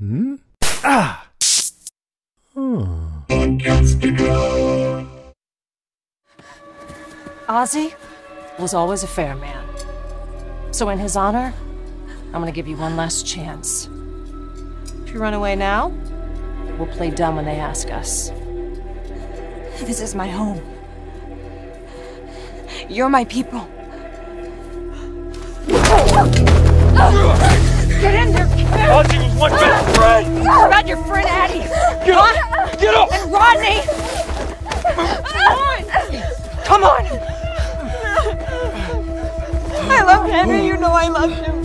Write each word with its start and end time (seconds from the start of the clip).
Hmm? 0.00 0.36
Ah! 0.82 1.28
Oh. 2.56 3.22
Ozzy 7.46 7.92
was 8.58 8.72
always 8.72 9.02
a 9.02 9.06
fair 9.06 9.36
man. 9.36 9.62
So, 10.70 10.88
in 10.88 10.98
his 10.98 11.16
honor, 11.16 11.52
I'm 12.32 12.40
gonna 12.40 12.50
give 12.50 12.66
you 12.66 12.78
one 12.78 12.96
last 12.96 13.26
chance. 13.26 13.90
If 15.04 15.12
you 15.12 15.20
run 15.20 15.34
away 15.34 15.54
now, 15.54 15.88
we'll 16.78 16.88
play 16.88 17.10
dumb 17.10 17.36
when 17.36 17.44
they 17.44 17.56
ask 17.56 17.90
us. 17.90 18.30
This 19.84 20.00
is 20.00 20.14
my 20.14 20.28
home. 20.28 20.62
You're 22.88 23.10
my 23.10 23.26
people. 23.26 23.68
Get 28.00 28.14
in 28.14 28.32
there! 28.32 28.46
Ozzy 28.46 29.18
was 29.38 29.52
my 29.52 29.60
best 29.60 29.96
friend! 29.96 30.40
What 30.40 30.68
about 30.68 30.86
your 30.88 31.04
friend 31.04 31.28
Addie? 31.28 31.68
Get 32.06 32.16
up! 32.16 32.80
Get 32.80 32.94
up! 32.94 33.12
And 33.12 33.30
Rodney! 33.30 33.82
Come 34.86 35.44
on! 35.44 35.84
Come 36.64 36.84
on! 36.84 37.06
I 39.90 40.02
love 40.02 40.30
Henry. 40.30 40.66
You 40.66 40.76
know 40.78 40.92
I 40.92 41.08
love 41.08 41.30
him. 41.30 41.59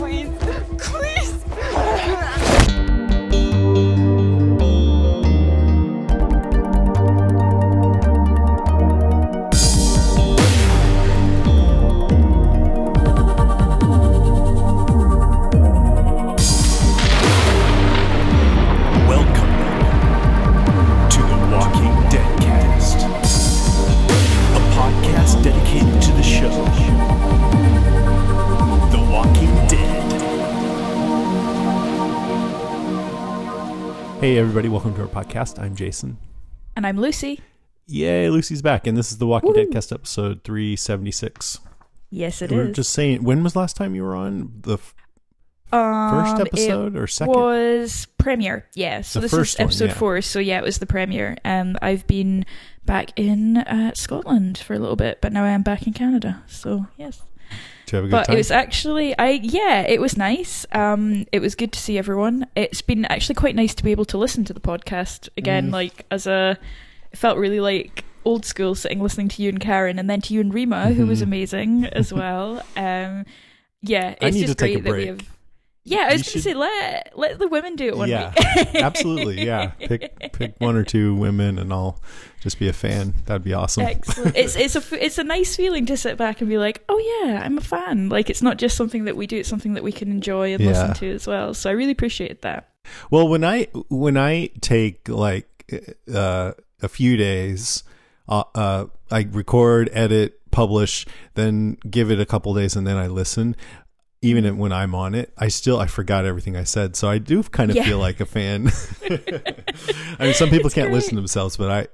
Podcast 25.75 26.01
dedicated 26.01 26.01
to 26.01 26.11
the 26.11 26.23
show, 26.23 26.49
The 28.91 29.11
Walking 29.11 29.55
Dead. 29.67 30.11
Hey, 34.21 34.37
everybody, 34.37 34.69
welcome 34.69 34.95
to 34.95 35.01
our 35.01 35.07
podcast. 35.07 35.59
I'm 35.59 35.75
Jason. 35.75 36.17
And 36.75 36.87
I'm 36.87 36.99
Lucy. 36.99 37.41
Yay, 37.87 38.29
Lucy's 38.29 38.61
back, 38.61 38.87
and 38.87 38.97
this 38.97 39.11
is 39.11 39.17
the 39.19 39.27
Walking 39.27 39.53
Dead 39.53 39.71
Cast 39.71 39.91
episode 39.91 40.43
376. 40.43 41.59
Yes, 42.09 42.41
it 42.41 42.51
we 42.51 42.57
is. 42.57 42.67
were 42.67 42.73
just 42.73 42.91
saying, 42.91 43.23
when 43.23 43.43
was 43.43 43.55
last 43.55 43.75
time 43.75 43.93
you 43.95 44.03
were 44.03 44.15
on? 44.15 44.51
The 44.61 44.73
f- 44.75 44.95
um, 45.75 46.23
first 46.25 46.39
episode 46.41 46.95
or 46.95 47.07
second? 47.07 47.33
was 47.33 48.07
premiere. 48.17 48.67
Yeah. 48.75 49.01
So 49.01 49.19
The 49.19 49.25
this 49.25 49.31
first 49.31 49.53
is 49.55 49.59
one, 49.59 49.65
episode 49.67 49.85
yeah. 49.89 49.93
four. 49.93 50.21
So 50.21 50.39
yeah, 50.39 50.57
it 50.59 50.63
was 50.63 50.79
the 50.79 50.85
premiere. 50.85 51.37
Um, 51.45 51.77
I've 51.81 52.05
been 52.07 52.45
back 52.85 53.11
in 53.15 53.57
uh, 53.57 53.91
Scotland 53.95 54.57
for 54.57 54.73
a 54.73 54.79
little 54.79 54.95
bit, 54.95 55.19
but 55.21 55.33
now 55.33 55.43
I 55.43 55.49
am 55.49 55.63
back 55.63 55.85
in 55.87 55.93
Canada. 55.93 56.43
So 56.47 56.85
yes. 56.97 57.21
Did 57.85 57.91
you 57.91 57.95
have 57.97 58.05
a 58.05 58.07
good 58.07 58.11
But 58.11 58.25
time? 58.25 58.33
it 58.35 58.37
was 58.37 58.51
actually, 58.51 59.17
I 59.19 59.29
yeah, 59.43 59.81
it 59.81 60.01
was 60.01 60.17
nice. 60.17 60.65
Um, 60.71 61.25
it 61.31 61.39
was 61.39 61.53
good 61.53 61.71
to 61.73 61.79
see 61.79 61.97
everyone. 61.99 62.47
It's 62.55 62.81
been 62.81 63.05
actually 63.05 63.35
quite 63.35 63.55
nice 63.55 63.75
to 63.75 63.83
be 63.83 63.91
able 63.91 64.05
to 64.05 64.17
listen 64.17 64.43
to 64.45 64.53
the 64.53 64.59
podcast 64.59 65.29
again. 65.37 65.69
Mm. 65.69 65.73
Like 65.73 66.05
as 66.09 66.25
a, 66.25 66.57
it 67.11 67.17
felt 67.17 67.37
really 67.37 67.59
like 67.59 68.03
old 68.25 68.43
school 68.43 68.73
sitting 68.73 68.99
listening 68.99 69.27
to 69.29 69.43
you 69.43 69.49
and 69.49 69.59
Karen, 69.59 69.99
and 69.99 70.09
then 70.09 70.19
to 70.21 70.33
you 70.33 70.41
and 70.41 70.51
Rima, 70.51 70.93
who 70.93 71.05
was 71.05 71.19
Mhm. 71.19 71.23
amazing 71.23 71.85
as 71.85 72.11
well. 72.19 72.63
Um, 72.75 73.25
yeah, 73.83 74.15
it's 74.19 74.23
I 74.23 74.29
need 74.31 74.47
just 74.47 74.57
to 74.57 74.65
take 74.65 74.73
great 74.73 74.79
a 74.79 74.83
that 74.91 74.97
we 74.97 75.05
have. 75.07 75.34
Yeah, 75.87 76.07
I 76.09 76.13
was 76.13 76.13
going 76.13 76.23
to 76.23 76.29
should- 76.31 76.43
say 76.43 76.53
let 76.55 77.11
let 77.15 77.37
the 77.39 77.47
women 77.47 77.75
do 77.75 77.85
it 77.85 77.95
one 77.97 78.09
yeah, 78.09 78.33
week. 78.55 78.75
absolutely. 78.75 79.45
Yeah, 79.45 79.67
pick 79.79 80.31
pick 80.33 80.55
one 80.57 80.75
or 80.75 80.83
two 80.83 81.13
women, 81.15 81.59
and 81.59 81.71
I'll 81.71 82.01
just 82.41 82.57
be 82.57 82.67
a 82.67 82.73
fan. 82.73 83.13
That'd 83.25 83.43
be 83.43 83.53
awesome. 83.53 83.83
Excellent. 83.83 84.35
It's 84.35 84.55
it's 84.55 84.75
a 84.75 85.03
it's 85.05 85.19
a 85.19 85.23
nice 85.23 85.55
feeling 85.55 85.85
to 85.85 85.95
sit 85.95 86.17
back 86.17 86.41
and 86.41 86.49
be 86.49 86.57
like, 86.57 86.83
oh 86.89 87.23
yeah, 87.23 87.39
I'm 87.43 87.59
a 87.59 87.61
fan. 87.61 88.09
Like 88.09 88.31
it's 88.31 88.41
not 88.41 88.57
just 88.57 88.75
something 88.75 89.05
that 89.05 89.15
we 89.15 89.27
do; 89.27 89.37
it's 89.37 89.49
something 89.49 89.75
that 89.75 89.83
we 89.83 89.91
can 89.91 90.09
enjoy 90.09 90.53
and 90.53 90.61
Yeah. 90.63 90.69
listen 90.69 90.93
to 90.95 91.11
as 91.13 91.27
well. 91.27 91.53
So 91.53 91.69
I 91.69 91.73
really 91.73 91.91
appreciate 91.91 92.41
that. 92.41 92.67
Well, 93.11 93.27
when 93.27 93.43
I 93.43 93.67
when 93.89 94.17
I 94.17 94.49
take 94.61 95.07
like 95.07 95.47
uh, 96.11 96.53
a 96.81 96.87
few 96.89 97.15
days, 97.15 97.83
uh, 98.27 98.43
uh, 98.55 98.85
I 99.11 99.27
record, 99.31 99.89
edit, 99.93 100.39
publish, 100.51 101.05
then 101.35 101.77
give 101.89 102.09
it 102.09 102.19
a 102.19 102.25
couple 102.25 102.53
days, 102.55 102.75
and 102.75 102.87
then 102.87 102.97
I 102.97 103.05
listen. 103.07 103.55
Even 104.21 104.57
when 104.57 104.71
I'm 104.71 104.95
on 104.95 105.13
it, 105.13 105.31
I 105.37 105.49
still 105.49 105.79
I 105.79 105.85
forgot 105.87 106.25
everything 106.25 106.55
I 106.57 106.63
said, 106.63 106.95
so 106.95 107.07
I 107.09 107.19
do 107.19 107.43
kind 107.43 107.69
of 107.69 107.75
Yeah. 107.77 107.83
feel 107.85 107.99
like 107.99 108.19
a 108.19 108.25
fan. 108.25 108.71
I 109.09 110.23
mean, 110.25 110.33
some 110.33 110.49
people 110.49 110.67
It's 110.67 110.75
can't 110.75 110.87
great. 110.87 110.93
listen 110.95 111.11
to 111.11 111.15
themselves, 111.21 111.57
but 111.57 111.69
I 111.71 111.87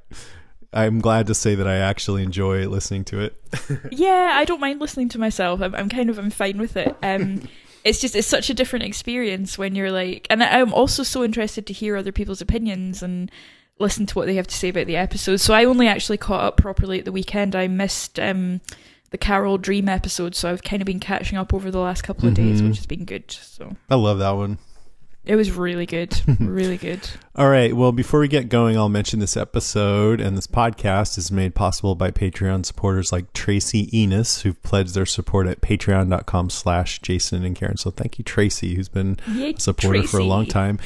I'm 0.74 1.00
glad 1.02 1.28
to 1.28 1.34
say 1.36 1.56
that 1.56 1.68
I 1.68 1.76
actually 1.78 2.24
enjoy 2.24 2.68
listening 2.70 3.04
to 3.06 3.20
it. 3.20 3.36
Yeah, 3.92 4.32
I 4.36 4.46
don't 4.46 4.62
mind 4.62 4.80
listening 4.80 5.10
to 5.10 5.20
myself. 5.20 5.62
I'm, 5.62 5.76
I'm 5.76 5.90
kind 5.90 6.10
of 6.10 6.18
I'm 6.18 6.30
fine 6.30 6.58
with 6.58 6.78
it. 6.78 6.96
Um, 7.04 7.48
it's 7.84 8.00
just 8.00 8.16
it's 8.16 8.28
such 8.28 8.50
a 8.50 8.54
different 8.54 8.86
experience 8.86 9.58
when 9.58 9.76
you're 9.76 9.92
like, 9.92 10.28
and 10.30 10.42
I'm 10.44 10.74
also 10.74 11.04
so 11.04 11.24
interested 11.26 11.66
to 11.68 11.74
hear 11.74 11.98
other 11.98 12.12
people's 12.14 12.40
opinions 12.42 13.04
and 13.04 13.30
listen 13.80 14.06
to 14.06 14.16
what 14.16 14.28
they 14.28 14.36
have 14.36 14.48
to 14.48 14.56
say 14.56 14.70
about 14.70 14.86
the 14.88 14.96
episode. 14.96 15.38
So 15.38 15.54
I 15.54 15.66
only 15.66 15.88
actually 15.88 16.18
caught 16.18 16.44
up 16.44 16.56
properly 16.58 17.00
at 17.00 17.06
the 17.06 17.12
weekend. 17.12 17.56
I 17.56 17.68
missed 17.68 18.20
um 18.20 18.62
the 19.12 19.18
Carol 19.18 19.58
Dream 19.58 19.88
episode, 19.88 20.36
so 20.36 20.50
I've 20.50 20.64
kind 20.64 20.82
of 20.82 20.86
been 20.86 21.00
catching 21.00 21.38
up 21.38 21.54
over 21.54 21.70
the 21.72 21.80
last 21.80 22.02
couple 22.02 22.28
of 22.28 22.34
days, 22.34 22.62
Mhm. 22.62 22.70
which 22.70 22.78
has 22.78 22.86
been 22.86 23.06
good. 23.06 23.30
So 23.30 23.76
I 23.90 23.96
love 23.96 24.20
that 24.20 24.32
one. 24.32 24.58
it 25.24 25.36
was 25.36 25.52
really 25.52 25.86
good, 25.86 26.20
really 26.40 26.78
good. 26.78 27.00
All 27.36 27.48
right. 27.48 27.76
Well, 27.76 27.92
before 27.92 28.20
we 28.20 28.28
get 28.28 28.50
going, 28.50 28.76
I'll 28.76 28.90
mention 28.90 29.20
this 29.20 29.38
episode 29.38 30.20
and 30.20 30.36
this 30.36 30.48
podcast 30.48 31.16
is 31.20 31.32
made 31.32 31.54
possible 31.54 31.94
by 31.94 32.10
Patreon 32.10 32.66
supporters 32.66 33.12
like 33.12 33.32
Tracy 33.32 33.88
Enos, 33.96 34.42
who've 34.42 34.60
pledged 34.64 34.96
their 34.96 35.06
support 35.06 35.46
at 35.46 35.62
patreon.com 35.62 36.50
slash 36.50 37.00
Jason 37.02 37.46
and 37.46 37.56
Karen. 37.56 37.78
So 37.78 37.92
thank 37.92 38.18
you, 38.18 38.24
Tracy, 38.24 38.74
who's 38.74 38.90
been 38.90 39.20
Yay, 39.32 39.54
a 39.54 39.60
supporter 39.60 40.02
for 40.04 40.18
a 40.20 40.24
long 40.24 40.48
time. 40.48 40.80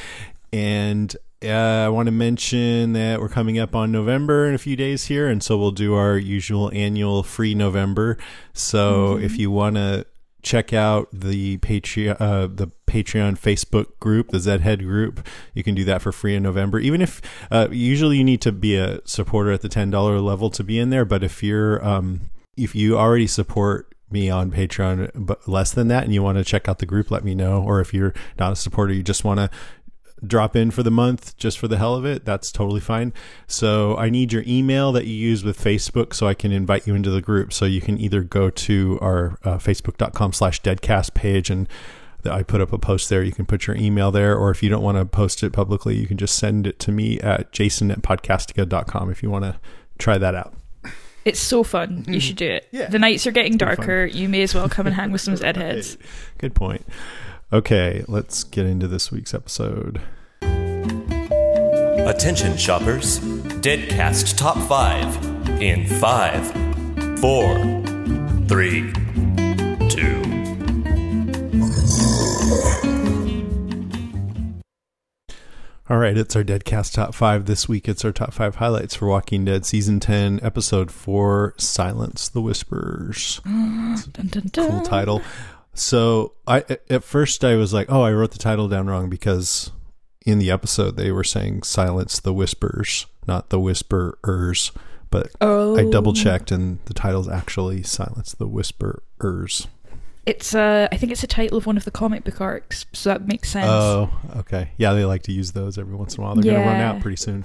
And 0.52 1.16
uh, 1.44 1.86
I 1.86 1.88
want 1.88 2.06
to 2.06 2.12
mention 2.12 2.92
that 2.94 3.20
we're 3.20 3.28
coming 3.28 3.58
up 3.58 3.74
on 3.74 3.92
November 3.92 4.46
in 4.46 4.54
a 4.54 4.58
few 4.58 4.76
days 4.76 5.06
here. 5.06 5.28
And 5.28 5.42
so 5.42 5.58
we'll 5.58 5.70
do 5.70 5.94
our 5.94 6.16
usual 6.16 6.70
annual 6.72 7.22
free 7.22 7.54
November. 7.54 8.16
So 8.52 9.18
if 9.18 9.38
you 9.38 9.50
want 9.50 9.76
to 9.76 10.06
check 10.46 10.72
out 10.72 11.08
the 11.12 11.58
Patreon, 11.58 12.16
uh, 12.20 12.46
the 12.46 12.68
Patreon 12.86 13.38
Facebook 13.38 13.98
group, 13.98 14.28
the 14.28 14.38
Zed 14.38 14.60
Head 14.60 14.80
group. 14.80 15.26
You 15.54 15.64
can 15.64 15.74
do 15.74 15.84
that 15.84 16.00
for 16.00 16.12
free 16.12 16.36
in 16.36 16.42
November. 16.44 16.78
Even 16.78 17.02
if 17.02 17.20
uh, 17.50 17.68
usually 17.70 18.18
you 18.18 18.24
need 18.24 18.40
to 18.42 18.52
be 18.52 18.76
a 18.76 19.00
supporter 19.04 19.50
at 19.50 19.60
the 19.60 19.68
ten 19.68 19.90
dollar 19.90 20.20
level 20.20 20.48
to 20.50 20.62
be 20.62 20.78
in 20.78 20.90
there, 20.90 21.04
but 21.04 21.24
if 21.24 21.42
you're 21.42 21.84
um, 21.84 22.30
if 22.56 22.74
you 22.74 22.96
already 22.96 23.26
support 23.26 23.92
me 24.08 24.30
on 24.30 24.52
Patreon, 24.52 25.10
but 25.16 25.48
less 25.48 25.72
than 25.72 25.88
that, 25.88 26.04
and 26.04 26.14
you 26.14 26.22
want 26.22 26.38
to 26.38 26.44
check 26.44 26.68
out 26.68 26.78
the 26.78 26.86
group, 26.86 27.10
let 27.10 27.24
me 27.24 27.34
know. 27.34 27.60
Or 27.60 27.80
if 27.80 27.92
you're 27.92 28.14
not 28.38 28.52
a 28.52 28.56
supporter, 28.56 28.92
you 28.92 29.02
just 29.02 29.24
want 29.24 29.40
to 29.40 29.50
drop 30.24 30.56
in 30.56 30.70
for 30.70 30.82
the 30.82 30.90
month 30.90 31.36
just 31.36 31.58
for 31.58 31.68
the 31.68 31.76
hell 31.76 31.94
of 31.94 32.04
it, 32.04 32.24
that's 32.24 32.50
totally 32.50 32.80
fine. 32.80 33.12
So 33.46 33.96
I 33.96 34.08
need 34.10 34.32
your 34.32 34.44
email 34.46 34.92
that 34.92 35.06
you 35.06 35.14
use 35.14 35.44
with 35.44 35.58
Facebook 35.62 36.14
so 36.14 36.26
I 36.26 36.34
can 36.34 36.52
invite 36.52 36.86
you 36.86 36.94
into 36.94 37.10
the 37.10 37.20
group. 37.20 37.52
So 37.52 37.64
you 37.64 37.80
can 37.80 37.98
either 37.98 38.22
go 38.22 38.50
to 38.50 38.98
our 39.02 39.38
uh, 39.44 39.58
facebook.com 39.58 40.32
slash 40.32 40.62
deadcast 40.62 41.14
page 41.14 41.50
and 41.50 41.68
I 42.24 42.42
put 42.42 42.60
up 42.60 42.72
a 42.72 42.78
post 42.78 43.08
there. 43.08 43.22
You 43.22 43.32
can 43.32 43.46
put 43.46 43.66
your 43.66 43.76
email 43.76 44.10
there, 44.10 44.36
or 44.36 44.50
if 44.50 44.60
you 44.62 44.68
don't 44.68 44.82
want 44.82 44.98
to 44.98 45.04
post 45.04 45.42
it 45.44 45.52
publicly, 45.52 45.96
you 45.96 46.08
can 46.08 46.16
just 46.16 46.36
send 46.36 46.66
it 46.66 46.78
to 46.80 46.90
me 46.90 47.20
at 47.20 47.52
jason 47.52 47.90
at 47.90 48.02
podcastica.com 48.02 49.10
if 49.10 49.22
you 49.22 49.30
want 49.30 49.44
to 49.44 49.60
try 49.98 50.18
that 50.18 50.34
out. 50.34 50.54
It's 51.24 51.40
so 51.40 51.64
fun. 51.64 52.04
You 52.06 52.20
should 52.20 52.36
do 52.36 52.46
it. 52.46 52.68
Yeah. 52.70 52.88
The 52.88 53.00
nights 53.00 53.26
are 53.26 53.32
getting 53.32 53.56
darker. 53.56 54.04
You 54.06 54.28
may 54.28 54.42
as 54.42 54.54
well 54.54 54.68
come 54.68 54.86
and 54.86 54.94
hang 54.94 55.10
with 55.10 55.20
some 55.20 55.34
Zedheads. 55.36 55.96
Good 56.38 56.54
point. 56.54 56.86
Okay, 57.52 58.04
let's 58.08 58.42
get 58.42 58.66
into 58.66 58.88
this 58.88 59.12
week's 59.12 59.32
episode. 59.32 60.00
Attention, 62.02 62.56
shoppers. 62.56 63.20
Deadcast 63.60 64.36
Top 64.36 64.58
5 64.68 65.60
in 65.62 65.86
5, 65.86 67.20
4, 67.20 67.54
3, 68.48 68.92
2. 69.88 70.22
All 75.88 75.98
right, 75.98 76.18
it's 76.18 76.34
our 76.34 76.42
Deadcast 76.42 76.94
top 76.94 77.14
five 77.14 77.44
this 77.46 77.68
week. 77.68 77.88
It's 77.88 78.04
our 78.04 78.10
top 78.10 78.34
five 78.34 78.56
highlights 78.56 78.96
for 78.96 79.06
Walking 79.06 79.44
Dead 79.44 79.64
season 79.64 80.00
ten, 80.00 80.40
episode 80.42 80.90
four, 80.90 81.54
"Silence 81.58 82.28
the 82.28 82.40
Whispers." 82.40 83.40
Mm, 83.46 84.12
dun, 84.12 84.26
dun, 84.26 84.50
dun. 84.52 84.70
Cool 84.70 84.82
title. 84.82 85.22
So 85.78 86.32
I 86.46 86.64
at 86.90 87.04
first 87.04 87.44
I 87.44 87.54
was 87.56 87.72
like, 87.74 87.86
oh, 87.90 88.02
I 88.02 88.12
wrote 88.12 88.32
the 88.32 88.38
title 88.38 88.66
down 88.68 88.86
wrong 88.86 89.08
because 89.10 89.70
in 90.24 90.38
the 90.38 90.50
episode 90.50 90.96
they 90.96 91.10
were 91.12 91.24
saying 91.24 91.62
"Silence 91.62 92.18
the 92.18 92.32
Whispers," 92.32 93.06
not 93.26 93.50
the 93.50 93.60
Whisperers. 93.60 94.72
But 95.10 95.30
Oh, 95.40 95.76
I 95.78 95.88
double 95.88 96.12
checked, 96.12 96.50
and 96.50 96.78
the 96.86 96.94
title's 96.94 97.28
actually 97.28 97.82
"Silence 97.82 98.32
the 98.32 98.46
Whisperers." 98.48 99.68
It's 100.26 100.54
uh, 100.54 100.88
I 100.90 100.96
think 100.96 101.12
it's 101.12 101.22
a 101.22 101.28
title 101.28 101.56
of 101.58 101.66
one 101.66 101.76
of 101.76 101.84
the 101.84 101.92
comic 101.92 102.24
book 102.24 102.40
arcs, 102.40 102.86
so 102.92 103.10
that 103.10 103.28
makes 103.28 103.48
sense. 103.50 103.68
Oh, 103.68 104.10
okay. 104.38 104.70
Yeah, 104.76 104.94
they 104.94 105.04
like 105.04 105.22
to 105.24 105.32
use 105.32 105.52
those 105.52 105.78
every 105.78 105.94
once 105.94 106.16
in 106.16 106.22
a 106.22 106.26
while. 106.26 106.34
They're 106.34 106.52
going 106.52 106.64
to 106.64 106.68
run 106.68 106.80
out 106.80 107.00
pretty 107.00 107.16
soon. 107.16 107.44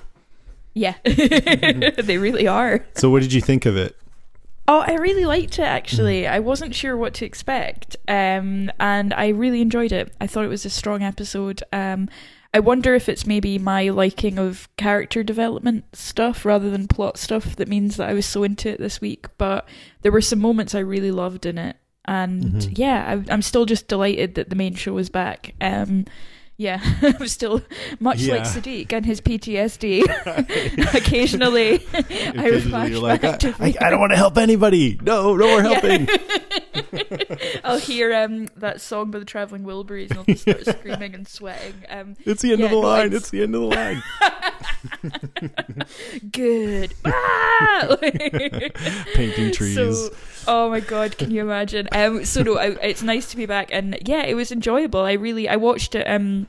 yeah, 0.74 0.96
they 1.04 2.18
really 2.18 2.48
are. 2.48 2.84
So, 2.96 3.12
what 3.12 3.22
did 3.22 3.34
you 3.34 3.42
think 3.42 3.68
of 3.68 3.78
it? 3.78 3.96
Oh, 4.68 4.84
I 4.86 4.94
really 4.94 5.26
liked 5.26 5.60
it 5.60 5.64
actually. 5.64 6.28
I 6.28 6.40
wasn't 6.40 6.76
sure 6.76 6.96
what 6.96 7.14
to 7.16 7.26
expect, 7.26 7.98
um, 8.08 8.72
and 8.80 9.14
I 9.14 9.30
really 9.30 9.62
enjoyed 9.62 9.92
it. 9.92 10.14
I 10.22 10.28
thought 10.28 10.46
it 10.46 10.50
was 10.50 10.66
a 10.66 10.70
strong 10.70 11.04
episode. 11.04 11.62
Um, 11.74 12.10
I 12.54 12.60
wonder 12.60 12.94
if 12.96 13.10
it's 13.10 13.26
maybe 13.26 13.58
my 13.58 13.90
liking 13.90 14.38
of 14.38 14.68
character 14.78 15.24
development 15.24 15.86
stuff 15.96 16.46
rather 16.46 16.70
than 16.70 16.88
plot 16.88 17.18
stuff 17.18 17.56
that 17.56 17.68
means 17.70 17.98
that 17.98 18.10
I 18.10 18.14
was 18.14 18.26
so 18.26 18.44
into 18.44 18.70
it 18.70 18.80
this 18.80 19.02
week. 19.02 19.28
But 19.38 19.68
there 20.02 20.12
were 20.12 20.22
some 20.22 20.40
moments 20.40 20.76
I 20.76 20.80
really 20.80 21.12
loved 21.12 21.46
in 21.46 21.58
it, 21.58 21.78
and 22.06 22.78
yeah, 22.78 23.06
I, 23.08 23.34
I'm 23.34 23.42
still 23.42 23.66
just 23.66 23.88
delighted 23.88 24.36
that 24.36 24.50
the 24.50 24.56
main 24.56 24.76
show 24.76 24.98
is 24.98 25.10
back. 25.10 25.56
Um, 25.60 26.06
yeah, 26.62 26.80
I'm 27.02 27.28
still 27.28 27.64
much 28.00 28.20
like 28.28 28.42
Yeah. 28.44 28.54
Siddiq 28.54 28.94
and 28.94 29.04
his 29.06 29.20
PTSD. 29.20 30.04
Occasionally, 30.96 31.84
I 31.94 31.98
Occasionally 32.00 32.92
you're 32.92 33.00
like, 33.02 33.22
to 33.22 33.56
I, 33.60 33.68
I, 33.68 33.74
I 33.82 33.90
don't 33.90 34.00
want 34.00 34.12
to 34.12 34.18
help 34.18 34.38
anybody. 34.38 35.00
No, 35.02 35.36
no 35.36 35.48
more 35.48 35.62
helping. 35.64 36.08
I'll 37.64 37.80
hear 37.80 38.14
um 38.14 38.48
that 38.58 38.80
song 38.82 39.10
by 39.12 39.18
the 39.20 39.26
Traveling 39.26 39.64
Wilburys 39.64 40.10
and 40.12 40.20
I'll 40.20 40.26
just 40.26 40.44
start 40.44 40.66
screaming 40.66 41.16
and 41.16 41.28
sweating. 41.28 41.74
Um, 41.90 42.16
It's 42.26 42.42
the 42.44 42.52
end 42.52 42.60
Yeah, 42.60 42.66
of 42.66 42.72
the 42.72 42.78
line. 42.78 43.08
it's- 43.08 43.22
It's 43.22 43.30
the 43.32 43.42
end 43.44 43.56
of 43.56 43.62
the 43.62 43.68
line. 43.68 44.04
good. 46.32 46.94
Ah! 47.06 47.98
Painting 49.16 49.52
trees. 49.52 49.76
So, 49.76 50.10
oh 50.48 50.70
my 50.70 50.80
god, 50.80 51.18
can 51.18 51.32
you 51.32 51.42
imagine? 51.42 51.88
Um, 51.92 52.26
so 52.26 52.42
no, 52.44 52.58
I, 52.58 52.68
it's 52.82 53.02
nice 53.04 53.30
to 53.32 53.38
be 53.38 53.46
back, 53.46 53.70
and 53.72 53.98
yeah, 54.06 54.24
it 54.24 54.34
was 54.36 54.52
enjoyable. 54.52 55.02
I 55.02 55.14
really, 55.14 55.48
I 55.50 55.56
watched 55.56 55.96
it 55.96 56.06
um 56.08 56.48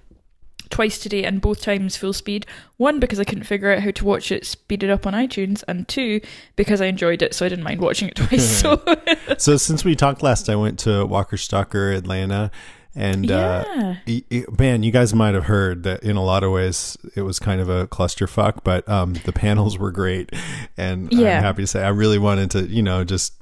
twice 0.70 0.98
today, 0.98 1.24
and 1.24 1.40
both 1.40 1.60
times 1.60 1.96
full 1.96 2.12
speed. 2.14 2.46
One 2.78 2.98
because 2.98 3.20
I 3.20 3.24
couldn't 3.24 3.44
figure 3.44 3.70
out 3.72 3.80
how 3.82 3.90
to 3.90 4.04
watch 4.04 4.32
it 4.32 4.46
speeded 4.46 4.88
up 4.90 5.06
on 5.06 5.12
iTunes, 5.12 5.62
and 5.68 5.86
two 5.86 6.20
because 6.56 6.80
I 6.80 6.86
enjoyed 6.86 7.22
it, 7.22 7.34
so 7.34 7.44
I 7.44 7.48
didn't 7.48 7.64
mind 7.64 7.80
watching 7.80 8.08
it 8.08 8.14
twice. 8.16 8.60
So 8.60 8.82
so, 9.38 9.56
since 9.56 9.84
we 9.84 9.94
talked 9.94 10.22
last, 10.22 10.48
I 10.48 10.56
went 10.56 10.78
to 10.80 11.04
Walker 11.06 11.36
Stalker 11.36 11.92
Atlanta. 11.92 12.50
And 12.94 13.30
uh, 13.30 13.64
Yeah. 14.06 14.22
y- 14.30 14.44
man, 14.58 14.82
you 14.82 14.92
guys 14.92 15.14
might 15.14 15.32
have 15.32 15.44
heard 15.46 15.82
that 15.84 16.02
in 16.02 16.16
a 16.16 16.22
lot 16.22 16.44
of 16.44 16.52
ways 16.52 16.98
it 17.16 17.22
was 17.22 17.38
kind 17.38 17.58
of 17.62 17.70
a 17.70 17.86
clusterfuck, 17.86 18.58
but 18.64 18.86
um, 18.86 19.14
the 19.24 19.32
panels 19.32 19.78
were 19.78 19.90
great, 19.90 20.28
and 20.76 21.10
Yeah. 21.10 21.38
I'm 21.38 21.42
happy 21.42 21.62
to 21.62 21.66
say 21.66 21.82
I 21.82 21.88
really 21.88 22.18
wanted 22.18 22.50
to, 22.50 22.66
you 22.66 22.82
know, 22.82 23.02
just 23.02 23.32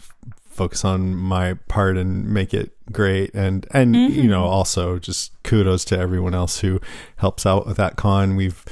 focus 0.61 0.85
on 0.85 1.17
my 1.17 1.55
part 1.69 1.97
and 1.97 2.29
make 2.29 2.53
it 2.53 2.71
great, 2.93 3.33
and 3.35 3.67
and 3.71 3.97
you 3.97 4.29
know 4.29 4.45
also 4.45 4.99
just 4.99 5.33
kudos 5.43 5.87
to 5.87 5.99
everyone 5.99 6.35
else 6.35 6.61
who 6.61 6.79
helps 7.17 7.47
out 7.47 7.67
with 7.67 7.79
that 7.79 7.97
con. 7.97 8.37
We've 8.37 8.63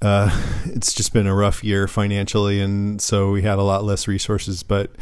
uh, 0.00 0.30
it's 0.66 0.92
just 0.92 1.12
been 1.12 1.26
a 1.26 1.34
rough 1.34 1.64
year 1.64 1.88
financially, 1.88 2.60
and 2.60 3.02
so 3.02 3.32
we 3.32 3.42
had 3.42 3.58
a 3.58 3.62
lot 3.62 3.82
less 3.82 4.06
resources. 4.06 4.62
But 4.62 4.92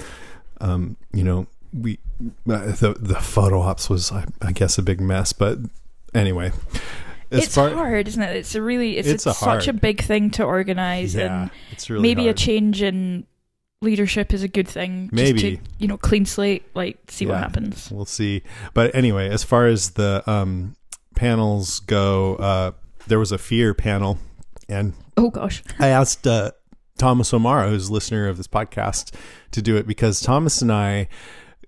um, 0.62 0.96
you 1.12 1.24
know, 1.24 1.46
we 1.78 1.98
uh, 2.48 2.72
the 2.72 2.96
the 2.98 3.16
photo 3.20 3.60
ops 3.60 3.90
was, 3.90 4.10
I, 4.12 4.24
I 4.40 4.52
guess, 4.52 4.78
a 4.78 4.82
big 4.82 4.98
mess. 4.98 5.34
But 5.34 5.58
anyway, 6.14 6.52
it's 7.30 7.54
far- 7.54 7.68
hard, 7.70 8.08
isn't 8.08 8.22
it? 8.22 8.34
It's 8.36 8.54
a 8.54 8.62
really, 8.62 8.96
it's, 8.96 9.08
It's 9.08 9.26
a 9.26 9.30
a 9.30 9.34
such 9.34 9.68
a 9.68 9.72
big 9.74 10.02
thing 10.02 10.30
to 10.32 10.44
organize, 10.44 11.14
Yeah, 11.14 11.42
and 11.42 11.50
it's 11.70 11.90
really 11.90 12.02
maybe 12.02 12.22
hard. 12.22 12.36
a 12.36 12.38
change 12.38 12.80
in 12.82 13.26
leadership 13.82 14.32
is 14.32 14.42
a 14.42 14.48
good 14.48 14.68
thing. 14.68 15.10
Maybe. 15.12 15.56
to, 15.56 15.58
you 15.78 15.88
know, 15.88 15.98
clean 15.98 16.24
slate, 16.24 16.64
like 16.74 16.98
see 17.08 17.26
what 17.26 17.38
happens. 17.38 17.90
We'll 17.90 18.04
see. 18.06 18.42
But 18.72 18.94
anyway, 18.94 19.28
as 19.28 19.44
far 19.44 19.66
as 19.66 19.90
the 19.90 20.22
um, 20.30 20.76
panels 21.14 21.80
go, 21.80 22.36
uh, 22.36 22.72
there 23.06 23.18
was 23.18 23.32
a 23.32 23.38
fear 23.38 23.74
panel, 23.74 24.18
and 24.68 24.94
Oh 25.16 25.30
gosh, 25.30 25.62
I 25.78 25.88
asked 25.88 26.26
uh, 26.26 26.52
Thomas 26.98 27.34
O'Mara, 27.34 27.68
who's 27.68 27.88
a 27.88 27.92
listener 27.92 28.28
of 28.28 28.36
this 28.36 28.46
podcast, 28.46 29.14
to 29.50 29.60
do 29.60 29.76
it 29.76 29.86
because 29.86 30.20
Thomas 30.20 30.62
and 30.62 30.72
I 30.72 31.08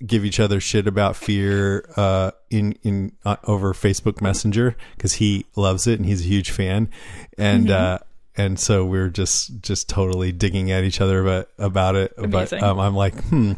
give 0.05 0.25
each 0.25 0.41
other 0.41 0.61
shit 0.61 0.87
about 0.87 1.17
fear 1.17 1.89
uh, 1.97 2.31
in 2.51 2.79
in 2.83 3.13
uh, 3.25 3.37
over 3.45 3.75
Facebook 3.75 4.21
Messenger 4.21 4.77
because 4.97 5.15
he 5.15 5.47
loves 5.57 5.87
it 5.87 5.99
and 5.99 6.07
he's 6.07 6.23
a 6.23 6.29
huge 6.29 6.51
fan, 6.51 6.89
and 7.37 7.71
uh, 7.71 7.99
and 8.37 8.59
so 8.59 8.85
we're 8.85 9.09
just 9.09 9.61
just 9.61 9.89
totally 9.89 10.33
digging 10.33 10.71
at 10.71 10.85
each 10.85 11.01
other 11.01 11.21
about 11.21 11.49
about 11.59 11.97
it. 11.97 12.13
Amazing. 12.19 12.61
But 12.61 12.69
um, 12.69 12.79
I'm 12.81 12.95
like, 12.95 13.15
hmm, 13.25 13.53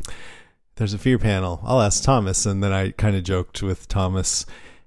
there's 0.77 0.95
a 0.95 0.99
fear 0.99 1.19
panel. 1.19 1.61
I'll 1.65 1.81
ask 1.81 2.03
Thomas, 2.03 2.47
and 2.47 2.63
then 2.63 2.73
I 2.73 2.91
kind 2.91 3.17
of 3.17 3.25
joked 3.25 3.63
with 3.63 3.89
Thomas. 3.89 4.47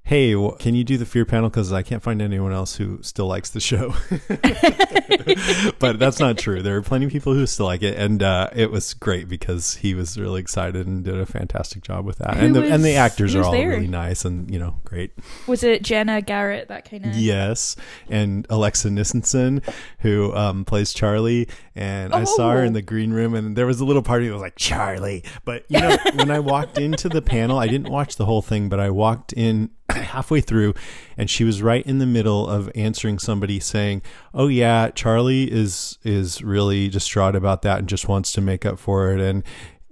Hey, 0.09 0.33
can 0.57 0.73
you 0.73 0.83
do 0.83 0.97
the 0.97 1.05
fear 1.05 1.23
panel? 1.23 1.51
Because 1.51 1.71
I 1.71 1.83
can't 1.83 2.01
find 2.01 2.19
anyone 2.19 2.51
else 2.51 2.75
who 2.75 2.97
still 3.03 3.27
likes 3.27 3.51
the 3.51 3.59
show. 3.59 3.93
but 5.79 5.99
that's 5.99 6.19
not 6.19 6.39
true. 6.39 6.63
There 6.63 6.75
are 6.77 6.81
plenty 6.81 7.05
of 7.05 7.11
people 7.11 7.35
who 7.35 7.45
still 7.45 7.67
like 7.67 7.83
it, 7.83 7.95
and 7.95 8.23
uh, 8.23 8.49
it 8.55 8.71
was 8.71 8.95
great 8.95 9.27
because 9.29 9.75
he 9.75 9.93
was 9.93 10.17
really 10.17 10.41
excited 10.41 10.87
and 10.87 11.03
did 11.03 11.19
a 11.19 11.27
fantastic 11.27 11.83
job 11.83 12.07
with 12.07 12.17
that. 12.17 12.37
Who 12.37 12.45
and 12.47 12.55
the 12.55 12.63
and 12.63 12.83
the 12.83 12.95
actors 12.95 13.35
are 13.35 13.43
all 13.43 13.51
there? 13.51 13.69
really 13.69 13.85
nice 13.85 14.25
and 14.25 14.51
you 14.51 14.57
know 14.57 14.79
great. 14.83 15.11
was 15.45 15.61
it 15.63 15.83
Jenna 15.83 16.23
Garrett? 16.23 16.69
That 16.69 16.89
kind 16.89 17.05
of 17.05 17.15
Yes, 17.15 17.75
and 18.09 18.47
Alexa 18.49 18.89
Nisenson, 18.89 19.63
who 19.99 20.33
um, 20.33 20.65
plays 20.65 20.91
Charlie, 20.91 21.47
and 21.75 22.15
I 22.15 22.23
saw 22.23 22.53
her 22.53 22.61
Oh. 22.61 22.65
in 22.65 22.73
the 22.73 22.81
green 22.81 23.11
room, 23.13 23.35
and 23.35 23.55
there 23.55 23.67
was 23.67 23.79
a 23.79 23.85
little 23.85 24.01
party 24.01 24.25
that 24.25 24.33
was 24.33 24.41
like 24.41 24.55
Charlie. 24.55 25.23
But 25.45 25.65
you 25.69 25.79
know, 25.79 25.95
when 26.15 26.31
I 26.31 26.39
walked 26.39 26.79
into 26.79 27.09
the 27.09 27.21
panel, 27.21 27.59
I 27.59 27.67
didn't 27.67 27.89
watch 27.91 28.15
the 28.15 28.25
whole 28.25 28.41
thing, 28.41 28.69
but 28.69 28.79
I 28.79 28.89
walked 28.89 29.33
in 29.33 29.69
halfway 29.95 30.41
through, 30.41 30.73
and 31.17 31.29
she 31.29 31.43
was 31.43 31.61
right 31.61 31.85
in 31.85 31.99
the 31.99 32.05
middle 32.05 32.47
of 32.47 32.69
answering 32.75 33.19
somebody 33.19 33.59
saying, 33.59 34.01
"Oh 34.33 34.47
yeah, 34.47 34.89
Charlie 34.89 35.51
is 35.51 35.97
is 36.03 36.41
really 36.41 36.89
distraught 36.89 37.35
about 37.35 37.61
that 37.63 37.79
and 37.79 37.89
just 37.89 38.07
wants 38.07 38.31
to 38.33 38.41
make 38.41 38.65
up 38.65 38.79
for 38.79 39.11
it," 39.11 39.19
and 39.19 39.43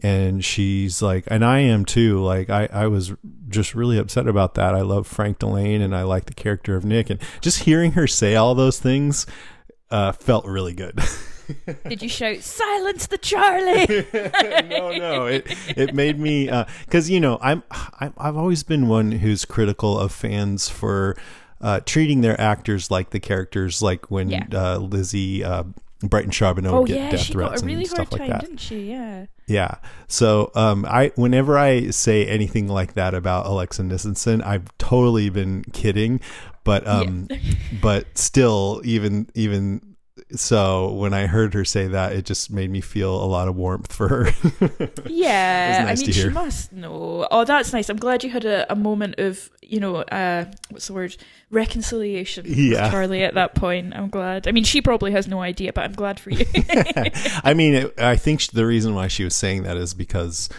and 0.04 0.46
she's 0.46 1.02
like 1.02 1.24
and 1.28 1.44
i 1.44 1.60
am 1.60 1.84
too. 1.84 2.24
Like 2.24 2.50
i 2.50 2.70
i 2.72 2.88
was 2.88 3.14
just 3.48 3.74
really 3.74 3.98
upset 3.98 4.28
about 4.28 4.54
that. 4.56 4.76
I 4.76 4.82
love 4.82 5.08
frank 5.08 5.40
dillane 5.40 5.82
and 5.82 5.96
i 5.96 6.04
like 6.04 6.26
the 6.26 6.34
character 6.34 6.76
of 6.76 6.86
nick. 6.86 7.10
And 7.10 7.20
just 7.42 7.64
hearing 7.64 7.94
her 7.94 8.08
say 8.08 8.36
all 8.36 8.54
those 8.54 8.80
things 8.80 9.26
uh 9.90 10.12
felt 10.12 10.46
really 10.46 10.74
good 10.74 11.00
Did 11.90 12.02
you 12.02 12.10
shout 12.10 12.38
"Silence 12.40 13.08
the 13.08 13.18
Charlie"? 13.18 14.06
no 14.70 14.92
no 14.98 15.26
it 15.26 15.46
it 15.76 15.94
made 15.96 16.20
me 16.20 16.50
uh 16.50 16.66
because 16.86 17.10
you 17.10 17.20
know 17.20 17.38
I'm, 17.42 17.64
I'm 18.00 18.14
i've 18.18 18.38
always 18.38 18.64
been 18.64 18.88
one 18.88 19.12
who's 19.12 19.46
critical 19.46 19.98
of 20.00 20.12
fans 20.12 20.68
for 20.70 21.16
uh 21.62 21.80
treating 21.86 22.22
their 22.22 22.40
actors 22.40 22.92
like 22.92 23.12
the 23.12 23.20
characters 23.20 23.82
like 23.82 24.12
when 24.12 24.30
Yeah. 24.30 24.46
uh 24.54 24.78
lizzie 24.78 25.44
uh 25.44 25.64
Brighton 26.04 26.30
Sharbino 26.32 26.68
oh 26.72 26.86
get 26.86 26.96
yeah, 26.98 27.10
death 27.10 27.20
she 27.22 27.34
got 27.34 27.48
threats 27.50 27.62
a 27.64 27.66
really 27.66 27.80
and 27.82 27.88
stuff 27.90 28.10
hard 28.10 28.20
like 28.20 28.30
that. 28.30 28.42
didn't 28.42 28.58
she? 28.60 28.92
Yeah. 28.92 29.26
Yeah. 29.48 29.76
So 30.08 30.52
um, 30.54 30.86
I 30.86 31.12
whenever 31.16 31.58
I 31.58 31.90
say 31.90 32.28
anything 32.28 32.68
like 32.68 32.94
that 32.94 33.16
about 33.16 33.48
Alexa 33.48 33.82
Nisenson, 33.82 34.44
I've 34.46 34.66
totally 34.78 35.32
been 35.32 35.64
kidding, 35.74 36.20
but 36.64 36.86
um, 36.86 37.28
but 37.82 38.16
still, 38.16 38.80
even 38.86 39.28
even 39.34 39.87
so, 40.36 40.92
when 40.94 41.14
I 41.14 41.26
heard 41.28 41.54
her 41.54 41.64
say 41.64 41.88
that, 41.88 42.12
it 42.14 42.26
just 42.26 42.52
made 42.52 42.70
me 42.70 42.82
feel 42.82 43.16
a 43.16 43.26
lot 43.26 43.48
of 43.48 43.56
warmth 43.56 43.94
for 43.94 44.08
her. 44.10 44.32
Yeah, 45.08 45.86
nice 45.86 46.02
I 46.02 46.06
to 46.06 46.12
mean, 46.12 46.14
she 46.14 46.30
must 46.30 46.74
know. 46.74 47.28
Oh, 47.32 47.46
that's 47.46 47.72
nice. 47.74 47.90
I'm 47.90 47.98
glad 47.98 48.24
you 48.24 48.30
had 48.30 48.44
a, 48.46 48.72
a 48.72 48.76
moment 48.76 49.16
of, 49.20 49.50
you 49.62 49.80
know, 49.80 49.96
uh, 49.98 50.46
what's 50.70 50.88
the 50.88 50.94
word? 50.94 51.16
Reconciliation 51.50 52.46
Yeah. 52.48 52.84
with 52.84 52.92
Charlie 52.92 53.24
at 53.24 53.34
that 53.36 53.56
point. 53.56 53.96
I'm 53.96 54.10
glad. 54.10 54.48
I 54.48 54.52
mean, 54.52 54.64
she 54.64 54.82
probably 54.82 55.12
has 55.14 55.28
no 55.28 55.42
idea, 55.42 55.72
but 55.74 55.86
I'm 55.86 55.94
glad 55.94 56.20
for 56.20 56.30
you. 56.32 56.46
I 57.44 57.54
mean, 57.56 57.74
it, 57.76 58.00
I 58.00 58.16
think 58.16 58.44
the 58.48 58.66
reason 58.66 58.94
why 58.96 59.08
she 59.08 59.24
was 59.24 59.36
saying 59.36 59.64
that 59.64 59.78
is 59.78 59.94
because 59.94 60.50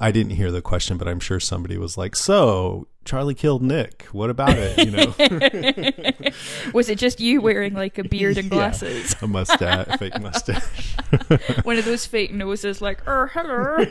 I 0.00 0.12
didn't 0.12 0.32
hear 0.32 0.50
the 0.52 0.62
question, 0.62 0.96
but 0.98 1.08
I'm 1.08 1.20
sure 1.20 1.40
somebody 1.40 1.78
was 1.78 1.96
like, 1.98 2.14
"So 2.16 2.86
Charlie 3.06 3.34
killed 3.34 3.62
Nick. 3.62 4.02
What 4.12 4.28
about 4.28 4.50
it?" 4.58 4.76
You 4.84 4.90
know. 4.90 6.30
Was 6.74 6.88
it 6.88 6.98
just 6.98 7.20
you 7.20 7.40
wearing 7.40 7.72
like 7.74 7.96
a 7.98 8.04
beard 8.04 8.36
and 8.36 8.46
Yeah. 8.46 8.56
glasses? 8.56 9.14
a 9.22 9.26
mustache, 9.26 9.98
fake 9.98 10.20
mustache. 10.20 10.96
One 11.64 11.78
of 11.78 11.84
those 11.84 12.04
fake 12.06 12.32
noses, 12.34 12.82
like, 12.82 13.06
er, 13.08 13.30
hello. 13.32 13.86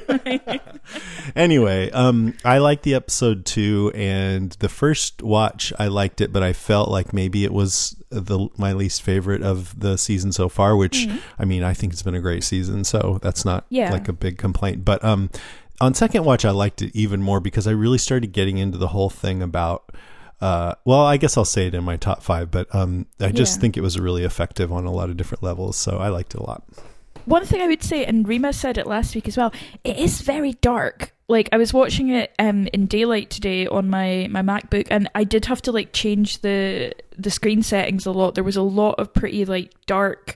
anyway, 1.36 1.90
um, 1.92 2.34
I 2.44 2.58
liked 2.60 2.84
the 2.84 2.94
episode 2.96 3.46
too, 3.46 3.92
and 3.96 4.52
the 4.60 4.70
first 4.70 5.22
watch 5.24 5.74
I 5.80 5.88
liked 5.88 6.22
it, 6.22 6.32
but 6.32 6.44
I 6.44 6.54
felt 6.54 6.90
like 6.90 7.14
maybe 7.14 7.44
it 7.44 7.54
was 7.54 7.96
the 8.10 8.48
my 8.58 8.74
least 8.74 9.02
favorite 9.02 9.42
of 9.42 9.78
the 9.80 9.98
season 9.98 10.32
so 10.32 10.50
far. 10.50 10.76
Which 10.76 11.08
I 11.40 11.46
mean, 11.46 11.64
I 11.64 11.74
think 11.74 11.94
it's 11.94 12.04
been 12.04 12.16
a 12.16 12.22
great 12.22 12.44
season, 12.44 12.84
so 12.84 13.20
that's 13.22 13.46
not 13.46 13.66
Yeah. 13.70 13.92
like 13.92 14.08
a 14.08 14.14
big 14.14 14.38
complaint. 14.38 14.86
But 14.86 15.04
um, 15.04 15.30
on 15.82 15.94
second 15.94 16.24
watch, 16.26 16.46
I 16.46 16.52
liked 16.52 16.82
it 16.82 16.96
even 16.96 17.22
more 17.22 17.40
because 17.40 17.68
I 17.68 17.72
really 17.72 17.98
started 17.98 18.32
getting 18.32 18.58
into 18.58 18.78
the 18.78 18.88
whole 18.90 19.10
thing 19.10 19.42
about. 19.42 19.92
Uh, 20.42 20.76
well, 20.84 21.06
I 21.06 21.18
guess 21.18 21.38
I'll 21.38 21.46
say 21.46 21.68
it 21.68 21.74
in 21.74 21.84
my 21.84 21.96
top 21.98 22.22
five, 22.22 22.52
but 22.52 22.74
um, 22.76 23.06
I 23.22 23.32
just 23.32 23.56
Yeah. 23.58 23.62
think 23.62 23.78
it 23.78 23.82
was 23.82 23.98
really 24.00 24.24
effective 24.24 24.72
on 24.72 24.86
a 24.86 24.92
lot 24.92 25.10
of 25.10 25.16
different 25.18 25.42
levels, 25.44 25.78
so 25.78 25.98
I 25.98 26.10
liked 26.10 26.36
it 26.36 26.40
a 26.42 26.44
lot. 26.44 26.64
One 27.24 27.46
thing 27.46 27.62
I 27.62 27.68
would 27.68 27.82
say, 27.82 28.06
and 28.06 28.28
Rima 28.28 28.54
said 28.54 28.78
it 28.78 28.86
last 28.86 29.16
week 29.16 29.28
as 29.28 29.38
well, 29.38 29.52
it 29.84 29.98
is 29.98 30.22
very 30.22 30.54
dark. 30.62 31.14
like 31.28 31.50
I 31.52 31.58
was 31.58 31.74
watching 31.74 32.10
it 32.10 32.32
um 32.38 32.68
in 32.72 32.86
daylight 32.86 33.32
today 33.32 33.66
on 33.66 33.90
my 33.90 34.28
my 34.30 34.44
MacBook 34.44 34.86
and 34.92 35.10
I 35.16 35.24
did 35.24 35.46
have 35.46 35.60
to 35.64 35.72
like 35.72 35.92
change 35.92 36.42
the 36.42 36.94
the 37.18 37.32
screen 37.32 37.64
settings 37.64 38.06
a 38.06 38.12
lot. 38.12 38.36
There 38.36 38.44
was 38.44 38.58
a 38.58 38.62
lot 38.62 39.00
of 39.00 39.12
pretty 39.12 39.44
like 39.46 39.72
dark 39.88 40.36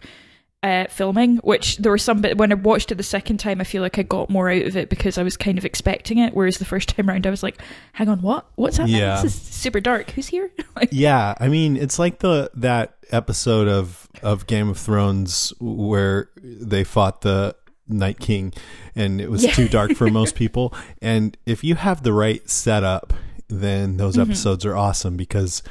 uh 0.61 0.85
filming, 0.89 1.37
which 1.37 1.77
there 1.77 1.91
were 1.91 1.97
some 1.97 2.19
bit 2.21 2.37
when 2.37 2.51
I 2.51 2.55
watched 2.55 2.91
it 2.91 2.95
the 2.95 3.03
second 3.03 3.37
time 3.37 3.61
I 3.61 3.63
feel 3.63 3.81
like 3.81 3.97
I 3.97 4.03
got 4.03 4.29
more 4.29 4.49
out 4.49 4.63
of 4.63 4.75
it 4.75 4.89
because 4.89 5.17
I 5.17 5.23
was 5.23 5.37
kind 5.37 5.57
of 5.57 5.63
expecting 5.63 6.17
it 6.17 6.33
whereas 6.33 6.57
the 6.57 6.65
first 6.65 6.89
time 6.89 7.09
around 7.09 7.25
I 7.25 7.29
was 7.29 7.43
like, 7.43 7.61
"Hang 7.93 8.09
on, 8.09 8.21
what? 8.21 8.45
What's 8.55 8.75
happening? 8.77 8.99
Yeah. 8.99 9.21
This 9.21 9.35
is 9.35 9.41
super 9.41 9.79
dark. 9.79 10.11
Who's 10.11 10.27
here?" 10.27 10.51
like, 10.75 10.89
Yeah, 10.91 11.33
I 11.39 11.47
mean, 11.47 11.77
it's 11.77 11.97
like 11.97 12.19
the 12.19 12.51
that 12.55 12.95
episode 13.11 13.67
of 13.69 14.09
of 14.21 14.47
Game 14.47 14.67
of 14.69 14.77
Thrones 14.77 15.53
where 15.61 16.29
they 16.41 16.83
fought 16.83 17.21
the 17.21 17.55
Night 17.87 18.19
King, 18.19 18.53
and 18.95 19.21
it 19.21 19.31
was 19.31 19.43
Yeah. 19.45 19.51
too 19.53 19.67
dark 19.69 19.93
for 19.95 20.09
most 20.11 20.35
people. 20.43 20.73
And 21.01 21.37
if 21.45 21.63
you 21.63 21.75
have 21.75 22.03
the 22.03 22.13
right 22.13 22.47
setup, 22.49 23.13
then 23.47 23.95
those 23.97 24.15
Mm-hmm. 24.17 24.29
episodes 24.31 24.65
are 24.65 24.75
awesome 24.75 25.15
because 25.15 25.63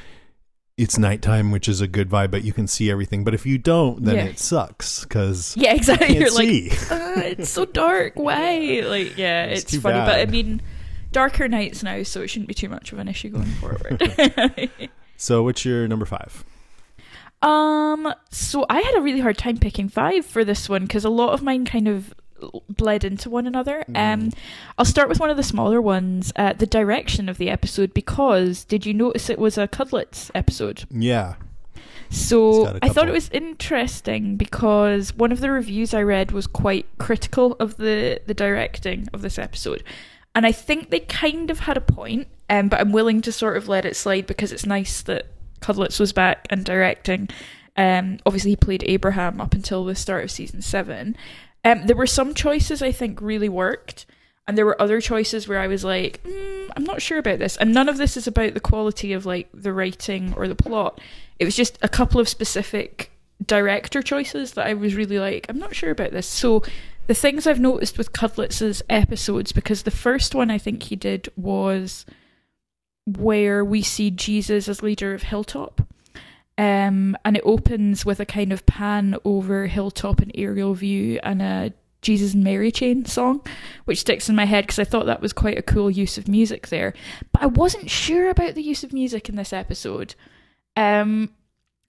it's 0.78 0.96
nighttime, 0.96 1.50
which 1.50 1.68
is 1.68 1.80
a 1.82 1.86
good 1.88 2.08
vibe, 2.08 2.30
but 2.30 2.44
you 2.44 2.52
can 2.54 2.66
see 2.66 2.90
everything. 2.90 3.24
But 3.24 3.34
if 3.34 3.44
you 3.44 3.58
don't, 3.58 4.04
then 4.04 4.14
Yeah. 4.16 4.24
it 4.24 4.38
sucks 4.38 5.02
because 5.02 5.54
yeah, 5.58 5.74
exactly. 5.74 6.06
can't 6.06 6.18
You're 6.20 6.28
see. 6.30 6.70
like, 6.70 6.92
uh, 6.92 7.20
"It's 7.26 7.50
so 7.50 7.66
dark. 7.66 8.14
Why?" 8.14 8.82
Like, 8.86 9.18
yeah, 9.18 9.44
It's 9.46 9.74
it's, 9.74 9.82
funny, 9.82 9.98
but 9.98 10.18
I 10.20 10.24
mean, 10.26 10.62
darker 11.12 11.48
nights 11.48 11.82
now, 11.82 12.02
so 12.04 12.22
it 12.22 12.28
shouldn't 12.28 12.48
be 12.48 12.54
too 12.54 12.68
much 12.68 12.92
of 12.92 12.98
an 12.98 13.08
issue 13.08 13.28
going 13.30 13.44
forward. 13.46 14.70
so, 15.16 15.42
what's 15.42 15.64
your 15.64 15.86
number 15.88 16.06
five? 16.06 16.44
Um, 17.42 18.12
so 18.30 18.66
I 18.68 18.80
had 18.80 18.96
a 18.96 19.00
really 19.00 19.20
hard 19.20 19.38
time 19.38 19.58
picking 19.58 19.88
five 19.88 20.26
for 20.26 20.44
this 20.44 20.68
one 20.68 20.82
because 20.82 21.04
a 21.04 21.10
lot 21.10 21.34
of 21.34 21.42
mine 21.42 21.64
kind 21.64 21.86
of 21.86 22.12
bled 22.68 23.04
into 23.04 23.30
one 23.30 23.46
another. 23.46 23.84
Um, 23.94 24.30
I'll 24.76 24.84
start 24.84 25.08
with 25.08 25.20
one 25.20 25.30
of 25.30 25.36
the 25.36 25.42
smaller 25.42 25.80
ones, 25.80 26.32
uh, 26.36 26.52
the 26.52 26.66
direction 26.66 27.28
of 27.28 27.38
the 27.38 27.50
episode, 27.50 27.94
because 27.94 28.64
did 28.64 28.86
you 28.86 28.94
notice 28.94 29.28
it 29.30 29.38
was 29.38 29.58
a 29.58 29.68
Cudlitz 29.68 30.30
episode? 30.34 30.84
Yeah, 30.90 31.34
So 32.10 32.62
It's 32.62 32.72
got 32.72 32.76
a 32.76 32.84
I 32.84 32.88
thought 32.88 33.08
it 33.08 33.12
was 33.12 33.28
interesting 33.30 34.36
because 34.36 35.14
one 35.14 35.32
of 35.32 35.40
the 35.40 35.50
reviews 35.50 35.92
I 35.92 36.02
read 36.02 36.32
was 36.32 36.46
quite 36.46 36.86
critical 36.98 37.56
of 37.60 37.76
the 37.76 38.20
the 38.26 38.34
directing 38.34 39.08
of 39.12 39.22
this 39.22 39.38
episode. 39.38 39.82
And 40.34 40.46
I 40.46 40.52
think 40.52 40.90
they 40.90 41.00
kind 41.00 41.50
of 41.50 41.60
had 41.60 41.76
a 41.76 41.80
point, 41.80 42.28
um, 42.48 42.68
but 42.68 42.80
I'm 42.80 42.92
willing 42.92 43.20
to 43.22 43.32
sort 43.32 43.56
of 43.56 43.68
let 43.68 43.84
it 43.84 43.96
slide 43.96 44.26
because 44.26 44.52
it's 44.52 44.66
nice 44.66 45.02
that 45.02 45.26
Cudlitz 45.60 45.98
was 45.98 46.12
back 46.12 46.46
and 46.50 46.64
directing. 46.64 47.28
Um, 47.76 48.18
obviously, 48.26 48.50
he 48.50 48.56
played 48.56 48.84
Abraham 48.86 49.40
up 49.40 49.54
until 49.54 49.84
the 49.84 49.94
start 49.94 50.24
of 50.24 50.30
season 50.30 50.62
seven. 50.62 51.16
Um, 51.68 51.86
there 51.86 51.96
were 51.96 52.06
some 52.06 52.32
choices 52.32 52.82
I 52.82 52.92
think 52.92 53.20
really 53.20 53.48
worked, 53.48 54.06
and 54.46 54.56
there 54.56 54.64
were 54.64 54.80
other 54.80 55.00
choices 55.00 55.46
where 55.46 55.58
I 55.58 55.66
was 55.66 55.84
like, 55.84 56.22
mm, 56.22 56.70
I'm 56.74 56.84
not 56.84 57.02
sure 57.02 57.18
about 57.18 57.38
this. 57.38 57.56
And 57.58 57.74
none 57.74 57.88
of 57.88 57.98
this 57.98 58.16
is 58.16 58.26
about 58.26 58.54
the 58.54 58.60
quality 58.60 59.12
of 59.12 59.26
like 59.26 59.48
the 59.52 59.72
writing 59.72 60.32
or 60.34 60.48
the 60.48 60.54
plot. 60.54 61.00
It 61.38 61.44
was 61.44 61.54
just 61.54 61.78
a 61.82 61.88
couple 61.88 62.20
of 62.20 62.28
specific 62.28 63.10
director 63.44 64.02
choices 64.02 64.52
that 64.52 64.66
I 64.66 64.72
was 64.74 64.94
really 64.94 65.18
like, 65.18 65.46
I'm 65.48 65.58
not 65.58 65.74
sure 65.74 65.90
about 65.90 66.12
this. 66.12 66.26
So 66.26 66.62
the 67.06 67.14
things 67.14 67.46
I've 67.46 67.60
noticed 67.60 67.98
with 67.98 68.12
Cudlitz' 68.12 68.82
episodes, 68.88 69.52
because 69.52 69.82
the 69.82 69.90
first 69.90 70.34
one 70.34 70.50
I 70.50 70.58
think 70.58 70.84
he 70.84 70.96
did 70.96 71.28
was 71.36 72.06
where 73.06 73.64
we 73.64 73.82
see 73.82 74.10
Jesus 74.10 74.68
as 74.68 74.82
leader 74.82 75.14
of 75.14 75.24
Hilltop. 75.24 75.82
Um, 76.58 77.16
and 77.24 77.36
it 77.36 77.42
opens 77.44 78.04
with 78.04 78.18
a 78.18 78.26
kind 78.26 78.52
of 78.52 78.66
pan 78.66 79.16
over 79.24 79.68
Hilltop 79.68 80.20
and 80.20 80.32
aerial 80.34 80.74
view 80.74 81.20
and 81.22 81.40
a 81.40 81.72
Jesus 82.02 82.34
and 82.34 82.42
Mary 82.42 82.72
chain 82.72 83.04
song, 83.04 83.42
which 83.84 84.00
sticks 84.00 84.28
in 84.28 84.34
my 84.36 84.44
head 84.44 84.64
because 84.64 84.80
I 84.80 84.84
thought 84.84 85.06
that 85.06 85.20
was 85.20 85.32
quite 85.32 85.56
a 85.56 85.62
cool 85.62 85.90
use 85.90 86.18
of 86.18 86.26
music 86.26 86.68
there. 86.68 86.94
But 87.32 87.42
I 87.42 87.46
wasn't 87.46 87.90
sure 87.90 88.28
about 88.28 88.54
the 88.54 88.62
use 88.62 88.82
of 88.82 88.92
music 88.92 89.28
in 89.28 89.36
this 89.36 89.52
episode. 89.52 90.16
Um, 90.76 91.30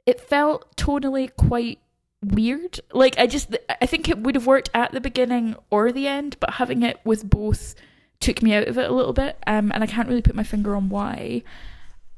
it 0.06 0.22
felt 0.22 0.76
tonally 0.78 1.36
quite 1.36 1.80
weird. 2.24 2.80
Like 2.92 3.18
I 3.18 3.26
just, 3.26 3.56
I 3.82 3.88
think 3.88 4.08
it 4.08 4.20
would 4.20 4.36
have 4.36 4.48
worked 4.48 4.70
at 4.76 4.92
the 4.92 5.02
beginning 5.02 5.56
or 5.72 5.92
the 5.92 6.08
end, 6.08 6.38
but 6.40 6.56
having 6.56 6.84
it 6.84 7.00
with 7.04 7.28
both 7.28 7.76
took 8.20 8.44
me 8.44 8.54
out 8.54 8.68
of 8.68 8.78
it 8.78 8.90
a 8.90 8.94
little 8.94 9.14
bit. 9.14 9.38
Um, 9.48 9.72
and 9.74 9.84
I 9.84 9.88
can't 9.88 10.08
really 10.08 10.22
put 10.22 10.36
my 10.36 10.44
finger 10.44 10.76
on 10.76 10.90
why. 10.90 11.44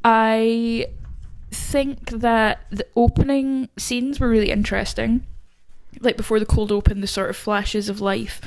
I 0.03 0.88
think 1.51 2.10
that 2.10 2.62
the 2.70 2.88
opening 2.96 3.70
scenes 3.77 4.20
were 4.20 4.29
really 4.29 4.51
interesting. 4.51 5.25
Like 6.00 6.17
before 6.17 6.39
the 6.39 6.46
cold 6.46 6.72
open, 6.72 7.01
the 7.01 7.08
sort 7.08 7.29
of 7.29 7.36
flashes 7.36 7.89
of 7.89 8.01
life, 8.01 8.41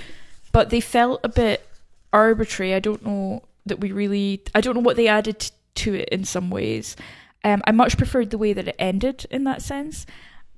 but 0.53 0.71
they 0.71 0.81
felt 0.81 1.21
a 1.23 1.29
bit 1.29 1.67
arbitrary. 2.13 2.75
I 2.75 2.81
don't 2.81 3.05
know 3.05 3.43
that 3.67 3.81
we 3.81 3.93
really. 3.93 4.43
I 4.55 4.61
don't 4.61 4.75
know 4.75 4.81
what 4.81 4.97
they 4.97 5.09
added 5.09 5.51
to 5.77 5.95
it 5.95 6.09
in 6.09 6.25
some 6.25 6.51
ways. 6.51 6.97
Um, 7.45 7.63
I 7.67 7.73
much 7.73 7.99
preferred 7.99 8.31
the 8.31 8.39
way 8.39 8.55
that 8.55 8.69
it 8.69 8.77
ended 8.79 9.27
in 9.31 9.45
that 9.45 9.61
sense. 9.61 10.07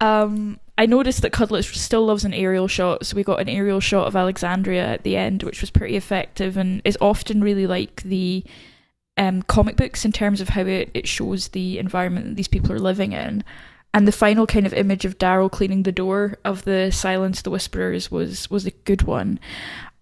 Um, 0.01 0.61
I 0.79 0.87
noticed 0.87 1.23
that 1.23 1.33
Cudlitz 1.33 1.75
still 1.75 2.07
loves 2.07 2.25
an 2.25 2.35
aerial 2.35 2.69
shot, 2.69 3.07
so 3.07 3.17
we 3.17 3.25
got 3.25 3.41
an 3.41 3.49
aerial 3.49 3.81
shot 3.81 4.07
of 4.07 4.15
Alexandria 4.15 4.87
at 4.87 5.03
the 5.03 5.17
end, 5.17 5.43
which 5.43 5.61
was 5.61 5.71
pretty 5.71 5.97
effective 5.97 6.57
and 6.57 6.83
is 6.85 6.99
often 7.01 7.43
really 7.43 7.67
like 7.67 8.03
the 8.03 8.45
um, 9.17 9.43
comic 9.43 9.77
books 9.77 10.05
in 10.05 10.13
terms 10.13 10.41
of 10.41 10.51
how 10.51 10.63
it, 10.63 10.91
it 10.95 11.09
shows 11.09 11.49
the 11.49 11.79
environment 11.79 12.27
that 12.27 12.37
these 12.37 12.49
people 12.49 12.73
are 12.73 12.79
living 12.79 13.13
in. 13.13 13.45
And 13.95 14.07
the 14.07 14.13
final 14.13 14.47
kind 14.47 14.67
of 14.67 14.75
image 14.75 15.07
of 15.07 15.17
Daryl 15.17 15.51
cleaning 15.51 15.85
the 15.85 15.93
door 15.93 16.37
of 16.45 16.65
the 16.65 16.91
Silence 16.91 17.41
the 17.41 17.51
Whisperers 17.51 18.11
was 18.11 18.51
was 18.51 18.67
a 18.67 18.71
good 18.71 19.03
one. 19.03 19.41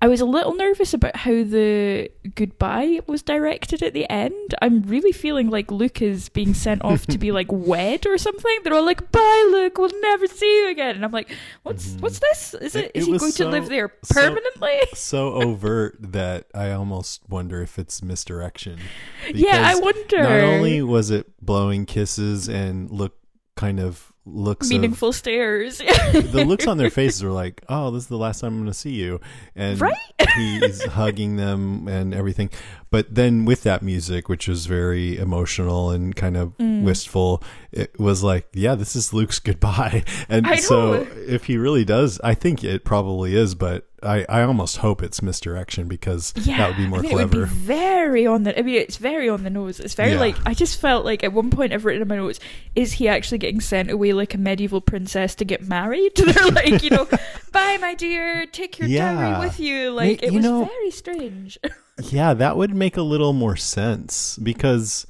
I 0.02 0.08
was 0.08 0.20
a 0.20 0.26
little 0.26 0.54
nervous 0.54 0.92
about 0.92 1.16
how 1.16 1.30
the 1.30 2.10
goodbye 2.34 3.00
was 3.06 3.22
directed 3.22 3.82
at 3.82 3.94
the 3.94 4.10
end. 4.10 4.54
I'm 4.60 4.82
really 4.82 5.12
feeling 5.12 5.48
like 5.48 5.70
Luke 5.70 6.02
is 6.02 6.28
being 6.28 6.52
sent 6.52 6.84
off 6.84 7.06
to 7.06 7.16
be 7.16 7.32
like 7.32 7.46
wed 7.50 8.06
or 8.06 8.18
something. 8.18 8.58
They're 8.62 8.74
all 8.74 8.84
like, 8.84 9.10
"Bye, 9.10 9.48
Luke. 9.50 9.78
We'll 9.78 10.00
never 10.02 10.26
see 10.26 10.62
you 10.62 10.70
again." 10.70 10.96
And 10.96 11.04
I'm 11.04 11.12
like, 11.12 11.34
"What's 11.62 11.88
mm-hmm. 11.88 12.00
what's 12.00 12.18
this? 12.18 12.54
Is 12.54 12.76
it. 12.76 12.86
It- 12.86 12.90
is 12.94 13.08
it 13.08 13.12
he 13.12 13.18
going 13.18 13.32
so- 13.32 13.44
to 13.44 13.50
live 13.50 13.68
there 13.68 13.88
permanently?" 13.88 14.78
so 14.94 15.34
overt 15.34 15.96
that 16.00 16.46
I 16.54 16.72
almost 16.72 17.22
wonder 17.28 17.62
if 17.62 17.78
it's 17.78 18.02
misdirection. 18.02 18.80
Yeah, 19.32 19.62
I 19.64 19.74
wonder. 19.76 20.22
Not 20.22 20.40
only 20.40 20.82
was 20.82 21.10
it 21.10 21.34
blowing 21.40 21.86
kisses 21.86 22.48
and 22.48 22.90
look 22.90 23.16
kind 23.56 23.80
of 23.80 24.12
looks 24.26 24.66
of- 24.66 24.70
Meaningful 24.70 25.12
stares. 25.12 25.78
the 26.12 26.44
looks 26.46 26.66
on 26.66 26.78
their 26.78 26.90
faces 27.00 27.22
were 27.22 27.30
like, 27.30 27.62
"Oh, 27.68 27.90
this 27.90 28.04
is 28.04 28.08
the 28.08 28.16
last 28.16 28.40
time 28.40 28.52
I'm 28.54 28.58
going 28.60 28.66
to 28.72 28.74
see 28.78 28.92
you," 28.94 29.20
and 29.54 29.80
Right? 29.80 29.94
he's 30.36 30.82
hugging 30.84 31.36
them 31.36 31.88
and 31.88 32.14
everything. 32.14 32.50
But 32.90 33.14
then 33.14 33.44
with 33.44 33.62
that 33.64 33.82
music, 33.82 34.28
which 34.28 34.46
was 34.48 34.66
very 34.66 35.18
emotional 35.18 35.90
and 35.90 36.14
kind 36.14 36.36
of 36.36 36.56
Mm. 36.58 36.82
wistful, 36.84 37.42
it 37.72 37.98
was 37.98 38.22
like, 38.22 38.48
"Yeah, 38.54 38.74
this 38.76 38.94
is 38.96 39.12
Luke's 39.12 39.38
goodbye." 39.40 40.04
And 40.28 40.46
so, 40.60 41.06
if 41.26 41.44
he 41.44 41.56
really 41.56 41.84
does, 41.84 42.20
I 42.24 42.34
think 42.34 42.62
it 42.64 42.84
probably 42.84 43.34
is, 43.34 43.54
but 43.54 43.86
I, 44.04 44.24
I 44.28 44.42
almost 44.42 44.78
hope 44.78 45.02
it's 45.02 45.22
misdirection 45.22 45.88
because 45.88 46.32
that 46.32 46.68
would 46.68 46.76
be 46.76 46.86
more 46.86 46.98
I 46.98 47.02
think 47.02 47.14
clever. 47.14 47.36
It 47.36 47.40
would 47.40 47.48
be 47.48 47.54
very 47.54 48.26
on 48.26 48.42
the. 48.44 48.58
I 48.58 48.62
mean, 48.62 48.76
it's 48.76 48.96
very 48.96 49.28
on 49.28 49.42
the 49.44 49.50
nose. 49.50 49.80
It's 49.80 49.94
very 49.94 50.12
Yeah. 50.12 50.20
like 50.20 50.36
I 50.46 50.54
just 50.54 50.80
felt 50.80 51.04
like 51.04 51.24
at 51.24 51.32
one 51.32 51.50
point 51.50 51.72
I've 51.72 51.84
written 51.84 52.02
in 52.02 52.08
my 52.08 52.16
notes: 52.16 52.40
is 52.74 52.92
he 52.94 53.08
actually 53.08 53.38
getting 53.38 53.60
sent 53.60 53.90
away 53.90 54.12
like 54.12 54.34
a 54.34 54.38
medieval 54.38 54.80
princess 54.80 55.34
to 55.36 55.44
get 55.44 55.66
married? 55.66 56.12
They're 56.16 56.46
like, 56.50 56.82
you 56.82 56.90
know, 56.90 57.06
bye, 57.52 57.78
my 57.80 57.94
dear, 57.94 58.46
take 58.46 58.78
your 58.78 58.88
Yeah. 58.88 59.14
dowry 59.14 59.46
with 59.46 59.58
you. 59.60 59.90
Like 59.90 60.22
it 60.22 60.30
you 60.32 60.36
was 60.38 60.44
know- 60.44 60.64
very 60.64 60.90
strange. 60.90 61.58
Yeah, 62.10 62.34
that 62.34 62.56
would 62.56 62.74
make 62.74 62.96
a 62.96 63.02
little 63.02 63.32
more 63.32 63.54
sense 63.54 64.36
because 64.42 65.06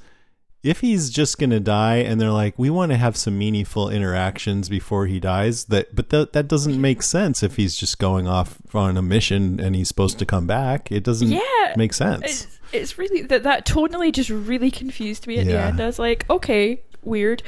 if 0.65 0.81
he's 0.81 1.09
just 1.09 1.37
going 1.37 1.51
to 1.51 1.59
die 1.59 1.97
and 1.97 2.19
they're 2.19 2.31
like 2.31 2.57
we 2.57 2.69
want 2.69 2.91
to 2.91 2.97
have 2.97 3.15
some 3.15 3.37
meaningful 3.37 3.89
interactions 3.89 4.67
before 4.67 5.05
he 5.05 5.19
dies 5.19 5.65
that 5.65 5.95
but 5.95 6.09
that 6.09 6.33
that 6.33 6.47
doesn't 6.47 6.79
make 6.81 7.01
sense 7.03 7.43
if 7.43 7.55
he's 7.55 7.77
just 7.77 7.99
going 7.99 8.27
off 8.27 8.57
on 8.73 8.97
a 8.97 9.01
mission 9.01 9.59
and 9.59 9.75
he's 9.75 9.87
supposed 9.87 10.17
to 10.19 10.25
come 10.25 10.47
back. 10.47 10.91
It 10.91 11.03
doesn't 11.03 11.29
Yeah. 11.29 11.73
make 11.77 11.93
sense. 11.93 12.23
It's, 12.23 12.59
it's 12.73 12.97
really 12.97 13.21
that 13.23 13.43
that 13.43 13.65
tonally 13.65 14.11
just 14.11 14.29
really 14.29 14.71
confused 14.71 15.27
me 15.27 15.37
at 15.37 15.45
the 15.45 15.57
end. 15.57 15.79
I 15.79 15.85
was 15.85 15.99
like, 15.99 16.29
okay, 16.29 16.81
weird. 17.03 17.43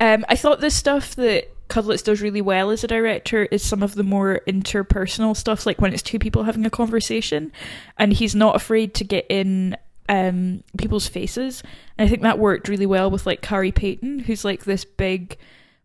Um, 0.00 0.24
I 0.28 0.34
thought 0.36 0.60
this 0.60 0.74
stuff 0.74 1.14
that 1.16 1.48
Cudlitz 1.68 2.02
does 2.04 2.20
really 2.20 2.42
well 2.42 2.70
as 2.70 2.82
a 2.84 2.86
director 2.86 3.44
is 3.44 3.62
some 3.62 3.82
of 3.82 3.94
the 3.94 4.02
more 4.02 4.40
interpersonal 4.48 5.36
stuff, 5.36 5.64
like 5.66 5.80
when 5.80 5.92
it's 5.92 6.02
two 6.02 6.18
people 6.18 6.42
having 6.42 6.66
a 6.66 6.70
conversation, 6.70 7.52
and 7.98 8.12
he's 8.12 8.34
not 8.34 8.56
afraid 8.56 8.94
to 8.94 9.04
get 9.04 9.26
in 9.30 9.76
um 10.08 10.62
people's 10.78 11.08
faces. 11.08 11.62
And 11.96 12.06
I 12.06 12.08
think 12.08 12.22
that 12.22 12.38
worked 12.38 12.68
really 12.68 12.86
well 12.86 13.10
with 13.10 13.26
like 13.26 13.42
Khary 13.42 13.72
Payton, 13.74 14.20
who's 14.20 14.44
like 14.44 14.64
this 14.64 14.84
big 14.84 15.38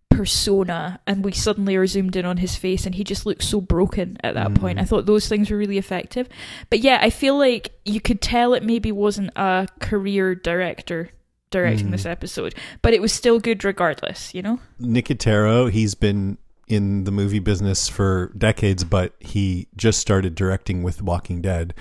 persona 0.09 0.99
and 1.05 1.23
we 1.23 1.31
suddenly 1.31 1.75
are 1.75 1.85
zoomed 1.85 2.15
in 2.15 2.25
on 2.25 2.37
his 2.37 2.55
face 2.55 2.85
and 2.85 2.95
he 2.95 3.03
just 3.03 3.25
looks 3.25 3.47
so 3.47 3.61
broken 3.61 4.17
at 4.23 4.33
that 4.33 4.55
point. 4.55 4.79
I 4.79 4.85
thought 4.85 5.05
those 5.05 5.27
things 5.27 5.51
were 5.51 5.57
really 5.57 5.77
effective. 5.77 6.27
But 6.69 6.79
yeah, 6.79 6.99
I 7.01 7.09
feel 7.09 7.37
like 7.37 7.71
you 7.85 8.01
could 8.01 8.21
tell 8.21 8.53
it 8.53 8.63
maybe 8.63 8.91
wasn't 8.91 9.31
a 9.35 9.67
career 9.79 10.33
director 10.33 11.11
directing 11.49 11.91
this 11.91 12.05
episode, 12.05 12.55
but 12.81 12.93
it 12.93 13.01
was 13.01 13.13
still 13.13 13.39
good 13.39 13.63
regardless, 13.63 14.33
you 14.33 14.41
know? 14.41 14.59
Nicotero, 14.81 15.71
he's 15.71 15.95
been 15.95 16.37
in 16.67 17.05
the 17.05 17.11
movie 17.11 17.39
business 17.39 17.87
for 17.87 18.33
decades, 18.37 18.83
but 18.83 19.13
he 19.19 19.67
just 19.75 19.99
started 19.99 20.35
directing 20.35 20.83
with 20.83 21.01
Walking 21.01 21.41
Dead. 21.41 21.73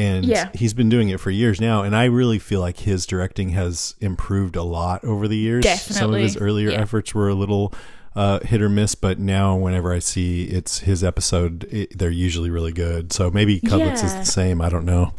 And 0.00 0.24
Yeah. 0.24 0.48
he's 0.54 0.74
been 0.74 0.88
doing 0.88 1.08
it 1.10 1.20
for 1.20 1.30
years 1.30 1.60
now. 1.60 1.82
And 1.82 1.94
I 1.94 2.04
really 2.06 2.38
feel 2.38 2.60
like 2.60 2.78
his 2.80 3.06
directing 3.06 3.50
has 3.50 3.94
improved 4.00 4.56
a 4.56 4.62
lot 4.62 5.04
over 5.04 5.28
the 5.28 5.36
years. 5.36 5.64
Some 5.80 6.14
of 6.14 6.20
his 6.20 6.36
earlier 6.36 6.70
Yeah. 6.70 6.80
efforts 6.80 7.14
were 7.14 7.28
a 7.28 7.34
little 7.34 7.72
uh, 8.16 8.40
hit 8.40 8.60
or 8.60 8.68
miss, 8.68 8.96
but 8.96 9.20
now 9.20 9.54
whenever 9.56 9.92
I 9.94 10.00
see 10.00 10.42
it's 10.44 10.80
his 10.80 11.04
episode, 11.04 11.64
it, 11.70 11.96
they're 11.96 12.10
usually 12.10 12.50
really 12.50 12.72
good. 12.72 13.12
So 13.12 13.30
maybe 13.30 13.60
Cudlitz 13.60 14.02
is 14.04 14.12
the 14.14 14.24
same. 14.24 14.60
I 14.60 14.68
don't 14.68 14.84
know. 14.84 15.12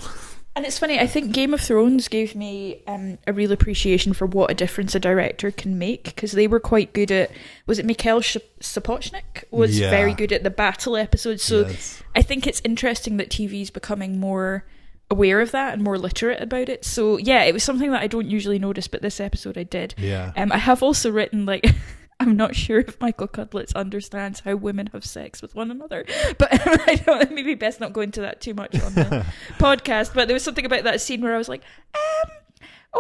And 0.56 0.66
it's 0.66 0.78
funny, 0.80 1.00
I 1.00 1.08
think 1.08 1.32
Game 1.32 1.54
of 1.54 1.62
Thrones 1.62 2.10
gave 2.10 2.36
me 2.36 2.84
um, 2.86 3.18
a 3.26 3.32
real 3.32 3.54
appreciation 3.54 4.12
for 4.12 4.26
what 4.26 4.52
a 4.52 4.54
difference 4.54 4.94
a 4.94 5.00
director 5.00 5.50
can 5.50 5.78
make 5.80 6.04
because 6.04 6.34
they 6.34 6.46
were 6.46 6.60
quite 6.60 6.92
good 6.92 7.10
at. 7.10 7.32
Was 7.68 7.80
it 7.80 7.86
Mikhail 7.86 8.20
Sh- 8.20 8.36
Sapochnik? 8.60 9.46
Was 9.52 9.80
Yeah. 9.80 9.90
very 9.90 10.14
good 10.14 10.34
at 10.34 10.44
the 10.44 10.50
battle 10.50 10.98
episodes. 10.98 11.42
So 11.42 11.62
Yes. 11.68 12.04
I 12.16 12.22
think 12.22 12.46
it's 12.46 12.62
interesting 12.66 13.16
that 13.18 13.30
TV 13.30 13.62
is 13.62 13.70
becoming 13.70 14.20
more 14.20 14.66
aware 15.10 15.40
of 15.40 15.52
that 15.52 15.74
and 15.74 15.84
more 15.84 15.98
literate 15.98 16.42
about 16.42 16.68
it. 16.68 16.84
So 16.84 17.18
yeah, 17.18 17.44
it 17.44 17.54
was 17.54 17.64
something 17.64 17.92
that 17.92 18.02
I 18.02 18.08
don't 18.08 18.30
usually 18.30 18.60
notice, 18.60 18.88
but 18.90 19.02
this 19.02 19.22
episode 19.22 19.58
I 19.58 19.64
did. 19.64 19.96
Yeah. 19.98 20.34
Um, 20.36 20.52
I 20.52 20.58
have 20.58 20.84
also 20.84 21.10
written 21.12 21.46
like. 21.46 21.66
I'm 22.22 22.38
not 22.38 22.56
sure 22.56 22.80
if 22.80 23.00
Michael 23.02 23.28
Cudlitz 23.28 23.74
understands 23.76 24.42
how 24.42 24.56
women 24.56 24.88
have 24.94 25.04
sex 25.06 25.42
with 25.42 25.56
one 25.56 25.72
another, 25.72 26.06
but 26.38 26.50
I 26.88 26.96
don't. 26.96 27.32
Maybe 27.32 27.56
best 27.56 27.80
not 27.80 27.94
go 27.94 28.02
into 28.02 28.22
that 28.22 28.42
too 28.42 28.54
much 28.54 28.80
on 28.82 28.94
the 28.94 29.26
podcast. 29.58 30.14
But 30.14 30.28
there 30.28 30.36
was 30.36 30.44
something 30.44 30.66
about 30.66 30.84
that 30.84 31.02
scene 31.02 31.22
where 31.22 31.34
I 31.34 31.38
was 31.38 31.50
like, 31.50 31.64
um, 31.96 32.32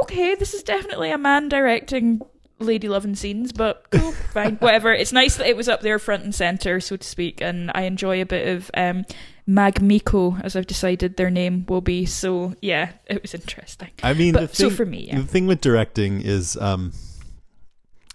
okay, 0.03 0.35
this 0.35 0.53
is 0.53 0.63
definitely 0.63 1.11
a 1.11 1.17
man 1.17 1.49
directing 1.49 2.21
lady 2.59 2.87
loving 2.87 3.15
scenes, 3.15 3.51
but 3.51 3.85
cool, 3.91 4.11
fine, 4.33 4.55
whatever. 4.57 4.91
It's 4.93 5.11
nice 5.11 5.37
that 5.37 5.47
it 5.47 5.57
was 5.57 5.67
up 5.69 5.81
there 5.81 5.99
front 5.99 6.23
and 6.23 6.33
center, 6.33 6.79
so 6.79 6.95
to 6.97 7.07
speak, 7.07 7.41
and 7.41 7.71
I 7.73 7.83
enjoy 7.83 8.21
a 8.21 8.25
bit 8.25 8.47
of 8.47 8.71
um, 8.75 9.05
Magmiko, 9.47 10.41
as 10.43 10.55
I've 10.55 10.67
decided 10.67 11.17
their 11.17 11.29
name 11.29 11.65
will 11.67 11.81
be. 11.81 12.05
So 12.05 12.53
yeah, 12.61 12.91
it 13.07 13.21
was 13.21 13.33
interesting. 13.33 13.89
I 14.03 14.13
mean, 14.13 14.33
But- 14.33 14.49
the 14.51 14.55
so 14.55 14.69
for 14.69 14.85
me, 14.85 15.07
yeah. 15.07 15.17
the 15.19 15.27
thing 15.27 15.47
with 15.47 15.61
directing 15.61 16.21
is 16.21 16.55
um, 16.57 16.93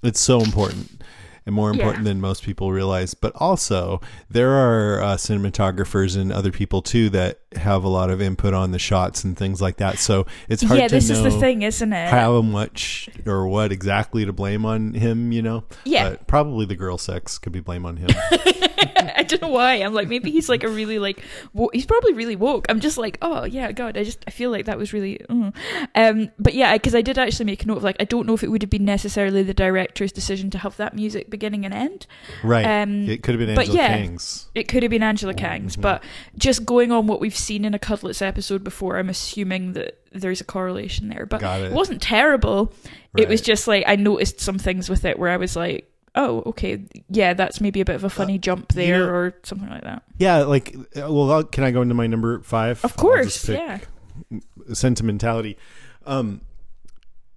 it's 0.07 0.21
so 0.21 0.41
important 0.41 1.03
and 1.45 1.55
more 1.55 1.71
important 1.71 2.05
Yeah. 2.05 2.11
than 2.13 2.21
most 2.21 2.43
people 2.43 2.73
realize. 2.73 3.15
But 3.15 3.33
also, 3.37 4.01
there 4.29 4.51
are 4.51 5.01
uh, 5.03 5.15
cinematographers 5.17 6.17
and 6.21 6.33
other 6.33 6.51
people 6.51 6.83
too 6.83 7.09
that 7.11 7.41
have 7.57 7.85
a 7.85 7.89
lot 7.89 8.11
of 8.11 8.21
input 8.21 8.55
on 8.55 8.71
the 8.71 8.79
shots 8.79 9.25
and 9.25 9.37
things 9.37 9.61
like 9.61 9.77
that. 9.79 9.99
So 9.99 10.27
it's 10.49 10.63
hard 10.63 10.81
yeah, 10.81 10.89
to 10.89 10.95
this 10.95 11.09
know 11.09 11.25
is 11.25 11.35
the 11.35 11.41
thing, 11.41 11.63
isn't 11.63 11.93
it? 11.93 12.11
how 12.11 12.43
much 12.43 13.09
or 13.27 13.47
what 13.49 13.73
exactly 13.73 14.25
to 14.25 14.33
blame 14.33 14.65
on 14.65 14.95
him. 14.95 15.33
You 15.33 15.43
know, 15.43 15.65
Yeah. 15.85 16.11
But 16.11 16.27
probably 16.27 16.67
the 16.67 16.77
girl 16.77 16.99
sex 16.99 17.39
could 17.39 17.53
be 17.53 17.61
blame 17.61 17.87
on 17.87 17.97
him. 17.97 18.11
I 19.17 19.23
don't 19.23 19.43
know 19.43 19.49
why. 19.49 19.75
I'm 19.75 19.95
like, 19.95 20.09
maybe 20.09 20.31
he's 20.31 20.49
like 20.49 20.63
a 20.63 20.69
really 20.69 20.99
like, 20.99 21.23
wo- 21.53 21.71
he's 21.73 21.87
probably 21.87 22.13
really 22.13 22.37
woke. 22.37 22.67
I'm 22.69 22.81
just 22.81 22.99
like, 22.99 23.19
oh 23.23 23.45
yeah, 23.45 23.73
God, 23.73 23.97
I 23.97 24.05
just 24.05 24.23
I 24.27 24.31
feel 24.31 24.51
like 24.51 24.67
that 24.67 24.79
was 24.79 24.93
really, 24.93 25.21
uh. 25.29 25.51
um, 25.95 26.31
but 26.39 26.55
yeah, 26.55 26.73
because 26.75 26.95
I 26.95 27.03
did 27.03 27.19
actually 27.19 27.47
make 27.47 27.63
a 27.63 27.67
note 27.67 27.79
of 27.79 27.85
like, 27.85 27.97
I 28.01 28.05
don't 28.05 28.27
know 28.27 28.35
if 28.35 28.43
it 28.43 28.51
would 28.51 28.63
have 28.63 28.71
been 28.71 28.85
necessarily 28.85 29.43
the 29.43 29.55
director's 29.55 30.13
decision 30.13 30.51
to 30.51 30.59
have 30.59 30.77
that 30.77 30.95
music 30.95 31.31
beginning 31.31 31.65
and 31.65 31.75
end. 31.75 32.07
right? 32.43 32.83
Um, 32.83 33.09
it 33.09 33.23
could 33.23 33.39
have 33.39 33.47
been 33.47 33.55
but 33.55 33.69
yeah. 33.69 33.89
Kang's. 33.89 34.49
It 34.55 34.69
could 34.69 34.83
have 34.83 34.91
been 34.91 35.03
Angela 35.03 35.35
Kang's, 35.35 35.77
but 35.77 36.03
just 36.37 36.65
going 36.65 36.93
on 36.93 37.07
what 37.07 37.21
we've 37.21 37.37
seen 37.47 37.65
in 37.65 37.75
a 37.75 37.79
Cudlitz 37.79 38.21
episode 38.21 38.63
before, 38.65 38.99
I'm 38.99 39.09
assuming 39.09 39.73
that 39.75 39.99
there's 40.13 40.41
a 40.41 40.45
correlation 40.45 41.09
there. 41.09 41.27
But 41.27 41.41
Got 41.41 41.61
it. 41.63 41.73
wasn't 41.73 42.03
terrible. 42.03 42.73
It 43.17 43.29
was 43.29 43.41
just 43.41 43.67
like 43.67 43.85
I 43.87 43.97
noticed 43.97 44.41
some 44.41 44.59
things 44.59 44.89
with 44.91 45.05
it 45.05 45.19
where 45.19 45.31
I 45.31 45.37
was 45.39 45.57
like, 45.57 45.91
oh, 46.15 46.43
okay, 46.47 46.83
yeah, 47.09 47.35
that's 47.35 47.61
maybe 47.61 47.81
a 47.81 47.85
bit 47.85 47.95
of 47.95 48.05
a 48.05 48.11
funny 48.11 48.39
jump 48.39 48.73
there 48.73 49.03
Uh, 49.05 49.07
know- 49.07 49.13
or 49.13 49.35
something 49.43 49.69
like 49.69 49.85
that. 49.85 50.03
Yeah, 50.19 50.39
like 50.45 50.75
uh, 50.97 51.13
well, 51.13 51.31
I'll, 51.33 51.45
can 51.45 51.65
I 51.65 51.71
go 51.71 51.83
into 51.83 51.95
my 51.95 52.07
number 52.07 52.41
five? 52.41 52.85
Of 52.85 52.97
course, 52.97 53.49
yeah. 53.49 53.79
sentimentality. 54.73 55.57
Um, 56.05 56.41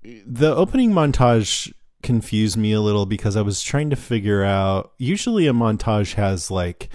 the 0.04 0.56
opening 0.56 0.92
montage 0.92 1.74
confused 2.02 2.56
me 2.58 2.72
a 2.72 2.80
little 2.82 3.06
because 3.06 3.36
I 3.36 3.42
was 3.42 3.62
trying 3.62 3.90
to 3.90 3.96
figure 3.96 4.44
out. 4.44 4.94
Usually, 4.98 5.48
a 5.48 5.54
montage 5.54 6.14
has 6.16 6.50
like 6.50 6.90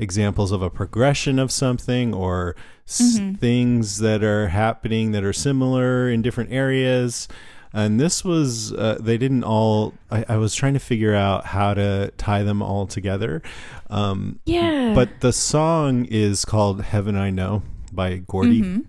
examples 0.00 0.50
of 0.52 0.62
a 0.62 0.70
progression 0.70 1.38
of 1.38 1.52
something 1.52 2.14
or 2.14 2.56
s- 2.88 3.18
things 3.38 3.98
that 3.98 4.22
are 4.24 4.48
happening 4.48 5.12
that 5.12 5.22
are 5.24 5.32
similar 5.32 6.08
in 6.10 6.22
different 6.22 6.50
areas. 6.52 7.28
And 7.72 8.00
this 8.00 8.24
was, 8.24 8.72
uh, 8.72 8.98
they 9.00 9.16
didn't 9.16 9.44
all, 9.44 9.94
I, 10.10 10.24
I 10.30 10.36
was 10.38 10.54
trying 10.56 10.74
to 10.74 10.80
figure 10.80 11.14
out 11.14 11.46
how 11.46 11.74
to 11.74 12.10
tie 12.16 12.42
them 12.42 12.62
all 12.62 12.86
together. 12.88 13.42
Um, 13.88 14.40
Yeah. 14.44 14.92
but 14.94 15.20
the 15.20 15.32
song 15.32 16.04
is 16.06 16.44
called 16.44 16.82
Heaven 16.82 17.14
I 17.16 17.30
Know 17.30 17.62
by 17.92 18.18
Gordi. 18.18 18.60
Mm-hmm. 18.62 18.80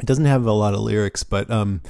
It 0.00 0.06
doesn't 0.06 0.24
have 0.24 0.46
a 0.46 0.52
lot 0.52 0.72
of 0.74 0.80
lyrics, 0.80 1.24
but 1.24 1.50
um, 1.50 1.82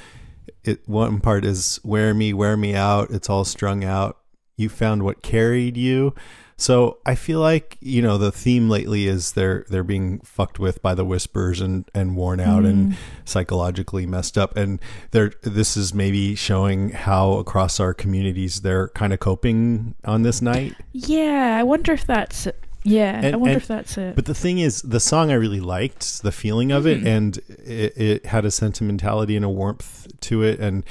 it 0.65 0.87
one 0.89 1.21
part 1.21 1.45
is 1.45 1.81
"Wear 1.85 2.13
me, 2.13 2.33
wear 2.35 2.57
me 2.57 2.75
out." 2.75 3.11
It's 3.11 3.31
all 3.31 3.45
strung 3.45 3.85
out. 3.85 4.19
You 4.57 4.69
found 4.69 5.03
what 5.03 5.23
carried 5.23 5.77
you. 5.77 6.15
So 6.63 6.99
I 7.05 7.17
feel 7.17 7.41
like 7.41 7.77
you 7.81 8.01
know 8.03 8.19
the 8.19 8.31
theme 8.31 8.71
lately 8.71 9.07
is 9.09 9.33
they're 9.33 9.67
they're 9.69 9.83
being 9.83 10.21
fucked 10.21 10.59
with 10.61 10.81
by 10.81 10.95
the 10.95 11.05
whispers 11.05 11.61
and 11.61 11.85
and 11.93 12.17
worn 12.17 12.39
out 12.39 12.65
and 12.65 12.97
psychologically 13.25 14.07
messed 14.07 14.39
up 14.39 14.57
and 14.57 14.81
they're 15.11 15.33
this 15.43 15.77
is 15.77 15.93
maybe 15.93 16.37
showing 16.37 16.91
how 16.91 17.33
across 17.35 17.81
our 17.81 17.93
communities 17.93 18.61
they're 18.61 18.89
kind 18.91 19.13
of 19.13 19.19
coping 19.19 19.95
on 20.05 20.23
this 20.23 20.41
night. 20.41 20.75
yeah, 20.93 21.57
I 21.59 21.65
wonder 21.65 21.93
if 21.93 22.07
that's 22.07 22.47
it. 22.47 22.59
Yeah, 22.85 23.21
I 23.23 23.37
wonder 23.37 23.55
and- 23.55 23.57
if 23.63 23.67
that's 23.69 23.97
it. 23.99 24.15
But 24.17 24.27
the 24.27 24.35
thing 24.35 24.59
is, 24.59 24.83
the 24.83 24.99
song 25.01 25.31
I 25.31 25.35
really 25.35 25.61
liked, 25.61 26.23
the 26.23 26.33
feeling 26.33 26.71
of 26.73 26.85
Mm-hmm. 26.85 27.07
it, 27.07 27.11
and 27.11 27.39
it, 27.65 27.97
it 27.97 28.27
had 28.27 28.45
a 28.45 28.51
sentimentality 28.51 29.37
and 29.37 29.45
a 29.45 29.49
warmth 29.49 30.09
to 30.23 30.43
it. 30.43 30.59
And 30.59 30.85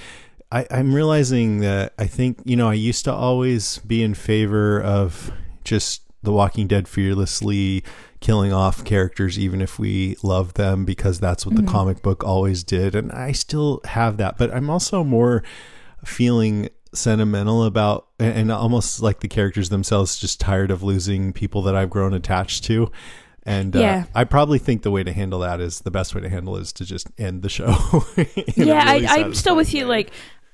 I, 0.51 0.65
I'm 0.71 0.93
realizing 0.95 1.59
that 1.59 1.93
I 1.97 2.07
think, 2.07 2.39
you 2.45 2.55
know, 2.55 2.69
I 2.69 2.75
used 2.75 3.03
to 3.05 3.13
always 3.13 3.79
be 3.79 4.03
in 4.03 4.13
favor 4.13 4.81
of 4.81 5.31
just 5.63 6.03
The 6.23 6.31
Walking 6.31 6.67
Dead 6.67 6.87
fearlessly 6.87 7.83
killing 8.19 8.53
off 8.53 8.83
characters, 8.85 9.39
even 9.39 9.61
if 9.61 9.79
we 9.79 10.15
love 10.23 10.53
them, 10.53 10.85
because 10.85 11.19
that's 11.19 11.45
what 11.45 11.55
Mm-hmm. 11.55 11.65
the 11.65 11.71
comic 11.71 12.01
book 12.01 12.23
always 12.23 12.63
did. 12.63 12.93
And 12.95 13.11
I 13.11 13.31
still 13.31 13.81
have 13.85 14.17
that. 14.17 14.37
But 14.37 14.53
I'm 14.53 14.69
also 14.69 15.03
more 15.03 15.43
feeling 16.05 16.69
sentimental 16.93 17.63
about 17.63 18.07
and 18.19 18.51
almost 18.51 19.01
like 19.01 19.21
the 19.21 19.27
characters 19.27 19.69
themselves 19.69 20.17
just 20.17 20.39
tired 20.41 20.71
of 20.71 20.83
losing 20.83 21.31
people 21.33 21.61
that 21.63 21.75
I've 21.75 21.89
grown 21.89 22.13
attached 22.13 22.63
to. 22.65 22.91
And 23.43 23.75
uh, 23.75 24.03
I 24.13 24.23
probably 24.25 24.59
think 24.59 24.83
the 24.83 24.91
way 24.91 25.03
to 25.03 25.11
handle 25.11 25.39
that 25.39 25.59
is 25.61 25.79
the 25.81 25.89
best 25.89 26.13
way 26.13 26.21
to 26.21 26.29
handle 26.29 26.57
it 26.57 26.61
is 26.61 26.73
to 26.73 26.85
just 26.85 27.07
end 27.17 27.41
the 27.41 27.49
show. 27.49 27.75
yeah, 28.55 28.83
I, 28.85 29.07
I'm 29.09 29.33
still 29.33 29.55
with 29.55 29.67
satisfying 29.67 29.81
you. 29.83 29.85
Like, 29.87 30.11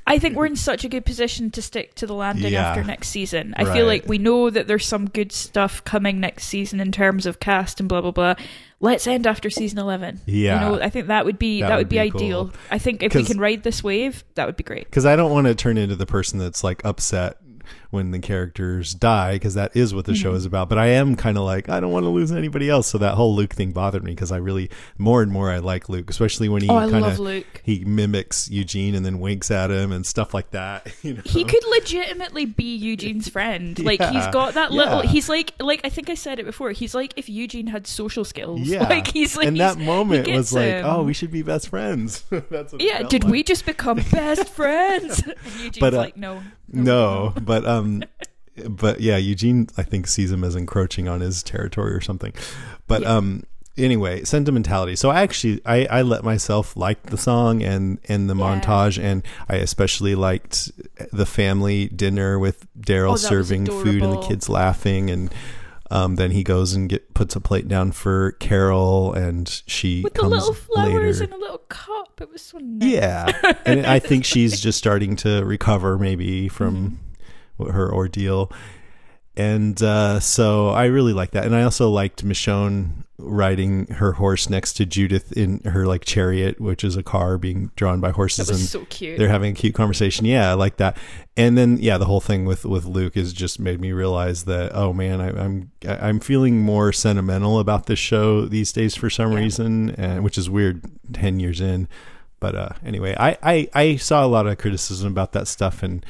I 0.08 0.18
think 0.20 0.36
we're 0.36 0.46
in 0.54 0.56
such 0.56 0.84
a 0.84 0.90
good 0.90 1.06
position 1.06 1.52
to 1.52 1.62
stick 1.62 1.94
to 1.96 2.08
the 2.08 2.14
landing 2.16 2.54
Yeah. 2.54 2.70
after 2.70 2.84
next 2.84 3.10
season. 3.10 3.54
I 3.58 3.66
feel 3.66 3.86
like 3.86 4.08
we 4.08 4.18
know 4.18 4.50
that 4.50 4.68
there's 4.68 4.86
some 4.86 5.10
good 5.10 5.32
stuff 5.32 5.84
coming 5.84 6.20
next 6.20 6.46
season 6.46 6.80
in 6.80 6.92
terms 6.92 7.26
of 7.26 7.40
cast 7.40 7.80
and 7.80 7.88
blah 7.90 8.02
blah 8.02 8.12
blah. 8.12 8.36
Let's 8.80 9.06
end 9.08 9.28
after 9.28 9.50
season 9.50 9.80
eleven. 9.80 10.22
Yeah. 10.26 10.54
you 10.64 10.70
know, 10.78 10.82
I 10.84 10.90
think 10.90 11.08
that 11.08 11.26
would 11.26 11.38
be 11.38 11.62
That 11.62 11.68
that, 11.70 11.76
would 11.76 11.86
would 11.88 11.90
be, 11.90 12.00
be 12.00 12.10
cool. 12.12 12.22
ideal. 12.22 12.52
I 12.72 12.78
think 12.80 13.04
if 13.04 13.14
we 13.14 13.24
can 13.24 13.40
ride 13.40 13.64
this 13.64 13.84
wave, 13.84 14.24
that 14.36 14.46
would 14.46 14.56
be 14.58 14.64
great. 14.64 14.86
because 14.86 15.06
I 15.06 15.16
don't 15.16 15.32
want 15.32 15.48
to 15.48 15.56
turn 15.56 15.78
into 15.78 15.96
the 15.96 16.06
person 16.06 16.40
that's 16.40 16.64
like 16.64 16.84
upset 16.86 17.38
when 17.90 18.12
the 18.12 18.20
characters 18.20 18.94
die 18.94 19.34
because 19.36 19.54
that 19.54 19.76
is 19.76 19.94
what 19.94 20.06
the 20.06 20.16
show 20.16 20.30
Mm-hmm. 20.30 20.38
is 20.38 20.46
about. 20.46 20.68
But 20.70 20.78
I 20.78 20.88
am 20.88 21.16
kind 21.16 21.38
of 21.38 21.44
like 21.44 21.70
I 21.70 21.80
don't 21.80 21.92
want 21.92 22.04
to 22.04 22.10
lose 22.10 22.32
anybody 22.32 22.70
else. 22.70 22.88
So 22.88 22.98
that 22.98 23.16
whole 23.16 23.36
Luke 23.36 23.54
thing 23.54 23.72
bothered 23.72 24.04
me 24.04 24.12
because 24.12 24.32
I 24.32 24.38
really 24.38 24.70
more 24.98 25.22
and 25.22 25.32
more 25.32 25.50
I 25.52 25.60
like 25.60 25.88
Luke, 25.90 26.10
especially 26.10 26.50
when 26.50 26.62
he 26.62 26.70
Oh, 26.70 26.90
kind 26.90 27.06
of 27.06 27.18
he 27.64 27.86
mimics 27.86 28.50
Eugene 28.50 28.94
and 28.96 29.06
then 29.06 29.20
winks 29.20 29.50
at 29.52 29.72
him 29.72 29.92
and 29.92 30.06
stuff 30.06 30.34
like 30.34 30.52
that. 30.52 30.88
You 31.08 31.14
know? 31.14 31.22
He 31.24 31.46
could 31.46 31.64
legitimately 31.70 32.46
be 32.46 32.76
Eugene's 32.76 33.30
friend. 33.30 33.78
Like 33.88 34.02
he's 34.02 34.28
got 34.28 34.56
that 34.56 34.72
little. 34.74 35.02
He's 35.02 35.30
like, 35.30 35.54
like 35.60 35.80
I 35.86 35.90
think 35.90 36.10
I 36.10 36.16
said 36.16 36.40
it 36.40 36.46
before. 36.46 36.72
He's 36.72 36.94
like 36.94 37.14
if 37.16 37.30
Eugene 37.30 37.68
had 37.68 37.88
social 37.88 38.26
skills. 38.26 38.62
yeah, 38.64 38.84
like 38.90 39.08
he's 39.08 39.38
like. 39.38 39.48
and 39.48 39.58
that 39.62 39.78
moment 39.78 40.28
was 40.28 40.52
like, 40.52 40.66
him. 40.66 40.86
oh, 40.86 41.04
we 41.04 41.14
should 41.14 41.32
be 41.32 41.42
best 41.44 41.70
friends. 41.70 42.24
that's 42.50 42.74
Yeah, 42.80 43.04
did 43.04 43.24
like. 43.24 43.32
we 43.32 43.44
just 43.44 43.66
become 43.66 43.98
best 44.12 44.50
friends? 44.50 45.22
And 45.24 45.36
Eugene's 45.58 45.80
But, 45.80 45.94
uh, 45.94 45.98
like, 45.98 46.18
no. 46.18 46.44
No, 46.72 47.34
but 47.42 47.66
um, 47.66 48.04
but 48.68 49.00
yeah, 49.00 49.18
Eugene 49.18 49.68
I 49.78 49.84
think 49.84 50.08
sees 50.08 50.32
him 50.32 50.44
as 50.44 50.56
encroaching 50.56 51.08
on 51.08 51.22
his 51.22 51.44
territory 51.44 51.94
or 51.94 52.02
something. 52.02 52.34
But 52.88 53.02
Yeah. 53.04 53.16
um, 53.18 53.44
anyway, 53.78 54.24
sentimentality. 54.24 54.96
So 54.96 55.10
I 55.10 55.22
actually 55.22 55.62
I 55.66 55.86
I 55.90 56.02
let 56.02 56.24
myself 56.24 56.76
like 56.76 57.04
the 57.04 57.18
song 57.18 57.62
and 57.64 58.00
and 58.10 58.30
the 58.30 58.36
Yeah. 58.36 58.44
montage, 58.60 59.02
and 59.02 59.24
I 59.48 59.58
especially 59.58 60.16
liked 60.16 60.72
the 61.14 61.26
family 61.26 61.88
dinner 61.88 62.38
with 62.40 62.66
Oh, 62.76 62.82
Daryl 62.82 63.12
was 63.14 63.22
serving 63.26 63.68
food 63.68 64.04
and 64.04 64.12
the 64.12 64.18
kids 64.18 64.50
laughing 64.50 65.10
and. 65.10 65.34
Um, 65.90 66.16
then 66.18 66.32
he 66.32 66.44
goes 66.44 66.74
and 66.74 66.90
get 66.90 67.14
puts 67.14 67.36
a 67.36 67.40
plate 67.40 67.68
down 67.68 67.92
for 67.94 68.34
Carol, 68.34 69.14
and 69.14 69.48
she 69.68 70.02
With 70.04 70.16
the 70.16 70.28
little 70.28 70.54
flowers 70.54 71.22
later. 71.22 71.34
in 71.34 71.38
a 71.38 71.42
little 71.42 71.60
cup. 71.70 72.20
It 72.20 72.30
was 72.30 72.42
so 72.42 72.58
nice. 72.58 72.90
Yeah, 72.92 73.54
and 73.66 73.86
I 73.86 74.00
think 74.00 74.26
she's 74.26 74.60
just 74.60 74.78
starting 74.78 75.16
to 75.18 75.44
recover 75.46 75.98
maybe 75.98 76.50
from 76.50 77.00
Mm-hmm. 77.60 77.70
her 77.72 77.92
ordeal. 77.94 78.52
and 79.36 79.82
uh, 79.82 80.20
so 80.20 80.70
I 80.70 80.86
really 80.86 81.14
like 81.14 81.32
that. 81.32 81.46
And 81.46 81.56
I 81.56 81.64
also 81.64 81.90
liked 81.90 82.26
Michonne 82.26 83.04
riding 83.20 83.88
her 83.88 84.14
horse 84.14 84.48
next 84.50 84.74
to 84.74 84.86
Judith 84.86 85.32
in 85.32 85.60
her 85.66 85.88
like 85.88 86.06
chariot, 86.06 86.62
which 86.62 86.84
is 86.84 86.96
a 86.96 87.02
car 87.04 87.38
being 87.38 87.72
drawn 87.76 88.00
by 88.00 88.12
horses. 88.12 88.46
That 88.48 88.54
was 88.54 88.62
and 88.62 88.70
so 88.70 88.86
cute. 88.90 89.18
They're 89.18 89.28
having 89.30 89.54
a 89.54 89.56
cute 89.56 89.74
conversation. 89.74 90.26
Yeah, 90.26 90.52
I 90.52 90.54
like 90.54 90.78
that. 90.78 90.98
And 91.36 91.58
then 91.58 91.78
yeah, 91.80 91.98
the 91.98 92.06
whole 92.06 92.22
thing 92.22 92.46
with 92.46 92.64
with 92.66 92.86
Luke 92.86 93.16
has 93.16 93.34
just 93.34 93.60
made 93.60 93.82
me 93.82 93.92
realize 93.92 94.44
that 94.46 94.72
oh 94.76 94.94
man, 94.94 95.20
I, 95.20 95.30
I'm 95.30 95.72
I'm 95.88 96.20
feeling 96.20 96.60
more 96.60 96.94
sentimental 96.94 97.60
about 97.60 97.88
this 97.88 98.00
show 98.00 98.46
these 98.46 98.72
days 98.72 98.96
for 98.96 99.10
some 99.10 99.32
Yeah. 99.34 99.40
reason, 99.40 99.90
and 99.92 100.24
which 100.24 100.38
is 100.38 100.50
weird. 100.50 100.84
Ten 101.14 101.40
years 101.40 101.60
in. 101.62 101.88
But 102.40 102.54
uh, 102.54 102.70
anyway, 102.86 103.16
I, 103.20 103.36
I, 103.42 103.70
I 103.74 103.96
saw 103.96 104.24
a 104.24 104.28
lot 104.28 104.46
of 104.46 104.60
criticism 104.60 105.12
about 105.12 105.32
that 105.32 105.48
stuff, 105.48 105.82
and 105.82 106.06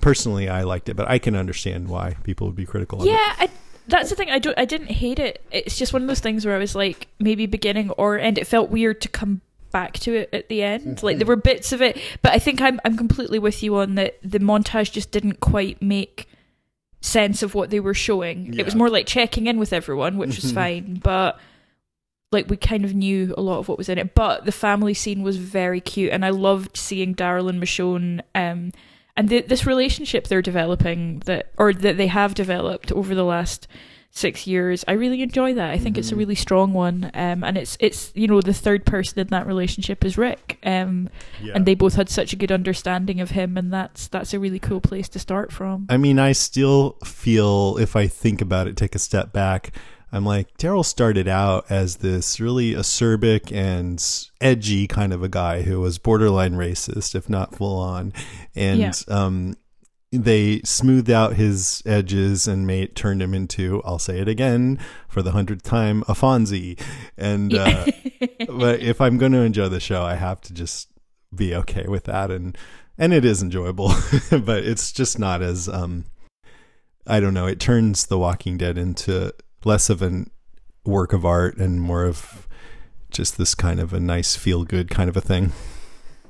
personally, 0.00 0.48
I 0.48 0.62
liked 0.62 0.88
it. 0.88 0.94
But 0.94 1.08
I 1.08 1.18
can 1.18 1.34
understand 1.34 1.88
why 1.88 2.14
people 2.22 2.46
would 2.46 2.54
be 2.54 2.66
critical. 2.66 3.00
Of 3.00 3.06
it. 3.06 3.10
Yeah, 3.10 3.34
I, 3.36 3.48
that's 3.90 4.10
the 4.10 4.16
thing. 4.16 4.30
I 4.30 4.38
don't. 4.38 4.58
I 4.58 4.64
didn't 4.64 4.90
hate 4.90 5.18
it. 5.18 5.44
It's 5.50 5.76
just 5.76 5.92
one 5.92 6.02
of 6.02 6.08
those 6.08 6.20
things 6.20 6.46
where 6.46 6.54
I 6.54 6.58
was 6.58 6.74
like, 6.74 7.08
maybe 7.18 7.46
beginning 7.46 7.90
or 7.90 8.18
end. 8.18 8.38
It 8.38 8.46
felt 8.46 8.70
weird 8.70 9.00
to 9.02 9.08
come 9.08 9.42
back 9.70 9.94
to 10.00 10.14
it 10.14 10.30
at 10.32 10.48
the 10.48 10.62
end. 10.62 11.02
Like 11.02 11.18
there 11.18 11.26
were 11.26 11.36
bits 11.36 11.72
of 11.72 11.82
it, 11.82 11.98
but 12.22 12.32
I 12.32 12.38
think 12.38 12.60
I'm 12.60 12.80
I'm 12.84 12.96
completely 12.96 13.38
with 13.38 13.62
you 13.62 13.76
on 13.76 13.94
that. 13.96 14.18
The 14.22 14.38
montage 14.38 14.92
just 14.92 15.10
didn't 15.10 15.40
quite 15.40 15.80
make 15.82 16.28
sense 17.00 17.42
of 17.42 17.54
what 17.54 17.70
they 17.70 17.80
were 17.80 17.94
showing. 17.94 18.54
It 18.58 18.64
was 18.64 18.74
more 18.74 18.90
like 18.90 19.06
checking 19.06 19.46
in 19.46 19.58
with 19.58 19.72
everyone, 19.72 20.16
which 20.16 20.38
is 20.38 20.52
fine, 20.52 20.94
but. 21.02 21.38
Like 22.32 22.48
we 22.48 22.56
kind 22.56 22.84
of 22.84 22.94
knew 22.94 23.34
a 23.36 23.40
lot 23.40 23.58
of 23.58 23.68
what 23.68 23.76
was 23.76 23.88
in 23.88 23.98
it, 23.98 24.14
but 24.14 24.44
the 24.44 24.52
family 24.52 24.94
scene 24.94 25.24
was 25.24 25.36
very 25.36 25.80
cute, 25.80 26.12
and 26.12 26.24
I 26.24 26.30
loved 26.30 26.76
seeing 26.76 27.12
Daryl 27.12 27.48
and 27.48 27.60
Michonne, 27.60 28.20
um, 28.36 28.70
and 29.16 29.28
the, 29.28 29.40
this 29.42 29.66
relationship 29.66 30.28
they're 30.28 30.42
developing 30.42 31.20
that, 31.26 31.52
or 31.58 31.72
that 31.72 31.96
they 31.96 32.06
have 32.08 32.34
developed 32.34 32.92
over 32.92 33.14
the 33.14 33.24
last 33.24 33.66
six 34.12 34.44
years. 34.44 34.84
I 34.88 34.92
really 34.92 35.22
enjoy 35.22 35.54
that. 35.54 35.70
I 35.70 35.78
think 35.78 35.96
it's 35.96 36.10
a 36.10 36.16
really 36.16 36.34
strong 36.34 36.72
one, 36.72 37.10
um, 37.14 37.44
and 37.44 37.56
it's 37.56 37.76
it's 37.80 38.10
you 38.16 38.26
know 38.26 38.40
the 38.40 38.52
third 38.52 38.84
person 38.84 39.20
in 39.20 39.28
that 39.28 39.46
relationship 39.46 40.04
is 40.04 40.18
Rick, 40.18 40.58
um, 40.64 41.08
Yeah. 41.40 41.52
and 41.54 41.64
they 41.64 41.74
both 41.76 41.94
had 41.94 42.08
such 42.08 42.32
a 42.32 42.36
good 42.36 42.50
understanding 42.50 43.20
of 43.20 43.30
him, 43.30 43.56
and 43.56 43.72
that's 43.72 44.08
that's 44.08 44.34
a 44.34 44.40
really 44.40 44.58
cool 44.58 44.80
place 44.80 45.08
to 45.10 45.18
start 45.20 45.52
from. 45.52 45.86
I 45.88 45.96
mean, 45.96 46.18
I 46.18 46.32
still 46.32 46.96
feel 47.04 47.76
if 47.78 47.94
I 47.94 48.08
think 48.08 48.40
about 48.40 48.66
it, 48.66 48.76
take 48.76 48.94
a 48.96 48.98
step 48.98 49.32
back. 49.32 49.72
I'm 50.12 50.24
like 50.24 50.56
Daryl 50.58 50.84
started 50.84 51.28
out 51.28 51.66
as 51.70 51.96
this 51.96 52.40
really 52.40 52.72
acerbic 52.72 53.52
and 53.54 54.04
edgy 54.40 54.86
kind 54.86 55.12
of 55.12 55.22
a 55.22 55.28
guy 55.28 55.62
who 55.62 55.80
was 55.80 55.98
borderline 55.98 56.54
racist, 56.54 57.14
if 57.14 57.28
not 57.28 57.54
full 57.54 57.78
on, 57.78 58.12
and 58.54 58.80
Yeah. 58.80 58.92
um, 59.08 59.56
they 60.12 60.60
smoothed 60.62 61.10
out 61.10 61.34
his 61.36 61.82
edges 61.86 62.48
and 62.48 62.66
made 62.66 62.96
turned 62.96 63.22
him 63.22 63.32
into 63.32 63.80
I'll 63.84 64.00
say 64.00 64.18
it 64.18 64.26
again 64.26 64.80
for 65.08 65.22
the 65.22 65.30
hundredth 65.30 65.62
time 65.62 66.02
a 66.08 66.14
Fonzie. 66.14 66.80
And 67.16 67.54
uh, 67.54 67.86
but 68.48 68.80
if 68.80 69.00
I'm 69.00 69.18
going 69.18 69.30
to 69.32 69.38
enjoy 69.42 69.68
the 69.68 69.78
show, 69.78 70.02
I 70.02 70.16
have 70.16 70.40
to 70.42 70.52
just 70.52 70.88
be 71.32 71.54
okay 71.54 71.86
with 71.86 72.04
that 72.04 72.32
and 72.32 72.58
and 72.98 73.14
it 73.14 73.24
is 73.24 73.40
enjoyable, 73.42 73.92
but 74.30 74.64
it's 74.64 74.90
just 74.90 75.20
not 75.20 75.42
as 75.42 75.68
um 75.68 76.06
I 77.06 77.20
don't 77.20 77.34
know, 77.34 77.46
it 77.46 77.60
turns 77.60 78.06
The 78.06 78.18
Walking 78.18 78.56
Dead 78.58 78.76
into 78.76 79.32
less 79.64 79.90
of 79.90 80.02
an 80.02 80.30
work 80.84 81.12
of 81.12 81.24
art 81.24 81.56
and 81.58 81.80
more 81.80 82.04
of 82.04 82.48
just 83.10 83.36
this 83.38 83.54
kind 83.54 83.80
of 83.80 83.92
a 83.92 84.00
nice 84.00 84.36
feel 84.36 84.64
good 84.64 84.88
kind 84.88 85.08
of 85.10 85.16
a 85.16 85.20
thing. 85.20 85.52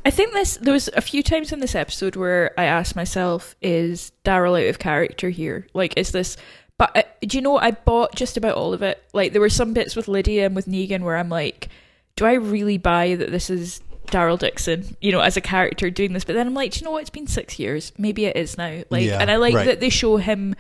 I 0.05 0.11
think 0.11 0.33
this 0.33 0.57
there 0.57 0.73
was 0.73 0.89
a 0.97 1.03
few 1.03 1.23
times 1.23 1.53
in 1.53 1.61
this 1.61 1.75
episode 1.75 2.17
where 2.17 2.53
I 2.59 2.65
asked 2.65 2.97
myself, 2.97 3.55
"Is 3.61 4.13
Daryl 4.25 4.61
out 4.61 4.69
of 4.69 4.79
character 4.79 5.29
here? 5.31 5.67
Like, 5.75 5.95
is 5.97 6.11
this?" 6.13 6.37
But 6.79 6.97
uh, 6.97 7.03
do 7.21 7.37
you 7.37 7.43
know 7.43 7.59
I 7.59 7.73
bought 7.73 8.15
just 8.15 8.39
about 8.39 8.55
all 8.55 8.73
of 8.73 8.81
it? 8.83 9.03
Like, 9.13 9.33
there 9.33 9.43
were 9.43 9.51
some 9.51 9.75
bits 9.75 9.95
with 9.95 10.09
Lydia 10.09 10.47
and 10.47 10.57
with 10.57 10.67
Negan 10.67 11.03
where 11.03 11.19
I'm 11.19 11.29
like, 11.29 11.69
"Do 12.17 12.25
I 12.25 12.33
really 12.33 12.79
buy 12.79 13.15
that 13.17 13.31
this 13.31 13.51
is 13.51 13.83
Daryl 14.07 14.39
Dixon? 14.39 14.97
You 15.03 15.13
know, 15.13 15.21
as 15.21 15.37
a 15.37 15.43
character 15.43 15.91
doing 15.91 16.15
this?" 16.15 16.25
But 16.25 16.33
then 16.33 16.47
I'm 16.47 16.55
like, 16.55 16.73
"Do 16.73 16.81
you 16.81 16.85
know 16.87 16.93
what? 16.93 17.03
It's 17.03 17.11
been 17.11 17.27
six 17.27 17.59
years. 17.59 17.93
Maybe 17.99 18.25
it 18.25 18.37
is 18.37 18.57
now." 18.57 18.83
Like, 18.89 19.05
Yeah, 19.05 19.19
and 19.21 19.31
I 19.31 19.37
like 19.37 19.55
right. 19.55 19.67
that 19.67 19.81
they 19.81 19.91
show 19.91 20.17
him 20.17 20.55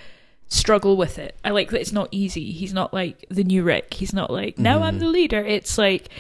struggle 0.51 0.97
with 0.99 1.19
it. 1.19 1.35
I 1.43 1.51
like 1.51 1.71
that 1.71 1.81
it's 1.81 1.93
not 1.93 2.09
easy. 2.11 2.53
He's 2.53 2.75
not 2.75 2.93
like 2.93 3.25
the 3.31 3.45
new 3.45 3.63
Rick. 3.63 3.95
He's 3.95 4.13
not 4.13 4.31
like 4.31 4.59
now 4.59 4.83
I'm 4.83 4.97
Mm-hmm. 4.97 5.05
the 5.05 5.09
leader. 5.09 5.41
It's 5.45 5.79
like 5.79 6.11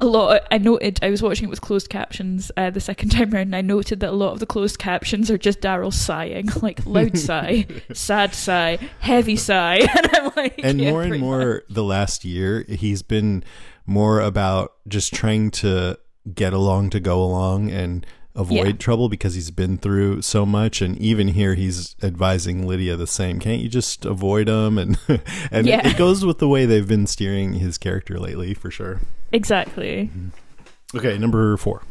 a 0.00 0.06
lot. 0.06 0.42
I 0.50 0.58
noted 0.58 0.98
I 1.02 1.10
was 1.10 1.22
watching 1.22 1.44
it 1.46 1.50
with 1.50 1.60
closed 1.60 1.88
captions 1.88 2.50
uh, 2.56 2.70
the 2.70 2.80
second 2.80 3.10
time 3.16 3.32
around. 3.32 3.42
And 3.42 3.56
I 3.56 3.60
noted 3.60 4.00
that 4.00 4.10
a 4.10 4.12
lot 4.12 4.32
of 4.32 4.40
the 4.40 4.46
closed 4.46 4.78
captions 4.78 5.30
are 5.30 5.38
just 5.38 5.60
Daryl 5.60 5.92
sighing, 5.92 6.48
like 6.62 6.84
loud 6.84 7.16
sigh, 7.28 7.66
sad 7.92 8.34
sigh, 8.34 8.78
heavy 9.00 9.36
sigh, 9.36 9.76
and 9.96 10.08
I'm 10.12 10.32
like, 10.36 10.60
and 10.62 10.80
yeah, 10.80 10.90
more 10.90 11.02
and 11.04 11.20
more 11.20 11.62
the 11.70 11.84
last 11.84 12.24
year 12.24 12.64
he's 12.68 13.02
been 13.02 13.44
more 13.86 14.20
about 14.20 14.72
just 14.88 15.14
trying 15.14 15.50
to 15.50 15.98
get 16.34 16.52
along 16.52 16.90
to 16.90 17.00
go 17.00 17.22
along 17.22 17.70
and 17.70 18.04
avoid 18.38 18.66
Yeah. 18.66 18.72
trouble 18.72 19.08
because 19.08 19.34
he's 19.34 19.50
been 19.50 19.76
through 19.76 20.22
so 20.22 20.46
much 20.46 20.80
and 20.80 20.96
even 20.98 21.28
here 21.28 21.54
he's 21.54 21.96
advising 22.02 22.66
Lydia 22.66 22.96
the 22.96 23.06
same 23.06 23.40
can't 23.40 23.60
you 23.60 23.68
just 23.68 24.04
avoid 24.06 24.48
him 24.48 24.78
and 24.78 24.96
and 25.50 25.66
Yeah. 25.66 25.80
it, 25.80 25.92
it 25.92 25.96
goes 25.98 26.24
with 26.24 26.38
the 26.38 26.48
way 26.48 26.64
they've 26.64 26.86
been 26.88 27.06
steering 27.06 27.54
his 27.54 27.76
character 27.78 28.18
lately 28.18 28.54
for 28.54 28.70
sure 28.70 29.00
Exactly. 29.32 30.10
okay 30.94 31.18
number 31.18 31.56
4 31.56 31.82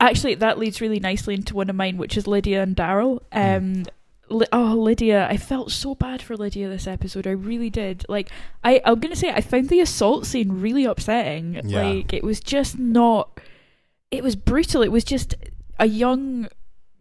Actually, 0.00 0.36
that 0.36 0.58
leads 0.58 0.80
really 0.80 1.00
nicely 1.00 1.34
into 1.34 1.52
one 1.56 1.68
of 1.68 1.74
mine, 1.74 1.96
which 1.96 2.16
is 2.16 2.28
Lydia 2.28 2.62
and 2.62 2.76
Daryl. 2.76 3.20
Um, 3.32 3.84
Li- 4.30 4.46
oh, 4.52 4.74
Lydia! 4.78 5.26
I 5.28 5.36
felt 5.36 5.72
so 5.72 5.96
bad 5.96 6.22
for 6.22 6.36
Lydia 6.36 6.68
this 6.68 6.86
episode. 6.86 7.26
I 7.26 7.30
really 7.32 7.68
did. 7.68 8.04
Like, 8.08 8.28
I 8.62 8.80
I'm 8.84 9.00
gonna 9.00 9.16
say 9.16 9.30
I 9.30 9.40
found 9.40 9.68
the 9.68 9.80
assault 9.80 10.24
scene 10.24 10.60
really 10.60 10.84
upsetting. 10.84 11.60
Yeah. 11.64 11.82
Like, 11.82 12.12
it 12.12 12.22
was 12.22 12.38
just 12.38 12.78
not. 12.78 13.40
It 14.12 14.22
was 14.22 14.36
brutal. 14.36 14.82
It 14.82 14.92
was 14.92 15.02
just 15.02 15.34
a 15.78 15.86
young 15.86 16.48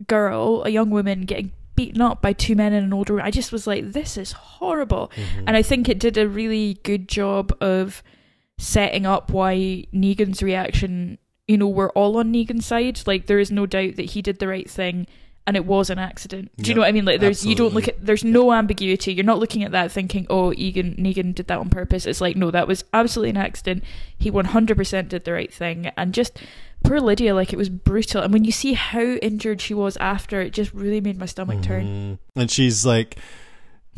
girl, 0.08 0.64
a 0.66 0.70
young 0.70 0.90
woman 0.90 1.22
getting 1.26 1.52
beaten 1.76 2.02
up 2.02 2.22
by 2.22 2.34
two 2.34 2.56
men 2.56 2.74
in 2.74 2.84
an 2.84 2.94
older. 2.94 3.22
I 3.22 3.32
just 3.32 3.52
was 3.52 3.68
like, 3.68 3.92
this 3.92 4.18
is 4.18 4.32
horrible. 4.32 5.12
Mm-hmm. 5.16 5.48
And 5.48 5.58
I 5.58 5.62
think 5.62 5.90
it 5.90 6.00
did 6.00 6.18
a 6.18 6.28
really 6.28 6.80
good 6.84 7.08
job 7.08 7.56
of 7.62 8.02
setting 8.58 9.06
up 9.06 9.32
why 9.32 9.86
Negan's 9.94 10.42
reaction, 10.42 11.18
you 11.48 11.58
know, 11.58 11.68
we're 11.68 11.90
all 11.90 12.18
on 12.18 12.34
Negan's 12.34 12.66
side. 12.66 13.02
Like 13.06 13.28
there 13.28 13.40
is 13.40 13.52
no 13.52 13.66
doubt 13.66 13.98
that 13.98 14.12
he 14.12 14.22
did 14.22 14.40
the 14.40 14.48
right 14.48 14.70
thing 14.70 15.08
and 15.48 15.56
it 15.56 15.66
was 15.66 15.90
an 15.90 16.00
accident. 16.00 16.52
Do 16.58 16.64
you 16.64 16.68
Yep, 16.70 16.76
know 16.76 16.82
what 16.82 16.88
I 16.88 16.92
mean? 16.92 17.06
Like 17.06 17.20
there's 17.20 17.46
you 17.46 17.56
don't 17.56 17.74
look 17.74 17.88
at 17.88 18.04
there's 18.04 18.24
no 18.24 18.52
ambiguity. 18.52 19.14
You're 19.14 19.26
not 19.26 19.40
looking 19.40 19.64
at 19.64 19.72
that 19.74 19.92
thinking, 19.92 20.26
"Oh, 20.30 20.54
Egan 20.54 20.96
Negan 20.96 21.36
did 21.36 21.48
that 21.48 21.60
on 21.60 21.70
purpose." 21.70 22.08
It's 22.08 22.22
like, 22.22 22.36
"No, 22.36 22.50
that 22.50 22.68
was 22.68 22.84
absolutely 22.94 23.30
an 23.32 23.38
accident. 23.38 23.84
He 24.18 24.32
100% 24.32 25.08
did 25.10 25.24
the 25.24 25.34
right 25.34 25.54
thing." 25.54 25.92
And 25.98 26.14
just 26.16 26.40
poor 26.86 27.00
Lydia, 27.00 27.34
like 27.36 27.52
it 27.54 27.58
was 27.58 27.70
brutal. 27.70 28.22
And 28.22 28.32
when 28.34 28.44
you 28.46 28.52
see 28.52 28.74
how 28.74 29.02
injured 29.02 29.62
she 29.62 29.74
was 29.74 29.98
after, 29.98 30.42
it 30.42 30.52
just 30.52 30.74
really 30.74 31.02
made 31.02 31.18
my 31.18 31.26
stomach 31.26 31.62
turn. 31.62 31.86
Mhm. 31.86 32.18
and 32.36 32.52
she's 32.52 32.86
like 32.86 33.18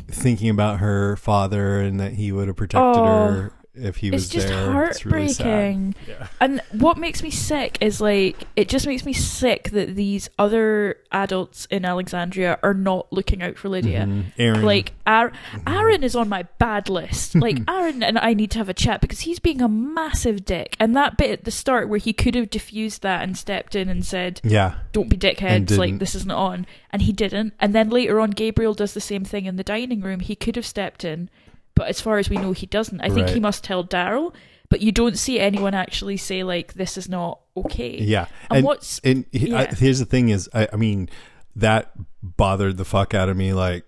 thinking 0.09 0.49
about 0.49 0.79
her 0.79 1.15
father 1.17 1.79
and 1.81 1.99
that 1.99 2.13
he 2.13 2.31
would 2.31 2.47
have 2.47 2.55
protected 2.57 3.01
Oh, 3.01 3.03
her 3.31 3.51
if 3.77 3.97
he 3.97 4.11
was 4.11 4.25
It's 4.25 4.33
just 4.33 4.47
there 4.47 4.83
It's 4.85 5.05
really 5.05 5.27
heartbreaking. 5.33 5.95
Yeah. 6.07 6.27
And 6.39 6.61
what 6.71 6.97
makes 6.97 7.21
me 7.23 7.29
sick 7.31 7.77
is 7.81 8.01
like 8.01 8.35
it 8.55 8.69
just 8.69 8.85
makes 8.87 9.05
me 9.05 9.13
sick 9.13 9.69
that 9.71 9.95
these 9.95 10.29
other 10.39 10.97
adults 11.11 11.67
in 11.69 11.85
Alexandria 11.85 12.59
are 12.63 12.73
not 12.73 13.11
looking 13.11 13.41
out 13.41 13.57
for 13.57 13.69
Lydia. 13.69 14.05
Mhm. 14.07 14.23
Aaron 14.37 14.61
Like 14.63 14.93
Ar- 15.05 15.31
Aaron 15.65 16.03
is 16.03 16.15
on 16.15 16.29
my 16.29 16.43
bad 16.59 16.89
list. 16.89 17.35
Like 17.47 17.59
Aaron 17.69 18.03
and 18.03 18.17
I 18.17 18.33
need 18.33 18.51
to 18.51 18.57
have 18.57 18.69
a 18.69 18.73
chat 18.73 18.99
because 19.01 19.21
he's 19.21 19.39
being 19.39 19.61
a 19.61 19.69
massive 19.69 20.43
dick. 20.43 20.75
And 20.79 20.95
that 20.95 21.17
bit 21.17 21.31
at 21.31 21.43
the 21.45 21.51
start 21.51 21.87
where 21.87 21.99
he 21.99 22.13
could 22.13 22.35
have 22.35 22.49
diffused 22.49 23.01
that 23.03 23.23
and 23.23 23.37
stepped 23.37 23.75
in 23.75 23.89
and 23.89 24.05
said, 24.05 24.41
yeah 24.43 24.75
"Don't 24.91 25.09
be 25.09 25.15
And 25.15 25.21
dickheads. 25.67 25.77
Like 25.77 25.99
this 25.99 26.15
isn't 26.15 26.31
on," 26.31 26.65
and 26.91 27.01
he 27.03 27.11
didn't. 27.13 27.53
And 27.59 27.73
then 27.75 27.89
later 27.89 28.19
on, 28.19 28.31
Gabriel 28.31 28.73
does 28.73 28.93
the 28.93 29.01
same 29.01 29.23
thing 29.23 29.45
in 29.45 29.55
the 29.55 29.63
dining 29.63 30.01
room. 30.01 30.19
He 30.19 30.35
could 30.35 30.55
have 30.55 30.65
stepped 30.65 31.05
in, 31.05 31.29
but 31.77 31.87
as 31.87 32.01
far 32.01 32.17
as 32.17 32.29
we 32.29 32.35
know, 32.37 32.51
he 32.51 32.65
doesn't. 32.65 32.99
I 33.01 33.09
think 33.09 33.29
he 33.29 33.39
must 33.39 33.63
tell 33.63 33.83
Daryl, 33.85 34.33
but 34.69 34.81
you 34.81 34.91
don't 34.91 35.17
see 35.17 35.39
anyone 35.39 35.73
actually 35.73 36.17
say 36.17 36.43
like, 36.43 36.73
"This 36.73 36.97
is 36.97 37.07
not 37.07 37.39
okay." 37.55 37.97
Yeah, 37.99 38.25
And 38.51 38.65
what's- 38.65 38.99
and 39.03 39.25
he- 39.31 39.53
I- 39.55 39.67
here's 39.73 39.99
the 39.99 40.05
thing: 40.05 40.29
is 40.29 40.49
I, 40.53 40.67
I 40.73 40.75
mean 40.75 41.09
that 41.55 41.91
bothered 42.21 42.77
the 42.77 42.85
fuck 42.85 43.13
out 43.13 43.29
of 43.29 43.37
me. 43.37 43.53
Like, 43.53 43.85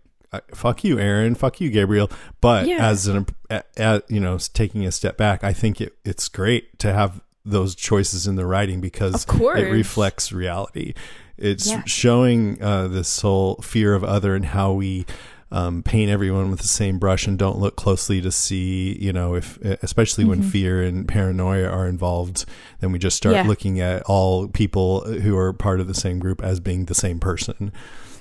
fuck 0.54 0.84
you, 0.84 1.00
Aaron. 1.00 1.36
Fuck 1.36 1.60
you, 1.62 1.70
Gabriel. 1.70 2.10
But 2.42 2.68
Yeah. 2.68 2.88
as 2.88 3.08
an, 3.08 3.26
a, 3.50 3.64
a- 3.78 4.02
you 4.08 4.20
know, 4.20 4.38
taking 4.54 4.86
a 4.86 4.92
step 4.92 5.18
back, 5.18 5.44
I 5.44 5.54
think 5.54 5.82
it, 5.82 5.94
it's 6.06 6.28
great 6.30 6.80
to 6.80 6.94
have 6.94 7.22
those 7.46 7.76
choices 7.76 8.28
in 8.28 8.36
the 8.36 8.46
writing 8.46 8.80
because 8.82 9.26
it 9.26 9.72
reflects 9.72 10.32
reality. 10.32 10.94
It's 11.38 11.70
Yeah. 11.70 11.84
showing 11.86 12.62
uh, 12.62 12.88
this 12.90 13.22
whole 13.22 13.56
fear 13.64 13.94
of 13.96 14.04
other 14.04 14.36
and 14.36 14.46
how 14.46 14.74
we 14.74 15.06
um, 15.52 15.82
paint 15.84 16.12
everyone 16.12 16.52
with 16.52 16.60
the 16.60 16.68
same 16.68 17.00
brush 17.00 17.26
and 17.28 17.38
don't 17.38 17.58
look 17.58 17.76
closely 17.76 18.22
to 18.22 18.32
see, 18.32 18.98
you 19.02 19.12
know, 19.12 19.36
if 19.36 19.58
especially 19.84 20.24
when 20.26 20.40
Mm-hmm. 20.42 20.50
fear 20.50 20.84
and 20.84 21.08
paranoia 21.08 21.68
are 21.68 21.88
involved, 21.88 22.46
then 22.82 22.92
we 22.92 23.00
just 23.00 23.18
start 23.18 23.36
Yeah. 23.36 23.44
looking 23.48 23.80
at 23.80 24.04
all 24.04 24.48
people 24.48 25.02
who 25.02 25.36
are 25.38 25.52
part 25.54 25.80
of 25.80 25.88
the 25.88 25.94
same 25.96 26.20
group 26.20 26.42
as 26.44 26.60
being 26.60 26.86
the 26.86 26.94
same 26.96 27.20
person. 27.20 27.72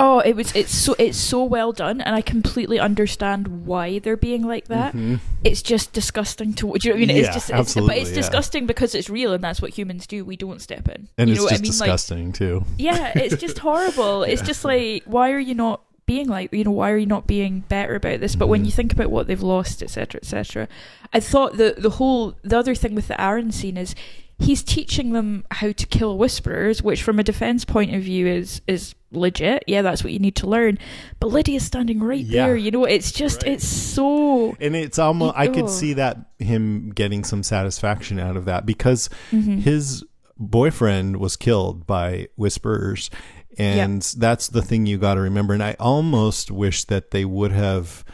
Oh, 0.01 0.21
it 0.21 0.37
was 0.37 0.55
it's 0.55 0.73
so 0.73 0.95
it's 0.97 1.19
so 1.19 1.43
well 1.43 1.73
done, 1.73 2.01
and 2.01 2.15
I 2.15 2.21
completely 2.21 2.79
understand 2.79 3.67
why 3.67 3.99
they're 3.99 4.17
being 4.17 4.47
like 4.47 4.69
that. 4.69 4.95
It's 5.43 5.61
just 5.61 5.93
disgusting 5.93 6.55
to. 6.55 6.73
Do 6.79 6.89
you 6.89 6.95
know 6.95 7.01
what 7.01 7.03
I 7.03 7.07
mean? 7.07 7.09
Mm-hmm. 7.09 7.17
Yeah, 7.17 7.27
it's 7.27 7.35
just, 7.49 7.51
it's, 7.51 7.75
but 7.87 7.97
it's 7.97 8.11
yeah. 8.11 8.15
disgusting 8.17 8.67
because 8.67 8.95
it's 8.95 9.11
real, 9.11 9.33
and 9.33 9.43
that's 9.43 9.61
what 9.61 9.73
humans 9.77 10.07
do. 10.07 10.25
We 10.25 10.37
don't 10.37 10.63
step 10.63 10.89
in, 10.89 11.09
And 11.19 11.29
you 11.29 11.35
it's 11.35 11.43
know 11.43 11.49
just 11.49 11.61
I 11.61 11.63
mean? 11.63 11.71
disgusting 11.73 12.33
too. 12.33 12.65
Yeah, 12.79 13.13
it's 13.17 13.37
just 13.43 13.59
horrible. 13.69 14.23
It's 14.23 14.41
just 14.43 14.65
like, 14.65 15.03
why 15.05 15.33
are 15.33 15.41
you 15.41 15.57
not 15.57 15.81
being 16.09 16.27
like, 16.29 16.53
you 16.53 16.65
know, 16.65 16.73
why 16.73 16.91
are 16.91 16.97
you 16.97 17.07
not 17.07 17.29
being 17.29 17.61
better 17.69 17.95
about 17.95 18.19
this? 18.19 18.35
But 18.35 18.49
when 18.49 18.61
Mm-hmm. 18.63 18.65
you 18.67 18.73
think 18.73 18.93
about 18.93 19.11
what 19.13 19.29
they've 19.29 19.41
lost, 19.41 19.81
etc., 19.83 20.19
etc., 20.21 20.67
I 21.13 21.21
thought 21.21 21.57
the 21.57 21.77
the 21.79 21.91
whole 21.91 22.35
the 22.43 22.59
other 22.59 22.75
thing 22.75 22.97
with 22.97 23.07
the 23.07 23.21
Aaron 23.21 23.53
scene 23.53 23.77
is 23.77 23.95
he's 24.41 24.63
teaching 24.63 25.13
them 25.13 25.45
how 25.53 25.73
to 25.73 25.87
kill 25.87 26.17
whisperers, 26.19 26.83
which 26.83 27.03
from 27.03 27.19
a 27.19 27.23
defense 27.25 27.65
point 27.65 27.95
of 27.95 28.03
view 28.03 28.27
is 28.27 28.61
is 28.67 28.95
legit. 29.11 29.65
Yeah, 29.67 29.83
that's 29.83 30.05
what 30.05 30.13
you 30.13 30.19
need 30.19 30.37
to 30.37 30.47
learn. 30.47 30.79
But 31.19 31.29
Lydia's 31.29 31.65
standing 31.65 32.01
right 32.01 32.25
Yeah. 32.25 32.47
there. 32.47 32.57
You 32.57 32.71
know, 32.71 32.85
it's 32.85 33.11
just 33.11 33.43
Right. 33.43 33.53
it's 33.53 33.67
so 33.67 34.55
And 34.61 34.77
it's 34.77 34.99
almost 34.99 35.35
I 35.37 35.49
could 35.49 35.71
see 35.71 35.95
that 35.95 36.19
him 36.39 36.91
getting 36.91 37.25
some 37.25 37.43
satisfaction 37.43 38.19
out 38.21 38.37
of 38.37 38.45
that 38.45 38.67
because 38.67 39.09
Mm-hmm. 39.33 39.59
his 39.61 40.05
boyfriend 40.41 41.17
was 41.17 41.37
killed 41.37 41.87
by 41.87 42.29
whisperers 42.37 43.11
and 43.59 44.03
that's 44.17 44.49
the 44.49 44.63
thing 44.63 44.87
you 44.87 44.99
got 44.99 45.15
to 45.15 45.21
remember 45.21 45.55
and 45.55 45.63
I 45.63 45.77
almost 45.81 46.51
wish 46.51 46.85
that 46.85 47.11
they 47.11 47.25
would 47.25 47.53
have 47.53 48.05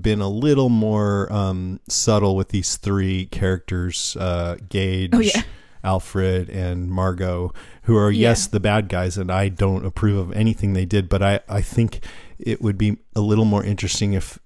been 0.00 0.20
a 0.20 0.28
little 0.28 0.68
more 0.68 1.30
um, 1.32 1.80
subtle 1.88 2.36
with 2.36 2.48
these 2.50 2.76
three 2.76 3.26
characters 3.26 4.16
uh, 4.18 4.56
Gage 4.68 5.10
Oh, 5.12 5.20
yeah. 5.20 5.42
Alfred 5.82 6.50
and 6.50 6.90
Margo, 6.90 7.52
who 7.84 7.96
are 7.96 8.10
yes 8.10 8.46
the 8.46 8.60
bad 8.60 8.88
guys, 8.88 9.16
and 9.16 9.30
I 9.30 9.48
don't 9.48 9.86
approve 9.86 10.18
of 10.18 10.32
anything 10.36 10.74
they 10.74 10.84
did, 10.84 11.08
but 11.08 11.22
I 11.22 11.40
I 11.48 11.62
think 11.62 12.04
it 12.38 12.60
would 12.60 12.76
be 12.76 12.98
a 13.16 13.20
little 13.22 13.46
more 13.46 13.64
interesting 13.64 14.12
if 14.12 14.38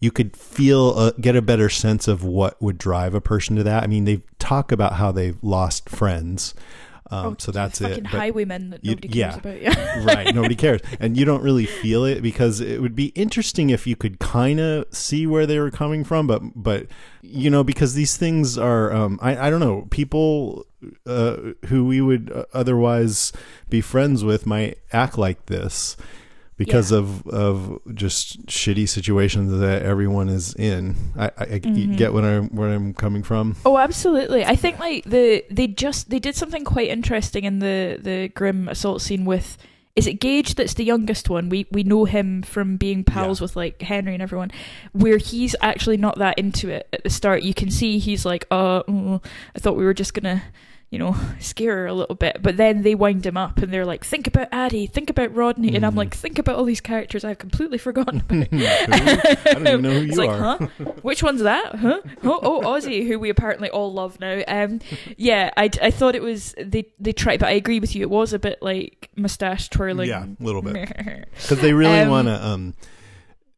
you 0.00 0.10
could 0.10 0.36
feel 0.36 0.94
uh, 0.96 1.12
get 1.20 1.36
a 1.36 1.42
better 1.42 1.68
sense 1.68 2.08
of 2.08 2.24
what 2.24 2.60
would 2.60 2.78
drive 2.78 3.14
a 3.14 3.20
person 3.20 3.54
to 3.56 3.62
that. 3.62 3.84
I 3.84 3.86
mean, 3.86 4.04
they 4.04 4.22
talk 4.40 4.72
about 4.72 4.94
how 4.94 5.12
they've 5.12 5.38
lost 5.42 5.88
friends, 5.88 6.54
um, 7.14 7.36
so 7.38 7.52
that's 7.52 7.80
it. 7.80 8.02
Oh, 8.04 8.08
highwaymen 8.08 8.70
that 8.70 8.84
you- 8.84 8.92
nobody 8.92 9.08
cares 9.08 9.16
yeah. 9.16 9.36
about. 9.38 9.60
Yeah. 9.62 10.04
right 10.04 10.34
nobody 10.34 10.54
cares 10.56 10.80
and 11.00 11.16
you 11.16 11.24
don't 11.24 11.42
really 11.42 11.66
feel 11.66 12.04
it 12.04 12.22
because 12.22 12.60
it 12.60 12.80
would 12.82 12.94
be 12.94 13.06
interesting 13.08 13.70
if 13.70 13.86
you 13.86 13.96
could 13.96 14.18
kind 14.18 14.60
of 14.60 14.86
see 14.94 15.26
where 15.26 15.46
they 15.46 15.58
were 15.58 15.70
coming 15.70 16.04
from 16.04 16.26
but 16.26 16.42
but 16.54 16.86
you 17.22 17.50
know 17.50 17.62
because 17.64 17.94
these 17.94 18.16
things 18.16 18.58
are 18.58 18.92
um 18.92 19.18
i, 19.22 19.46
I 19.46 19.50
don't 19.50 19.60
know 19.60 19.86
people 19.90 20.66
uh, 21.06 21.36
who 21.66 21.86
we 21.86 22.00
would 22.02 22.30
otherwise 22.52 23.32
be 23.70 23.80
friends 23.80 24.22
with 24.22 24.44
might 24.46 24.78
act 24.92 25.16
like 25.16 25.46
this 25.46 25.96
because 26.56 26.92
Yeah. 26.92 26.98
of 26.98 27.26
of 27.28 27.80
just 27.94 28.46
shitty 28.46 28.88
situations 28.88 29.50
that 29.58 29.82
everyone 29.82 30.28
is 30.28 30.54
in 30.54 30.94
i, 31.16 31.26
I, 31.36 31.44
Mm-hmm. 31.46 31.96
get 31.96 32.12
what 32.12 32.24
i'm 32.24 32.48
where 32.50 32.70
i'm 32.74 32.94
coming 32.94 33.22
from 33.22 33.56
Oh, 33.64 33.78
absolutely. 33.78 34.44
I 34.44 34.56
think 34.56 34.78
like 34.78 35.04
the 35.04 35.44
they 35.50 35.66
just 35.66 36.10
they 36.10 36.18
did 36.18 36.34
something 36.36 36.64
quite 36.64 36.88
interesting 36.88 37.44
in 37.44 37.58
the 37.58 37.98
the 38.00 38.28
grim 38.28 38.68
assault 38.68 39.02
scene 39.02 39.24
with 39.24 39.56
is 39.96 40.06
it 40.08 40.14
Gage 40.14 40.56
that's 40.56 40.74
the 40.74 40.82
youngest 40.84 41.30
one? 41.30 41.48
We 41.48 41.66
we 41.70 41.84
know 41.84 42.04
him 42.04 42.42
from 42.42 42.76
being 42.76 43.04
pals 43.04 43.38
Yeah. 43.40 43.44
with 43.44 43.54
like 43.54 43.80
Henry 43.80 44.12
and 44.12 44.22
everyone, 44.22 44.50
where 44.92 45.18
he's 45.18 45.54
actually 45.60 45.98
not 45.98 46.18
that 46.18 46.36
into 46.36 46.68
it 46.68 46.88
at 46.92 47.04
the 47.04 47.10
start. 47.10 47.44
You 47.44 47.54
can 47.54 47.70
see 47.70 47.98
he's 48.00 48.24
like, 48.26 48.44
uh, 48.50 48.82
mm, 48.84 49.24
I 49.54 49.58
thought 49.60 49.76
we 49.76 49.84
were 49.84 49.94
just 49.94 50.12
gonna. 50.12 50.42
You 50.94 51.00
know, 51.00 51.16
scare 51.40 51.76
her 51.78 51.86
a 51.86 51.92
little 51.92 52.14
bit, 52.14 52.38
but 52.40 52.56
then 52.56 52.82
they 52.82 52.94
wind 52.94 53.26
him 53.26 53.36
up 53.36 53.58
and 53.58 53.72
they're 53.72 53.84
like, 53.84 54.04
"Think 54.04 54.26
about 54.28 54.48
Addie, 54.52 54.86
think 54.86 55.10
about 55.10 55.34
Rodney," 55.34 55.68
and 55.68 55.78
Mm-hmm. 55.78 55.84
I'm 55.86 55.94
like, 55.96 56.14
"Think 56.14 56.38
about 56.38 56.54
all 56.56 56.64
these 56.64 56.80
characters 56.80 57.24
I've 57.24 57.38
completely 57.38 57.78
forgotten 57.78 58.20
about." 58.20 58.48
i 58.52 59.36
don't 59.52 59.66
even 59.66 59.82
know 59.82 59.90
who 59.90 60.00
you 60.02 60.08
It's 60.08 60.16
like, 60.16 60.30
are 60.30 60.56
huh? 60.58 60.66
Which 61.02 61.22
one's 61.22 61.42
that? 61.42 61.74
Huh? 61.74 62.00
Oh, 62.22 62.38
oh, 62.42 62.60
Ozzy, 62.62 63.06
who 63.06 63.18
we 63.18 63.28
apparently 63.28 63.68
all 63.70 63.92
love 63.92 64.20
now. 64.20 64.42
Um, 64.46 64.80
yeah, 65.16 65.50
I, 65.56 65.68
I 65.82 65.90
thought 65.90 66.14
it 66.14 66.22
was 66.22 66.54
they 66.58 66.86
they 67.00 67.12
tried, 67.12 67.40
but 67.40 67.48
I 67.48 67.52
agree 67.52 67.80
with 67.80 67.94
you. 67.96 68.02
It 68.02 68.10
was 68.10 68.32
a 68.32 68.38
bit 68.38 68.62
like 68.62 69.10
mustache 69.16 69.68
twirling. 69.68 70.08
Yeah, 70.08 70.24
a 70.24 70.42
little 70.42 70.62
bit. 70.62 70.88
because 71.32 71.60
they 71.60 71.72
really 71.72 71.98
Um, 72.00 72.08
want 72.10 72.28
to 72.28 72.46
um 72.46 72.74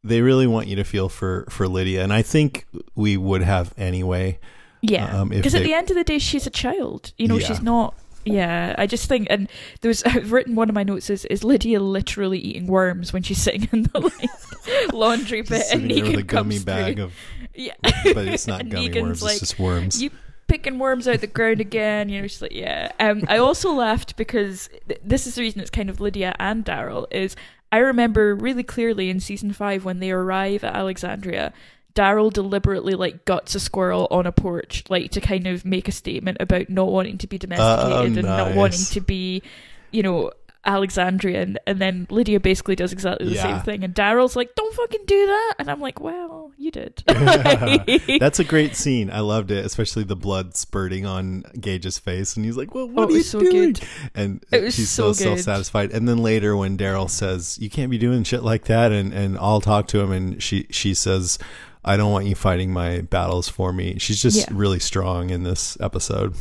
they 0.03 0.23
really 0.23 0.47
want 0.47 0.69
you 0.69 0.77
to 0.77 0.85
feel 0.85 1.09
for 1.09 1.47
for 1.51 1.67
lydia 1.67 2.03
and 2.05 2.13
i 2.13 2.23
think 2.23 2.65
we 2.95 3.17
would 3.17 3.43
have 3.43 3.75
anyway 3.77 4.39
yeah, 4.83 5.21
Um, 5.21 5.29
because 5.31 5.55
at 5.55 5.63
the 5.63 5.75
end 5.75 5.91
of 5.91 5.97
the 5.97 6.05
day, 6.05 6.19
she's 6.19 6.47
a 6.47 6.51
child. 6.51 7.13
You 7.19 7.29
know, 7.29 7.37
Yeah. 7.39 7.47
she's 7.47 7.63
not. 7.63 7.95
Yeah, 8.29 8.75
I 8.77 8.89
just 8.89 9.09
think, 9.09 9.29
and 9.31 9.49
there 9.83 9.89
was 9.89 10.03
I've 10.05 10.33
written 10.33 10.57
one 10.57 10.69
of 10.69 10.75
my 10.75 10.83
notes 10.83 11.11
is 11.11 11.25
is 11.27 11.45
Lydia 11.45 11.79
literally 11.81 12.39
eating 12.39 12.67
worms 12.67 13.13
when 13.13 13.23
she's 13.23 13.39
sitting 13.41 13.69
in 13.73 13.85
the 13.85 14.01
like, 14.01 14.93
laundry 14.93 15.43
bit, 15.43 15.63
and 15.73 15.89
Negan 15.89 16.11
with 16.11 16.19
a 16.19 16.23
gummy 16.25 16.55
comes 16.57 16.65
bag 16.65 16.95
through. 16.97 17.05
of 17.05 17.13
yeah, 17.55 17.75
but 17.83 18.27
it's 18.27 18.47
not 18.49 18.69
gummy 18.69 18.89
Negan's 18.91 19.03
worms 19.03 19.23
like, 19.23 19.31
it's 19.33 19.41
just 19.41 19.59
worms 19.61 20.03
you 20.03 20.11
picking 20.49 20.79
worms 20.81 21.07
out 21.09 21.17
of 21.17 21.21
the 21.21 21.27
ground 21.29 21.61
again. 21.61 22.09
You 22.09 22.21
know, 22.23 22.27
she's 22.27 22.43
like, 22.43 22.53
yeah. 22.53 22.91
Um, 23.01 23.23
I 23.29 23.39
also 23.39 23.73
laughed 23.73 24.17
because 24.17 24.69
th- 24.89 25.01
this 25.05 25.27
is 25.29 25.35
the 25.37 25.43
reason 25.43 25.61
it's 25.61 25.71
kind 25.71 25.89
of 25.91 26.01
Lydia 26.01 26.35
and 26.41 26.65
Daryl. 26.65 27.07
Is 27.13 27.37
I 27.73 27.79
remember 27.79 28.35
really 28.35 28.63
clearly 28.65 29.09
in 29.09 29.21
season 29.21 29.53
five 29.53 29.85
when 29.85 30.01
they 30.01 30.11
arrive 30.11 30.65
at 30.65 30.75
Alexandria. 30.75 31.53
Daryl 31.97 32.33
deliberately 32.33 32.95
like 32.95 33.25
guts 33.25 33.55
a 33.57 33.61
squirrel 33.61 34.07
on 34.11 34.27
a 34.27 34.33
porch, 34.33 34.85
like 34.89 35.11
to 35.13 35.21
kind 35.21 35.47
of 35.47 35.65
make 35.65 35.89
a 35.89 35.93
statement 35.93 36.37
about 36.41 36.69
not 36.69 36.89
wanting 36.89 37.19
to 37.19 37.27
be 37.27 37.37
uh, 37.37 37.41
domesticated 37.41 37.93
oh, 37.93 38.05
and 38.05 38.23
not 38.23 38.55
wanting 38.55 38.85
to 38.93 39.01
be, 39.01 39.43
you 39.91 40.03
know, 40.03 40.31
Alexandrian. 40.65 41.57
And 41.67 41.79
then 41.81 42.07
Lydia 42.11 42.41
basically 42.41 42.75
does 42.77 42.93
exactly 42.93 43.29
the 43.29 43.35
Yeah. 43.37 43.43
same 43.43 43.61
thing, 43.61 43.85
and 43.85 43.95
Daryl's 43.95 44.37
like, 44.37 44.55
"Don't 44.57 44.75
fucking 44.75 45.05
do 45.07 45.27
that," 45.27 45.55
and 45.61 45.71
I'm 45.71 45.81
like, 45.81 46.01
"Well, 46.01 46.51
you 46.59 46.71
did." 46.71 47.03
that's 48.21 48.39
a 48.41 48.45
great 48.45 48.75
scene 48.77 49.11
i 49.11 49.21
loved 49.21 49.51
it 49.51 49.65
especially 49.65 50.03
the 50.05 50.17
blood 50.17 50.57
spurting 50.57 51.07
on 51.07 51.45
gage's 51.61 51.99
face 51.99 52.37
and 52.37 52.45
he's 52.45 52.57
like 52.57 52.75
well 52.75 52.85
Oh, 52.85 52.87
what 52.89 53.11
it 53.11 53.15
are 53.15 53.17
you 53.19 53.23
so 53.23 53.41
doing 53.41 53.73
good. 53.73 53.85
and 54.15 54.45
It 54.51 54.65
was 54.65 54.75
she's 54.75 54.91
so 54.91 55.13
so, 55.13 55.25
self-satisfied 55.25 55.93
and 55.93 56.09
then 56.09 56.19
later 56.19 56.57
when 56.57 56.77
daryl 56.77 57.09
says 57.11 57.59
you 57.61 57.69
can't 57.71 57.91
be 57.91 57.99
doing 57.99 58.23
shit 58.25 58.43
like 58.43 58.65
that 58.65 58.93
and 58.93 59.13
and 59.13 59.37
i'll 59.39 59.61
talk 59.61 59.87
to 59.89 60.01
him 60.01 60.11
and 60.13 60.43
she 60.43 60.67
she 60.71 60.95
says 60.95 61.39
I 61.87 61.97
don't 61.97 62.11
want 62.13 62.27
you 62.27 62.35
fighting 62.35 62.73
my 62.73 63.01
battles 63.03 63.49
for 63.49 63.73
me. 63.73 63.99
She's 63.99 64.21
just 64.21 64.37
Yeah. 64.37 64.47
really 64.51 64.81
strong 64.81 65.31
in 65.31 65.45
this 65.45 65.77
episode. 65.81 66.35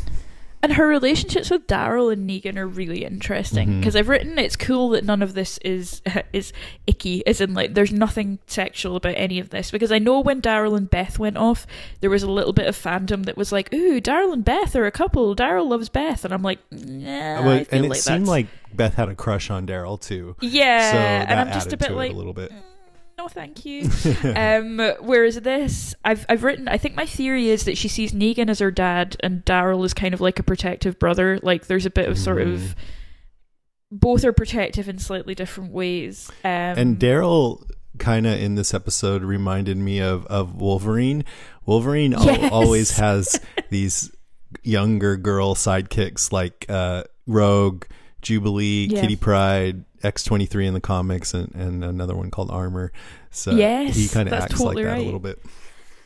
And 0.64 0.74
her 0.74 0.88
relationships 0.88 1.52
with 1.52 1.68
Daryl 1.68 2.12
and 2.12 2.28
Negan 2.28 2.58
are 2.58 2.66
really 2.68 3.06
interesting 3.06 3.68
Mm-hmm. 3.68 3.80
because 3.82 3.96
I've 3.96 4.10
written 4.10 4.40
it's 4.40 4.56
cool 4.56 4.90
that 4.92 5.06
none 5.06 5.22
of 5.22 5.36
this 5.36 5.60
is 5.60 6.02
is 6.34 6.54
icky, 6.88 7.26
as 7.28 7.40
in 7.40 7.54
like 7.54 7.76
there's 7.76 7.92
nothing 7.94 8.40
sexual 8.48 8.96
about 8.96 9.14
any 9.16 9.38
of 9.38 9.52
this. 9.52 9.70
Because 9.70 9.92
I 9.92 10.00
know 10.00 10.22
when 10.22 10.42
Daryl 10.42 10.76
and 10.76 10.90
Beth 10.90 11.20
went 11.20 11.38
off, 11.38 11.68
there 12.02 12.10
was 12.10 12.24
a 12.24 12.32
little 12.32 12.52
bit 12.54 12.66
of 12.66 12.76
fandom 12.76 13.26
that 13.28 13.38
was 13.38 13.52
like, 13.52 13.72
"Ooh, 13.76 14.02
Daryl 14.02 14.34
and 14.34 14.44
Beth 14.44 14.76
are 14.76 14.88
a 14.88 14.92
couple. 14.92 15.36
Daryl 15.36 15.68
loves 15.70 15.90
Beth," 15.90 16.26
and 16.26 16.34
I'm 16.34 16.42
like. 16.42 16.58
Well, 16.72 16.82
and 17.72 17.86
it 17.86 17.90
like 17.90 18.00
seemed 18.00 18.26
that's- 18.26 18.28
like 18.28 18.48
Beth 18.74 18.96
had 18.96 19.10
a 19.10 19.16
crush 19.16 19.52
on 19.52 19.68
Daryl 19.68 20.02
too. 20.02 20.36
yeah, 20.42 20.92
so 20.92 20.98
and 20.98 21.40
I'm 21.40 21.54
just 21.54 21.74
a 21.74 21.78
bit 21.78 21.92
like, 21.92 22.12
a 22.12 22.16
little 22.16 22.34
bit. 22.34 22.52
No 23.18 23.28
thank 23.28 23.66
you 23.66 23.90
um 24.36 24.80
whereas 25.02 25.40
this 25.42 25.96
i've 26.04 26.26
i've 26.30 26.44
written 26.44 26.68
i 26.68 26.78
think 26.78 26.96
my 26.96 27.06
theory 27.06 27.50
is 27.50 27.64
that 27.66 27.78
she 27.78 27.88
sees 27.88 28.12
negan 28.12 28.50
as 28.50 28.60
her 28.60 28.72
dad 28.72 29.16
and 29.22 29.44
daryl 29.46 29.86
is 29.86 29.94
kind 29.94 30.14
of 30.14 30.20
like 30.22 30.38
a 30.38 30.44
protective 30.44 31.00
brother 31.00 31.40
like 31.42 31.68
there's 31.68 31.86
a 31.86 31.90
bit 31.90 32.10
of 32.10 32.18
sort 32.20 32.40
Mm. 32.40 32.54
of 32.54 32.76
both 33.92 34.26
are 34.26 34.34
protective 34.34 34.90
in 34.90 35.00
slightly 35.00 35.34
different 35.36 35.72
ways 35.72 36.30
um 36.44 36.52
And 36.52 37.00
Daryl 37.00 37.64
kind 37.98 38.28
of 38.28 38.38
in 38.40 38.56
this 38.56 38.74
episode 38.74 39.24
reminded 39.24 39.78
me 39.78 40.02
of 40.02 40.26
of 40.26 40.56
Wolverine. 40.56 41.24
Wolverine 41.66 42.14
al- 42.14 42.54
always 42.54 42.98
has 42.98 43.40
these 43.70 44.12
younger 44.64 45.16
girl 45.16 45.56
sidekicks 45.56 46.32
like 46.32 46.66
uh, 46.68 47.04
Rogue, 47.26 47.86
Jubilee, 48.22 48.88
Yeah. 48.92 49.02
Kitty 49.02 49.16
Pryde, 49.16 49.86
X 50.06 50.24
twenty 50.24 50.46
three 50.46 50.68
in 50.68 50.74
the 50.74 50.82
comics, 50.82 51.34
and, 51.34 51.54
and 51.56 51.84
another 51.84 52.16
one 52.16 52.32
called 52.32 52.52
Armor. 52.52 52.92
So 53.32 53.52
Yes, 53.52 53.96
he 53.96 54.08
kind 54.08 54.28
of 54.28 54.34
acts 54.34 54.54
totally 54.58 54.76
like 54.76 54.86
that 54.86 54.92
right. 54.92 55.02
a 55.02 55.06
little 55.06 55.20
bit. 55.20 55.44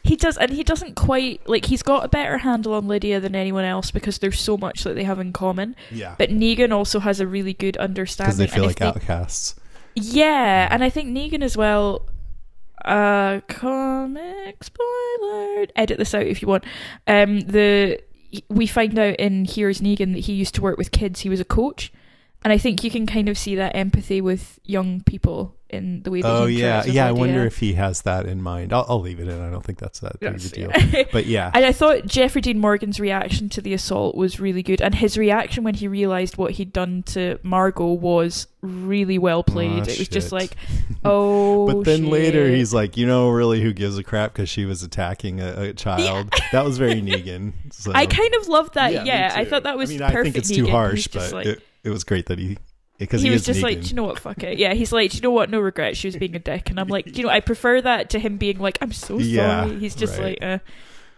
he 0.04 0.16
does 0.16 0.38
and 0.38 0.52
he 0.52 0.64
doesn't 0.64 0.96
quite 0.96 1.48
like 1.48 1.66
he's 1.66 1.84
got 1.84 2.06
a 2.06 2.08
better 2.08 2.40
handle 2.40 2.74
on 2.74 2.88
lydia 2.88 3.20
than 3.20 3.36
anyone 3.36 3.66
else 3.66 3.92
because 3.92 4.20
there's 4.20 4.40
so 4.40 4.58
much 4.58 4.84
that 4.84 4.96
they 4.96 5.04
have 5.04 5.20
in 5.20 5.34
common 5.34 5.76
Yeah, 5.92 6.16
but 6.18 6.30
negan 6.30 6.72
also 6.72 7.00
has 7.00 7.20
a 7.20 7.28
really 7.28 7.54
good 7.54 7.76
understanding 7.78 8.38
because 8.38 8.38
they 8.38 8.48
feel 8.48 8.64
and 8.64 8.70
like 8.70 8.78
if 8.78 8.80
they 8.80 9.14
outcasts. 9.14 9.56
Yeah, 9.96 10.68
and 10.72 10.84
I 10.84 10.90
think 10.90 11.10
Negan 11.10 11.44
as 11.44 11.58
well. 11.58 12.08
Uh, 12.86 13.42
comic 13.48 14.64
spoiler. 14.64 15.68
Edit 15.76 15.98
this 15.98 16.14
out 16.14 16.26
if 16.26 16.42
you 16.42 16.48
want. 16.48 16.64
Um, 17.08 17.42
the 17.42 18.02
we 18.48 18.68
find 18.68 18.98
out 18.98 19.16
in 19.16 19.46
Here's 19.46 19.82
Negan 19.82 20.14
that 20.14 20.22
he 20.22 20.34
used 20.34 20.56
to 20.56 20.62
work 20.62 20.78
with 20.78 20.92
kids. 20.92 21.22
He 21.22 21.30
was 21.30 21.40
a 21.40 21.46
coach, 21.46 21.92
and 22.44 22.54
I 22.54 22.58
think 22.58 22.84
you 22.84 22.92
can 22.92 23.06
kind 23.06 23.28
of 23.28 23.38
see 23.38 23.56
that 23.56 23.76
empathy 23.76 24.22
with 24.22 24.60
young 24.64 25.02
people 25.02 25.56
in 25.70 26.02
the 26.02 26.10
way 26.10 26.22
that 26.22 26.28
Oh 26.28 26.46
he 26.46 26.62
yeah, 26.62 26.82
interacts 26.82 26.86
with 26.86 26.96
yeah. 26.96 27.08
I 27.08 27.12
wonder 27.12 27.46
if 27.46 27.60
he 27.60 27.74
has 27.74 28.02
that 28.02 28.26
in 28.26 28.42
mind. 28.42 28.74
I'll, 28.74 28.86
I'll 28.90 29.02
leave 29.02 29.20
it 29.20 29.28
in. 29.28 29.40
I 29.40 29.52
don't 29.52 29.64
think 29.64 29.78
that's 29.78 30.00
that 30.00 30.20
big 30.20 30.36
of 30.36 30.46
a 30.46 30.50
deal. 30.50 30.72
But 31.12 31.26
yeah, 31.28 31.52
And 31.60 31.66
I 31.66 31.72
thought 31.72 32.06
Jeffrey 32.06 32.42
Dean 32.42 32.60
Morgan's 32.60 33.00
reaction 33.00 33.50
to 33.50 33.62
the 33.62 33.74
assault 33.74 34.16
was 34.16 34.40
really 34.40 34.64
good, 34.64 34.82
and 34.82 34.96
his 34.96 35.18
reaction 35.18 35.64
when 35.64 35.76
he 35.76 35.88
realized 35.88 36.38
what 36.38 36.52
he'd 36.52 36.74
done 36.74 37.04
to 37.04 37.40
Margo 37.44 37.94
was 37.94 38.48
really 38.62 39.18
well 39.18 39.44
played. 39.44 39.84
Aw, 39.84 39.92
it 39.92 40.00
was 40.00 40.08
just 40.08 40.32
like, 40.32 40.56
oh. 41.06 41.68
but 41.68 41.84
then 41.84 42.10
later 42.10 42.48
he's 42.50 42.74
like, 42.74 42.98
you 42.98 43.06
know, 43.06 43.30
really, 43.30 43.62
who 43.62 43.74
gives 43.74 43.98
a 43.98 44.04
crap 44.04 44.34
because 44.34 44.50
she 44.50 44.66
was 44.66 44.82
attacking 44.82 45.40
a, 45.40 45.62
a 45.62 45.74
child? 45.74 46.34
That 46.52 46.66
was 46.66 46.80
very 46.80 46.96
Negan. 46.96 47.54
So. 47.72 47.92
I 47.94 48.08
kind 48.08 48.34
of 48.34 48.48
loved 48.48 48.74
that. 48.74 48.92
me 48.92 49.02
Yeah, 49.06 49.32
I 49.36 49.46
thought 49.46 49.64
that 49.64 49.78
was 49.78 49.92
I 49.92 49.94
mean, 49.94 50.00
perfect. 50.00 50.18
I 50.18 50.24
think 50.24 50.36
it's 50.38 50.50
too 50.50 50.68
harsh, 50.68 50.96
He's 50.96 51.08
just 51.08 51.32
but 51.32 51.36
like, 51.36 51.46
it, 51.46 51.64
it 51.84 51.90
was 51.90 52.04
great 52.04 52.26
that 52.28 52.40
he 52.40 52.58
because 52.98 53.22
he, 53.22 53.30
he, 53.30 53.34
was 53.34 53.46
just 53.46 53.60
Negan. 53.60 53.64
like, 53.64 53.82
"Do 53.82 53.88
you 53.88 53.96
know 53.96 54.04
what, 54.04 54.20
fuck 54.20 54.44
it. 54.44 54.58
Yeah, 54.58 54.74
he's 54.74 54.92
like, 54.92 55.12
"Do 55.12 55.18
you 55.18 55.22
know 55.22 55.32
what, 55.32 55.50
no 55.50 55.60
regret. 55.60 55.96
She 55.96 56.08
was 56.08 56.16
being 56.18 56.36
a 56.36 56.40
dick, 56.40 56.70
and 56.70 56.80
I'm 56.80 56.88
like, 56.88 57.06
"Do 57.06 57.12
you 57.14 57.24
know, 57.24 57.30
I 57.30 57.40
prefer 57.40 57.82
that 57.82 58.10
to 58.12 58.20
him 58.20 58.38
being 58.38 58.60
like, 58.60 58.78
I'm 58.82 58.92
so 58.92 59.18
sorry. 59.18 59.24
Yeah, 59.30 59.68
he's 59.68 59.96
just 59.96 60.20
right. 60.20 60.40
like, 60.42 60.44
uh. 60.44 60.60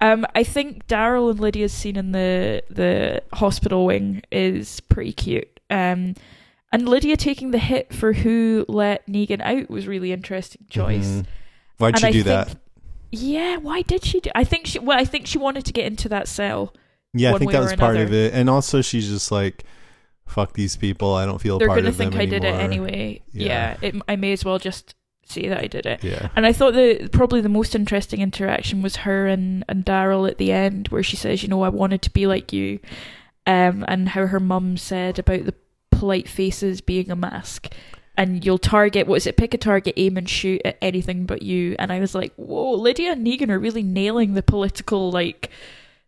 Um, 0.04 0.26
I 0.34 0.44
think 0.44 0.88
Daryl 0.88 1.30
and 1.30 1.40
Lydia's 1.40 1.72
scene 1.74 1.96
in 1.96 2.12
the 2.12 2.64
the 2.70 3.22
hospital 3.34 3.86
wing 3.86 4.24
is 4.32 4.80
pretty 4.80 5.14
cute. 5.14 5.60
Um, 5.70 6.16
and 6.72 6.90
Lydia 6.90 7.18
taking 7.18 7.52
the 7.52 7.60
hit 7.60 7.94
for 7.94 8.14
who 8.14 8.66
let 8.68 9.06
Negan 9.08 9.42
out 9.42 9.70
was 9.70 9.88
really 9.88 10.12
interesting 10.12 10.66
choice. 10.70 11.08
Mhm. 11.08 11.26
Why'd 11.78 11.94
And 11.96 12.02
she 12.02 12.08
I 12.08 12.12
do 12.12 12.24
think- 12.24 12.48
that? 12.48 12.58
Yeah, 13.12 13.58
why 13.58 13.82
did 13.82 14.06
she 14.06 14.22
do? 14.22 14.30
I 14.34 14.44
think 14.44 14.68
she. 14.68 14.80
Well, 14.80 14.98
I 14.98 15.04
think 15.06 15.28
she 15.28 15.38
wanted 15.38 15.66
to 15.66 15.74
get 15.74 15.86
into 15.86 16.08
that 16.10 16.28
cell. 16.28 16.74
Yeah, 17.14 17.34
I 17.34 17.38
think 17.38 17.52
that 17.52 17.60
was 17.60 17.76
part 17.76 17.98
of 17.98 18.14
it. 18.14 18.34
And 18.34 18.50
also, 18.50 18.82
she's 18.82 19.10
just 19.10 19.32
like, 19.32 19.66
"Fuck 20.32 20.54
these 20.54 20.76
people. 20.76 21.14
I 21.14 21.26
don't 21.26 21.42
feel 21.42 21.60
They're 21.60 21.70
of 21.70 21.84
them 21.84 21.94
think 21.94 22.16
I 22.16 22.26
did 22.26 22.44
it 22.44 22.56
anyway. 22.56 23.22
Yeah. 23.32 23.78
Yeah, 23.82 23.90
it, 23.90 23.96
I 24.08 24.16
may 24.16 24.32
as 24.32 24.46
well 24.46 24.60
just 24.60 24.96
say 25.26 25.48
that 25.48 25.60
I 25.64 25.68
did 25.68 25.86
it. 25.86 26.04
Yeah. 26.04 26.30
And 26.36 26.46
I 26.46 26.54
thought 26.54 26.74
the 26.74 27.10
probably 27.12 27.42
the 27.42 27.50
most 27.50 27.76
interesting 27.76 28.22
interaction 28.22 28.82
was 28.82 28.98
her 28.98 29.28
and, 29.28 29.64
and 29.68 29.86
Daryl 29.86 30.30
at 30.30 30.38
the 30.38 30.52
end, 30.52 30.90
where 30.90 31.04
she 31.04 31.16
says, 31.16 31.44
"You 31.44 31.50
know, 31.50 31.62
I 31.64 31.70
wanted 31.70 32.02
to 32.04 32.10
be 32.10 32.28
like 32.28 32.54
you," 32.54 32.80
um, 33.46 33.86
and 33.88 34.10
how 34.10 34.28
her 34.28 34.40
mum 34.40 34.78
said 34.78 35.20
about 35.20 35.46
the 35.46 35.56
polite 35.92 36.28
faces 36.28 36.82
being 36.82 37.12
a 37.12 37.16
mask, 37.16 37.70
and 38.18 38.46
you'll 38.46 38.58
target 38.58 39.08
what 39.08 39.18
is 39.18 39.28
it? 39.28 39.38
Pick 39.38 39.54
a 39.54 39.58
target, 39.58 39.94
aim 39.98 40.18
and 40.18 40.30
shoot 40.30 40.62
at 40.66 40.78
anything 40.82 41.26
but 41.26 41.42
you. 41.42 41.76
And 41.80 41.92
I 41.92 42.00
was 42.00 42.14
like, 42.16 42.34
"Whoa, 42.36 42.72
Lydia 42.72 43.14
and 43.14 43.26
Negan 43.26 43.50
are 43.50 43.60
really 43.60 43.84
nailing 43.84 44.34
the 44.34 44.44
political 44.44 45.12
like." 45.12 45.50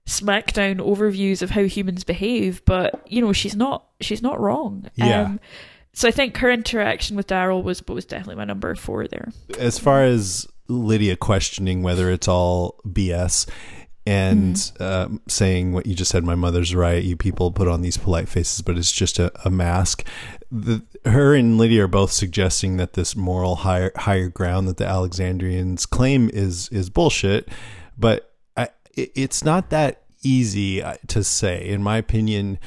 Smackdown 0.07 0.77
overviews 0.77 1.41
of 1.41 1.51
how 1.51 1.63
humans 1.63 2.03
behave 2.03 2.63
but 2.65 3.01
you 3.07 3.21
know 3.21 3.31
she's 3.31 3.55
not 3.55 3.85
she's 4.01 4.21
not 4.21 4.39
wrong 4.39 4.89
Yeah. 4.95 5.21
um, 5.23 5.39
so 5.93 6.07
i 6.07 6.11
think 6.11 6.35
her 6.37 6.51
interaction 6.51 7.15
with 7.15 7.27
daryl 7.27 7.63
was 7.63 7.81
was 7.87 8.05
definitely 8.05 8.35
my 8.35 8.43
number 8.45 8.75
four 8.75 9.07
there 9.07 9.31
as 9.59 9.79
far 9.79 10.03
as 10.03 10.47
Lydia 10.67 11.15
questioning 11.17 11.83
whether 11.83 12.09
it's 12.09 12.27
all 12.27 12.79
BS 12.87 13.49
and 14.05 14.55
Mm-hmm. 14.55 14.83
um, 14.83 15.21
saying 15.27 15.71
what 15.71 15.85
you 15.85 15.93
just 15.95 16.11
said, 16.11 16.23
my 16.25 16.35
mother's 16.35 16.75
right. 16.75 17.01
You 17.01 17.15
people 17.15 17.51
put 17.51 17.69
on 17.69 17.81
these 17.81 17.95
polite 17.95 18.27
faces, 18.27 18.61
but 18.61 18.77
it's 18.77 18.91
just 18.91 19.17
a, 19.17 19.31
a 19.45 19.49
mask. 19.49 20.05
The, 20.51 20.83
her 21.05 21.33
and 21.35 21.57
Lydia 21.57 21.85
are 21.85 21.87
both 21.87 22.11
suggesting 22.11 22.75
that 22.77 22.93
this 22.93 23.15
moral 23.15 23.55
higher 23.57 23.91
higher 23.95 24.27
ground 24.27 24.67
that 24.67 24.75
the 24.77 24.85
Alexandrians 24.87 25.85
claim 25.85 26.29
is 26.33 26.67
is 26.69 26.89
bullshit, 26.89 27.47
but 27.97 28.32
it's 28.95 29.43
not 29.43 29.69
that 29.71 30.03
easy 30.23 30.81
uh, 30.81 30.95
to 31.07 31.23
say. 31.23 31.67
In 31.67 31.81
my 31.83 31.97
opinion, 31.97 32.59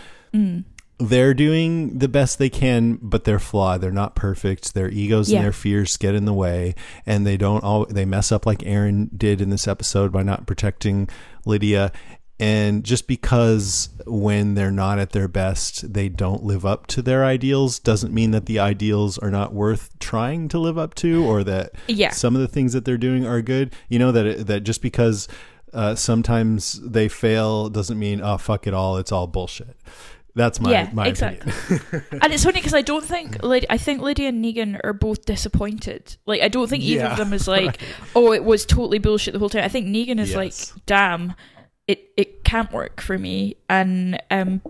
they're 0.98 1.34
doing 1.34 1.98
the 1.98 2.08
best 2.08 2.38
they 2.38 2.48
can, 2.50 2.98
but 3.02 3.24
they're 3.24 3.38
flawed. 3.38 3.80
They're 3.80 3.90
not 3.90 4.14
perfect. 4.14 4.74
Their 4.74 4.90
egos 4.90 5.30
Yeah. 5.30 5.38
and 5.38 5.44
their 5.44 5.52
fears 5.52 5.96
get 5.96 6.14
in 6.14 6.24
the 6.24 6.32
way, 6.32 6.74
and 7.04 7.26
they 7.26 7.36
don't 7.36 7.62
all 7.64 7.86
they 7.86 8.04
mess 8.04 8.32
up 8.32 8.46
like 8.46 8.62
Aaron 8.66 9.10
did 9.16 9.40
in 9.40 9.50
this 9.50 9.68
episode 9.68 10.12
by 10.12 10.22
not 10.22 10.46
protecting 10.46 11.08
Lydia. 11.44 11.92
And 12.38 12.84
just 12.84 13.06
because 13.08 13.88
when 14.06 14.56
they're 14.56 14.70
not 14.70 14.98
at 14.98 15.12
their 15.12 15.26
best, 15.28 15.94
they 15.94 16.10
don't 16.10 16.44
live 16.44 16.66
up 16.66 16.86
to 16.88 17.00
their 17.00 17.24
ideals, 17.24 17.78
doesn't 17.78 18.12
mean 18.12 18.32
that 18.32 18.44
the 18.44 18.58
ideals 18.58 19.16
are 19.16 19.30
not 19.30 19.54
worth 19.54 19.98
trying 20.00 20.48
to 20.48 20.58
live 20.58 20.76
up 20.76 20.94
to, 20.96 21.24
or 21.24 21.42
that 21.44 21.72
Yeah. 21.88 22.10
some 22.10 22.34
of 22.34 22.42
the 22.42 22.48
things 22.48 22.74
that 22.74 22.84
they're 22.84 22.98
doing 22.98 23.24
are 23.26 23.40
good. 23.40 23.72
You 23.88 23.98
know 23.98 24.12
that 24.12 24.46
that 24.48 24.64
just 24.64 24.82
because 24.82 25.28
uh, 25.72 25.94
sometimes 25.94 26.80
they 26.80 27.08
fail 27.08 27.68
doesn't 27.68 27.98
mean 27.98 28.20
oh 28.22 28.38
fuck 28.38 28.66
it 28.66 28.74
all, 28.74 28.96
it's 28.96 29.12
all 29.12 29.26
bullshit. 29.26 29.76
That's 30.34 30.60
my 30.60 30.70
yeah, 30.70 30.90
my 30.92 31.06
exactly. 31.06 31.50
opinion. 31.50 32.04
and 32.22 32.32
it's 32.32 32.44
funny 32.44 32.58
because 32.60 32.74
I 32.74 32.82
don't 32.82 33.04
think 33.04 33.38
Lyd- 33.38 33.64
I 33.70 33.78
think 33.78 34.02
Lydia 34.02 34.28
and 34.28 34.44
Negan 34.44 34.78
are 34.84 34.92
both 34.92 35.24
disappointed. 35.24 36.16
Like 36.26 36.42
I 36.42 36.48
don't 36.48 36.68
think 36.68 36.84
either 36.84 37.04
Yeah, 37.04 37.12
of 37.12 37.16
them 37.16 37.32
is 37.32 37.48
like, 37.56 37.80
oh, 38.14 38.32
it 38.32 38.44
was 38.44 38.66
totally 38.66 38.98
bullshit 38.98 39.32
the 39.32 39.38
whole 39.38 39.48
time. 39.48 39.64
I 39.64 39.68
think 39.68 39.86
Negan 39.86 40.20
is 40.20 40.32
Yes. 40.32 40.36
like, 40.74 40.84
damn, 40.84 41.34
it 41.88 42.10
it 42.18 42.44
can't 42.44 42.70
work 42.72 43.00
for 43.00 43.18
me, 43.18 43.56
and 43.68 44.20
um. 44.30 44.60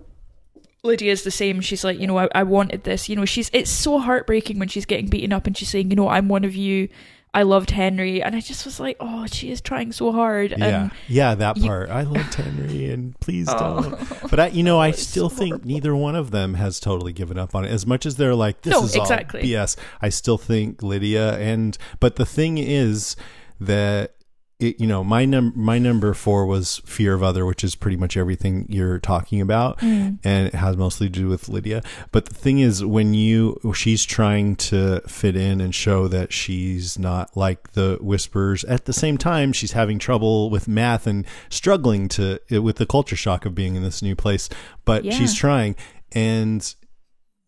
Lydia's 0.82 1.24
the 1.24 1.32
same. 1.32 1.60
She's 1.62 1.82
like, 1.82 1.98
you 1.98 2.06
know, 2.06 2.16
I, 2.16 2.28
I 2.32 2.42
wanted 2.44 2.84
this. 2.84 3.08
You 3.08 3.16
know, 3.16 3.24
she's. 3.24 3.50
It's 3.52 3.72
so 3.72 3.98
heartbreaking 3.98 4.60
when 4.60 4.68
she's 4.68 4.86
getting 4.86 5.08
beaten 5.08 5.32
up 5.32 5.48
and 5.48 5.56
she's 5.58 5.68
saying, 5.68 5.90
you 5.90 5.96
know, 5.96 6.08
I'm 6.08 6.28
one 6.28 6.44
of 6.44 6.54
you. 6.54 6.88
I 7.34 7.42
loved 7.42 7.70
Henry, 7.70 8.22
and 8.22 8.34
I 8.34 8.40
just 8.40 8.64
was 8.64 8.80
like, 8.80 8.96
oh, 8.98 9.26
she 9.26 9.50
is 9.50 9.60
trying 9.60 9.92
so 9.92 10.10
hard. 10.10 10.52
yeah, 10.56 10.64
And 10.64 10.90
yeah, 11.06 11.34
that 11.34 11.58
you- 11.58 11.66
part. 11.66 11.90
I 11.90 12.02
loved 12.02 12.32
Henry, 12.34 12.90
and 12.90 13.18
please 13.20 13.46
Oh. 13.50 13.82
don't. 13.82 14.30
But 14.30 14.40
I, 14.40 14.46
you 14.48 14.62
know, 14.62 14.80
I 14.80 14.90
still 14.92 15.28
think 15.28 15.64
neither 15.64 15.94
one 15.94 16.16
of 16.16 16.30
them 16.30 16.54
has 16.54 16.80
totally 16.80 17.12
given 17.12 17.38
up 17.38 17.54
on 17.54 17.66
it. 17.66 17.70
As 17.70 17.86
much 17.86 18.06
as 18.06 18.16
they're 18.16 18.34
like, 18.34 18.62
this 18.62 18.72
No, 18.72 18.84
is 18.84 18.96
exactly. 18.96 19.40
all 19.54 19.64
BS. 19.64 19.76
I 20.00 20.08
still 20.08 20.38
think 20.38 20.82
Lydia 20.82 21.36
and. 21.38 21.76
But 22.00 22.16
the 22.16 22.24
thing 22.26 22.56
is 22.58 23.16
that. 23.60 24.12
It, 24.58 24.80
you 24.80 24.86
know, 24.86 25.04
my 25.04 25.26
num 25.26 25.52
my 25.54 25.78
number 25.78 26.14
four 26.14 26.46
was 26.46 26.78
fear 26.86 27.12
of 27.12 27.22
other, 27.22 27.44
which 27.44 27.62
is 27.62 27.74
pretty 27.74 27.98
much 27.98 28.16
everything 28.16 28.64
you're 28.70 28.98
talking 28.98 29.42
about, 29.42 29.80
Mm. 29.80 30.18
and 30.24 30.46
it 30.46 30.54
has 30.54 30.78
mostly 30.78 31.08
to 31.08 31.12
do 31.12 31.28
with 31.28 31.50
Lydia. 31.50 31.82
But 32.10 32.24
the 32.24 32.34
thing 32.34 32.60
is, 32.60 32.82
when 32.82 33.12
you 33.12 33.60
she's 33.74 34.02
trying 34.06 34.56
to 34.56 35.02
fit 35.06 35.36
in 35.36 35.60
and 35.60 35.74
show 35.74 36.08
that 36.08 36.32
she's 36.32 36.98
not 36.98 37.36
like 37.36 37.72
the 37.72 37.98
whispers. 38.00 38.64
at 38.64 38.86
the 38.86 38.94
same 38.94 39.18
time 39.18 39.52
she's 39.52 39.72
having 39.72 39.98
trouble 39.98 40.48
with 40.48 40.66
math 40.66 41.06
and 41.06 41.26
struggling 41.50 42.08
to 42.08 42.38
with 42.50 42.76
the 42.76 42.86
culture 42.86 43.16
shock 43.16 43.44
of 43.44 43.54
being 43.54 43.74
in 43.74 43.82
this 43.82 44.00
new 44.00 44.16
place. 44.16 44.48
But 44.86 45.04
Yeah. 45.04 45.12
she's 45.12 45.34
trying, 45.34 45.76
and 46.12 46.74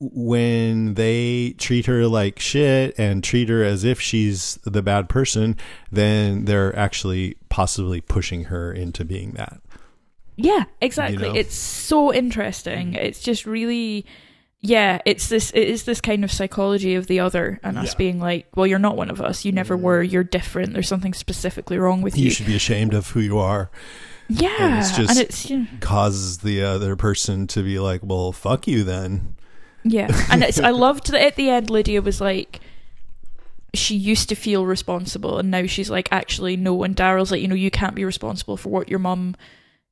when 0.01 0.95
they 0.95 1.55
treat 1.59 1.87
her 1.87 2.07
like 2.07 2.39
shit 2.39 2.95
and 2.99 3.23
treat 3.25 3.49
her 3.49 3.65
as 3.65 3.85
if 3.85 4.01
she's 4.01 4.57
the 4.65 4.83
bad 4.83 5.09
person, 5.09 5.57
then 5.91 6.45
they're 6.45 6.77
actually 6.79 7.37
possibly 7.49 8.01
pushing 8.01 8.45
her 8.45 8.73
into 8.73 9.05
being 9.05 9.33
that. 9.33 9.61
Yeah, 10.37 10.65
exactly. 10.81 11.29
know? 11.31 11.35
It's 11.35 11.57
so 11.57 12.13
interesting. 12.15 12.95
It's 12.95 13.21
just 13.21 13.45
really 13.47 14.07
yeah, 14.61 15.01
it's 15.05 15.29
this 15.29 15.51
it 15.53 15.69
is 15.69 15.85
this 15.85 16.01
kind 16.01 16.25
of 16.25 16.33
psychology 16.33 16.95
of 16.97 17.07
the 17.07 17.21
other 17.21 17.61
and 17.63 17.79
us 17.79 17.85
Yeah. 17.87 17.91
Mm-hmm. 17.91 17.99
being 17.99 18.21
like, 18.21 18.47
well, 18.57 18.67
you're 18.67 18.79
not 18.81 18.97
one 18.97 19.11
of 19.11 19.21
us. 19.21 19.45
You 19.45 19.53
never 19.53 19.77
were. 19.77 20.03
You're 20.03 20.25
different. 20.25 20.73
There's 20.75 20.89
something 20.89 21.15
specifically 21.15 21.79
wrong 21.79 22.03
with 22.03 22.17
you. 22.19 22.25
You 22.25 22.31
should 22.31 22.47
be 22.47 22.57
ashamed 22.57 22.93
of 22.95 23.11
who 23.11 23.21
you 23.21 23.39
are. 23.39 23.71
yeah, 24.29 24.57
and 24.61 24.79
it's 24.81 24.97
just- 24.97 25.11
and 25.11 25.19
it's 25.21 25.51
yeah. 25.51 25.65
Causes 25.81 26.39
the 26.39 26.63
other 26.63 26.95
person 26.97 27.47
to 27.49 27.63
be 27.63 27.79
like, 27.79 28.01
well, 28.05 28.31
fuck 28.33 28.67
you 28.69 28.83
then. 28.85 29.35
Yeah, 29.85 30.09
and 30.31 30.43
it's 30.43 30.59
I 30.61 30.71
loved 30.71 31.11
that 31.13 31.23
at 31.25 31.37
the 31.37 31.51
end 31.51 31.71
Lydia 31.71 32.03
was 32.03 32.21
like 32.21 32.61
she 33.75 33.95
used 33.95 34.29
to 34.31 34.35
feel 34.35 34.65
responsible 34.67 35.39
and 35.39 35.51
now 35.51 35.67
she's 35.67 35.91
like 35.91 36.09
actually 36.11 36.57
no. 36.57 36.83
And 36.83 36.97
Daryl's 36.97 37.31
like 37.31 37.43
you 37.43 37.49
know 37.49 37.55
you 37.55 37.71
can't 37.71 37.95
be 37.95 38.05
responsible 38.05 38.57
for 38.57 38.71
what 38.71 38.89
your 38.89 38.99
mum 38.99 39.37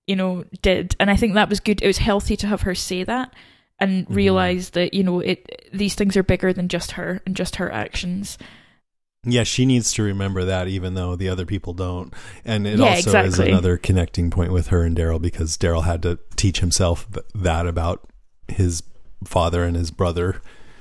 you 0.06 0.16
know 0.16 0.44
did. 0.62 0.96
And 0.98 1.10
I 1.10 1.16
think 1.16 1.34
that 1.34 1.48
was 1.48 1.60
good. 1.60 1.82
It 1.82 1.86
was 1.86 1.98
healthy 1.98 2.36
to 2.36 2.46
have 2.46 2.62
her 2.62 2.74
say 2.74 3.04
that 3.04 3.32
and 3.78 4.04
Mm-hmm. 4.06 4.14
realize 4.14 4.70
that 4.70 4.94
you 4.94 5.04
know 5.04 5.20
it 5.20 5.68
these 5.72 5.94
things 5.94 6.16
are 6.16 6.22
bigger 6.22 6.52
than 6.52 6.68
just 6.68 6.92
her 6.92 7.20
and 7.26 7.36
just 7.36 7.56
her 7.56 7.70
actions. 7.70 8.38
Yeah, 9.28 9.42
she 9.42 9.66
needs 9.66 9.92
to 9.94 10.04
remember 10.04 10.44
that, 10.44 10.68
even 10.68 10.94
though 10.94 11.16
the 11.16 11.28
other 11.28 11.44
people 11.44 11.74
don't. 11.74 12.14
And 12.44 12.64
it 12.64 12.78
Yeah, 12.78 12.90
also 12.94 13.24
is 13.24 13.40
another 13.40 13.76
connecting 13.76 14.30
point 14.30 14.52
with 14.52 14.68
her 14.68 14.84
and 14.84 14.96
Daryl 14.96 15.20
because 15.20 15.58
Daryl 15.58 15.82
had 15.84 16.00
to 16.02 16.20
teach 16.36 16.60
himself 16.60 17.08
that 17.34 17.66
about 17.66 18.08
his 18.46 18.84
father 19.24 19.64
and 19.64 19.76
his 19.76 19.90
brother. 19.90 20.40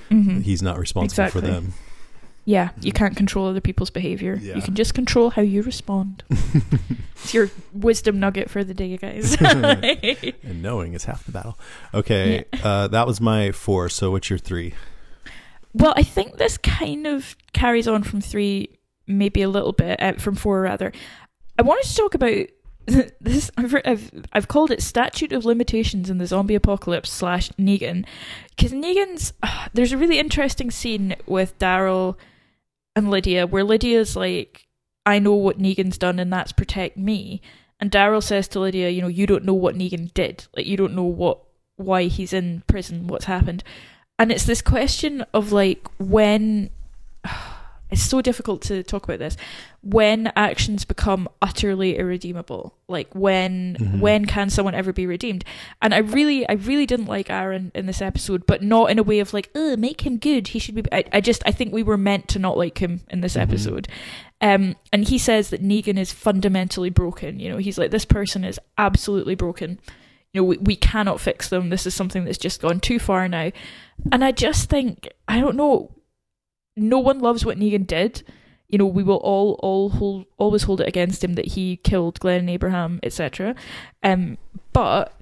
He's 0.10 0.62
not 0.62 0.78
responsible 0.80 1.30
for 1.30 1.40
Mm-hmm. 1.42 1.52
Them. 1.52 1.74
yeah 2.46 2.70
you 2.80 2.92
can't 2.92 3.18
control 3.18 3.48
other 3.48 3.60
people's 3.60 3.90
behavior 3.90 4.38
Yeah. 4.40 4.56
you 4.56 4.62
can 4.62 4.76
just 4.76 4.94
control 4.94 5.32
how 5.32 5.42
you 5.42 5.64
respond 5.64 6.24
it's 6.30 7.34
your 7.34 7.50
wisdom 7.74 8.20
nugget 8.20 8.50
for 8.52 8.64
the 8.64 8.74
day 8.76 8.96
guys 8.98 9.36
And 9.42 10.62
knowing 10.62 10.94
is 10.94 11.06
half 11.06 11.26
the 11.26 11.32
battle. 11.32 11.58
Okay, 11.94 12.46
uh, 12.64 12.88
that 12.90 13.08
was 13.08 13.20
my 13.20 13.52
four. 13.52 13.90
So 13.90 14.12
what's 14.12 14.30
your 14.30 14.38
three? 14.40 14.74
Well, 15.74 15.94
I 15.98 16.04
think 16.04 16.38
this 16.38 16.58
kind 16.60 17.06
of 17.08 17.36
carries 17.52 17.88
on 17.88 18.04
from 18.04 18.22
three, 18.22 18.78
maybe 19.08 19.42
a 19.42 19.50
little 19.50 19.74
bit 19.74 20.02
uh, 20.02 20.14
from 20.14 20.36
four 20.36 20.62
rather. 20.62 20.94
I 21.60 21.64
wanted 21.64 21.90
to 21.90 21.96
talk 21.96 22.14
about 22.14 22.48
this. 23.22 23.50
I've, 23.58 23.76
I've 23.86 24.12
I've 24.32 24.48
called 24.48 24.72
it 24.72 24.82
statute 24.82 25.32
of 25.32 25.46
limitations 25.46 26.10
in 26.10 26.18
the 26.18 26.28
zombie 26.28 26.56
apocalypse 26.56 27.10
slash 27.10 27.50
Negan, 27.54 28.06
because 28.50 28.72
Negan's 28.72 29.34
uh, 29.42 29.68
there's 29.74 29.92
a 29.92 29.98
really 29.98 30.20
interesting 30.20 30.72
scene 30.72 31.16
with 31.26 31.58
Daryl 31.60 32.16
and 32.96 33.10
Lydia, 33.10 33.48
where 33.48 33.64
Lydia's 33.64 34.16
like, 34.16 34.68
I 35.06 35.20
know 35.20 35.34
what 35.34 35.60
Negan's 35.60 35.98
done 35.98 36.20
and 36.20 36.32
that's 36.32 36.52
protect 36.52 36.98
me. 36.98 37.42
And 37.80 37.92
Daryl 37.92 38.24
says 38.24 38.48
to 38.50 38.60
Lydia, 38.60 38.90
you 38.90 39.02
know, 39.02 39.08
you 39.08 39.28
don't 39.28 39.44
know 39.44 39.54
what 39.54 39.76
Negan 39.76 40.14
did. 40.14 40.46
Like 40.56 40.66
you 40.66 40.78
don't 40.78 40.96
know 40.96 41.04
what 41.04 41.40
why 41.78 42.04
he's 42.04 42.34
in 42.34 42.64
prison, 42.68 43.08
what's 43.08 43.26
happened. 43.26 43.64
And 44.18 44.32
it's 44.32 44.46
this 44.46 44.62
question 44.62 45.26
of 45.34 45.52
like 45.52 45.88
when 45.98 46.70
it's 47.96 48.04
so 48.04 48.22
difficult 48.22 48.62
to 48.64 48.84
talk 48.84 49.04
about 49.06 49.20
this. 49.20 49.38
When 49.82 50.32
actions 50.36 50.84
become 50.86 51.28
utterly 51.42 51.98
irredeemable 51.98 52.74
like 52.88 53.08
when 53.16 53.78
Mhm. 53.80 54.00
when 54.00 54.26
can 54.26 54.50
someone 54.50 54.76
ever 54.76 54.92
be 54.94 55.06
redeemed? 55.08 55.44
And 55.82 55.94
i 55.94 56.00
really 56.00 56.48
i 56.50 56.54
really 56.54 56.86
didn't 56.86 57.06
like 57.08 57.30
aaron 57.30 57.72
in 57.74 57.86
this 57.86 58.02
episode 58.02 58.46
but 58.46 58.62
not 58.62 58.92
in 58.92 59.00
a 59.00 59.04
way 59.04 59.20
of 59.20 59.34
like 59.34 59.50
oh 59.56 59.76
make 59.78 60.02
him 60.06 60.18
good. 60.18 60.50
He 60.50 60.60
should 60.60 60.76
be 60.76 60.84
i, 60.92 61.04
I 61.14 61.22
just 61.22 61.42
i 61.46 61.52
think 61.52 61.74
we 61.74 61.84
were 61.84 61.98
meant 61.98 62.28
to 62.30 62.40
not 62.40 62.58
like 62.58 62.78
him 62.80 63.02
in 63.10 63.22
this 63.22 63.36
Mhm. 63.36 63.42
episode. 63.42 63.88
Um 64.42 64.76
and 64.92 65.08
he 65.08 65.18
says 65.18 65.50
that 65.50 65.64
negan 65.64 65.98
is 65.98 66.12
fundamentally 66.12 66.90
broken. 66.90 67.40
You 67.40 67.50
know 67.50 67.58
he's 67.58 67.78
like 67.78 67.92
this 67.92 68.06
person 68.06 68.44
is 68.44 68.60
absolutely 68.78 69.36
broken. 69.36 69.80
You 70.34 70.42
know 70.42 70.46
we, 70.46 70.58
we 70.58 70.76
cannot 70.76 71.22
fix 71.22 71.48
them. 71.50 71.70
This 71.70 71.86
is 71.88 71.94
something 71.96 72.26
that's 72.26 72.38
just 72.38 72.62
gone 72.62 72.80
too 72.82 73.00
far 73.00 73.28
now. 73.30 73.52
And 74.12 74.24
i 74.24 74.32
just 74.32 74.70
think 74.70 75.08
i 75.28 75.40
don't 75.40 75.56
know 75.56 75.92
no 76.76 77.00
one 77.00 77.20
loves 77.20 77.46
what 77.46 77.58
Negan 77.58 77.88
did. 77.88 78.24
You 78.68 78.78
know, 78.80 78.86
we 78.88 79.04
will 79.04 79.18
all 79.18 79.60
all 79.62 79.90
hold, 79.90 80.26
always 80.38 80.64
hold 80.64 80.82
it 80.82 80.88
against 80.88 81.24
him 81.24 81.34
that 81.34 81.50
he 81.50 81.78
killed 81.78 82.20
Glenn 82.20 82.40
and 82.42 82.50
Abraham, 82.50 83.00
etc. 83.04 83.56
Um, 84.04 84.38
but 84.74 85.14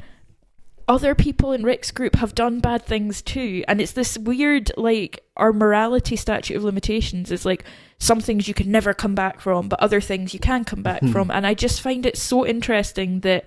other 0.88 1.14
people 1.16 1.52
in 1.52 1.64
Rick's 1.64 1.92
group 1.92 2.16
have 2.16 2.36
done 2.36 2.60
bad 2.60 2.86
things 2.86 3.22
too, 3.22 3.64
and 3.68 3.80
it's 3.80 3.92
this 3.92 4.18
weird 4.18 4.72
like 4.78 5.24
our 5.38 5.54
morality 5.54 6.16
statute 6.16 6.56
of 6.58 6.64
limitations 6.64 7.32
is 7.32 7.46
like 7.46 7.64
some 8.00 8.20
things 8.20 8.48
you 8.48 8.54
can 8.54 8.70
never 8.72 8.94
come 8.94 9.16
back 9.16 9.40
from, 9.40 9.70
but 9.70 9.80
other 9.80 10.02
things 10.02 10.34
you 10.34 10.40
can 10.40 10.64
come 10.66 10.84
back 10.84 11.02
Hmm. 11.02 11.12
from, 11.12 11.32
and 11.32 11.46
I 11.48 11.54
just 11.54 11.82
find 11.82 12.06
it 12.06 12.18
so 12.18 12.46
interesting 12.46 13.22
that 13.22 13.46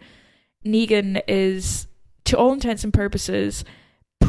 Negan 0.65 1.21
is, 1.29 1.87
to 2.25 2.37
all 2.39 2.53
intents 2.53 2.85
and 2.85 2.93
purposes, 2.93 3.65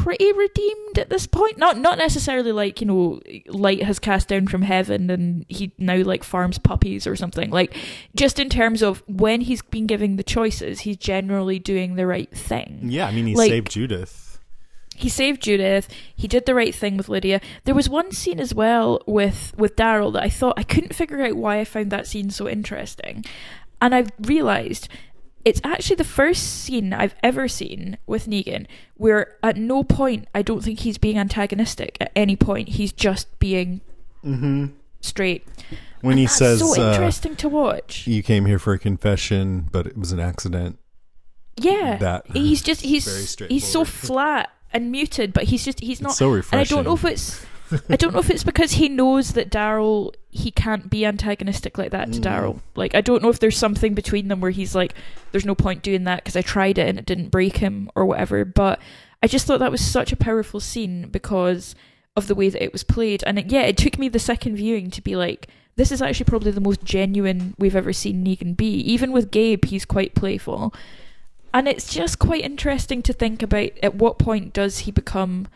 pretty 0.08 0.32
redeemed 0.32 0.98
at 0.98 1.10
this 1.10 1.26
point. 1.26 1.58
Not 1.58 1.76
not 1.76 1.98
necessarily 1.98 2.50
like 2.50 2.80
you 2.80 2.86
know 2.86 3.20
light 3.46 3.82
has 3.82 3.98
cast 3.98 4.28
down 4.28 4.46
from 4.46 4.62
heaven 4.62 5.10
and 5.10 5.44
he 5.48 5.70
now 5.76 5.96
like 5.96 6.24
farms 6.24 6.56
puppies 6.58 7.06
or 7.06 7.14
something. 7.14 7.50
Like 7.50 7.76
just 8.16 8.38
in 8.38 8.48
terms 8.48 8.82
of 8.82 9.02
when 9.06 9.42
he's 9.42 9.60
been 9.60 9.86
giving 9.86 10.16
the 10.16 10.22
choices, 10.22 10.80
he's 10.80 10.96
generally 10.96 11.58
doing 11.58 11.96
the 11.96 12.06
right 12.06 12.30
thing. 12.30 12.80
Yeah, 12.84 13.06
I 13.06 13.12
mean, 13.12 13.26
he 13.26 13.34
Like- 13.34 13.50
saved 13.50 13.70
Judith. 13.70 14.24
He 14.96 15.10
saved 15.10 15.42
Judith. 15.42 15.88
He 16.16 16.26
did 16.26 16.46
the 16.46 16.54
right 16.54 16.74
thing 16.74 16.96
with 16.96 17.08
Lydia. 17.10 17.40
There 17.64 17.74
was 17.74 17.88
one 17.88 18.10
scene 18.12 18.40
as 18.40 18.54
well 18.54 19.00
with 19.06 19.52
with 19.58 19.76
Daryl 19.76 20.12
that 20.14 20.22
I 20.24 20.30
thought 20.30 20.54
I 20.56 20.62
couldn't 20.64 20.94
figure 20.94 21.22
out 21.22 21.36
why 21.36 21.60
I 21.60 21.64
found 21.64 21.90
that 21.92 22.06
scene 22.06 22.30
so 22.30 22.48
interesting, 22.48 23.24
and 23.82 23.94
I 23.94 24.06
realized 24.22 24.88
it's 25.48 25.60
actually 25.64 25.96
the 25.96 26.04
first 26.04 26.42
scene 26.62 26.92
I've 26.92 27.14
ever 27.22 27.48
seen 27.48 27.96
with 28.06 28.26
Negan 28.26 28.66
where 28.96 29.36
at 29.42 29.56
no 29.56 29.82
point 29.82 30.28
I 30.34 30.42
don't 30.42 30.62
think 30.62 30.80
he's 30.80 30.98
being 30.98 31.16
antagonistic. 31.18 31.96
At 32.00 32.12
any 32.14 32.36
point, 32.36 32.68
he's 32.70 32.92
just 32.92 33.26
being 33.38 33.80
Mm-hmm. 34.24 34.66
straight. 35.00 35.46
When 36.00 36.18
he 36.18 36.24
That's 36.26 36.36
says, 36.36 36.58
so 36.60 36.80
uh, 36.82 36.92
interesting 36.92 37.34
to 37.36 37.48
watch. 37.48 38.06
"You 38.06 38.22
came 38.22 38.46
here 38.46 38.58
for 38.58 38.72
a 38.72 38.78
confession, 38.78 39.68
but 39.72 39.86
it 39.86 39.96
was 39.96 40.12
an 40.12 40.20
accident." 40.20 40.78
Yeah, 41.56 41.96
that- 41.98 42.26
he's 42.32 42.60
just 42.62 42.82
very 42.82 42.92
he's 42.92 43.36
he's 43.48 43.66
so 43.66 43.84
flat 43.84 44.50
and 44.72 44.90
muted, 44.92 45.32
but 45.32 45.44
he's 45.44 45.64
just 45.64 45.80
he's 45.80 46.00
not. 46.00 46.10
It's 46.10 46.18
so 46.18 46.32
and 46.34 46.44
I 46.60 46.64
don't 46.64 46.84
know 46.84 46.94
if 46.94 47.04
it's 47.04 47.44
I 47.88 47.96
don't 47.96 48.14
know 48.14 48.20
if 48.20 48.30
it's 48.30 48.44
because 48.44 48.72
he 48.72 48.88
knows 48.88 49.32
that 49.32 49.50
Daryl 49.50 50.14
he 50.30 50.50
can't 50.50 50.88
be 50.88 51.04
antagonistic 51.04 51.78
like 51.78 51.90
that 51.90 52.12
to 52.12 52.20
Mm. 52.20 52.24
Daryl. 52.24 52.60
Like 52.76 52.94
I 52.94 53.00
don't 53.00 53.22
know 53.22 53.28
if 53.28 53.40
there's 53.40 53.56
something 53.56 53.94
between 53.94 54.28
them 54.28 54.40
where 54.40 54.50
he's 54.50 54.74
like, 54.74 54.94
"There's 55.32 55.44
no 55.46 55.54
point 55.54 55.82
doing 55.82 56.04
that 56.04 56.22
because 56.22 56.36
I 56.36 56.42
tried 56.42 56.78
it 56.78 56.88
and 56.88 56.98
it 56.98 57.06
didn't 57.06 57.30
break 57.30 57.58
him" 57.58 57.90
or 57.94 58.06
whatever. 58.06 58.44
But 58.44 58.80
I 59.22 59.26
just 59.26 59.46
thought 59.46 59.58
that 59.60 59.72
was 59.72 59.80
such 59.80 60.12
a 60.12 60.16
powerful 60.16 60.60
scene 60.60 61.08
because 61.08 61.74
of 62.16 62.26
the 62.26 62.34
way 62.34 62.48
that 62.48 62.62
it 62.62 62.72
was 62.72 62.84
played, 62.84 63.22
and 63.26 63.38
it, 63.38 63.50
yeah, 63.50 63.62
it 63.62 63.76
took 63.76 63.98
me 63.98 64.08
the 64.08 64.18
second 64.18 64.56
viewing 64.56 64.90
to 64.90 65.00
be 65.02 65.16
like, 65.16 65.48
"This 65.76 65.92
is 65.92 66.02
actually 66.02 66.24
probably 66.24 66.52
the 66.52 66.60
most 66.60 66.84
genuine 66.84 67.54
we've 67.58 67.76
ever 67.76 67.92
seen 67.92 68.24
Negan 68.24 68.56
be." 68.56 68.70
Even 68.80 69.12
with 69.12 69.30
Gabe, 69.30 69.64
he's 69.64 69.84
quite 69.84 70.14
playful. 70.14 70.74
And 71.52 71.66
it's 71.66 71.92
just 71.92 72.18
quite 72.18 72.44
interesting 72.44 73.02
to 73.02 73.12
think 73.12 73.42
about 73.42 73.70
at 73.82 73.94
what 73.94 74.18
point 74.18 74.52
does 74.52 74.80
he 74.80 74.90
become 74.92 75.48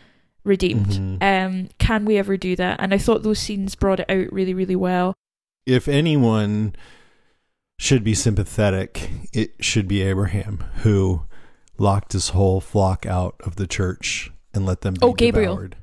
redeemed? 0.44 0.86
Mhm. 0.88 1.22
Um, 1.22 1.68
can 1.78 2.04
we 2.04 2.16
ever 2.18 2.36
do 2.36 2.56
that? 2.56 2.80
And 2.80 2.92
I 2.92 2.98
thought 2.98 3.22
those 3.22 3.38
scenes 3.38 3.74
brought 3.74 4.00
it 4.00 4.10
out 4.10 4.32
really, 4.32 4.54
really 4.54 4.76
well. 4.76 5.14
if 5.64 5.86
anyone 5.86 6.74
should 7.78 8.02
be 8.02 8.14
sympathetic, 8.14 9.10
it 9.32 9.52
should 9.60 9.86
be 9.86 10.02
Abraham, 10.02 10.64
who 10.82 11.22
locked 11.78 12.12
his 12.14 12.30
whole 12.30 12.60
flock 12.60 13.06
out 13.06 13.36
of 13.44 13.54
the 13.56 13.66
church 13.68 14.32
and 14.52 14.66
let 14.66 14.80
them 14.80 14.94
be 14.94 15.00
Oh, 15.02 15.12
Gabriel. 15.12 15.54
devoured. 15.54 15.76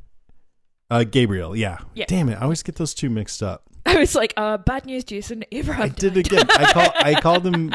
Uh, 0.90 1.04
Gabriel, 1.06 1.56
yeah. 1.56 1.78
Yeah. 1.94 2.06
Damn 2.08 2.28
it, 2.30 2.36
I 2.36 2.42
always 2.42 2.62
get 2.64 2.76
those 2.76 2.94
two 2.94 3.10
mixed 3.10 3.42
up. 3.44 3.64
I 3.86 3.98
was 4.00 4.16
like, 4.16 4.34
uh, 4.36 4.58
bad 4.58 4.86
news, 4.86 5.04
Jason. 5.06 5.44
Abraham. 5.52 5.84
I 5.84 5.88
did 5.90 6.18
again. 6.18 6.46
I 6.50 6.74
call 6.74 6.92
I 6.96 7.14
called 7.22 7.46
him 7.46 7.72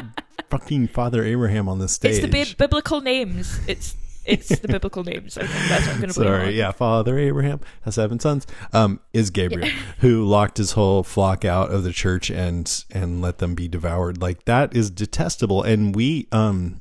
fucking 0.51 0.89
Father 0.89 1.25
Abraham 1.25 1.69
on 1.69 1.79
the 1.79 1.89
stage. 1.89 2.17
It's 2.17 2.27
the 2.27 2.31
bi- 2.31 2.55
biblical 2.59 3.01
names. 3.01 3.61
It's 3.67 3.95
it's 4.27 4.59
the 4.59 4.69
biblical 4.69 5.05
names. 5.05 5.37
I 5.39 5.47
think 5.47 5.69
that's 5.69 5.87
what 5.87 5.95
I'm 5.95 6.01
going 6.01 6.09
to. 6.09 6.15
Sorry, 6.15 6.57
yeah, 6.59 6.73
Father 6.73 7.19
Abraham 7.19 7.61
has 7.83 7.95
seven 7.97 8.19
sons. 8.19 8.47
Um, 8.73 9.01
is 9.13 9.31
Gabriel 9.31 9.69
who 9.99 10.25
locked 10.25 10.59
his 10.59 10.73
whole 10.73 11.03
flock 11.03 11.45
out 11.45 11.71
of 11.71 11.85
the 11.85 11.93
church 11.93 12.31
and 12.31 12.85
and 12.91 13.21
let 13.21 13.39
them 13.39 13.55
be 13.55 13.69
devoured. 13.69 14.21
Like 14.21 14.45
that 14.45 14.75
is 14.75 14.91
detestable. 14.91 15.63
And 15.63 15.95
we 15.95 16.29
um 16.33 16.81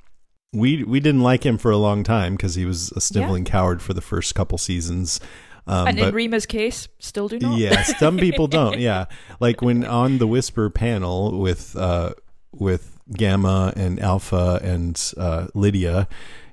we 0.53 0.83
we 0.83 0.99
didn't 0.99 1.21
like 1.23 1.45
him 1.45 1.57
for 1.57 1.71
a 1.71 1.77
long 1.77 2.03
time 2.03 2.35
because 2.35 2.55
he 2.55 2.65
was 2.65 2.91
a 2.91 3.01
sniveling 3.01 3.43
coward 3.45 3.81
for 3.81 3.93
the 3.93 4.01
first 4.01 4.35
couple 4.35 4.57
seasons. 4.57 5.19
Um, 5.65 5.87
And 5.87 5.97
but 5.97 6.09
in 6.09 6.15
Rima's 6.15 6.45
case, 6.45 6.87
still 6.99 7.27
do 7.29 7.39
not. 7.39 7.57
Yes, 7.57 7.97
some 7.97 8.17
people 8.17 8.47
don't. 8.59 8.79
Yeah, 8.79 9.05
like 9.39 9.61
when 9.61 9.85
on 9.85 10.17
the 10.17 10.27
Whisper 10.27 10.69
panel 10.69 11.39
with 11.39 11.75
uh, 11.75 12.13
with 12.51 12.97
Gamma 13.11 13.73
and 13.75 13.99
Alpha 13.99 14.59
and 14.61 15.01
uh, 15.17 15.47
Lydia 15.53 16.07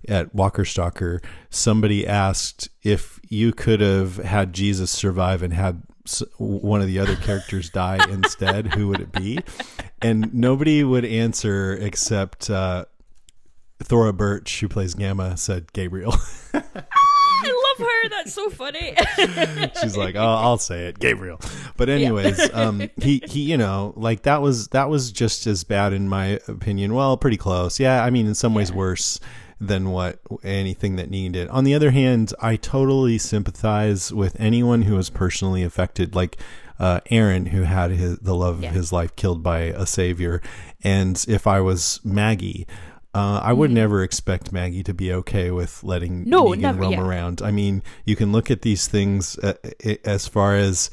at 0.08 0.34
Walker 0.34 0.64
Stalker, 0.64 1.20
somebody 1.50 2.06
asked 2.06 2.68
if 2.82 3.20
you 3.28 3.52
could 3.52 3.80
have 3.80 4.16
had 4.16 4.52
Jesus 4.52 4.90
survive 4.90 5.42
and 5.42 5.52
had 5.52 5.82
one 6.38 6.80
of 6.80 6.86
the 6.86 6.98
other 6.98 7.16
characters 7.16 7.70
die 7.74 7.98
instead, 8.10 8.74
who 8.74 8.88
would 8.88 9.00
it 9.00 9.12
be? 9.12 9.38
And 10.02 10.32
nobody 10.34 10.82
would 10.82 11.04
answer 11.04 11.74
except 11.74 12.50
uh, 12.50 12.86
Thora 13.82 14.12
Birch, 14.12 14.60
who 14.60 14.68
plays 14.68 14.94
Gamma, 14.94 15.36
said 15.36 15.72
Gabriel. 15.72 16.14
I 17.42 17.46
love 17.78 17.86
her. 17.86 18.08
That's 18.10 18.34
so 18.34 18.50
funny. 18.50 18.94
She's 19.80 19.96
like, 19.96 20.14
oh, 20.14 20.20
I'll 20.20 20.58
say 20.58 20.86
it, 20.86 20.98
Gabriel. 20.98 21.40
But 21.76 21.88
anyways, 21.88 22.52
um, 22.52 22.90
he 23.00 23.22
he, 23.26 23.40
you 23.40 23.56
know, 23.56 23.94
like 23.96 24.22
that 24.22 24.42
was 24.42 24.68
that 24.68 24.90
was 24.90 25.10
just 25.10 25.46
as 25.46 25.64
bad 25.64 25.94
in 25.94 26.08
my 26.08 26.38
opinion. 26.48 26.92
Well, 26.94 27.16
pretty 27.16 27.38
close. 27.38 27.80
Yeah, 27.80 28.04
I 28.04 28.10
mean, 28.10 28.26
in 28.26 28.34
some 28.34 28.54
ways 28.54 28.72
worse 28.72 29.20
than 29.60 29.90
what 29.90 30.20
anything 30.42 30.96
that 30.96 31.10
needed. 31.10 31.48
On 31.48 31.64
the 31.64 31.74
other 31.74 31.90
hand, 31.90 32.32
I 32.40 32.56
totally 32.56 33.18
sympathize 33.18 34.12
with 34.12 34.34
anyone 34.40 34.82
who 34.82 34.94
was 34.94 35.10
personally 35.10 35.62
affected, 35.62 36.14
like 36.14 36.38
uh, 36.78 37.00
Aaron, 37.10 37.46
who 37.46 37.62
had 37.62 37.90
his 37.90 38.18
the 38.20 38.34
love 38.34 38.62
Yeah. 38.62 38.70
of 38.70 38.74
his 38.74 38.90
life 38.92 39.14
killed 39.16 39.42
by 39.42 39.58
a 39.60 39.84
savior. 39.86 40.40
And 40.82 41.22
if 41.28 41.46
I 41.46 41.60
was 41.60 42.00
Maggie. 42.04 42.66
Uh, 43.12 43.40
I 43.42 43.52
would 43.52 43.72
never 43.72 44.04
expect 44.04 44.52
Maggie 44.52 44.84
to 44.84 44.94
be 44.94 45.12
okay 45.12 45.50
with 45.50 45.82
letting 45.82 46.20
Mm-hmm. 46.20 46.30
No, 46.30 46.44
Negan 46.44 46.58
never, 46.60 46.80
roam 46.80 46.92
yeah. 46.92 47.00
around. 47.02 47.42
I 47.42 47.50
mean, 47.50 47.82
you 48.04 48.14
can 48.14 48.30
look 48.30 48.52
at 48.52 48.62
these 48.62 48.86
things 48.86 49.36
uh, 49.40 49.54
as 50.04 50.28
far 50.28 50.54
as 50.54 50.90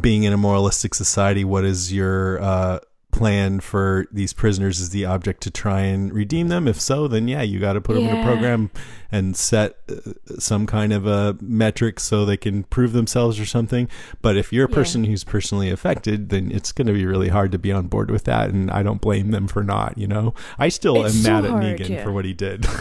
being 0.00 0.22
in 0.22 0.32
a 0.32 0.36
moralistic 0.36 0.94
society. 0.94 1.44
What 1.44 1.64
is 1.64 1.92
your 1.92 2.40
uh, 2.40 2.78
plan 3.12 3.60
for 3.60 4.06
these 4.10 4.32
prisoners? 4.32 4.80
Is 4.80 4.90
the 4.90 5.04
object 5.04 5.42
to 5.44 5.50
try 5.50 5.82
and 5.82 6.12
redeem 6.12 6.48
them? 6.48 6.66
If 6.66 6.80
so, 6.80 7.06
then 7.06 7.28
yeah, 7.28 7.42
you 7.42 7.60
got 7.60 7.74
to 7.74 7.80
put 7.80 7.94
them 7.94 8.04
in 8.04 8.16
a 8.16 8.24
program 8.24 8.70
and 9.12 9.36
set 9.36 9.76
uh, 9.88 10.12
some 10.40 10.66
kind 10.66 10.92
of 10.92 11.06
a 11.06 11.36
metric 11.40 12.00
so 12.00 12.24
they 12.24 12.36
can 12.36 12.64
prove 12.64 12.92
themselves 12.92 13.38
or 13.38 13.46
something. 13.46 13.88
But 14.22 14.36
if 14.36 14.52
you're 14.52 14.66
a 14.66 14.70
Yeah. 14.70 14.74
person 14.74 15.04
who's 15.04 15.22
personally 15.22 15.70
affected, 15.70 16.30
then 16.30 16.50
it's 16.50 16.72
going 16.72 16.86
to 16.88 16.92
be 16.94 17.06
really 17.06 17.28
hard 17.28 17.52
to 17.52 17.58
be 17.58 17.70
on 17.70 17.86
board 17.86 18.10
with 18.10 18.24
that. 18.24 18.50
And 18.50 18.70
I 18.70 18.82
don't 18.82 19.00
blame 19.00 19.30
them 19.30 19.46
for 19.46 19.62
not. 19.62 19.96
You 19.98 20.08
know, 20.08 20.34
I 20.58 20.68
still 20.70 21.04
It's 21.04 21.14
am 21.14 21.22
so 21.22 21.30
mad 21.30 21.44
at 21.44 21.50
hard, 21.50 21.62
Negan 21.64 21.88
yeah. 21.90 22.02
for 22.04 22.10
what 22.10 22.24
he 22.24 22.32
did. 22.32 22.66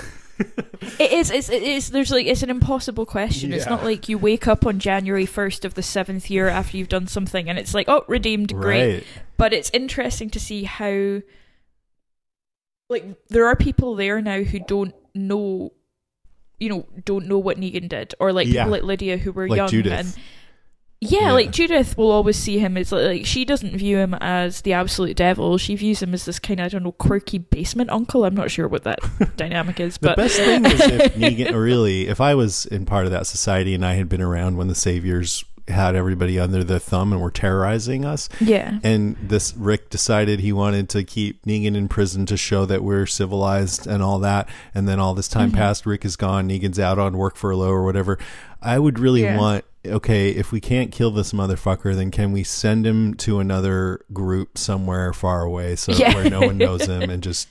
It 0.99 1.11
is. 1.11 1.31
It's, 1.31 1.49
it 1.49 1.63
is. 1.63 1.89
There's 1.91 2.11
like 2.11 2.25
it's 2.25 2.43
an 2.43 2.49
impossible 2.49 3.05
question. 3.05 3.53
It's 3.53 3.65
not 3.67 3.83
like 3.83 4.09
you 4.09 4.17
wake 4.17 4.47
up 4.47 4.65
on 4.65 4.79
January 4.79 5.25
first 5.25 5.63
of 5.65 5.73
the 5.75 5.83
seventh 5.83 6.29
year 6.29 6.47
after 6.47 6.77
you've 6.77 6.89
done 6.89 7.07
something, 7.07 7.49
and 7.49 7.57
it's 7.59 7.73
like, 7.73 7.87
oh, 7.87 8.03
redeemed, 8.07 8.53
great. 8.53 8.93
Right. 8.93 9.03
But 9.37 9.53
it's 9.53 9.69
interesting 9.73 10.29
to 10.31 10.39
see 10.39 10.63
how, 10.63 11.21
like, 12.89 13.05
there 13.29 13.47
are 13.47 13.55
people 13.55 13.95
there 13.95 14.21
now 14.21 14.41
who 14.41 14.59
don't 14.59 14.93
know, 15.15 15.71
you 16.59 16.69
know, 16.69 16.85
don't 17.05 17.27
know 17.27 17.39
what 17.39 17.57
Negan 17.57 17.87
did, 17.89 18.13
or 18.19 18.33
like 18.33 18.47
Yeah. 18.47 18.63
people 18.63 18.71
like 18.71 18.83
Lydia 18.83 19.17
who 19.17 19.31
were 19.31 19.47
Like 19.47 19.57
young 19.57 19.69
Judith. 19.69 19.93
and 19.93 20.13
Yeah, 21.03 21.19
Yeah. 21.21 21.31
like 21.31 21.51
Judith 21.51 21.97
will 21.97 22.11
always 22.11 22.37
see 22.37 22.59
him 22.59 22.77
as 22.77 22.91
like, 22.91 23.05
like 23.05 23.25
she 23.25 23.43
doesn't 23.43 23.75
view 23.75 23.97
him 23.97 24.13
as 24.21 24.61
the 24.61 24.73
absolute 24.73 25.17
devil. 25.17 25.57
She 25.57 25.75
views 25.75 26.01
him 26.01 26.13
as 26.13 26.25
this 26.25 26.37
kind 26.37 26.59
of 26.59 26.67
I 26.67 26.69
don't 26.69 26.83
know 26.83 26.91
quirky 26.91 27.39
basement 27.39 27.89
uncle. 27.89 28.23
I'm 28.23 28.35
not 28.35 28.51
sure 28.51 28.67
what 28.67 28.83
that 28.83 28.99
dynamic 29.35 29.79
is, 29.79 29.97
But 29.97 30.15
The 30.15 30.21
best 30.23 30.35
thing 30.37 30.63
is 30.65 30.79
if 30.79 31.13
Negan, 31.15 31.53
really, 31.59 32.07
if 32.07 32.21
I 32.21 32.35
was 32.35 32.67
in 32.67 32.85
part 32.85 33.05
of 33.05 33.11
that 33.11 33.25
society 33.25 33.73
and 33.73 33.83
I 33.83 33.95
had 33.95 34.09
been 34.09 34.21
around 34.21 34.57
when 34.57 34.67
the 34.67 34.75
saviors 34.75 35.43
had 35.67 35.95
everybody 35.95 36.39
under 36.39 36.63
their 36.63 36.79
thumb 36.79 37.13
and 37.13 37.21
were 37.21 37.31
terrorizing 37.31 38.03
us, 38.05 38.29
yeah, 38.39 38.79
and 38.83 39.15
this 39.21 39.55
Rick 39.55 39.89
decided 39.89 40.39
he 40.39 40.51
wanted 40.53 40.87
to 40.89 41.03
keep 41.03 41.43
Negan 41.45 41.75
in 41.75 41.87
prison 41.87 42.25
to 42.27 42.35
show 42.37 42.65
that 42.65 42.83
we're 42.83 43.05
civilized 43.07 43.87
and 43.87 44.03
all 44.03 44.19
that, 44.19 44.49
and 44.75 44.87
then 44.87 44.99
all 44.99 45.13
this 45.15 45.27
time 45.27 45.49
Mm-hmm. 45.49 45.57
passed, 45.57 45.85
Rick 45.85 46.03
is 46.05 46.15
gone, 46.15 46.47
Negan's 46.49 46.79
out 46.79 46.99
on 46.99 47.17
work 47.17 47.35
furlough 47.37 47.69
or 47.71 47.83
whatever. 47.85 48.19
I 48.61 48.77
would 48.79 48.99
really 48.99 49.23
Yeah. 49.23 49.37
want 49.37 49.65
okay, 49.86 50.29
if 50.29 50.51
we 50.51 50.59
can't 50.61 50.91
kill 50.91 51.11
this 51.11 51.34
motherfucker, 51.34 51.95
then 51.95 52.11
can 52.11 52.32
we 52.32 52.43
send 52.43 52.86
him 52.86 53.13
to 53.15 53.39
another 53.39 54.05
group 54.13 54.57
somewhere 54.57 55.13
far 55.13 55.41
away 55.43 55.75
so 55.75 55.91
Yeah. 55.93 56.13
where 56.15 56.29
no 56.29 56.41
one 56.41 56.57
knows 56.57 56.86
him 56.86 57.09
and 57.09 57.23
just 57.23 57.47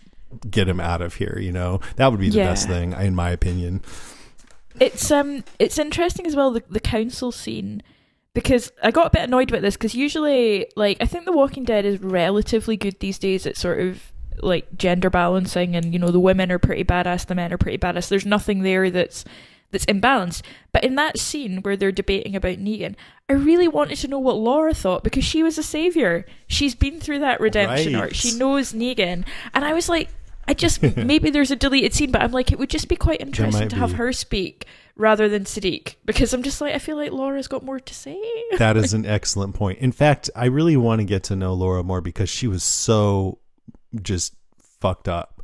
get 0.49 0.68
him 0.68 0.78
out 0.81 1.03
of 1.03 1.14
here, 1.14 1.39
you 1.41 1.51
know? 1.53 1.81
That 1.97 2.11
would 2.11 2.20
be 2.20 2.28
the 2.31 2.39
Yeah. 2.39 2.45
best 2.51 2.68
thing, 2.68 2.93
in 2.93 3.14
my 3.14 3.31
opinion. 3.31 3.83
it's 4.78 5.11
um 5.11 5.43
it's 5.59 5.78
interesting 5.78 6.26
as 6.26 6.37
well 6.37 6.53
the 6.53 6.62
the 6.70 6.81
council 6.81 7.33
scene 7.33 7.83
because 8.33 8.70
I 8.83 8.93
got 8.93 9.09
a 9.09 9.11
bit 9.11 9.22
annoyed 9.24 9.51
about 9.51 9.62
this 9.62 9.76
because 9.76 9.95
usually 9.97 10.70
like 10.76 10.97
I 11.01 11.07
think 11.07 11.24
The 11.24 11.33
Walking 11.33 11.64
Dead 11.64 11.85
is 11.85 12.01
relatively 12.01 12.76
good 12.76 12.99
these 13.01 13.18
days 13.18 13.45
at 13.47 13.57
sort 13.57 13.81
of 13.81 14.12
like 14.43 14.78
gender 14.78 15.11
balancing 15.11 15.74
and 15.74 15.93
you 15.93 15.99
know 15.99 16.11
the 16.12 16.20
women 16.20 16.53
are 16.53 16.59
pretty 16.61 16.85
badass 16.85 17.26
the 17.26 17.35
men 17.35 17.53
are 17.53 17.59
pretty 17.59 17.76
badass 17.76 18.09
there's 18.09 18.24
nothing 18.24 18.62
there 18.62 18.89
that's 18.89 19.24
that's 19.71 19.87
imbalanced 19.87 20.43
but 20.73 20.85
in 20.85 20.95
that 20.97 21.18
scene 21.18 21.62
where 21.62 21.77
they're 21.77 21.93
debating 21.93 22.35
about 22.37 22.57
Negan 22.59 22.95
I 23.29 23.35
really 23.35 23.68
wanted 23.68 23.97
to 23.99 24.09
know 24.09 24.18
what 24.18 24.37
Laura 24.37 24.75
thought 24.75 25.05
because 25.05 25.25
she 25.25 25.43
was 25.43 25.59
a 25.59 25.62
savior 25.62 26.27
she's 26.47 26.75
been 26.75 27.01
through 27.01 27.21
that 27.21 27.41
redemption 27.41 27.95
Right. 27.95 28.03
arc 28.03 28.14
she 28.14 28.37
knows 28.37 28.73
Negan 28.73 29.25
and 29.55 29.64
I 29.64 29.73
was 29.73 29.89
like 29.89 30.09
I 30.49 30.55
just 30.55 30.83
maybe 30.97 31.31
there's 31.31 31.51
a 31.51 31.57
deleted 31.57 31.95
scene 31.95 32.11
but 32.11 32.23
I'm 32.23 32.33
like 32.33 32.51
it 32.53 32.59
would 32.59 32.71
just 32.71 32.89
be 32.89 32.97
quite 32.97 33.21
interesting 33.21 33.68
to 33.68 33.77
have 33.77 33.93
her 33.93 34.12
speak 34.12 34.66
rather 34.97 35.29
than 35.29 35.45
Siddiq 35.45 35.95
because 36.05 36.35
I'm 36.35 36.43
just 36.43 36.61
like 36.61 36.75
I 36.75 36.79
feel 36.79 36.97
like 36.97 37.12
Laura's 37.12 37.47
got 37.49 37.62
more 37.64 37.81
to 37.81 37.95
say. 37.95 38.21
That 38.59 38.77
is 38.77 38.93
an 38.93 39.07
excellent 39.07 39.55
point. 39.55 39.79
In 39.79 39.93
fact, 39.93 40.29
I 40.35 40.47
really 40.47 40.77
want 40.77 40.99
to 41.01 41.05
get 41.05 41.23
to 41.25 41.37
know 41.37 41.55
Laura 41.55 41.83
more 41.85 42.01
because 42.03 42.29
she 42.29 42.47
was 42.49 42.62
so 42.64 43.39
just 44.03 44.35
fucked 44.81 45.09
up 45.09 45.39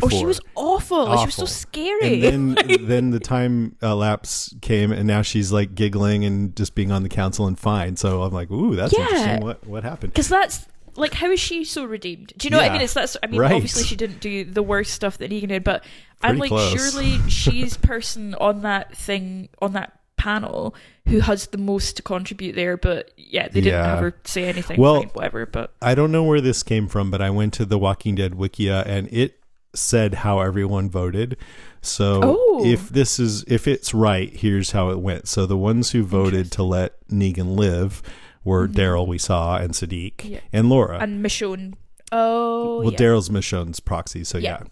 before. 0.00 0.10
Oh, 0.16 0.18
she 0.20 0.26
was 0.26 0.40
awful. 0.54 1.16
She 1.18 1.26
was 1.26 1.34
so 1.34 1.44
scary. 1.46 2.26
And 2.26 2.56
then, 2.56 2.66
then 2.86 3.10
the 3.10 3.20
time 3.20 3.76
uh, 3.82 3.94
lapse 3.96 4.54
came, 4.60 4.92
and 4.92 5.06
now 5.06 5.22
she's 5.22 5.52
like 5.52 5.74
giggling 5.74 6.24
and 6.24 6.54
just 6.56 6.74
being 6.74 6.90
on 6.92 7.02
the 7.02 7.08
council 7.08 7.46
and 7.46 7.58
fine. 7.58 7.96
So 7.96 8.22
I'm 8.22 8.32
like, 8.32 8.50
ooh, 8.50 8.76
that's 8.76 8.92
Yeah. 8.96 9.04
interesting. 9.04 9.40
What 9.42 9.66
what 9.66 9.82
happened? 9.84 10.12
Because 10.12 10.28
that's 10.28 10.66
like, 10.96 11.12
how 11.14 11.30
is 11.30 11.40
she 11.40 11.64
so 11.64 11.84
redeemed? 11.84 12.32
Do 12.36 12.46
you 12.46 12.50
know 12.50 12.58
what 12.58 12.70
I 12.70 12.72
mean? 12.72 12.82
It's 12.82 12.94
that's. 12.94 13.16
I 13.22 13.26
mean, 13.26 13.40
Right. 13.40 13.52
obviously 13.52 13.82
she 13.84 13.96
didn't 13.96 14.20
do 14.20 14.44
the 14.44 14.62
worst 14.62 14.92
stuff 14.94 15.18
that 15.18 15.30
Negan 15.30 15.48
did, 15.48 15.64
but 15.64 15.84
I'm 16.22 16.38
like, 16.38 16.48
close. 16.48 16.72
surely 16.72 17.18
she's 17.28 17.76
person 17.78 18.34
on 18.36 18.62
that 18.62 18.96
thing 18.96 19.48
on 19.60 19.72
that 19.74 19.92
panel 20.16 20.74
who 21.08 21.20
has 21.20 21.48
the 21.48 21.58
most 21.58 21.96
to 21.98 22.02
contribute 22.02 22.54
there. 22.54 22.78
But 22.78 23.10
yeah, 23.18 23.48
they 23.48 23.60
didn't 23.60 23.78
Yeah. 23.78 23.86
have 23.86 23.98
her 24.00 24.14
say 24.24 24.44
anything. 24.46 24.80
Well- 24.80 25.02
fine, 25.02 25.10
whatever. 25.12 25.44
But 25.44 25.74
I 25.82 25.94
don't 25.94 26.10
know 26.10 26.24
where 26.24 26.40
this 26.40 26.62
came 26.62 26.88
from, 26.88 27.10
but 27.10 27.20
I 27.20 27.28
went 27.28 27.52
to 27.54 27.66
the 27.66 27.78
Walking 27.78 28.14
Dead 28.14 28.32
Wikia 28.32 28.84
and 28.86 29.06
it 29.12 29.38
said 29.78 30.14
how 30.14 30.40
everyone 30.40 30.88
voted. 30.90 31.36
So 31.82 32.20
Oh. 32.24 32.62
if 32.66 32.88
this 32.88 33.18
is 33.20 33.44
if 33.46 33.68
it's 33.68 33.94
right, 33.94 34.32
here's 34.34 34.72
how 34.72 34.90
it 34.90 34.98
went. 35.00 35.28
So 35.28 35.46
the 35.46 35.56
ones 35.56 35.90
who 35.92 36.02
voted 36.02 36.50
to 36.52 36.62
let 36.62 36.94
Negan 37.08 37.56
live 37.56 38.02
were 38.44 38.66
Daryl 38.68 39.06
we 39.06 39.18
saw 39.18 39.56
and 39.56 39.72
Siddiq 39.72 40.16
Mm-hmm. 40.16 40.32
Yeah. 40.32 40.40
and 40.52 40.68
Laura. 40.68 40.98
and 40.98 41.24
Michonne. 41.24 41.74
Oh, 42.12 42.80
well, 42.82 42.92
yeah. 42.92 42.98
Daryl's 42.98 43.28
Michonne's 43.28 43.80
proxy, 43.80 44.22
so 44.24 44.38
yeah. 44.38 44.58
Yeah. 44.62 44.66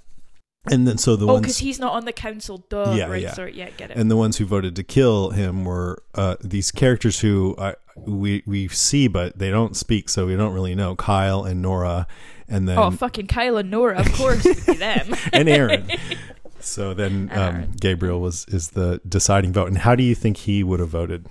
And 0.72 0.88
then 0.88 0.96
so 0.96 1.14
the 1.14 1.26
Oh, 1.26 1.34
ones 1.34 1.42
because 1.42 1.58
he's 1.58 1.78
not 1.78 1.92
on 1.92 2.04
the 2.06 2.12
council. 2.12 2.64
Duh. 2.70 2.94
Yeah, 2.96 3.06
right. 3.08 3.20
yeah. 3.22 3.34
Sorry. 3.34 3.54
Yeah. 3.54 3.68
Get 3.76 3.90
it. 3.90 3.96
and 3.98 4.10
the 4.10 4.16
ones 4.16 4.38
who 4.38 4.46
voted 4.46 4.74
to 4.76 4.82
kill 4.82 5.30
him 5.30 5.64
were 5.64 6.02
uh, 6.14 6.36
these 6.42 6.70
characters 6.70 7.20
who 7.20 7.54
uh, 7.58 7.74
we 7.96 8.42
we 8.46 8.68
see 8.68 9.06
but 9.06 9.38
they 9.38 9.50
don't 9.50 9.76
speak, 9.76 10.08
so 10.08 10.26
we 10.26 10.36
don't 10.36 10.54
really 10.54 10.74
know. 10.74 10.96
Kyle 10.96 11.44
and 11.44 11.60
Nora, 11.60 12.06
and 12.48 12.68
then 12.68 12.78
oh, 12.78 12.90
fucking 12.90 13.26
Kyle 13.26 13.56
and 13.56 13.70
Nora. 13.70 13.98
Of 13.98 14.12
course, 14.12 14.44
it 14.44 14.56
would 14.56 14.66
be 14.66 14.78
them. 14.78 15.14
and 15.32 15.48
Aaron. 15.48 15.88
So 16.64 16.94
then 16.94 17.30
um, 17.34 17.72
Gabriel 17.78 18.22
was 18.22 18.46
is 18.46 18.70
the 18.70 18.98
deciding 19.06 19.52
vote. 19.52 19.68
And 19.68 19.76
how 19.76 19.94
do 19.94 20.02
you 20.02 20.14
think 20.14 20.38
he 20.38 20.64
would 20.64 20.80
have 20.80 20.88
voted? 20.88 21.26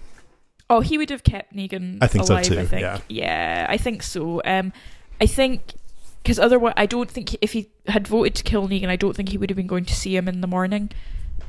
Oh, 0.69 0.81
he 0.81 0.95
would 0.97 1.09
have 1.09 1.23
kept 1.23 1.55
Negan 1.55 1.97
I 2.01 2.07
think 2.07 2.25
so 2.25 2.39
too, 2.39 2.59
I 2.59 2.65
think. 2.65 3.03
yeah. 3.09 3.65
I 3.67 3.77
think 3.77 4.03
so. 4.03 4.43
Um, 4.45 4.71
I 5.19 5.25
think 5.25 5.73
because 6.21 6.39
otherwise, 6.39 6.73
I 6.77 6.85
don't 6.85 7.09
think 7.09 7.35
if 7.41 7.51
he 7.53 7.69
had 7.87 8.07
voted 8.07 8.35
to 8.35 8.43
kill 8.43 8.67
Negan, 8.67 8.89
I 8.89 8.95
don't 8.95 9.15
think 9.15 9.29
he 9.29 9.37
would 9.37 9.49
have 9.49 9.57
been 9.57 9.67
going 9.67 9.85
to 9.85 9.95
see 9.95 10.15
him 10.15 10.27
in 10.27 10.41
the 10.41 10.47
morning. 10.47 10.89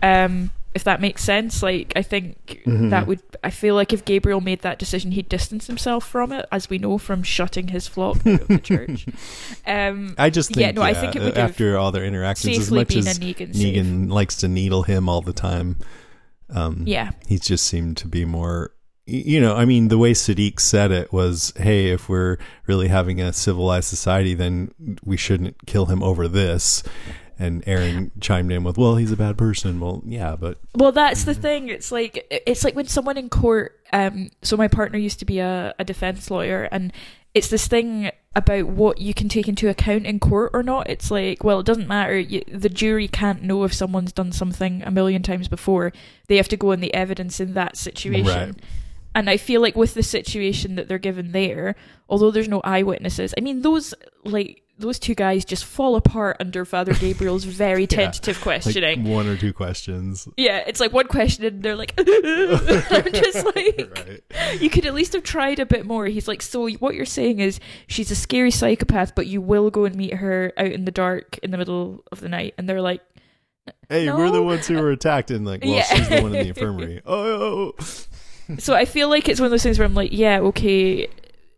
Um, 0.02 0.50
if 0.74 0.84
that 0.84 1.00
makes 1.00 1.22
sense, 1.22 1.62
like 1.62 1.92
I 1.96 2.02
think 2.02 2.62
Mm-hmm. 2.66 2.88
that 2.90 3.06
would. 3.06 3.20
I 3.42 3.50
feel 3.50 3.74
like 3.74 3.92
if 3.92 4.04
Gabriel 4.04 4.40
made 4.40 4.62
that 4.62 4.78
decision, 4.78 5.12
he'd 5.12 5.28
distance 5.28 5.66
himself 5.66 6.06
from 6.06 6.32
it, 6.32 6.46
as 6.50 6.70
we 6.70 6.78
know 6.78 6.96
from 6.98 7.22
shutting 7.22 7.68
his 7.68 7.86
flock 7.86 8.16
out 8.26 8.40
of 8.42 8.48
the 8.48 8.58
church. 8.62 9.06
Um, 9.66 10.14
I 10.18 10.30
just 10.30 10.48
think 10.50 10.60
yeah, 10.60 10.70
no, 10.72 10.80
I 10.82 10.94
think 10.94 11.14
it 11.14 11.22
would 11.22 11.36
after 11.36 11.76
all 11.78 11.92
their 11.92 12.04
interactions, 12.04 12.56
as 12.58 12.64
safely 12.64 12.78
much 12.80 12.94
a 12.96 12.98
as 13.00 13.18
Negan. 13.18 13.52
Negan 13.52 14.10
likes 14.10 14.36
to 14.36 14.48
needle 14.48 14.82
him 14.84 15.08
all 15.08 15.20
the 15.20 15.32
time. 15.34 15.76
Um, 16.50 16.84
Yeah. 16.86 17.10
he 17.26 17.38
just 17.38 17.66
seemed 17.66 17.96
to 17.98 18.08
be 18.08 18.24
more. 18.24 18.70
You 19.06 19.38
know, 19.42 19.54
I 19.54 19.66
mean, 19.66 19.88
the 19.88 19.98
way 19.98 20.12
Siddiq 20.14 20.58
said 20.60 20.90
it 20.90 21.12
was, 21.12 21.52
"Hey, 21.58 21.90
if 21.90 22.08
we're 22.08 22.38
really 22.66 22.88
having 22.88 23.20
a 23.20 23.34
civilized 23.34 23.88
society, 23.88 24.32
then 24.32 24.72
we 25.04 25.18
shouldn't 25.18 25.66
kill 25.66 25.86
him 25.86 26.02
over 26.02 26.26
this." 26.28 26.82
And 27.38 27.64
Aaron 27.66 28.12
chimed 28.20 28.52
in 28.52 28.64
with, 28.64 28.78
"Well, 28.78 28.96
he's 28.96 29.12
a 29.12 29.16
bad 29.16 29.36
person." 29.36 29.80
Well, 29.80 30.02
yeah, 30.06 30.36
but 30.36 30.58
Well, 30.74 30.92
that's 30.92 31.24
the 31.24 31.34
thing. 31.34 31.68
It's 31.68 31.90
like 31.90 32.26
it's 32.30 32.64
like 32.64 32.76
when 32.76 32.86
someone 32.86 33.16
in 33.16 33.28
court. 33.28 33.80
Um, 33.92 34.30
so 34.42 34.56
my 34.56 34.68
partner 34.68 34.98
used 34.98 35.18
to 35.20 35.24
be 35.24 35.38
a, 35.38 35.74
a 35.78 35.84
defense 35.84 36.30
lawyer, 36.30 36.68
and 36.70 36.92
it's 37.34 37.48
this 37.48 37.66
thing 37.66 38.10
about 38.36 38.66
what 38.66 38.98
you 39.00 39.14
can 39.14 39.28
take 39.28 39.48
into 39.48 39.68
account 39.68 40.06
in 40.06 40.18
court 40.18 40.50
or 40.54 40.62
not. 40.62 40.88
It's 40.88 41.10
like, 41.10 41.44
well, 41.44 41.60
it 41.60 41.66
doesn't 41.66 41.88
matter. 41.88 42.18
You, 42.18 42.42
the 42.48 42.68
jury 42.68 43.08
can't 43.08 43.42
know 43.42 43.64
if 43.64 43.72
someone's 43.72 44.12
done 44.12 44.32
something 44.32 44.82
a 44.82 44.90
million 44.90 45.22
times 45.22 45.48
before. 45.48 45.92
They 46.28 46.36
have 46.36 46.48
to 46.48 46.56
go 46.56 46.72
on 46.72 46.80
the 46.80 46.94
evidence 46.94 47.40
in 47.40 47.54
that 47.54 47.76
situation. 47.76 48.26
Right. 48.26 48.62
And 49.16 49.30
I 49.30 49.36
feel 49.36 49.60
like 49.60 49.76
with 49.76 49.94
the 49.94 50.02
situation 50.02 50.74
that 50.74 50.88
they're 50.88 50.98
given 50.98 51.30
there, 51.32 51.76
although 52.08 52.32
there's 52.32 52.48
no 52.48 52.60
eyewitnesses, 52.62 53.32
I 53.38 53.40
mean 53.40 53.62
those 53.62 53.94
like 54.24 54.63
those 54.78 54.98
two 54.98 55.14
guys 55.14 55.44
just 55.44 55.64
fall 55.64 55.94
apart 55.96 56.36
under 56.40 56.64
Father 56.64 56.92
Gabriel's 57.00 57.44
very 57.44 57.86
tentative 57.86 58.36
like 58.36 58.42
questioning. 58.42 59.04
one 59.04 59.26
or 59.28 59.36
two 59.36 59.52
questions. 59.52 60.26
Yeah, 60.36 60.64
it's 60.66 60.80
like 60.80 60.92
one 60.92 61.06
question 61.06 61.44
and 61.44 61.62
they're 61.62 61.76
like, 61.76 61.94
I'm 61.98 63.12
just 63.12 63.44
like, 63.56 63.90
Right. 63.96 64.60
you 64.60 64.68
could 64.70 64.84
at 64.86 64.94
least 64.94 65.12
have 65.12 65.22
tried 65.22 65.58
a 65.60 65.66
bit 65.66 65.86
more. 65.86 66.06
He's 66.06 66.26
like, 66.26 66.42
so 66.42 66.68
what 66.78 66.94
you're 66.94 67.04
saying 67.06 67.38
is 67.38 67.60
she's 67.86 68.10
a 68.10 68.16
scary 68.16 68.50
psychopath, 68.50 69.14
but 69.14 69.26
you 69.28 69.40
will 69.40 69.70
go 69.70 69.84
and 69.84 69.94
meet 69.94 70.14
her 70.14 70.52
out 70.56 70.66
in 70.72 70.84
the 70.84 70.90
dark 70.92 71.38
in 71.42 71.50
the 71.52 71.58
middle 71.58 72.02
of 72.10 72.20
the 72.20 72.28
night. 72.28 72.54
And 72.58 72.68
they're 72.68 72.82
like, 72.82 73.00
Hey, 73.88 74.10
we're 74.12 74.30
the 74.30 74.42
ones 74.42 74.66
who 74.66 74.74
were 74.74 74.90
attacked, 74.90 75.30
and 75.30 75.46
like, 75.46 75.62
well, 75.64 75.72
Yeah. 75.74 75.84
she's 75.84 76.08
the 76.08 76.20
one 76.20 76.34
in 76.34 76.42
the 76.42 76.48
infirmary. 76.48 77.00
Oh, 77.06 77.72
so 78.58 78.74
I 78.74 78.84
feel 78.84 79.08
like 79.08 79.26
it's 79.28 79.40
one 79.40 79.46
of 79.46 79.50
those 79.52 79.62
things 79.62 79.78
where 79.78 79.86
I'm 79.86 79.94
like, 79.94 80.10
yeah, 80.12 80.40
okay, 80.40 81.08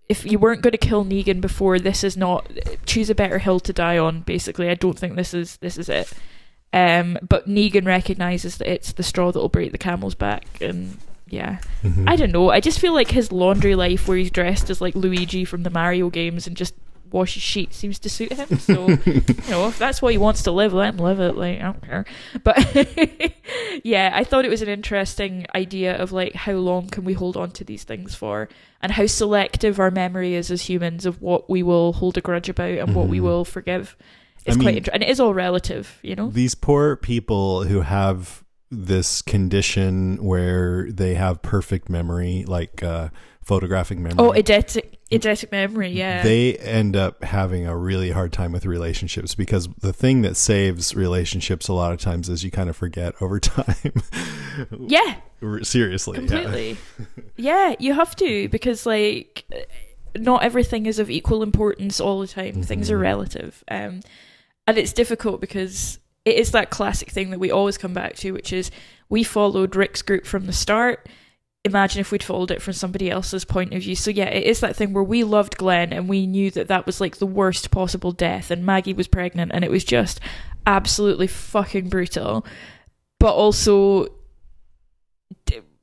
if 0.08 0.24
you 0.24 0.38
weren't 0.38 0.62
going 0.62 0.72
to 0.72 0.78
kill 0.78 1.04
Negan 1.04 1.40
before, 1.40 1.78
this 1.78 2.04
is 2.04 2.16
not. 2.16 2.50
Choose 2.84 3.10
a 3.10 3.14
better 3.14 3.38
hill 3.38 3.60
to 3.60 3.72
die 3.72 3.98
on. 3.98 4.20
Basically, 4.20 4.68
I 4.68 4.74
don't 4.74 4.98
think 4.98 5.16
this 5.16 5.34
is 5.34 5.56
this 5.58 5.78
is 5.78 5.88
it. 5.88 6.12
Um, 6.72 7.18
but 7.26 7.48
Negan 7.48 7.86
recognizes 7.86 8.58
that 8.58 8.70
it's 8.72 8.92
the 8.92 9.02
straw 9.02 9.32
that 9.32 9.38
will 9.38 9.48
break 9.48 9.72
the 9.72 9.78
camel's 9.78 10.14
back, 10.14 10.44
and 10.60 10.98
yeah, 11.28 11.58
Mm-hmm. 11.82 12.08
I 12.08 12.16
don't 12.16 12.32
know. 12.32 12.50
I 12.50 12.60
just 12.60 12.78
feel 12.80 12.94
like 12.94 13.10
his 13.10 13.32
laundry 13.32 13.74
life, 13.74 14.06
where 14.06 14.16
he's 14.16 14.30
dressed 14.30 14.70
as 14.70 14.80
like 14.80 14.94
Luigi 14.94 15.44
from 15.44 15.62
the 15.62 15.70
Mario 15.70 16.10
games 16.10 16.46
and 16.46 16.56
just 16.56 16.74
washes 17.12 17.42
sheets, 17.42 17.76
seems 17.76 17.98
to 18.00 18.10
suit 18.10 18.32
him. 18.32 18.58
So 18.58 18.88
you 19.06 19.22
know, 19.50 19.68
if 19.68 19.78
that's 19.78 20.00
what 20.02 20.12
he 20.12 20.18
wants 20.18 20.42
to 20.44 20.50
live, 20.52 20.72
let 20.72 20.94
him 20.94 20.98
live 21.00 21.20
it. 21.20 21.36
Like 21.36 21.58
I 21.60 21.62
don't 21.62 21.82
care. 21.82 22.04
But 22.42 22.56
yeah, 23.84 24.10
I 24.14 24.24
thought 24.24 24.44
it 24.44 24.50
was 24.50 24.62
an 24.62 24.68
interesting 24.68 25.46
idea 25.54 25.96
of 25.96 26.12
like 26.12 26.34
how 26.34 26.52
long 26.54 26.88
can 26.88 27.04
we 27.04 27.12
hold 27.14 27.36
on 27.36 27.50
to 27.52 27.64
these 27.64 27.84
things 27.84 28.14
for, 28.14 28.48
and 28.80 28.92
how 28.92 29.06
selective 29.06 29.78
our 29.78 29.90
memory 29.90 30.34
is 30.34 30.50
as 30.50 30.62
humans 30.68 31.06
of 31.06 31.20
what 31.22 31.48
we 31.50 31.62
will 31.62 31.92
hold 31.94 32.16
a 32.16 32.20
grudge 32.20 32.48
about 32.48 32.78
and 32.78 32.94
what 32.94 33.08
we 33.08 33.18
Mhm. 33.18 33.22
will 33.22 33.44
forgive. 33.44 33.96
I 34.00 34.50
It's 34.50 34.56
quite 34.56 34.66
mean- 34.66 34.76
interesting, 34.76 34.94
and 34.94 35.02
it 35.02 35.10
is 35.10 35.18
all 35.20 35.34
relative, 35.34 35.98
you 36.02 36.14
know. 36.14 36.30
These 36.30 36.54
poor 36.54 36.96
people 36.96 37.64
who 37.64 37.80
have 37.80 38.44
this 38.70 39.22
condition 39.22 40.18
where 40.24 40.90
they 40.90 41.14
have 41.14 41.42
perfect 41.42 41.88
memory, 41.88 42.44
like 42.46 42.82
uh, 42.82 43.08
photographic 43.46 43.96
memory. 43.98 44.16
Oh, 44.18 44.32
eidetic, 44.32 44.96
eidetic 45.10 45.52
memory. 45.52 45.90
Yeah. 45.90 46.22
they 46.22 46.56
end 46.56 46.96
up 46.96 47.22
having 47.22 47.66
a 47.66 47.76
really 47.76 48.10
hard 48.10 48.32
time 48.32 48.50
with 48.52 48.66
relationships 48.66 49.34
because 49.36 49.68
the 49.80 49.92
thing 49.92 50.22
that 50.22 50.36
saves 50.36 50.94
relationships 50.94 51.68
a 51.68 51.72
lot 51.72 51.92
of 51.92 52.00
times 52.00 52.28
is 52.28 52.42
you 52.42 52.50
kind 52.50 52.68
of 52.68 52.76
forget 52.76 53.14
over 53.22 53.38
time. 53.54 53.92
yeah. 54.80 55.16
Seriously, 55.62 56.18
yeah. 56.18 56.26
completely 56.26 56.76
yeah. 57.36 57.74
you 57.78 57.92
have 57.94 58.16
to 58.16 58.48
because 58.48 58.84
like 58.86 59.44
not 60.16 60.42
everything 60.42 60.86
is 60.86 60.98
of 60.98 61.10
equal 61.10 61.42
importance 61.42 62.00
all 62.00 62.20
the 62.20 62.26
time 62.26 62.62
things 62.62 62.86
Mm-hmm. 62.88 62.94
are 62.96 62.98
relative 62.98 63.62
um 63.70 64.00
and 64.66 64.78
it's 64.78 64.92
difficult 64.94 65.40
because 65.42 65.98
it 66.24 66.36
is 66.36 66.52
that 66.52 66.70
classic 66.70 67.10
thing 67.10 67.30
that 67.30 67.38
we 67.38 67.50
always 67.50 67.76
come 67.78 67.92
back 67.92 68.16
to 68.16 68.32
which 68.32 68.50
is 68.52 68.70
we 69.10 69.22
followed 69.22 69.76
rick's 69.76 70.00
group 70.02 70.24
from 70.24 70.46
the 70.46 70.52
start 70.54 71.06
imagine 71.66 72.00
if 72.00 72.10
we'd 72.10 72.22
followed 72.22 72.50
it 72.50 72.62
from 72.62 72.72
somebody 72.72 73.10
else's 73.10 73.44
point 73.44 73.74
of 73.74 73.82
view 73.82 73.94
so 73.94 74.10
yeah 74.10 74.24
it 74.28 74.44
is 74.44 74.60
that 74.60 74.74
thing 74.74 74.92
where 74.92 75.04
we 75.04 75.22
loved 75.24 75.56
glenn 75.58 75.92
and 75.92 76.08
we 76.08 76.26
knew 76.26 76.50
that 76.50 76.68
that 76.68 76.86
was 76.86 77.00
like 77.00 77.16
the 77.18 77.26
worst 77.26 77.70
possible 77.70 78.12
death 78.12 78.50
and 78.50 78.64
maggie 78.64 78.92
was 78.94 79.06
pregnant 79.08 79.50
and 79.54 79.64
it 79.64 79.70
was 79.70 79.84
just 79.84 80.18
absolutely 80.66 81.26
fucking 81.26 81.88
brutal 81.88 82.44
but 83.20 83.32
also 83.34 84.06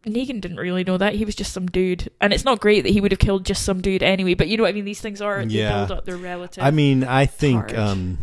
Negan 0.06 0.42
didn't 0.42 0.58
really 0.58 0.84
know 0.84 0.98
that. 0.98 1.16
He 1.16 1.24
was 1.24 1.34
just 1.34 1.54
some 1.54 1.66
dude. 1.68 2.10
And 2.20 2.34
it's 2.34 2.44
not 2.44 2.60
great 2.60 2.82
that 2.84 2.90
he 2.90 3.00
would 3.00 3.14
have 3.14 3.20
killed 3.20 3.46
just 3.46 3.64
some 3.64 3.80
dude 3.80 4.04
anyway, 4.04 4.34
but 4.34 4.50
you 4.50 4.58
know 4.58 4.64
what 4.64 4.70
I 4.70 4.74
mean? 4.74 4.84
These 4.84 5.00
things 5.00 5.22
are, 5.22 5.46
they 5.46 5.54
Yeah. 5.54 5.86
build 5.86 5.98
up 5.98 6.06
their 6.06 6.18
relative. 6.18 6.62
I 6.62 6.72
mean, 6.72 7.06
I 7.06 7.26
think 7.26 7.74
um, 7.74 8.18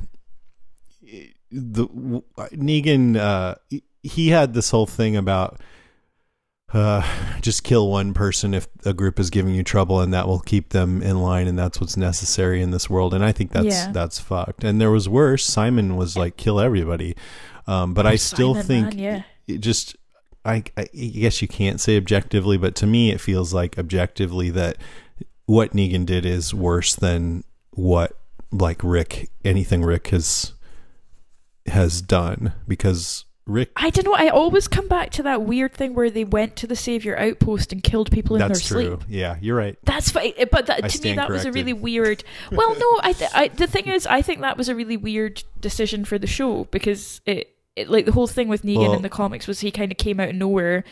the 1.50 1.86
w- 1.86 2.22
Negan 2.52 3.16
uh, 3.16 3.54
he 4.02 4.28
had 4.28 4.52
this 4.52 4.70
whole 4.70 4.86
thing 4.86 5.16
about 5.16 5.58
uh, 6.72 7.02
just 7.40 7.64
kill 7.64 7.90
one 7.90 8.14
person 8.14 8.54
if 8.54 8.68
a 8.84 8.92
group 8.92 9.18
is 9.18 9.30
giving 9.30 9.54
you 9.54 9.62
trouble, 9.62 10.00
and 10.00 10.12
that 10.14 10.28
will 10.28 10.40
keep 10.40 10.70
them 10.70 11.02
in 11.02 11.20
line, 11.20 11.48
and 11.48 11.58
that's 11.58 11.80
what's 11.80 11.96
necessary 11.96 12.62
in 12.62 12.70
this 12.70 12.88
world. 12.88 13.12
And 13.14 13.24
I 13.24 13.32
think 13.32 13.52
that's 13.52 13.66
Yeah. 13.66 13.92
that's 13.92 14.18
fucked. 14.18 14.62
And 14.64 14.80
there 14.80 14.90
was 14.90 15.08
worse. 15.08 15.44
Simon 15.44 15.96
was 15.96 16.16
like 16.16 16.36
kill 16.36 16.60
everybody, 16.60 17.16
um, 17.66 17.92
but 17.94 18.06
I 18.06 18.16
still 18.16 18.54
Simon, 18.54 18.66
think 18.66 18.86
man, 18.94 18.98
yeah. 18.98 19.22
it 19.46 19.58
just 19.58 19.96
I, 20.44 20.62
I 20.76 20.84
guess 20.84 21.42
you 21.42 21.48
can't 21.48 21.80
say 21.80 21.96
objectively, 21.96 22.56
but 22.56 22.74
to 22.76 22.86
me 22.86 23.10
it 23.10 23.20
feels 23.20 23.52
like 23.52 23.78
objectively 23.78 24.48
that 24.50 24.78
what 25.46 25.72
Negan 25.72 26.06
did 26.06 26.24
is 26.24 26.54
worse 26.54 26.94
than 26.94 27.44
what 27.72 28.16
like 28.52 28.80
Rick 28.82 29.30
anything 29.44 29.82
Rick 29.82 30.08
has 30.08 30.52
has 31.66 32.00
done 32.00 32.52
because 32.66 33.24
Rick 33.46 33.70
I 33.74 33.90
don't 33.90 34.04
know. 34.04 34.14
I 34.14 34.28
always 34.28 34.68
come 34.68 34.86
back 34.86 35.10
to 35.12 35.22
that 35.24 35.42
weird 35.42 35.72
thing 35.72 35.94
where 35.94 36.10
they 36.10 36.24
went 36.24 36.56
to 36.56 36.66
the 36.66 36.76
Savior 36.76 37.18
outpost 37.18 37.72
and 37.72 37.82
killed 37.82 38.10
people 38.10 38.36
in 38.36 38.40
that's 38.40 38.68
their 38.68 38.82
true. 38.82 38.96
sleep. 38.96 39.04
Yeah, 39.08 39.36
you're 39.40 39.56
right. 39.56 39.76
That's 39.84 40.10
fine, 40.10 40.32
eh, 40.36 40.44
but 40.50 40.66
that, 40.66 40.88
to 40.88 41.02
me 41.02 41.14
that 41.14 41.28
was 41.30 41.44
a 41.44 41.52
really 41.52 41.72
weird. 41.72 42.22
Well, 42.52 42.74
no, 42.74 43.00
I, 43.02 43.12
th- 43.12 43.30
I 43.34 43.48
the 43.48 43.66
thing 43.66 43.88
is, 43.88 44.06
I 44.06 44.22
think 44.22 44.40
that 44.42 44.56
was 44.56 44.68
a 44.68 44.74
really 44.74 44.96
weird 44.96 45.42
decision 45.60 46.04
for 46.04 46.18
the 46.18 46.26
show 46.26 46.64
because 46.70 47.20
it, 47.26 47.56
it 47.76 47.88
like 47.88 48.04
the 48.06 48.12
whole 48.12 48.26
thing 48.26 48.48
with 48.48 48.62
Negan 48.62 48.78
Well- 48.80 48.94
in 48.94 49.02
the 49.02 49.08
comics 49.08 49.46
was 49.46 49.60
he 49.60 49.70
kind 49.70 49.90
of 49.90 49.98
came 49.98 50.20
out 50.20 50.28
of 50.28 50.34
nowhere, 50.36 50.84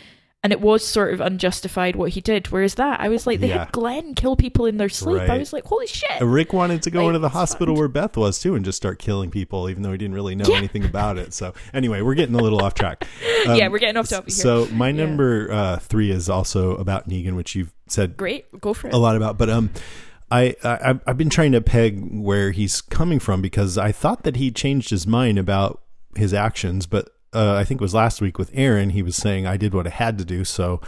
and 0.45 0.53
it 0.53 0.61
was 0.61 0.87
sort 0.87 1.13
of 1.13 1.21
unjustified 1.21 1.97
what 1.97 2.11
he 2.11 2.21
did. 2.21 2.47
Whereas 2.53 2.77
that, 2.77 3.01
I 3.01 3.09
was 3.09 3.27
like, 3.27 3.41
they 3.41 3.49
Yeah. 3.49 3.65
had 3.65 3.73
Glenn 3.73 4.15
kill 4.15 4.37
people 4.37 4.67
in 4.67 4.77
their 4.77 4.89
sleep. 4.89 5.23
I 5.23 5.37
was 5.39 5.53
like, 5.53 5.65
holy 5.65 5.87
shit! 5.89 6.21
Rick 6.21 6.53
wanted 6.53 6.83
to 6.83 6.91
go 6.91 7.01
Like, 7.01 7.07
into 7.09 7.19
the 7.19 7.31
hospital 7.31 7.75
fine. 7.75 7.79
where 7.81 7.89
Beth 7.89 8.17
was 8.17 8.39
too 8.39 8.55
and 8.55 8.65
just 8.65 8.77
start 8.77 8.99
killing 9.01 9.31
people, 9.31 9.69
even 9.69 9.83
though 9.83 9.91
he 9.93 9.99
didn't 9.99 10.15
really 10.15 10.37
know 10.37 10.45
Yeah. 10.49 10.59
anything 10.59 10.85
about 10.85 11.19
it. 11.19 11.35
So 11.35 11.55
anyway, 11.75 12.03
we're 12.03 12.15
getting 12.15 12.37
a 12.37 12.43
little 12.43 12.61
off 12.61 12.75
track. 12.75 13.05
yeah, 13.47 13.67
Um, 13.67 13.73
we're 13.73 13.79
getting 13.81 13.97
off 13.97 14.09
topic 14.09 14.33
here. 14.33 14.43
So 14.43 14.69
my 14.73 14.89
Yeah. 14.91 15.07
number 15.07 15.51
uh, 15.53 15.77
three 15.79 16.11
is 16.13 16.29
also 16.29 16.77
about 16.77 17.09
Negan, 17.09 17.35
which 17.35 17.55
you've 17.57 17.73
said 17.89 18.17
Great, 18.17 18.47
go 18.61 18.73
for 18.75 18.87
it. 18.89 18.95
a 18.95 18.99
lot 18.99 19.17
about. 19.17 19.39
But 19.39 19.51
um, 19.51 19.71
I, 20.31 20.55
I 20.63 20.95
I've 21.07 21.17
been 21.19 21.31
trying 21.31 21.53
to 21.53 21.61
peg 21.61 22.01
where 22.13 22.53
he's 22.53 22.81
coming 22.81 23.19
from 23.19 23.41
because 23.43 23.77
I 23.79 23.91
thought 23.93 24.23
that 24.25 24.37
he 24.37 24.51
changed 24.53 24.91
his 24.91 25.07
mind 25.07 25.39
about 25.39 25.81
his 26.17 26.33
actions, 26.35 26.87
but 26.87 27.09
uh, 27.35 27.55
I 27.55 27.65
think 27.65 27.81
it 27.81 27.85
was 27.85 27.95
last 27.95 28.21
week 28.21 28.39
with 28.39 28.51
Aaron. 28.55 28.91
He 28.91 29.03
was 29.03 29.17
saying 29.17 29.47
I 29.47 29.57
did 29.57 29.75
what 29.75 29.87
I 29.87 29.91
had 29.91 30.19
to 30.19 30.25
do, 30.25 30.45
so. 30.45 30.81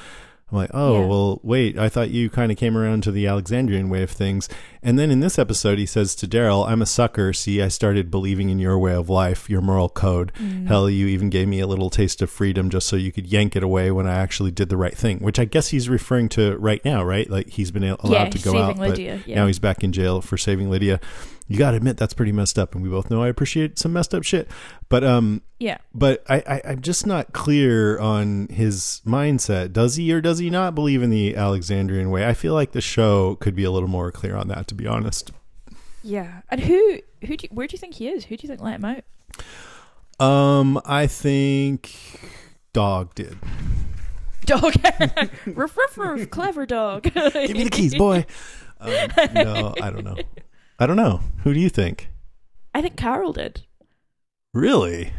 I'm 0.53 0.57
like, 0.59 0.70
oh, 0.74 1.01
Yeah. 1.03 1.07
well, 1.07 1.41
wait, 1.45 1.78
I 1.78 1.88
thought 1.88 2.11
you 2.11 2.28
kind 2.28 2.51
of 2.51 2.59
came 2.59 2.76
around 2.76 3.05
to 3.05 3.12
the 3.12 3.24
Alexandrian 3.28 3.88
way 3.88 4.03
of 4.03 4.11
things. 4.11 4.49
And 4.82 4.99
then 4.99 5.12
in 5.12 5.20
this 5.20 5.38
episode, 5.38 5.78
he 5.78 5.86
says 5.86 6.16
to 6.16 6.26
Daryl, 6.26 6.66
I'm 6.68 6.82
a 6.82 6.86
sucker. 6.86 7.32
See, 7.32 7.62
I 7.62 7.68
started 7.68 8.11
believing 8.11 8.51
in 8.51 8.59
your 8.59 8.76
way 8.76 8.93
of 8.95 9.09
life, 9.09 9.49
your 9.49 9.61
moral 9.61 9.88
code. 9.88 10.32
Mm. 10.41 10.66
Hell, 10.66 10.91
you 10.91 11.07
even 11.07 11.30
gave 11.30 11.47
me 11.47 11.61
a 11.61 11.68
little 11.68 11.88
taste 11.88 12.20
of 12.20 12.30
freedom 12.32 12.68
just 12.68 12.88
so 12.88 12.97
you 12.97 13.12
could 13.12 13.28
yank 13.28 13.55
it 13.55 13.62
away 13.62 13.93
when 13.93 14.09
I 14.09 14.14
actually 14.16 14.51
did 14.51 14.70
the 14.70 14.76
right 14.76 14.97
thing, 14.97 15.20
which 15.20 15.38
I 15.38 15.45
guess 15.45 15.68
he's 15.68 15.88
referring 15.88 16.28
to 16.30 16.57
right 16.59 16.84
now, 16.84 17.05
right? 17.05 17.30
Like 17.30 17.51
he's 17.51 17.70
been 17.70 17.84
allowed 17.84 18.11
Yeah, 18.11 18.28
to 18.30 18.38
go 18.41 18.59
out, 18.59 18.76
but 18.76 18.99
yeah. 18.99 19.18
now 19.28 19.47
he's 19.47 19.61
back 19.61 19.84
in 19.84 19.93
jail 19.93 20.20
for 20.20 20.36
saving 20.36 20.68
Lydia. 20.68 20.99
You 21.51 21.59
got 21.59 21.72
to 21.72 21.78
admit 21.78 21.96
that's 21.96 22.14
pretty 22.14 22.30
messed 22.30 22.61
up, 22.61 22.76
and 22.76 22.82
we 22.84 22.88
both 22.88 23.11
know 23.11 23.24
I 23.24 23.28
appreciate 23.28 23.76
some 23.76 23.92
messed 23.92 24.14
up 24.14 24.22
shit. 24.22 24.48
But 24.88 25.03
um, 25.03 25.42
yeah, 25.59 25.78
but 25.92 26.22
I, 26.28 26.36
I 26.46 26.62
I'm 26.64 26.80
just 26.80 27.09
not 27.09 27.32
clear 27.32 27.98
on 27.98 28.46
his 28.51 29.03
mindset. 29.05 29.72
Does 29.72 29.96
he 29.96 30.12
or 30.12 30.20
does 30.20 30.38
he 30.38 30.48
not 30.48 30.76
believe 30.76 31.03
in 31.03 31.11
the 31.11 31.34
Alexandrian 31.34 32.11
way? 32.12 32.24
I 32.24 32.34
feel 32.34 32.55
like 32.55 32.70
the 32.70 32.80
show 32.80 33.34
could 33.34 33.57
be 33.57 33.64
a 33.64 33.70
little 33.72 33.88
more 33.88 34.12
clear 34.12 34.36
on 34.36 34.46
that, 34.46 34.68
to 34.68 34.76
be 34.76 34.86
honest. 34.86 35.32
yeah. 36.05 36.42
And 36.51 36.61
who, 36.61 37.01
who, 37.26 37.36
do 37.36 37.42
you, 37.42 37.48
where 37.51 37.66
do 37.66 37.74
you 37.74 37.78
think 37.78 37.94
he 37.94 38.09
is? 38.09 38.26
Who 38.26 38.36
do 38.36 38.44
you 38.44 38.48
think 38.48 38.61
let 38.61 38.76
him 38.80 38.84
out? 38.84 40.24
Um, 40.24 40.80
I 40.84 41.09
think 41.09 41.92
Dog 42.72 43.12
did. 43.16 43.36
Dog, 44.44 44.74
ruff, 45.46 45.76
ruff, 45.76 45.98
ruff, 45.98 46.30
clever 46.30 46.64
dog. 46.64 47.03
Give 47.03 47.57
me 47.57 47.64
the 47.64 47.70
keys, 47.70 47.94
boy. 47.96 48.24
Um, 48.82 49.09
no, 49.34 49.74
I 49.82 49.90
don't 49.90 50.05
know. 50.05 50.16
I 50.81 50.87
don't 50.87 50.97
know. 50.97 51.20
Who 51.45 51.53
do 51.53 51.61
you 51.61 51.68
think? 51.68 52.09
I 52.74 52.81
think 52.81 52.97
Carol 52.97 53.35
did. 53.35 53.62
Really? 54.55 55.12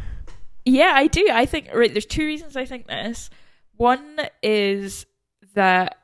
Yeah, 0.64 0.92
I 0.94 1.06
do. 1.06 1.28
I 1.32 1.46
think 1.46 1.68
right. 1.72 1.92
There's 1.92 2.04
two 2.04 2.26
reasons 2.26 2.56
I 2.56 2.64
think 2.66 2.88
this. 2.88 3.30
One 3.76 4.18
is 4.42 5.06
that 5.54 5.98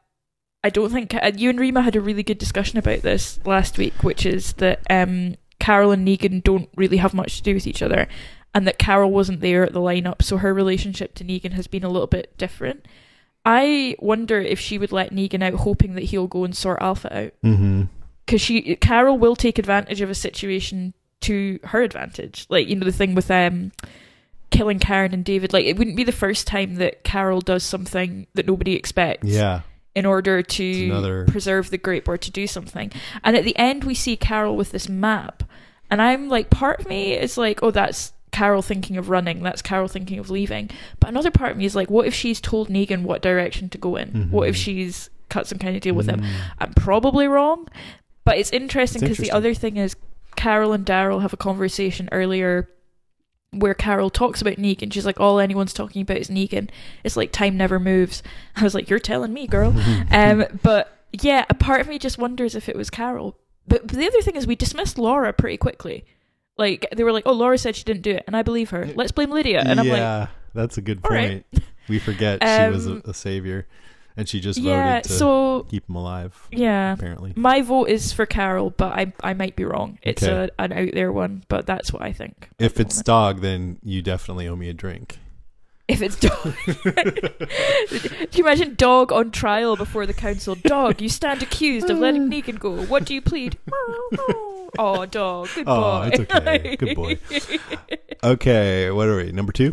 I 0.62 0.70
don't 0.70 0.90
think 0.90 1.12
uh, 1.14 1.32
you 1.34 1.50
and 1.50 1.58
Rima 1.58 1.82
had 1.82 1.96
a 1.96 2.00
really 2.00 2.22
good 2.22 2.38
discussion 2.38 2.78
about 2.78 3.02
this 3.02 3.38
last 3.44 3.78
week, 3.78 4.02
which 4.04 4.24
is 4.24 4.54
that 4.54 4.80
um, 4.90 5.34
Carol 5.58 5.92
and 5.92 6.06
Negan 6.06 6.42
don't 6.42 6.68
really 6.76 6.96
have 6.98 7.12
much 7.12 7.36
to 7.36 7.42
do 7.42 7.54
with 7.54 7.66
each 7.66 7.82
other, 7.82 8.08
and 8.54 8.66
that 8.66 8.78
Carol 8.78 9.10
wasn't 9.10 9.40
there 9.40 9.64
at 9.64 9.72
the 9.72 9.80
lineup, 9.80 10.22
so 10.22 10.38
her 10.38 10.54
relationship 10.54 11.14
to 11.16 11.24
Negan 11.24 11.52
has 11.52 11.66
been 11.66 11.84
a 11.84 11.90
little 11.90 12.06
bit 12.06 12.36
different. 12.38 12.86
I 13.44 13.96
wonder 13.98 14.40
if 14.40 14.58
she 14.58 14.78
would 14.78 14.92
let 14.92 15.12
Negan 15.12 15.42
out, 15.42 15.60
hoping 15.60 15.94
that 15.94 16.04
he'll 16.04 16.26
go 16.26 16.44
and 16.44 16.56
sort 16.56 16.80
Alpha 16.80 17.16
out 17.16 17.32
Mm-hmm. 17.44 17.84
Because 18.28 18.42
she 18.42 18.76
Carol 18.76 19.16
will 19.18 19.34
take 19.34 19.58
advantage 19.58 20.02
of 20.02 20.10
a 20.10 20.14
situation 20.14 20.92
to 21.22 21.58
her 21.64 21.80
advantage. 21.82 22.44
Like 22.50 22.68
you 22.68 22.76
know 22.76 22.84
the 22.84 22.92
thing 22.92 23.14
with 23.14 23.30
um 23.30 23.72
killing 24.50 24.78
Karen 24.78 25.14
and 25.14 25.24
David. 25.24 25.52
Like 25.54 25.64
it 25.64 25.78
wouldn't 25.78 25.96
be 25.96 26.04
the 26.04 26.12
first 26.12 26.46
time 26.46 26.74
that 26.76 27.04
Carol 27.04 27.40
does 27.40 27.62
something 27.64 28.26
that 28.34 28.46
nobody 28.46 28.74
expects. 28.74 29.26
Yeah. 29.26 29.62
In 29.94 30.04
order 30.06 30.42
to 30.42 30.84
another- 30.90 31.24
preserve 31.24 31.70
the 31.70 31.78
group 31.78 32.06
or 32.06 32.16
to 32.18 32.30
do 32.30 32.46
something, 32.46 32.92
and 33.24 33.34
at 33.34 33.44
the 33.44 33.56
end 33.56 33.82
we 33.84 33.94
see 33.94 34.16
Carol 34.16 34.56
with 34.56 34.70
this 34.72 34.88
map, 34.88 35.42
and 35.90 36.00
I'm 36.00 36.28
like, 36.28 36.50
part 36.50 36.80
of 36.80 36.88
me 36.88 37.14
is 37.14 37.36
like, 37.38 37.62
oh, 37.64 37.72
that's 37.72 38.12
Carol 38.30 38.62
thinking 38.62 38.96
of 38.98 39.08
running. 39.08 39.42
That's 39.42 39.62
Carol 39.62 39.88
thinking 39.88 40.18
of 40.20 40.30
leaving. 40.30 40.70
But 41.00 41.08
another 41.10 41.32
part 41.32 41.52
of 41.52 41.56
me 41.56 41.64
is 41.64 41.74
like, 41.74 41.90
what 41.90 42.06
if 42.06 42.14
she's 42.14 42.40
told 42.40 42.68
Negan 42.68 43.02
what 43.02 43.22
direction 43.22 43.70
to 43.70 43.78
go 43.78 43.96
in? 43.96 44.28
What 44.30 44.48
if 44.48 44.54
Mhm. 44.54 44.58
she's 44.58 45.10
cut 45.30 45.48
some 45.48 45.58
kind 45.58 45.74
of 45.74 45.82
deal 45.82 45.94
with 45.94 46.06
him? 46.08 46.20
Mm. 46.20 46.30
I'm 46.60 46.74
probably 46.74 47.26
wrong, 47.26 47.66
but 48.28 48.38
it's 48.38 48.52
interesting 48.52 49.00
because 49.00 49.16
the 49.16 49.30
other 49.30 49.54
thing 49.54 49.78
is 49.78 49.96
Carol 50.36 50.74
and 50.74 50.84
Daryl 50.84 51.22
have 51.22 51.32
a 51.32 51.38
conversation 51.38 52.10
earlier 52.12 52.68
where 53.52 53.72
Carol 53.72 54.10
talks 54.10 54.42
about 54.42 54.56
Negan. 54.56 54.82
And 54.82 54.92
she's 54.92 55.06
like, 55.06 55.18
all 55.18 55.40
anyone's 55.40 55.72
talking 55.72 56.02
about 56.02 56.18
is 56.18 56.28
Negan. 56.28 56.68
It's 57.04 57.16
like 57.16 57.32
time 57.32 57.56
never 57.56 57.80
moves. 57.80 58.22
I 58.56 58.62
was 58.62 58.74
like, 58.74 58.90
you're 58.90 58.98
telling 58.98 59.32
me, 59.32 59.46
girl. 59.46 59.74
um, 60.10 60.44
but 60.62 60.94
yeah, 61.12 61.46
a 61.48 61.54
part 61.54 61.80
of 61.80 61.88
me 61.88 61.98
just 61.98 62.18
wonders 62.18 62.54
if 62.54 62.68
it 62.68 62.76
was 62.76 62.90
Carol. 62.90 63.38
But, 63.66 63.86
but 63.86 63.96
the 63.96 64.06
other 64.06 64.20
thing 64.20 64.36
is, 64.36 64.46
we 64.46 64.56
dismissed 64.56 64.98
Laura 64.98 65.32
pretty 65.32 65.56
quickly. 65.56 66.04
Like 66.58 66.86
they 66.94 67.04
were 67.04 67.12
like, 67.12 67.24
"Oh, 67.24 67.32
Laura 67.32 67.56
said 67.56 67.76
she 67.76 67.84
didn't 67.84 68.02
do 68.02 68.10
it," 68.10 68.24
and 68.26 68.36
I 68.36 68.42
believe 68.42 68.70
her. 68.70 68.90
Let's 68.94 69.12
blame 69.12 69.30
Lydia. 69.30 69.62
And 69.64 69.78
I'm 69.78 69.88
like, 69.88 69.98
yeah, 69.98 70.26
that's 70.54 70.76
a 70.76 70.82
good 70.82 71.02
point. 71.02 71.46
right. 71.54 71.62
We 71.88 71.98
forget 71.98 72.42
she 72.42 72.70
was 72.70 72.86
a, 72.86 72.90
Um, 72.90 73.02
a 73.04 73.14
savior, 73.14 73.66
and 74.18 74.28
she 74.28 74.40
just 74.40 74.58
"Yeah." 74.58 74.96
voted 74.96 75.04
to 75.04 75.12
So 75.16 75.66
keep 75.70 75.88
him 75.88 75.94
alive. 75.94 76.36
yeah, 76.52 76.92
Apparently, 76.92 77.32
My 77.36 77.62
vote 77.62 77.88
is 77.88 78.12
for 78.12 78.26
Carol, 78.26 78.68
but 78.70 78.92
I 78.92 79.12
I 79.22 79.32
might 79.32 79.56
be 79.56 79.64
wrong. 79.64 79.98
It's 80.02 80.22
Okay. 80.22 80.50
a, 80.58 80.62
an 80.62 80.72
out 80.74 80.90
there 80.92 81.10
one, 81.12 81.44
but 81.48 81.64
that's 81.64 81.90
what 81.92 82.02
I 82.02 82.12
think. 82.12 82.50
if 82.58 82.78
it's 82.78 82.96
moment. 82.96 83.06
dog, 83.06 83.40
then 83.40 83.78
you 83.82 84.02
definitely 84.02 84.46
owe 84.48 84.56
me 84.56 84.68
a 84.68 84.74
drink. 84.74 85.18
if 85.88 86.02
it's 86.02 86.16
dog, 86.20 86.54
do 87.88 88.38
you 88.38 88.44
imagine 88.44 88.74
dog 88.74 89.10
on 89.10 89.30
trial 89.30 89.74
before 89.76 90.04
the 90.04 90.12
council? 90.12 90.54
Dog, 90.54 91.00
you 91.00 91.08
stand 91.08 91.42
accused 91.42 91.88
of 91.88 91.98
letting 91.98 92.28
Negan 92.30 92.58
go. 92.58 92.84
What 92.84 93.06
do 93.06 93.14
you 93.14 93.22
plead? 93.22 93.56
oh, 94.78 95.06
dog, 95.06 95.48
good 95.54 95.64
Oh, 95.66 95.80
boy. 95.80 96.10
it's 96.12 96.34
okay. 96.34 96.76
Good 96.76 96.94
boy. 96.94 97.18
Okay, 98.22 98.90
what 98.90 99.08
are 99.08 99.16
we? 99.16 99.32
Number 99.32 99.52
two. 99.52 99.72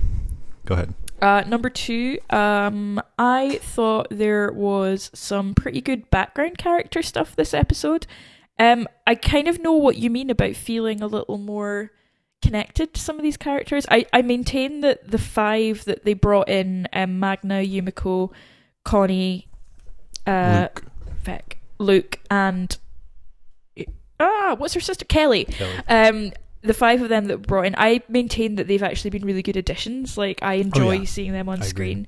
Go 0.65 0.75
ahead. 0.75 0.93
Uh, 1.21 1.43
number 1.47 1.69
two, 1.69 2.19
um, 2.29 3.01
I 3.17 3.59
thought 3.61 4.07
there 4.11 4.51
was 4.51 5.09
some 5.13 5.53
pretty 5.53 5.81
good 5.81 6.09
background 6.09 6.57
character 6.57 7.01
stuff 7.01 7.35
this 7.35 7.53
episode. 7.53 8.05
Um, 8.59 8.87
I 9.07 9.15
kind 9.15 9.47
of 9.47 9.61
know 9.61 9.73
what 9.73 9.97
you 9.97 10.09
mean 10.09 10.29
about 10.29 10.55
feeling 10.55 11.01
a 11.01 11.07
little 11.07 11.37
more 11.37 11.91
connected 12.41 12.93
to 12.93 12.99
some 12.99 13.17
of 13.17 13.23
these 13.23 13.37
characters. 13.37 13.85
I, 13.89 14.05
I 14.13 14.21
maintain 14.21 14.81
that 14.81 15.09
the 15.09 15.17
five 15.17 15.85
that 15.85 16.05
they 16.05 16.13
brought 16.13 16.49
in, 16.49 16.87
um, 16.93 17.19
Magna, 17.19 17.55
Yumiko, 17.55 18.31
Connie, 18.83 19.47
uh, 20.27 20.67
Luke. 20.75 20.83
Vic, 21.23 21.59
Luke, 21.79 22.19
and 22.29 22.77
ah, 24.19 24.55
what's 24.57 24.73
her 24.73 24.79
sister 24.79 25.05
Kelly? 25.05 25.45
Kelly. 25.45 25.77
Um, 25.87 26.31
the 26.65 26.73
five 26.73 27.01
of 27.01 27.09
them 27.09 27.25
that 27.25 27.37
were 27.37 27.45
brought 27.45 27.65
in, 27.67 27.75
I 27.77 28.01
maintain 28.09 28.55
that 28.55 28.67
they've 28.67 28.83
actually 28.83 29.11
been 29.11 29.25
really 29.25 29.41
good 29.43 29.57
additions. 29.57 30.17
Like 30.17 30.39
I 30.41 30.55
enjoy 30.55 30.97
Oh, 30.97 30.99
yeah. 31.01 31.05
seeing 31.05 31.31
them 31.31 31.47
on 31.49 31.55
I 31.55 31.65
agree. 31.65 31.69
screen. 31.69 32.07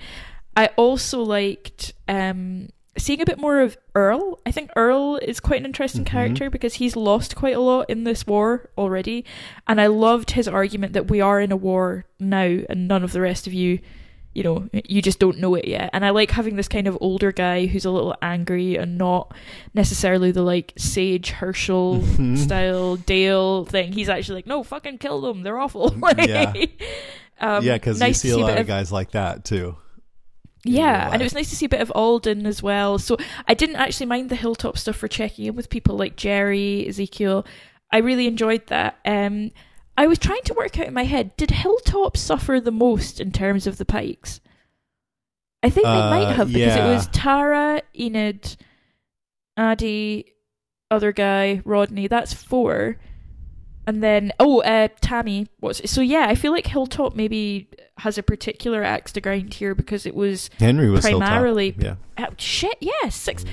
I 0.56 0.68
also 0.76 1.22
liked 1.22 1.94
um, 2.08 2.70
seeing 2.98 3.22
a 3.22 3.26
bit 3.26 3.40
more 3.40 3.60
of 3.62 3.78
Earl. 3.94 4.40
I 4.46 4.52
think 4.52 4.72
Earl 4.76 5.18
is 5.18 5.40
quite 5.40 5.60
an 5.60 5.66
interesting 5.68 6.04
Mhm. 6.04 6.08
character 6.08 6.50
because 6.50 6.76
he's 6.76 6.96
lost 6.96 7.36
quite 7.36 7.56
a 7.56 7.60
lot 7.60 7.90
in 7.90 8.04
this 8.06 8.26
war 8.26 8.70
already, 8.78 9.24
and 9.68 9.80
I 9.80 9.86
loved 9.88 10.32
his 10.32 10.48
argument 10.48 10.94
that 10.94 11.10
we 11.10 11.22
are 11.22 11.40
in 11.40 11.52
a 11.52 11.56
war 11.58 12.06
now, 12.20 12.58
and 12.70 12.88
none 12.88 13.04
of 13.04 13.12
the 13.12 13.22
rest 13.22 13.46
of 13.46 13.54
you. 13.54 13.80
You 14.38 14.44
know, 14.44 14.70
you 14.86 15.02
just 15.02 15.18
don't 15.18 15.40
know 15.40 15.56
it 15.56 15.68
yet. 15.68 15.90
And 15.94 16.06
I 16.06 16.12
like 16.12 16.30
having 16.30 16.58
this 16.58 16.68
kind 16.68 16.86
of 16.86 16.96
older 17.02 17.32
guy 17.32 17.66
who's 17.66 17.86
a 17.86 17.90
little 17.90 18.14
angry 18.22 18.76
and 18.76 18.96
not 18.96 19.34
necessarily 19.74 20.30
the 20.32 20.44
like 20.44 20.74
sage 20.78 21.32
Hershel 21.32 22.02
Mhm. 22.04 22.38
style 22.38 22.98
Dale 22.98 23.66
thing. 23.66 23.94
He's 23.94 24.10
actually 24.10 24.36
like, 24.36 24.46
no, 24.46 24.62
fucking 24.62 25.00
kill 25.00 25.22
them. 25.22 25.42
They're 25.42 25.58
awful. 25.58 25.90
Like, 26.00 26.28
Yeah. 26.28 26.54
um, 27.42 27.64
yeah, 27.64 27.74
because 27.78 28.00
nice 28.00 28.24
you 28.24 28.34
see 28.34 28.40
a 28.40 28.44
lot 28.44 28.52
bit 28.54 28.60
of 28.62 28.68
guys 28.68 28.92
like 28.92 29.12
that 29.12 29.44
too. 29.44 29.76
yeah, 30.64 31.10
and 31.12 31.22
it 31.22 31.26
was 31.26 31.34
nice 31.34 31.50
to 31.50 31.56
see 31.56 31.66
a 31.66 31.70
bit 31.70 31.82
of 31.82 31.92
Alden 31.96 32.46
as 32.46 32.62
well. 32.62 33.00
So 33.00 33.18
I 33.48 33.54
didn't 33.56 33.78
actually 33.78 34.06
mind 34.06 34.30
the 34.30 34.36
hilltop 34.36 34.78
stuff 34.78 34.98
for 34.98 35.08
checking 35.08 35.46
in 35.46 35.56
with 35.56 35.70
people 35.72 35.98
like 35.98 36.16
Jerry, 36.16 36.88
Ezekiel. 36.88 37.46
I 37.92 38.00
really 38.00 38.28
enjoyed 38.28 38.68
that. 38.68 39.00
Um, 39.06 39.52
I 39.98 40.06
was 40.08 40.20
trying 40.20 40.44
to 40.44 40.54
work 40.54 40.80
out 40.80 40.88
in 40.88 40.94
my 40.94 41.06
head: 41.06 41.36
did 41.38 41.52
Hilltop 41.52 42.16
suffer 42.18 42.60
the 42.60 42.72
most 42.72 43.20
in 43.20 43.32
terms 43.32 43.66
of 43.68 43.78
the 43.78 43.86
Pikes? 43.86 44.40
I 45.64 45.70
think 45.70 45.86
they 45.86 45.92
Uh, 45.92 46.10
might 46.10 46.36
have 46.36 46.48
because 46.50 46.76
yeah. 46.76 46.86
it 46.88 46.94
was 46.94 47.08
Tara, 47.08 47.82
Enid, 48.00 48.56
Addy, 49.58 50.34
other 50.92 51.12
guy, 51.12 51.62
Rodney. 51.66 52.08
That's 52.08 52.34
four, 52.34 52.98
and 53.88 54.04
then 54.04 54.32
oh, 54.40 54.62
uh, 54.62 54.90
Tammy. 55.02 55.48
What's 55.60 55.90
so? 55.90 56.02
Yeah, 56.02 56.28
I 56.30 56.36
feel 56.36 56.52
like 56.52 56.68
Hilltop 56.68 57.16
maybe 57.16 57.68
has 57.98 58.18
a 58.20 58.24
particular 58.24 58.84
axe 58.84 59.12
to 59.14 59.22
grind 59.22 59.56
here 59.56 59.74
because 59.74 60.06
it 60.06 60.14
was 60.14 60.52
Henry 60.60 60.90
was 60.92 61.04
Hilltop. 61.06 61.28
primarily 61.28 61.76
yeah, 61.80 61.96
Oh, 62.20 62.28
shit, 62.38 62.78
yeah, 62.80 63.10
6 63.10 63.44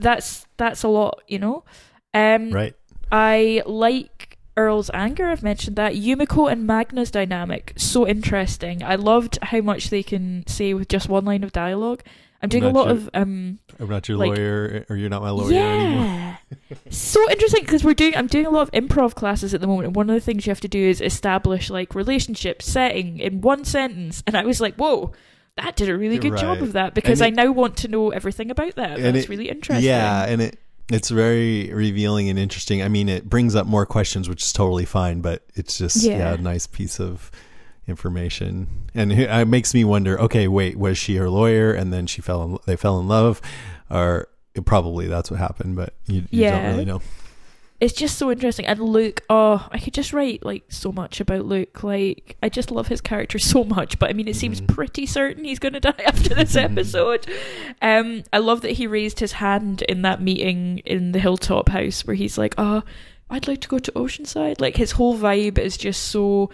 That's 0.00 0.44
that's 0.56 0.82
a 0.82 0.88
lot, 0.88 1.20
you 1.28 1.38
know. 1.38 1.62
Um, 2.12 2.50
right. 2.50 2.74
I 3.12 3.62
like 3.66 4.29
Earl's 4.60 4.90
anger. 4.94 5.28
I've 5.28 5.42
mentioned 5.42 5.76
that 5.76 5.94
Yumiko 5.94 6.50
and 6.50 6.66
Magna's 6.66 7.10
dynamic 7.10 7.72
so 7.76 8.06
interesting. 8.06 8.82
I 8.82 8.94
loved 8.96 9.38
how 9.42 9.60
much 9.60 9.90
they 9.90 10.02
can 10.02 10.44
say 10.46 10.74
with 10.74 10.88
just 10.88 11.08
one 11.08 11.24
line 11.24 11.42
of 11.44 11.52
dialogue. 11.52 12.02
I'm 12.42 12.48
doing 12.48 12.64
a 12.64 12.70
lot 12.70 12.86
your- 12.86 12.96
of 12.96 13.10
um, 13.14 13.58
I'm 13.78 13.88
not 13.88 14.08
your 14.08 14.16
like- 14.18 14.30
lawyer, 14.36 14.86
or 14.88 14.96
you're 14.96 15.10
not 15.10 15.20
my 15.22 15.30
lawyer 15.30 15.52
anymore. 15.54 16.04
yeah, 16.04 16.36
so 16.90 17.30
interesting 17.30 17.62
because 17.62 17.84
we're 17.84 17.92
doing. 17.94 18.16
I'm 18.16 18.28
doing 18.28 18.46
a 18.46 18.50
lot 18.50 18.62
of 18.62 18.70
improv 18.72 19.14
classes 19.14 19.52
at 19.54 19.60
the 19.60 19.66
moment, 19.66 19.86
and 19.88 19.96
one 19.96 20.08
of 20.08 20.14
the 20.14 20.20
things 20.20 20.46
you 20.46 20.50
have 20.50 20.60
to 20.60 20.68
do 20.68 20.78
is 20.78 21.00
establish 21.02 21.68
like 21.70 21.94
relationship 21.94 22.62
setting 22.62 23.18
in 23.18 23.40
one 23.42 23.64
sentence. 23.64 24.22
And 24.26 24.36
I 24.36 24.44
was 24.44 24.60
like, 24.60 24.76
whoa. 24.76 25.12
That 25.56 25.76
did 25.76 25.90
a 25.90 25.98
really 25.98 26.16
good 26.18 26.38
job 26.38 26.62
of 26.62 26.72
that 26.72 26.94
because 26.94 27.20
And 27.20 27.26
I 27.38 27.42
it- 27.42 27.46
now 27.46 27.52
want 27.52 27.76
to 27.78 27.88
know 27.88 28.10
everything 28.10 28.50
about 28.50 28.76
that. 28.76 28.92
And 28.98 29.14
That's 29.14 29.26
it- 29.26 29.28
really 29.28 29.50
interesting. 29.50 29.84
Yeah, 29.84 30.24
and 30.24 30.40
it 30.40 30.58
it's 30.90 31.08
very 31.10 31.72
revealing 31.72 32.28
and 32.28 32.38
interesting. 32.38 32.82
I 32.82 32.88
mean, 32.88 33.08
it 33.08 33.28
brings 33.28 33.54
up 33.54 33.66
more 33.66 33.86
questions, 33.86 34.28
which 34.28 34.42
is 34.42 34.52
totally 34.52 34.84
fine, 34.84 35.20
but 35.20 35.44
it's 35.54 35.78
just 35.78 36.02
yeah, 36.02 36.18
Yeah. 36.18 36.34
a 36.34 36.38
nice 36.38 36.66
piece 36.66 36.98
of 37.00 37.30
information, 37.86 38.66
and 38.94 39.12
it 39.12 39.46
makes 39.48 39.74
me 39.74 39.84
wonder. 39.84 40.20
Okay, 40.20 40.48
wait, 40.48 40.76
was 40.78 40.96
she 40.98 41.16
her 41.16 41.28
lawyer, 41.28 41.72
and 41.72 41.92
then 41.92 42.06
she 42.06 42.22
fell 42.22 42.42
in, 42.44 42.58
they 42.66 42.76
fell 42.76 42.98
in 43.00 43.08
love, 43.08 43.40
or 43.90 44.28
probably 44.64 45.06
that's 45.06 45.30
what 45.30 45.38
happened, 45.40 45.76
but 45.76 45.94
you, 46.06 46.24
you 46.30 46.44
don't 46.44 46.66
really 46.72 46.84
know. 46.84 47.02
It's 47.80 47.94
just 47.94 48.18
so 48.18 48.30
interesting. 48.30 48.66
And 48.66 48.78
Luke, 48.80 49.22
oh, 49.30 49.66
I 49.72 49.78
could 49.78 49.94
just 49.94 50.12
write 50.12 50.44
like 50.44 50.64
so 50.68 50.92
much 50.92 51.20
about 51.20 51.46
Luke. 51.46 51.82
Like, 51.82 52.36
I 52.42 52.48
just 52.50 52.70
love 52.70 52.88
his 52.88 53.00
character 53.00 53.38
so 53.52 53.64
much. 53.64 53.98
But 53.98 54.10
I 54.10 54.12
mean, 54.12 54.28
it 54.28 54.36
seems 54.36 54.60
Mhm. 54.60 54.68
pretty 54.68 55.06
certain 55.06 55.44
he's 55.44 55.58
going 55.58 55.72
to 55.78 55.80
die 55.80 56.02
after 56.04 56.34
this 56.34 56.56
episode. 56.56 57.26
Um, 57.80 58.22
I 58.32 58.38
love 58.38 58.60
that 58.62 58.72
he 58.72 58.86
raised 58.86 59.20
his 59.20 59.32
hand 59.32 59.82
in 59.82 60.02
that 60.02 60.20
meeting 60.20 60.78
in 60.84 61.12
the 61.12 61.18
hilltop 61.20 61.70
house 61.70 62.06
where 62.06 62.16
he's 62.16 62.36
like, 62.36 62.54
"Oh, 62.58 62.82
I'd 63.30 63.48
like 63.48 63.60
to 63.62 63.68
go 63.68 63.78
to 63.78 63.92
Oceanside." 63.92 64.60
Like 64.60 64.76
his 64.76 64.92
whole 64.92 65.16
vibe 65.16 65.58
is 65.58 65.76
just 65.76 66.02
so. 66.04 66.50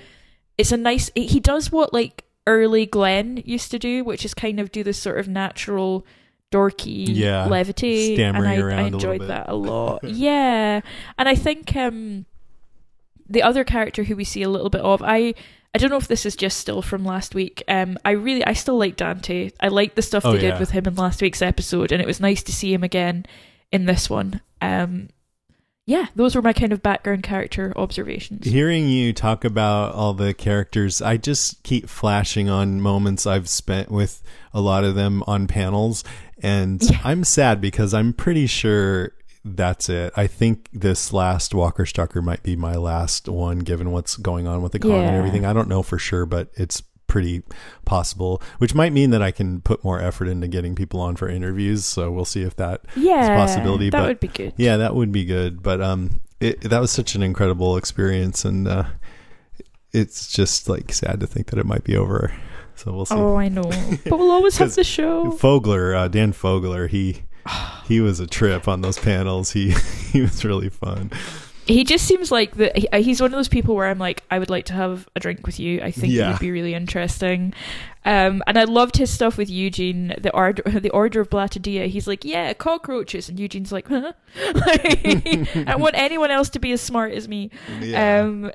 It's 0.59 0.73
a 0.73 0.77
nice. 0.77 1.11
He 1.15 1.41
does 1.41 1.73
what 1.73 1.93
like 1.93 2.25
early 2.47 2.87
Glenn 2.87 3.43
used 3.45 3.73
to 3.73 3.79
do, 3.79 4.05
which 4.05 4.25
is 4.25 4.33
kind 4.33 4.61
of 4.61 4.71
do 4.71 4.85
this 4.85 4.99
sort 4.99 5.19
of 5.19 5.27
natural. 5.29 6.07
Dorky 6.53 7.07
Yeah, 7.09 7.47
levity, 7.47 8.15
stammering 8.15 8.53
and 8.53 8.63
I, 8.63 8.67
around 8.67 8.79
I 8.79 8.87
enjoyed 8.89 9.23
that 9.23 9.49
a 9.49 9.55
lot. 9.55 10.05
yeah, 10.05 10.81
and 11.19 11.29
I 11.29 11.35
think 11.35 11.75
um, 11.77 12.25
the 13.29 13.43
other 13.43 13.65
character 13.65 14.05
who 14.05 14.17
we 14.17 14.25
see 14.25 14.43
a 14.43 14.49
little 14.49 14.71
bit 14.71 14.81
of, 14.83 15.03
I 15.03 15.35
I 15.75 15.79
don't 15.79 15.91
know 15.91 15.97
if 15.97 16.09
this 16.09 16.25
is 16.25 16.37
just 16.37 16.59
still 16.59 16.81
from 16.83 17.05
last 17.05 17.35
week. 17.35 17.63
Um, 17.69 17.99
I 18.05 18.13
really 18.13 18.45
I 18.45 18.53
still 18.55 18.79
like 18.79 18.97
Dante. 18.97 19.51
I 19.61 19.69
like 19.69 19.95
the 19.95 20.03
stuff 20.03 20.25
Oh, 20.25 20.33
they 20.33 20.45
yeah. 20.45 20.53
did 20.53 20.61
with 20.61 20.71
him 20.71 20.87
in 20.87 20.95
last 20.95 21.21
week's 21.21 21.43
episode, 21.43 21.93
and 21.93 22.01
it 22.01 22.07
was 22.07 22.21
nice 22.21 22.43
to 22.45 22.53
see 22.53 22.73
him 22.73 22.83
again 22.85 23.27
in 23.73 23.85
this 23.87 24.09
one. 24.09 24.41
Um, 24.63 25.09
yeah, 25.89 26.07
those 26.17 26.35
were 26.35 26.43
my 26.43 26.53
kind 26.53 26.73
of 26.73 26.83
background 26.83 27.23
character 27.23 27.73
observations. 27.77 28.45
Hearing 28.45 28.89
you 28.89 29.13
talk 29.13 29.45
about 29.45 29.95
all 29.95 30.15
the 30.15 30.35
characters, 30.35 31.01
I 31.01 31.17
just 31.17 31.63
keep 31.63 31.89
flashing 31.89 32.49
on 32.49 32.81
moments 32.81 33.25
I've 33.25 33.49
spent 33.49 33.89
with 33.91 34.21
a 34.53 34.61
lot 34.61 34.83
of 34.83 34.97
them 34.97 35.23
on 35.29 35.47
panels, 35.47 36.03
and 36.47 36.81
Yeah. 36.83 37.01
I'm 37.05 37.25
sad 37.25 37.61
because 37.61 37.93
I'm 37.93 38.13
pretty 38.13 38.47
sure 38.47 39.13
that's 39.45 39.89
it. 39.89 40.13
I 40.17 40.27
think 40.27 40.69
this 40.73 41.13
last 41.13 41.55
Walker 41.55 41.87
Stalker 41.87 42.21
might 42.23 42.43
be 42.43 42.57
my 42.57 42.75
last 42.75 43.29
one, 43.29 43.61
given 43.61 43.91
what's 43.93 44.17
going 44.17 44.47
on 44.47 44.63
with 44.63 44.73
the 44.73 44.79
con 44.79 44.91
and 44.93 45.17
everything. 45.17 45.45
I 45.45 45.53
don't 45.53 45.69
know 45.69 45.83
for 45.83 45.99
sure, 45.99 46.27
but 46.27 46.51
it's 46.55 46.83
pretty 47.07 47.43
possible, 47.85 48.43
which 48.59 48.75
might 48.75 48.93
mean 48.93 49.11
that 49.11 49.23
I 49.23 49.31
can 49.31 49.61
put 49.61 49.85
more 49.85 50.01
effort 50.01 50.27
into 50.27 50.49
getting 50.49 50.75
people 50.75 51.01
on 51.01 51.15
for 51.17 51.29
interviews. 51.29 51.85
So 51.85 52.11
we'll 52.11 52.25
see 52.25 52.43
if 52.43 52.57
that 52.57 52.81
yeah, 52.97 53.37
possibility, 53.37 53.91
that 53.91 53.99
but- 54.01 54.09
would 54.09 54.21
be 54.21 54.29
good. 54.29 54.53
yeah, 54.57 54.77
that 54.79 54.95
would 54.97 55.13
be 55.13 55.25
good. 55.25 55.63
But 55.63 55.81
um, 55.81 56.21
it, 56.41 56.61
that 56.63 56.81
was 56.81 56.91
such 56.91 57.15
an 57.15 57.23
incredible 57.23 57.77
experience, 57.77 58.45
and 58.45 58.67
uh, 58.67 58.85
it's 59.93 60.33
just 60.33 60.69
like 60.69 60.93
sad 60.93 61.21
to 61.21 61.27
think 61.27 61.47
that 61.51 61.59
it 61.61 61.67
might 61.67 61.85
be 61.85 61.97
over. 61.97 62.35
So 62.77 62.93
we'll 62.93 63.07
see. 63.07 63.15
Oh, 63.15 63.37
I 63.37 63.49
know, 63.49 63.63
but 64.05 64.19
we'll 64.19 64.31
always 64.31 64.57
have 64.59 64.75
the 64.75 64.85
show. 64.85 65.33
Fogler, 65.33 65.97
uh, 65.97 66.09
Dan 66.09 66.33
Fogler, 66.33 66.89
he 66.89 67.23
he 67.89 68.01
was 68.01 68.21
a 68.21 68.27
trip 68.27 68.69
on 68.69 68.81
those 68.83 68.99
panels. 68.99 69.51
He 69.53 69.71
he 70.13 70.21
was 70.21 70.45
really 70.45 70.69
fun. 70.69 71.11
He 71.67 71.83
just 71.83 72.07
seems 72.07 72.31
like 72.31 72.55
the 72.55 72.71
he- 72.77 72.89
uh, 72.91 73.03
he's 73.03 73.21
one 73.21 73.33
of 73.33 73.37
those 73.37 73.49
people 73.49 73.75
where 73.75 73.89
I'm 73.89 73.99
like, 73.99 74.23
I 74.31 74.39
would 74.39 74.51
like 74.51 74.67
to 74.67 74.73
have 74.73 75.09
a 75.17 75.21
drink 75.21 75.45
with 75.47 75.59
you. 75.59 75.81
I 75.83 75.91
think 75.91 76.13
it 76.13 76.19
would 76.33 76.39
be 76.39 76.53
really 76.53 76.75
interesting. 76.75 77.55
Um, 78.05 78.41
and 78.47 78.57
I 78.57 78.63
loved 78.65 78.99
his 78.99 79.11
stuff 79.11 79.37
with 79.37 79.51
Eugene, 79.51 80.15
the 80.17 80.33
order, 80.33 80.63
the 80.81 80.91
order 80.91 81.21
of 81.21 81.29
Blattodea. 81.29 81.89
He's 81.89 82.07
like, 82.07 82.25
yeah, 82.25 82.53
cockroaches, 82.53 83.29
and 83.29 83.41
Eugene's 83.41 83.73
like, 83.73 83.89
huh? 83.89 84.13
I 84.37 85.65
don't 85.67 85.81
want 85.81 85.97
anyone 85.97 86.31
else 86.31 86.49
to 86.51 86.61
be 86.61 86.71
as 86.71 86.81
smart 86.81 87.13
as 87.15 87.27
me. 87.27 87.51
Um, 87.97 88.53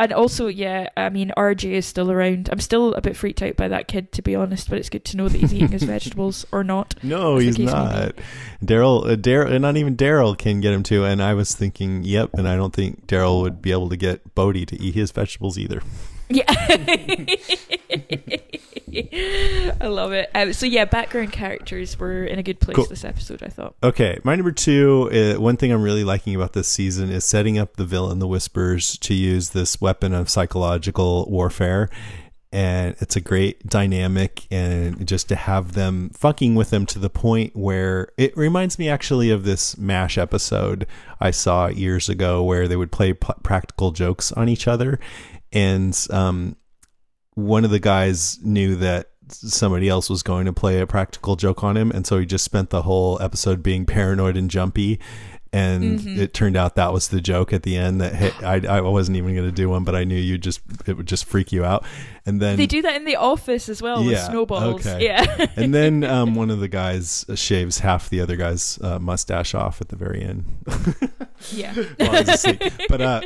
and 0.00 0.14
also, 0.14 0.46
yeah, 0.46 0.88
I 0.96 1.10
mean, 1.10 1.30
RJ 1.36 1.72
is 1.72 1.84
still 1.84 2.10
around. 2.10 2.48
I'm 2.50 2.60
still 2.60 2.94
a 2.94 3.02
bit 3.02 3.16
freaked 3.16 3.42
out 3.42 3.56
by 3.56 3.68
that 3.68 3.86
kid, 3.86 4.12
to 4.12 4.22
be 4.22 4.34
honest. 4.34 4.70
But 4.70 4.78
it's 4.78 4.88
good 4.88 5.04
to 5.04 5.16
know 5.18 5.28
that 5.28 5.38
he's 5.38 5.52
eating 5.52 5.68
his 5.68 5.82
vegetables 5.94 6.46
or 6.50 6.64
not. 6.64 6.94
no, 7.02 7.36
he's 7.36 7.56
case 7.56 7.66
may 7.66 7.72
be. 7.72 7.78
not. 7.78 8.14
Daryl, 8.64 9.06
uh, 9.06 9.16
Daryl, 9.16 9.60
not 9.60 9.76
even 9.76 9.96
Daryl 9.96 10.36
can 10.36 10.62
get 10.62 10.72
him 10.72 10.82
to. 10.84 11.04
And 11.04 11.22
I 11.22 11.34
was 11.34 11.54
thinking, 11.54 12.02
yep. 12.02 12.30
And 12.32 12.48
I 12.48 12.56
don't 12.56 12.74
think 12.74 13.06
Daryl 13.06 13.42
would 13.42 13.60
be 13.60 13.72
able 13.72 13.90
to 13.90 13.96
get 13.96 14.34
Bodie 14.34 14.64
to 14.66 14.80
eat 14.80 14.94
his 14.94 15.10
vegetables 15.10 15.58
either. 15.58 15.82
Yeah. 16.30 16.44
I 18.92 19.86
love 19.86 20.12
it. 20.12 20.30
Um, 20.34 20.52
so 20.52 20.66
yeah, 20.66 20.84
background 20.84 21.32
characters 21.32 21.98
were 21.98 22.24
in 22.24 22.38
a 22.38 22.42
good 22.42 22.60
place 22.60 22.76
Cool. 22.76 22.86
this 22.86 23.04
episode. 23.04 23.42
I 23.42 23.48
thought. 23.48 23.74
Okay, 23.82 24.18
my 24.24 24.34
number 24.36 24.52
two. 24.52 25.10
Uh, 25.12 25.40
one 25.40 25.56
thing 25.56 25.72
I'm 25.72 25.82
really 25.82 26.04
liking 26.04 26.34
about 26.34 26.52
this 26.52 26.68
season 26.68 27.10
is 27.10 27.24
setting 27.24 27.58
up 27.58 27.76
the 27.76 27.84
villain, 27.84 28.18
the 28.18 28.26
Whispers, 28.26 28.96
to 28.98 29.14
use 29.14 29.50
this 29.50 29.80
weapon 29.80 30.12
of 30.14 30.28
psychological 30.28 31.26
warfare, 31.30 31.88
and 32.52 32.96
it's 33.00 33.16
a 33.16 33.20
great 33.20 33.66
dynamic, 33.66 34.46
and 34.50 35.06
just 35.06 35.28
to 35.28 35.36
have 35.36 35.72
them 35.72 36.10
fucking 36.10 36.54
with 36.54 36.70
them 36.70 36.86
to 36.86 36.98
the 36.98 37.10
point 37.10 37.54
where 37.54 38.08
it 38.18 38.36
reminds 38.36 38.78
me 38.78 38.88
actually 38.88 39.30
of 39.30 39.44
this 39.44 39.78
Mash 39.78 40.18
episode 40.18 40.86
I 41.20 41.30
saw 41.30 41.68
years 41.68 42.08
ago, 42.08 42.42
where 42.42 42.66
they 42.66 42.76
would 42.76 42.92
play 42.92 43.12
p- 43.12 43.32
practical 43.42 43.92
jokes 43.92 44.32
on 44.32 44.48
each 44.48 44.66
other, 44.66 44.98
and 45.52 45.96
um, 46.10 46.56
one 47.34 47.64
of 47.64 47.70
the 47.70 47.80
guys 47.80 48.38
knew 48.42 48.76
that 48.76 49.10
somebody 49.28 49.88
else 49.88 50.10
was 50.10 50.22
going 50.22 50.46
to 50.46 50.52
play 50.52 50.80
a 50.80 50.86
practical 50.86 51.36
joke 51.36 51.62
on 51.64 51.76
him, 51.76 51.90
and 51.90 52.06
so 52.06 52.18
he 52.18 52.26
just 52.26 52.44
spent 52.44 52.70
the 52.70 52.82
whole 52.82 53.20
episode 53.22 53.62
being 53.62 53.86
paranoid 53.86 54.36
and 54.36 54.50
jumpy. 54.50 54.98
And 55.52 55.98
Mm-hmm. 55.98 56.20
it 56.20 56.32
turned 56.32 56.56
out 56.56 56.76
that 56.76 56.92
was 56.92 57.08
the 57.08 57.20
joke 57.20 57.52
at 57.52 57.64
the 57.64 57.76
end. 57.76 58.00
That 58.00 58.14
hey, 58.14 58.30
I, 58.46 58.76
I 58.76 58.80
wasn't 58.82 59.16
even 59.16 59.34
going 59.34 59.48
to 59.48 59.52
do 59.52 59.68
one, 59.68 59.82
but 59.82 59.96
I 59.96 60.04
knew 60.04 60.14
you 60.14 60.38
just 60.38 60.60
it 60.86 60.96
would 60.96 61.06
just 61.06 61.24
freak 61.24 61.50
you 61.50 61.64
out. 61.64 61.84
And 62.24 62.40
then 62.40 62.56
They 62.56 62.66
do 62.68 62.82
that 62.82 62.94
in 62.94 63.04
the 63.04 63.16
office 63.16 63.68
as 63.68 63.82
well 63.82 64.04
with 64.04 64.16
snowballs. 64.16 64.86
okay. 64.86 65.04
Yeah. 65.06 65.46
and 65.56 65.74
then 65.74 66.04
um, 66.04 66.36
one 66.36 66.50
of 66.50 66.60
the 66.60 66.68
guys 66.68 67.24
shaves 67.34 67.80
half 67.80 68.08
the 68.10 68.20
other 68.20 68.36
guy's 68.36 68.78
uh, 68.80 69.00
mustache 69.00 69.52
off 69.56 69.80
at 69.80 69.88
the 69.88 69.96
very 69.96 70.22
end. 70.22 70.44
yeah. 71.50 71.74
while 71.96 72.12
he's 72.24 72.28
asleep. 72.28 72.62
But 72.88 73.00
uh, 73.00 73.20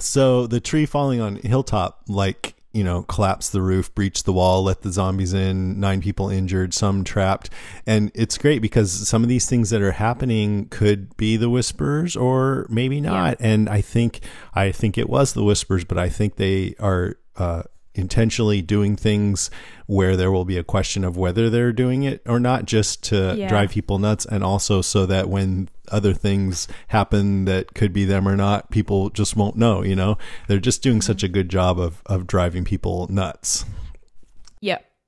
so 0.00 0.46
the 0.46 0.60
tree 0.60 0.86
falling 0.86 1.20
on 1.20 1.36
Hilltop, 1.36 2.02
like 2.08 2.54
you 2.72 2.84
know, 2.84 3.02
collapsed 3.02 3.50
the 3.52 3.62
roof, 3.62 3.92
breached 3.94 4.24
the 4.24 4.32
wall, 4.32 4.62
let 4.62 4.82
the 4.82 4.92
zombies 4.92 5.32
in. 5.32 5.80
Nine 5.80 6.00
people 6.00 6.30
injured, 6.30 6.72
some 6.72 7.02
trapped, 7.02 7.50
and 7.84 8.12
it's 8.14 8.38
great 8.38 8.62
because 8.62 9.08
some 9.08 9.22
of 9.22 9.28
these 9.28 9.48
things 9.48 9.70
that 9.70 9.82
are 9.82 9.92
happening 9.92 10.68
could 10.68 11.16
be 11.16 11.36
the 11.36 11.50
whispers 11.50 12.16
or 12.16 12.66
maybe 12.68 13.00
not. 13.00 13.36
And 13.40 13.68
I 13.68 13.80
think 13.80 14.20
I 14.54 14.70
think 14.70 14.96
it 14.96 15.08
was 15.08 15.32
the 15.32 15.42
whispers, 15.42 15.84
but 15.84 15.98
I 15.98 16.08
think 16.08 16.36
they 16.36 16.74
are. 16.78 17.16
Uh, 17.36 17.62
intentionally 17.94 18.62
doing 18.62 18.96
things 18.96 19.50
where 19.86 20.16
there 20.16 20.30
will 20.30 20.44
be 20.44 20.56
a 20.56 20.62
question 20.64 21.02
of 21.04 21.16
whether 21.16 21.50
they're 21.50 21.72
doing 21.72 22.04
it 22.04 22.22
or 22.26 22.38
not 22.38 22.64
just 22.64 23.02
to 23.04 23.34
Yeah. 23.36 23.48
drive 23.48 23.70
people 23.70 23.98
nuts 23.98 24.24
and 24.24 24.44
also 24.44 24.80
so 24.80 25.06
that 25.06 25.28
when 25.28 25.68
other 25.90 26.14
things 26.14 26.68
happen 26.88 27.46
that 27.46 27.74
could 27.74 27.92
be 27.92 28.04
them 28.04 28.28
or 28.28 28.36
not 28.36 28.70
people 28.70 29.10
just 29.10 29.34
won't 29.36 29.56
know 29.56 29.82
you 29.82 29.96
know 29.96 30.16
they're 30.46 30.60
just 30.60 30.82
doing 30.82 31.00
such 31.02 31.24
a 31.24 31.28
good 31.28 31.48
job 31.48 31.80
of 31.80 32.00
of 32.06 32.26
driving 32.28 32.64
people 32.64 33.08
nuts. 33.10 33.64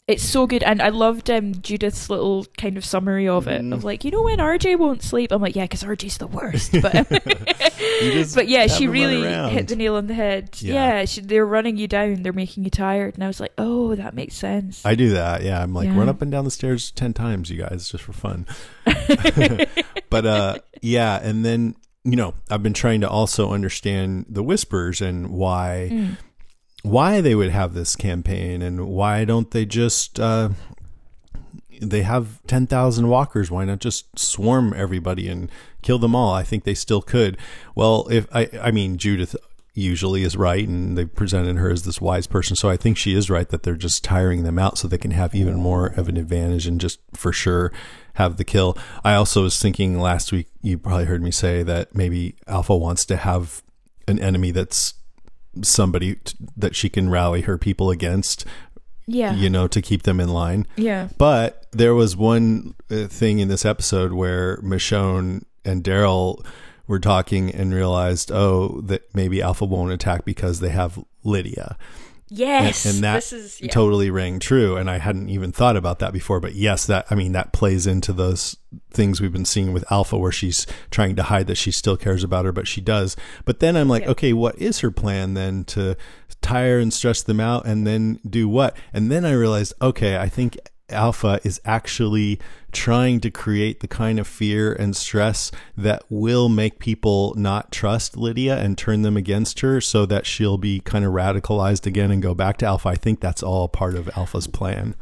It's 0.09 0.25
so 0.25 0.49
good, 0.49 0.65
and 0.65 0.83
I 0.83 0.89
loved 0.89 1.31
um, 1.31 1.55
Judith's 1.63 2.11
little 2.11 2.45
kind 2.59 2.77
of 2.77 2.85
summary 2.85 3.29
of 3.29 3.47
it. 3.47 3.63
Mm-hmm. 3.63 3.73
Of 3.73 3.85
like, 3.85 4.05
you 4.05 4.11
know, 4.11 4.23
when 4.23 4.39
RJ 4.39 4.77
won't 4.77 5.01
sleep, 5.01 5.31
I'm 5.31 5.41
like, 5.41 5.55
yeah, 5.55 5.63
because 5.65 5.85
RJ's 5.85 6.19
the 6.19 6.27
worst. 6.27 6.73
But 6.83 8.35
but 8.35 8.49
yeah, 8.49 8.67
she 8.67 8.89
really 8.89 9.23
hit 9.51 9.69
the 9.69 9.77
nail 9.77 9.95
on 9.95 10.09
the 10.09 10.15
head. 10.15 10.57
Yeah. 10.61 10.75
Yeah, 10.75 11.05
she, 11.05 11.21
they're 11.21 11.47
running 11.47 11.77
you 11.77 11.87
down, 11.87 12.23
they're 12.23 12.33
making 12.33 12.65
you 12.65 12.71
tired, 12.71 13.15
and 13.15 13.23
I 13.23 13.27
was 13.29 13.39
like, 13.39 13.53
oh, 13.59 13.95
that 13.95 14.15
makes 14.15 14.35
sense. 14.35 14.85
I 14.85 14.95
do 14.97 15.11
that. 15.11 15.43
Yeah, 15.43 15.63
I'm 15.63 15.73
like 15.73 15.87
Yeah. 15.89 15.97
run 15.97 16.09
up 16.09 16.21
and 16.21 16.33
down 16.33 16.45
the 16.45 16.51
stairs 16.51 16.91
ten 16.91 17.13
times, 17.13 17.49
you 17.51 17.59
guys, 17.59 17.89
just 17.89 18.03
for 18.03 18.13
fun. 18.13 18.47
but 20.11 20.27
uh, 20.27 20.59
yeah, 20.81 21.21
and 21.23 21.45
then 21.45 21.77
you 22.05 22.17
know 22.17 22.35
I've 22.51 22.63
been 22.63 22.73
trying 22.75 23.03
to 23.03 23.09
also 23.09 23.53
understand 23.53 24.27
the 24.29 24.43
whispers 24.43 25.01
and 25.01 25.31
why 25.31 25.91
Mm. 25.93 26.17
Why 26.83 27.21
they 27.21 27.35
would 27.35 27.51
have 27.51 27.75
this 27.75 27.97
campaign 27.97 28.61
and 28.63 28.87
why 28.89 29.25
don't 29.25 29.51
they 29.51 29.65
just 29.65 30.19
uh, 30.21 30.51
they 31.81 32.03
have 32.03 32.45
ten 32.47 32.67
thousand 32.67 33.09
walkers? 33.09 33.51
Why 33.51 33.65
not 33.65 33.79
just 33.79 34.19
swarm 34.19 34.75
everybody 34.77 35.29
and 35.29 35.51
kill 35.83 35.99
them 35.99 36.15
all? 36.15 36.35
I 36.35 36.43
think 36.43 36.65
they 36.65 36.75
still 36.75 37.03
could. 37.03 37.39
Well, 37.75 38.07
if 38.11 38.27
I 38.35 38.49
I 38.61 38.71
mean 38.71 38.99
Judith 38.99 39.37
usually 39.75 40.23
is 40.23 40.37
right 40.37 40.69
and 40.69 40.99
they 40.99 41.05
presented 41.05 41.57
her 41.57 41.71
as 41.71 41.85
this 41.85 41.99
wise 41.99 42.27
person 42.27 42.55
so 42.55 42.69
i 42.69 42.77
think 42.77 42.97
she 42.97 43.15
is 43.15 43.31
right 43.31 43.49
that 43.49 43.63
they're 43.63 43.75
just 43.75 44.05
tiring 44.05 44.43
them 44.43 44.59
out 44.59 44.77
so 44.77 44.87
they 44.87 44.99
can 44.99 45.13
have 45.13 45.35
even 45.35 45.55
more 45.55 45.87
of 45.87 46.11
an 46.11 46.17
advantage 46.19 46.67
and 46.67 46.79
just 46.79 47.01
for 47.15 47.33
sure 47.33 47.73
have 48.15 48.37
the 48.37 48.45
kill 48.45 48.77
i 49.03 49.15
also 49.15 49.45
was 49.45 49.59
thinking 49.59 49.99
last 49.99 50.31
week 50.31 50.47
you 50.61 50.77
probably 50.77 51.07
heard 51.07 51.23
me 51.23 51.31
say 51.31 51.63
that 51.63 51.95
maybe 51.95 52.37
alpha 52.47 52.77
wants 52.77 53.07
to 53.07 53.17
have 53.17 53.63
an 54.07 54.19
enemy 54.19 54.51
that's 54.51 54.93
somebody 55.63 56.17
t- 56.17 56.37
that 56.57 56.75
she 56.75 56.89
can 56.89 57.11
rally 57.11 57.43
her 57.43 57.59
people 57.59 57.91
against 57.91 58.47
yeah, 59.07 59.35
you 59.35 59.51
know 59.51 59.67
to 59.69 59.83
keep 59.83 60.03
them 60.03 60.21
in 60.21 60.29
line. 60.29 60.67
Yeah, 60.77 61.09
but 61.19 61.67
there 61.73 61.95
was 61.95 62.17
one 62.17 62.75
uh, 62.91 63.07
thing 63.07 63.39
in 63.39 63.49
this 63.49 63.65
episode 63.65 64.13
where 64.13 64.59
Michonne 64.59 65.45
and 65.65 65.83
Daryl 65.83 66.45
were 66.87 66.99
talking 66.99 67.55
and 67.55 67.73
realized, 67.73 68.31
oh, 68.33 68.81
that 68.83 69.15
maybe 69.15 69.43
Alpha 69.43 69.65
won't 69.65 69.93
attack 69.93 70.25
because 70.25 70.61
they 70.61 70.71
have 70.71 71.03
Lydia. 71.25 71.77
And, 72.33 72.39
yes. 72.39 72.87
and 72.87 73.05
that 73.05 73.31
is 73.33 73.61
yeah. 73.61 73.69
totally 73.71 74.11
rang 74.11 74.39
true. 74.39 74.77
And 74.77 74.89
I 74.89 74.99
hadn't 74.99 75.29
even 75.29 75.53
thought 75.53 75.77
about 75.77 75.99
that 75.99 76.13
before. 76.13 76.41
But 76.41 76.55
yes, 76.55 76.87
that, 76.87 77.07
I 77.11 77.15
mean, 77.15 77.33
that 77.33 77.53
plays 77.53 77.87
into 77.87 78.13
those 78.13 78.57
things 78.91 79.21
we've 79.21 79.33
been 79.33 79.45
seeing 79.45 79.73
with 79.73 79.91
Alpha 79.93 80.17
where 80.17 80.33
she's 80.33 80.67
trying 80.91 81.15
to 81.17 81.25
hide 81.25 81.47
that 81.49 81.57
she 81.57 81.71
still 81.71 81.97
cares 81.97 82.25
about 82.25 82.45
her, 82.45 82.53
but 82.53 82.67
she 82.67 82.81
does. 82.81 83.17
But 83.45 83.61
then 83.61 83.77
I'm 83.77 83.89
like, 83.89 84.05
Yeah. 84.05 84.11
okay, 84.11 84.33
what 84.33 84.59
is 84.59 84.81
her 84.81 84.91
plan 84.91 85.35
then 85.35 85.65
to 85.67 85.97
tire 86.41 86.79
and 86.79 86.93
stress 86.93 87.23
them 87.23 87.39
out 87.39 87.67
and 87.67 87.87
then 87.87 88.19
do 88.29 88.49
what? 88.49 88.77
And 88.93 89.11
then 89.11 89.25
I 89.25 89.33
realized, 89.33 89.75
okay, 89.83 90.17
I 90.17 90.29
think 90.29 90.59
Alpha 90.89 91.41
is 91.45 91.61
actually 91.65 92.39
trying 92.73 93.21
to 93.21 93.31
create 93.31 93.81
the 93.81 93.89
kind 93.89 94.19
of 94.19 94.27
fear 94.27 94.73
and 94.73 94.97
stress 94.97 95.53
that 95.77 96.03
will 96.09 96.49
make 96.49 96.79
people 96.79 97.35
not 97.37 97.71
trust 97.71 98.17
Lydia 98.17 98.59
and 98.59 98.77
turn 98.77 99.03
them 99.03 99.17
against 99.17 99.61
her 99.61 99.81
so 99.81 100.07
that 100.07 100.27
she'll 100.27 100.59
be 100.59 100.81
kind 100.81 101.05
of 101.05 101.13
radicalized 101.13 101.87
again 101.87 102.11
and 102.11 102.23
go 102.23 102.35
back 102.35 102.57
to 102.59 102.67
Alpha. 102.67 102.89
I 102.89 102.97
think 102.97 103.21
that's 103.21 103.43
all 103.43 103.69
part 103.69 103.95
of 103.95 104.11
Alpha's 104.17 104.47
plan. 104.47 104.95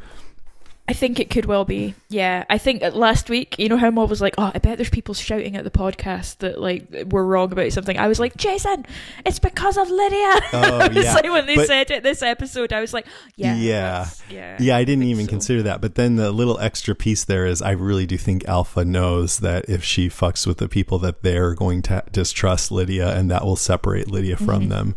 I 0.91 0.93
think 0.93 1.21
it 1.21 1.31
could 1.31 1.45
well 1.47 1.65
be. 1.65 1.95
Yeah, 2.09 2.45
I 2.51 2.59
think 2.59 2.83
uh, 2.83 2.91
last 2.91 3.31
week, 3.31 3.55
you 3.59 3.69
know 3.69 3.77
how 3.77 3.91
Mo 3.93 4.07
was 4.07 4.21
like, 4.21 4.35
"Oh, 4.39 4.51
I 4.53 4.59
bet 4.59 4.77
there's 4.77 4.91
people 4.91 5.15
shouting 5.15 5.55
at 5.57 5.63
the 5.63 5.71
podcast 5.71 6.39
that 6.39 6.61
like 6.61 6.85
we're 7.11 7.23
wrong 7.25 7.53
about 7.53 7.71
something." 7.73 7.97
I 7.97 8.09
was 8.09 8.19
like, 8.19 8.37
"Jason, 8.37 8.85
it's 9.25 9.39
because 9.39 9.77
of 9.77 9.89
Lydia." 9.89 10.41
Oh, 10.53 10.79
I 10.83 10.89
was 10.89 11.05
yeah. 11.05 11.15
like, 11.15 11.25
when 11.25 11.47
they 11.47 11.55
But- 11.55 11.69
said 11.69 11.91
it 11.93 12.03
this 12.03 12.23
episode, 12.23 12.73
I 12.73 12.81
was 12.81 12.93
like, 12.93 13.07
"Yeah, 13.37 13.55
Yeah. 13.55 14.09
yeah, 14.29 14.57
Yeah, 14.59 14.77
I 14.77 14.83
didn't 14.85 15.03
think 15.03 15.11
even 15.13 15.27
so. 15.27 15.31
consider 15.31 15.63
that. 15.63 15.81
But 15.81 15.95
then 15.95 16.17
the 16.17 16.33
little 16.33 16.59
extra 16.59 16.95
piece 16.97 17.23
there 17.25 17.47
is 17.47 17.63
I 17.63 17.71
really 17.71 18.07
do 18.07 18.19
think 18.19 18.45
Alpha 18.49 18.85
knows 18.85 19.39
that 19.39 19.69
if 19.69 19.85
she 19.85 20.09
fucks 20.09 20.45
with 20.47 20.59
the 20.59 20.69
people 20.69 20.99
that 20.99 21.23
they're 21.23 21.55
going 21.55 21.83
to 21.83 22.03
distrust 22.11 22.73
Lydia 22.73 23.17
and 23.17 23.31
that 23.31 23.45
will 23.45 23.55
separate 23.57 24.11
Lydia 24.11 24.37
from 24.37 24.63
Mm-hmm. 24.63 24.69
them. 24.71 24.97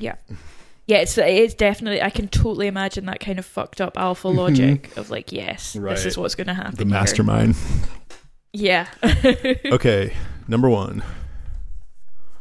Yeah. 0.00 0.16
Yeah, 0.86 0.98
it's 0.98 1.18
it's 1.18 1.54
definitely. 1.54 2.00
I 2.00 2.10
can 2.10 2.28
totally 2.28 2.68
imagine 2.68 3.06
that 3.06 3.18
kind 3.20 3.38
of 3.40 3.44
fucked 3.46 3.80
up 3.80 3.98
alpha 3.98 4.28
logic 4.28 4.96
of 4.96 5.10
like, 5.10 5.32
yes, 5.32 5.74
Right. 5.74 5.96
this 5.96 6.04
is 6.06 6.16
what's 6.16 6.36
going 6.36 6.46
to 6.46 6.54
happen. 6.54 6.76
The 6.76 6.84
here. 6.84 6.92
mastermind. 6.92 7.56
Yeah. 8.52 8.86
okay, 9.66 10.14
number 10.48 10.68
one. 10.68 11.02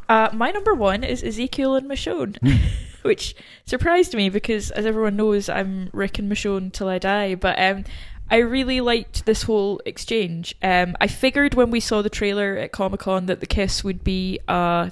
Uh, 0.08 0.30
my 0.34 0.52
number 0.52 0.76
one 0.76 1.04
is 1.04 1.24
Ezekiel 1.24 1.76
and 1.76 1.90
Michonne, 1.90 2.38
which 3.02 3.36
surprised 3.66 4.14
me 4.14 4.30
because, 4.30 4.70
as 4.72 4.86
everyone 4.86 5.16
knows, 5.16 5.50
I'm 5.50 5.90
Rick 5.92 6.20
and 6.20 6.32
Michonne 6.32 6.72
till 6.72 6.88
I 6.88 7.00
die. 7.00 7.34
But 7.34 7.60
um, 7.60 7.84
I 8.30 8.38
really 8.38 8.80
liked 8.82 9.26
this 9.26 9.42
whole 9.44 9.82
exchange. 9.88 10.54
Um, 10.62 10.96
I 11.02 11.08
figured 11.08 11.56
when 11.56 11.72
we 11.72 11.80
saw 11.80 12.04
the 12.04 12.10
trailer 12.12 12.56
at 12.58 12.72
Comic 12.72 13.00
Con 13.00 13.26
that 13.26 13.40
the 13.40 13.48
kiss 13.48 13.84
would 13.84 14.04
be 14.04 14.40
a 14.48 14.92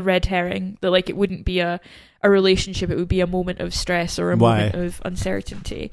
a 0.00 0.02
red 0.02 0.26
herring, 0.26 0.78
that 0.80 0.90
like 0.90 1.08
it 1.08 1.16
wouldn't 1.16 1.44
be 1.44 1.60
a 1.60 1.80
a 2.22 2.28
relationship; 2.30 2.90
it 2.90 2.96
would 2.96 3.08
be 3.08 3.20
a 3.20 3.26
moment 3.26 3.60
of 3.60 3.74
stress 3.74 4.18
or 4.18 4.32
a 4.32 4.36
Why? 4.36 4.56
moment 4.56 4.74
of 4.76 5.02
uncertainty. 5.04 5.90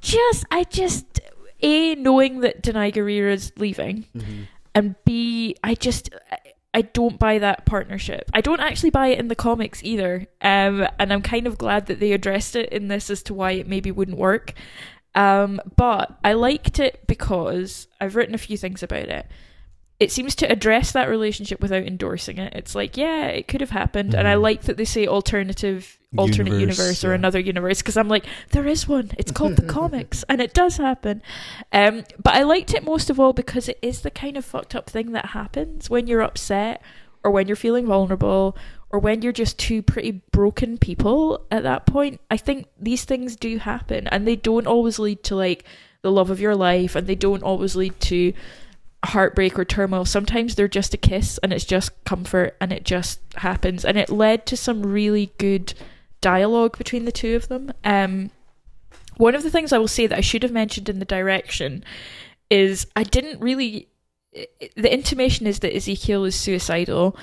Just, 0.00 0.44
I 0.50 0.64
just 0.64 1.20
a 1.60 1.94
knowing 1.96 2.40
that 2.40 2.62
Danai 2.62 2.96
is 3.32 3.52
leaving 3.56 4.06
and 4.74 4.94
B, 5.04 5.56
I 5.62 5.74
just 5.74 6.10
I- 6.32 6.38
I 6.74 6.82
don't 6.82 7.18
buy 7.18 7.38
that 7.38 7.64
partnership. 7.64 8.30
I 8.34 8.42
don't 8.42 8.60
actually 8.60 8.90
buy 8.90 9.08
it 9.08 9.18
in 9.18 9.28
the 9.28 9.34
comics 9.34 9.82
either. 9.82 10.26
Um, 10.42 10.86
and 10.98 11.12
I'm 11.12 11.22
kind 11.22 11.46
of 11.46 11.56
glad 11.56 11.86
that 11.86 11.98
they 11.98 12.12
addressed 12.12 12.54
it 12.54 12.68
in 12.70 12.88
this 12.88 13.08
as 13.08 13.22
to 13.24 13.34
why 13.34 13.52
it 13.52 13.66
maybe 13.66 13.90
wouldn't 13.90 14.18
work. 14.18 14.52
Um, 15.14 15.60
but 15.76 16.16
I 16.22 16.34
liked 16.34 16.78
it 16.78 17.06
because 17.06 17.88
I've 18.00 18.14
written 18.14 18.34
a 18.34 18.38
few 18.38 18.58
things 18.58 18.82
about 18.82 19.08
it. 19.08 19.26
It 20.00 20.12
seems 20.12 20.36
to 20.36 20.50
address 20.50 20.92
that 20.92 21.08
relationship 21.08 21.60
without 21.60 21.82
endorsing 21.82 22.38
it. 22.38 22.52
It's 22.54 22.74
like, 22.74 22.96
yeah, 22.96 23.26
it 23.26 23.48
could 23.48 23.60
have 23.60 23.70
happened, 23.70 24.14
and 24.14 24.28
I 24.28 24.34
like 24.34 24.62
that 24.62 24.76
they 24.76 24.84
say 24.84 25.08
alternative, 25.08 25.98
alternate 26.16 26.52
Universe, 26.52 26.78
universe, 26.78 27.04
or 27.04 27.08
yeah. 27.08 27.14
another 27.16 27.40
universe 27.40 27.78
because 27.78 27.96
I'm 27.96 28.08
like, 28.08 28.24
there 28.50 28.66
is 28.66 28.86
one. 28.86 29.10
It's 29.18 29.32
called 29.32 29.56
the 29.56 29.66
comics, 29.66 30.24
and 30.28 30.40
it 30.40 30.54
does 30.54 30.76
happen. 30.76 31.20
Um, 31.72 32.04
but 32.22 32.34
I 32.34 32.44
liked 32.44 32.74
it 32.74 32.84
most 32.84 33.10
of 33.10 33.18
all 33.18 33.32
because 33.32 33.68
it 33.68 33.78
is 33.82 34.02
the 34.02 34.10
kind 34.10 34.36
of 34.36 34.44
fucked 34.44 34.74
up 34.74 34.88
thing 34.88 35.12
that 35.12 35.26
happens 35.26 35.90
when 35.90 36.06
you're 36.06 36.22
upset, 36.22 36.80
or 37.24 37.32
when 37.32 37.48
you're 37.48 37.56
feeling 37.56 37.86
vulnerable, 37.86 38.56
or 38.90 38.98
when 38.98 39.22
you're 39.22 39.32
just 39.32 39.58
two 39.58 39.82
pretty 39.82 40.22
broken 40.30 40.78
people 40.78 41.44
at 41.50 41.62
that 41.62 41.86
point. 41.86 42.20
I 42.30 42.36
think 42.36 42.68
these 42.78 43.04
things 43.04 43.36
do 43.36 43.58
happen, 43.58 44.06
and 44.08 44.26
they 44.26 44.36
don't 44.36 44.66
always 44.66 44.98
lead 44.98 45.22
to 45.24 45.36
like 45.36 45.64
the 46.02 46.12
love 46.12 46.30
of 46.30 46.40
your 46.40 46.54
life, 46.54 46.94
and 46.94 47.06
they 47.06 47.14
don't 47.14 47.42
always 47.42 47.76
lead 47.76 47.98
to 48.00 48.32
heartbreak 49.04 49.58
or 49.58 49.64
turmoil. 49.64 50.04
Sometimes 50.04 50.54
they're 50.54 50.68
just 50.68 50.94
a 50.94 50.98
kiss 50.98 51.38
and 51.38 51.52
it's 51.52 51.64
just 51.64 51.92
comfort 52.04 52.56
and 52.60 52.72
it 52.72 52.84
just 52.84 53.20
happens. 53.36 53.84
And 53.84 53.96
it 53.96 54.10
led 54.10 54.46
to 54.46 54.56
some 54.56 54.84
really 54.84 55.32
good 55.38 55.74
dialogue 56.20 56.76
between 56.78 57.04
the 57.04 57.12
two 57.12 57.36
of 57.36 57.48
them. 57.48 57.72
Um, 57.84 58.30
one 59.16 59.34
of 59.34 59.42
the 59.42 59.50
things 59.50 59.72
I 59.72 59.78
will 59.78 59.88
say 59.88 60.06
that 60.06 60.18
I 60.18 60.22
should 60.22 60.42
have 60.42 60.52
mentioned 60.52 60.88
in 60.88 60.98
the 60.98 61.04
direction 61.04 61.84
is 62.50 62.86
I 62.96 63.02
didn't 63.02 63.40
really. 63.40 63.88
The 64.76 64.92
intimation 64.92 65.46
is 65.46 65.60
that 65.60 65.74
Ezekiel 65.74 66.24
is 66.24 66.36
suicidal 66.36 67.16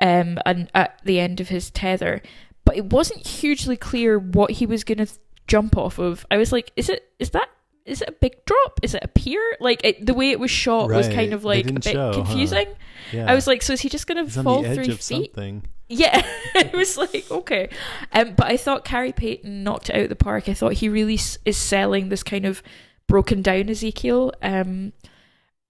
um, 0.00 0.38
and 0.46 0.70
at 0.74 1.00
the 1.04 1.20
end 1.20 1.40
of 1.40 1.48
his 1.48 1.70
tether. 1.70 2.22
But 2.64 2.76
it 2.76 2.86
wasn't 2.86 3.26
hugely 3.26 3.76
clear 3.76 4.18
what 4.18 4.52
he 4.52 4.66
was 4.66 4.84
going 4.84 4.98
to 4.98 5.08
jump 5.46 5.76
off 5.76 5.98
of. 5.98 6.24
I 6.30 6.36
was 6.38 6.52
like, 6.52 6.72
is 6.76 6.88
it 6.88 7.10
is 7.18 7.30
that 7.30 7.48
is 7.84 8.02
it 8.02 8.08
a 8.08 8.12
big 8.12 8.44
drop? 8.44 8.80
Is 8.82 8.94
it 8.94 9.02
a 9.04 9.08
pier? 9.08 9.42
Like 9.60 9.84
it, 9.84 10.06
the 10.06 10.14
way 10.14 10.30
it 10.30 10.40
was 10.40 10.50
shot 10.50 10.88
was 10.90 11.08
kind 11.08 11.32
of 11.32 11.44
like 11.44 11.68
a 11.68 11.72
bit 11.74 11.84
show, 11.84 12.12
huh? 12.12 12.12
confusing. 12.12 12.66
Yeah. 13.12 13.30
I 13.30 13.34
was 13.34 13.46
like, 13.46 13.62
so 13.62 13.72
is 13.72 13.80
he 13.80 13.88
just 13.88 14.06
going 14.06 14.24
to 14.24 14.42
fall 14.42 14.62
three 14.62 14.90
feet? 14.90 15.02
something. 15.02 15.64
Yeah, 15.88 16.22
it 16.54 16.72
was 16.72 16.96
like 16.96 17.30
okay, 17.30 17.68
um, 18.12 18.34
but 18.34 18.46
I 18.46 18.56
thought 18.56 18.84
Khary 18.86 19.12
Payton 19.14 19.62
knocked 19.62 19.90
it 19.90 19.96
out 19.96 20.02
of 20.04 20.08
the 20.08 20.16
park. 20.16 20.48
I 20.48 20.54
thought 20.54 20.74
he 20.74 20.88
really 20.88 21.14
s- 21.16 21.36
is 21.44 21.58
selling 21.58 22.08
this 22.08 22.22
kind 22.22 22.46
of 22.46 22.62
broken 23.08 23.42
down 23.42 23.68
Ezekiel, 23.68 24.32
um, 24.42 24.94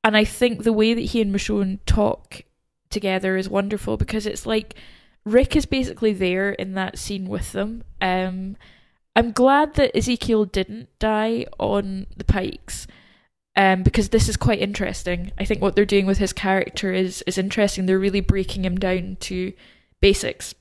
and 0.04 0.16
I 0.16 0.24
think 0.24 0.62
the 0.62 0.72
way 0.72 0.94
that 0.94 1.00
he 1.00 1.20
and 1.20 1.34
Michonne 1.34 1.80
talk 1.86 2.42
together 2.88 3.36
is 3.36 3.48
wonderful 3.48 3.96
because 3.96 4.24
it's 4.26 4.46
like 4.46 4.76
Rick 5.24 5.56
is 5.56 5.66
basically 5.66 6.12
there 6.12 6.50
in 6.50 6.74
that 6.74 6.98
scene 6.98 7.26
with 7.28 7.50
them. 7.50 7.82
Um, 8.00 8.56
I'm 9.14 9.32
glad 9.32 9.74
that 9.74 9.96
Ezekiel 9.96 10.44
didn't 10.44 10.88
die 10.98 11.46
on 11.58 12.06
the 12.16 12.24
pikes. 12.24 12.86
Um, 13.54 13.82
because 13.82 14.08
this 14.08 14.30
is 14.30 14.38
quite 14.38 14.60
interesting. 14.60 15.30
I 15.38 15.44
think 15.44 15.60
what 15.60 15.76
they're 15.76 15.84
doing 15.84 16.06
with 16.06 16.16
his 16.16 16.32
character 16.32 16.90
is 16.90 17.22
is 17.26 17.36
interesting. 17.36 17.84
They're 17.84 17.98
really 17.98 18.22
breaking 18.22 18.64
him 18.64 18.78
down 18.78 19.18
to 19.20 19.52
basics, 20.00 20.54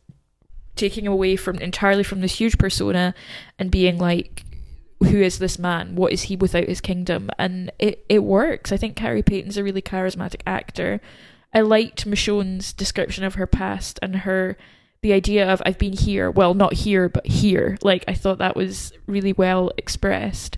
taking 0.76 1.06
him 1.06 1.14
away 1.14 1.38
from 1.38 1.58
entirely 1.60 2.04
from 2.04 2.20
this 2.20 2.36
huge 2.36 2.58
persona 2.58 3.16
and 3.58 3.72
being 3.72 3.98
like, 3.98 4.44
who 5.00 5.22
is 5.22 5.40
this 5.40 5.58
man? 5.58 5.96
What 5.96 6.12
is 6.12 6.24
he 6.24 6.36
without 6.36 6.68
his 6.68 6.82
kingdom? 6.82 7.30
And 7.40 7.72
it, 7.80 8.06
it 8.10 8.24
works. 8.26 8.74
I 8.74 8.78
think 8.78 8.98
Khary 8.98 9.26
Payton's 9.26 9.58
a 9.58 9.64
really 9.64 9.82
charismatic 9.82 10.42
actor. 10.46 11.00
I 11.54 11.62
liked 11.62 12.06
Michonne's 12.06 12.74
description 12.74 13.24
of 13.24 13.36
her 13.36 13.48
past 13.48 14.00
and 14.02 14.18
her 14.18 14.58
the 15.02 15.14
idea 15.14 15.52
of 15.52 15.62
I've 15.66 15.78
been 15.78 15.94
here, 15.94 16.30
well 16.30 16.54
not 16.54 16.74
here 16.74 17.10
but 17.10 17.26
here. 17.26 17.78
Like 17.82 18.04
I 18.08 18.14
thought 18.14 18.38
that 18.38 18.56
was 18.56 18.94
really 19.08 19.34
well 19.34 19.72
expressed. 19.78 20.58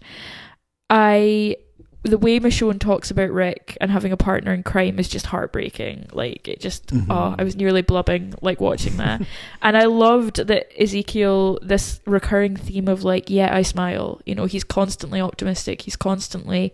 I 0.89 1.57
the 2.03 2.17
way 2.17 2.37
Michonne 2.37 2.79
talks 2.79 3.09
about 3.09 3.31
Rick 3.31 3.77
and 3.79 3.89
having 3.89 4.11
a 4.11 4.17
partner 4.17 4.53
in 4.53 4.61
crime 4.61 4.99
is 4.99 5.07
just 5.07 5.27
heartbreaking. 5.27 6.07
Like 6.11 6.47
it 6.49 6.59
just 6.59 6.87
mm-hmm. 6.87 7.09
oh, 7.09 7.35
I 7.37 7.43
was 7.43 7.55
nearly 7.55 7.81
blubbing 7.81 8.33
like 8.41 8.59
watching 8.59 8.97
that. 8.97 9.21
and 9.61 9.77
I 9.77 9.85
loved 9.85 10.35
that 10.47 10.67
Ezekiel 10.79 11.59
this 11.61 12.01
recurring 12.05 12.57
theme 12.57 12.89
of 12.89 13.05
like, 13.05 13.29
yeah, 13.29 13.55
I 13.55 13.61
smile. 13.61 14.21
You 14.25 14.35
know, 14.35 14.45
he's 14.45 14.65
constantly 14.65 15.21
optimistic. 15.21 15.83
He's 15.83 15.95
constantly 15.95 16.73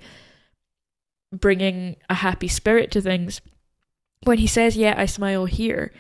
bringing 1.32 1.98
a 2.10 2.16
happy 2.16 2.48
spirit 2.48 2.90
to 2.92 3.02
things. 3.02 3.42
When 4.24 4.40
he 4.40 4.48
says, 4.48 4.76
"Yeah, 4.76 4.96
I 4.98 5.06
smile 5.06 5.46
here," 5.46 5.94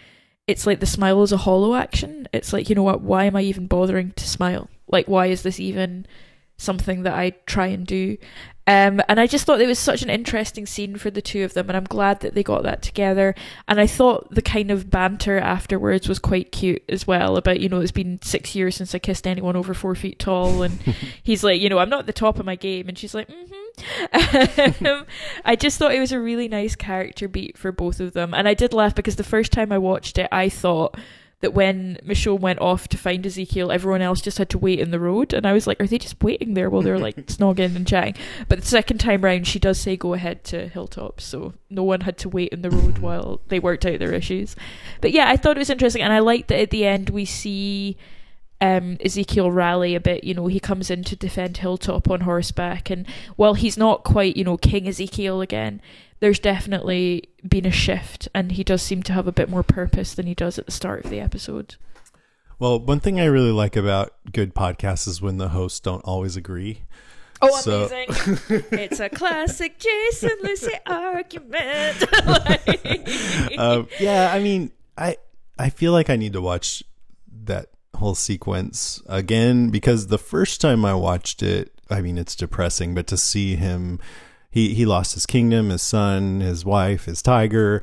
it's 0.50 0.66
like 0.66 0.80
the 0.80 0.88
smile 0.88 1.22
is 1.22 1.32
a 1.32 1.38
hollow 1.38 1.76
action. 1.76 2.28
It's 2.34 2.52
like, 2.52 2.70
you 2.70 2.76
know 2.76 2.82
what? 2.82 3.02
Why 3.02 3.26
am 3.26 3.36
I 3.36 3.42
even 3.44 3.68
bothering 3.68 4.14
to 4.14 4.28
smile? 4.28 4.68
Like, 4.88 5.08
why 5.08 5.28
is 5.28 5.44
this 5.44 5.60
even 5.60 6.08
something 6.58 7.04
that 7.04 7.14
I 7.14 7.32
try 7.46 7.68
and 7.68 7.86
do? 7.86 8.18
Um, 8.66 9.00
and 9.08 9.20
I 9.20 9.28
just 9.28 9.46
thought 9.46 9.62
it 9.62 9.68
was 9.68 9.78
such 9.78 10.02
an 10.02 10.10
interesting 10.10 10.66
scene 10.66 10.98
for 10.98 11.12
the 11.12 11.22
two 11.22 11.44
of 11.44 11.54
them, 11.54 11.70
and 11.70 11.78
I'm 11.78 11.84
glad 11.84 12.22
that 12.22 12.34
they 12.34 12.42
got 12.42 12.64
that 12.64 12.82
together. 12.82 13.36
And 13.68 13.80
I 13.80 13.86
thought 13.86 14.34
the 14.34 14.42
kind 14.42 14.72
of 14.72 14.90
banter 14.90 15.38
afterwards 15.38 16.10
was 16.10 16.18
quite 16.18 16.52
cute 16.52 16.82
as 16.90 17.06
well. 17.06 17.38
About 17.38 17.60
you 17.60 17.70
know, 17.70 17.80
it's 17.80 17.92
been 17.92 18.20
six 18.24 18.56
years 18.56 18.76
since 18.76 18.96
I 18.96 19.00
kissed 19.00 19.28
anyone 19.28 19.56
over 19.56 19.76
four 19.76 19.94
feet 19.94 20.18
tall, 20.18 20.64
and 20.64 20.80
he's 21.24 21.44
like, 21.44 21.62
you 21.62 21.70
know, 21.70 21.78
I'm 21.78 21.90
not 21.90 22.00
at 22.00 22.06
the 22.08 22.14
top 22.14 22.40
of 22.40 22.46
my 22.46 22.56
game, 22.56 22.88
and 22.90 22.98
she's 22.98 23.14
like, 23.14 23.28
mm-hmm. 23.28 23.59
um, 24.86 25.06
I 25.46 25.56
just 25.56 25.78
thought 25.78 25.94
it 25.94 26.00
was 26.00 26.12
a 26.12 26.20
really 26.20 26.48
nice 26.48 26.76
character 26.76 27.28
beat 27.28 27.58
for 27.58 27.72
both 27.72 28.00
of 28.00 28.14
them, 28.14 28.34
and 28.34 28.48
I 28.48 28.54
did 28.54 28.74
laugh 28.74 28.96
because 28.96 29.16
the 29.16 29.24
first 29.24 29.52
time 29.52 29.72
I 29.72 29.78
watched 29.78 30.18
it, 30.18 30.28
I 30.32 30.50
thought 30.50 30.98
that 31.42 31.54
when 31.54 31.98
Michonne 32.06 32.40
went 32.40 32.60
off 32.60 32.88
to 32.90 32.98
find 32.98 33.26
Ezekiel, 33.26 33.72
everyone 33.72 34.02
else 34.02 34.20
just 34.20 34.38
had 34.38 34.50
to 34.50 34.58
wait 34.58 34.80
in 34.80 34.92
the 34.92 35.00
road. 35.00 35.34
And 35.34 35.46
I 35.46 35.54
was 35.54 35.68
like, 35.68 35.80
are 35.80 35.88
they 35.88 35.98
just 35.98 36.22
waiting 36.22 36.54
there 36.54 36.70
while 36.70 36.82
they're 36.82 37.00
like 37.00 37.16
snogging 37.28 37.76
and 37.76 37.88
chatting? 37.88 38.16
But 38.50 38.60
the 38.60 38.66
second 38.66 38.98
time 38.98 39.24
round, 39.24 39.48
she 39.48 39.60
does 39.60 39.80
say 39.80 39.96
go 39.96 40.14
ahead 40.14 40.44
to 40.46 40.68
Hilltop. 40.68 41.22
So 41.22 41.54
no 41.70 41.84
one 41.84 42.02
had 42.02 42.18
to 42.20 42.30
wait 42.30 42.50
in 42.52 42.62
the 42.62 42.70
road 42.70 42.98
while 42.98 43.40
they 43.48 43.60
worked 43.60 43.86
out 43.86 44.00
their 44.00 44.14
issues. 44.14 44.56
But 45.00 45.12
yeah, 45.12 45.30
I 45.30 45.38
thought 45.38 45.56
it 45.56 45.60
was 45.60 45.70
interesting. 45.70 46.02
And 46.02 46.12
I 46.12 46.20
liked 46.20 46.50
that 46.50 46.60
at 46.60 46.72
the 46.72 46.86
end 46.86 47.10
we 47.10 47.24
see 47.24 47.96
um, 48.62 48.98
Ezekiel 49.04 49.52
rally 49.52 49.96
a 49.96 50.00
bit. 50.00 50.24
You 50.24 50.34
know, 50.34 50.48
he 50.48 50.60
comes 50.60 50.90
in 50.90 51.04
to 51.06 51.16
defend 51.16 51.58
Hilltop 51.58 52.10
on 52.10 52.22
horseback. 52.22 52.90
And 52.90 53.06
while 53.36 53.54
he's 53.54 53.78
not 53.78 54.04
quite, 54.04 54.36
you 54.36 54.44
know, 54.44 54.58
King 54.58 54.88
Ezekiel 54.88 55.42
again, 55.42 55.82
there's 56.20 56.40
definitely 56.40 57.30
been 57.48 57.66
a 57.66 57.72
shift. 57.72 58.28
And 58.34 58.52
he 58.54 58.64
does 58.64 58.82
seem 58.82 59.04
to 59.04 59.14
have 59.14 59.28
a 59.28 59.32
bit 59.32 59.50
more 59.50 59.64
purpose 59.64 60.14
than 60.14 60.28
he 60.28 60.34
does 60.36 60.60
at 60.60 60.66
the 60.66 60.72
start 60.72 61.06
of 61.06 61.12
the 61.12 61.20
episode. 61.20 61.76
Well, 62.60 62.78
one 62.80 63.00
thing 63.00 63.20
I 63.22 63.26
really 63.26 63.52
like 63.54 63.78
about 63.78 64.14
good 64.34 64.54
podcasts 64.54 65.08
is 65.08 65.22
when 65.22 65.38
the 65.38 65.50
hosts 65.50 65.80
don't 65.80 66.02
always 66.02 66.36
agree. 66.36 66.84
Oh, 67.42 67.58
So- 67.62 67.86
amazing! 67.86 68.66
it's 68.72 69.00
a 69.00 69.08
classic 69.08 69.80
Jason 69.80 70.32
Lucy 70.44 70.74
argument. 70.86 72.04
Like- 72.26 73.10
um, 73.58 73.88
yeah, 73.98 74.30
I 74.34 74.40
mean, 74.40 74.74
I 74.98 75.16
I 75.58 75.70
feel 75.70 75.94
like 75.94 76.10
I 76.10 76.18
need 76.18 76.34
to 76.34 76.42
watch 76.42 76.84
that 76.84 76.86
whole 78.00 78.16
sequence 78.16 79.02
again 79.08 79.70
because 79.70 80.08
the 80.08 80.18
first 80.18 80.60
time 80.62 80.84
I 80.86 80.94
watched 80.94 81.42
it, 81.44 81.72
I 81.90 82.02
mean, 82.02 82.18
it's 82.18 82.36
depressing, 82.36 82.94
but 82.96 83.08
to 83.08 83.18
see 83.18 83.56
him, 83.56 84.00
he 84.52 84.74
he 84.74 84.86
lost 84.86 85.14
his 85.14 85.26
kingdom, 85.26 85.70
his 85.70 85.82
son, 85.82 86.40
his 86.42 86.66
wife, 86.66 87.06
his 87.06 87.22
tiger. 87.22 87.82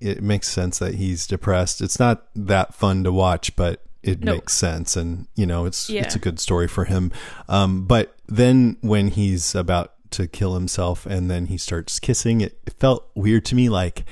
It 0.00 0.22
makes 0.22 0.48
sense 0.48 0.78
that 0.78 0.94
he's 0.94 1.26
depressed. 1.26 1.80
It's 1.80 1.98
not 1.98 2.26
that 2.34 2.74
fun 2.74 3.04
to 3.04 3.12
watch, 3.12 3.54
but 3.56 3.82
it 4.02 4.22
No. 4.22 4.34
makes 4.34 4.54
sense, 4.54 4.96
and 4.96 5.26
you 5.34 5.44
know, 5.46 5.64
it's 5.66 5.88
Yeah. 5.90 6.02
it's 6.02 6.14
a 6.14 6.20
good 6.20 6.38
story 6.40 6.68
for 6.68 6.84
him. 6.84 7.10
Um, 7.48 7.84
but 7.86 8.14
then 8.28 8.76
when 8.80 9.08
he's 9.08 9.54
about 9.54 9.94
to 10.10 10.26
kill 10.26 10.54
himself, 10.54 11.04
and 11.06 11.30
then 11.30 11.46
he 11.46 11.58
starts 11.58 11.98
kissing, 12.00 12.40
it, 12.40 12.58
it 12.66 12.74
felt 12.80 13.08
weird 13.14 13.44
to 13.46 13.54
me, 13.54 13.68
like 13.68 14.04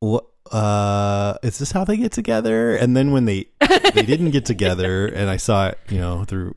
what 0.00 0.24
uh 0.50 1.38
is 1.42 1.58
this 1.58 1.72
how 1.72 1.84
they 1.84 1.96
get 1.96 2.12
together? 2.12 2.76
And 2.76 2.96
then 2.96 3.12
when 3.12 3.24
they 3.24 3.48
they 3.94 4.02
didn't 4.02 4.30
get 4.30 4.44
together 4.44 5.06
and 5.14 5.30
i 5.30 5.36
saw 5.36 5.68
it 5.68 5.78
you 5.88 5.98
know 5.98 6.24
through 6.24 6.54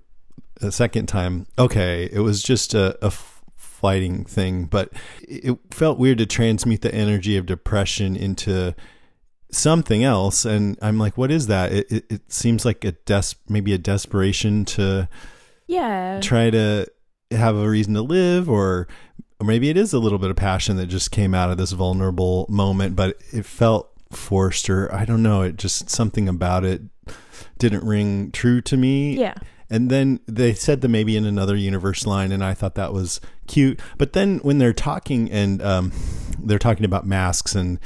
a 0.61 0.71
second 0.71 1.05
time 1.07 1.45
okay 1.57 2.09
it 2.11 2.19
was 2.19 2.41
just 2.41 2.73
a, 2.73 2.97
a 3.05 3.11
fighting 3.77 4.25
thing. 4.25 4.65
But 4.65 4.91
it 5.21 5.57
felt 5.71 5.99
weird 5.99 6.17
to 6.17 6.25
transmute 6.25 6.81
the 6.81 6.93
energy 6.93 7.37
of 7.37 7.45
depression 7.45 8.15
into 8.15 8.75
something 9.51 10.03
else. 10.03 10.45
And 10.45 10.77
i'm 10.81 10.97
like 10.97 11.17
what 11.17 11.31
is 11.31 11.47
that? 11.47 11.71
It, 11.71 11.91
it, 11.91 12.05
it 12.09 12.31
seems 12.31 12.65
like 12.65 12.83
a 12.83 12.93
des 12.93 13.35
maybe 13.47 13.73
a 13.73 13.77
desperation 13.77 14.65
to 14.65 15.07
yeah, 15.67 16.19
try 16.21 16.49
to 16.49 16.87
have 17.31 17.57
a 17.57 17.69
reason 17.69 17.93
to 17.93 18.01
live 18.01 18.49
or 18.49 18.87
or 19.39 19.45
maybe 19.45 19.69
it 19.69 19.77
is 19.77 19.93
a 19.93 19.99
little 19.99 20.17
bit 20.17 20.29
of 20.29 20.35
passion 20.35 20.77
that 20.77 20.87
just 20.87 21.11
came 21.11 21.33
out 21.33 21.49
of 21.51 21.57
this 21.57 21.71
vulnerable 21.71 22.45
moment 22.49 22.95
but 22.95 23.17
it 23.31 23.45
felt 23.45 23.91
forced 24.11 24.69
or 24.69 24.93
i 24.93 25.03
don't 25.03 25.21
know 25.21 25.41
it 25.41 25.57
just 25.57 25.89
something 25.89 26.29
about 26.29 26.63
it 26.63 26.81
didn't 27.57 27.83
ring 27.83 28.31
true 28.31 28.61
to 28.61 28.77
me. 28.77 29.17
Yeah, 29.17 29.35
and 29.69 29.89
then 29.89 30.19
they 30.27 30.53
said 30.53 30.81
the 30.81 30.87
maybe 30.87 31.17
in 31.17 31.25
another 31.25 31.55
universe 31.55 32.05
line 32.05 32.31
and 32.31 32.43
i 32.43 32.53
thought 32.53 32.75
that 32.75 32.93
was 32.93 33.19
cute. 33.47 33.79
But 33.97 34.13
then 34.13 34.39
when 34.39 34.57
they're 34.57 34.73
talking 34.73 35.31
and 35.31 35.61
um, 35.61 35.91
they're 36.39 36.59
talking 36.59 36.85
about 36.85 37.05
masks 37.05 37.55
and 37.55 37.79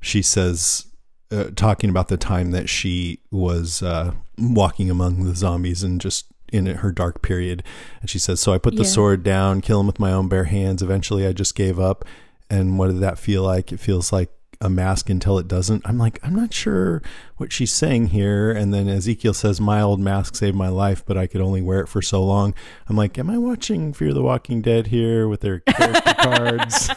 she 0.00 0.22
says 0.22 0.86
uh, 1.30 1.50
talking 1.56 1.90
about 1.90 2.08
the 2.08 2.16
time 2.16 2.50
that 2.52 2.68
she 2.68 3.20
was 3.30 3.82
uh, 3.82 4.12
walking 4.38 4.90
among 4.90 5.24
the 5.24 5.34
zombies 5.34 5.82
and 5.82 6.00
just 6.00 6.26
in 6.54 6.66
her 6.66 6.92
dark 6.92 7.20
period. 7.22 7.62
And 8.00 8.08
she 8.08 8.18
says 8.18 8.40
so 8.40 8.52
i 8.52 8.58
put 8.58 8.76
the 8.76 8.82
Yeah. 8.84 8.88
sword 8.88 9.22
down 9.22 9.60
kill 9.60 9.80
him 9.80 9.86
with 9.86 9.98
my 10.00 10.12
own 10.12 10.28
bare 10.28 10.44
hands. 10.44 10.82
Eventually 10.82 11.26
i 11.26 11.32
just 11.32 11.54
gave 11.54 11.78
up. 11.80 12.04
And 12.48 12.78
what 12.78 12.86
did 12.88 13.00
that 13.00 13.18
feel 13.18 13.42
like? 13.42 13.72
It 13.72 13.80
feels 13.80 14.12
like 14.12 14.30
a 14.60 14.70
mask 14.70 15.10
until 15.10 15.38
it 15.38 15.48
doesn't. 15.48 15.82
I'm 15.84 15.98
like 15.98 16.18
i'm 16.22 16.34
not 16.34 16.54
sure 16.54 17.02
what 17.36 17.52
she's 17.52 17.72
saying 17.72 18.08
here. 18.08 18.50
And 18.52 18.72
then 18.72 18.88
ezekiel 18.88 19.34
says 19.34 19.60
my 19.60 19.80
old 19.82 20.00
mask 20.00 20.36
saved 20.36 20.56
my 20.56 20.68
life 20.68 21.04
but 21.04 21.18
i 21.18 21.26
could 21.26 21.40
only 21.40 21.60
wear 21.60 21.80
it 21.80 21.88
for 21.88 22.00
so 22.00 22.22
long. 22.24 22.54
I'm 22.88 22.96
like 22.96 23.18
am 23.18 23.28
i 23.28 23.36
watching 23.36 23.92
fear 23.92 24.14
the 24.14 24.22
walking 24.22 24.62
dead 24.62 24.86
here 24.86 25.26
with 25.28 25.40
their 25.40 25.60
character 25.60 26.14
cards? 26.18 26.88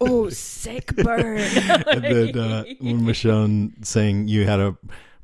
Oh, 0.00 0.28
sick 0.30 0.96
burn. 0.96 1.38
and 1.86 2.02
then 2.02 2.36
uh, 2.38 2.64
when 2.80 3.00
Michonne 3.06 3.84
saying 3.84 4.26
you 4.26 4.46
had 4.46 4.58
a 4.58 4.76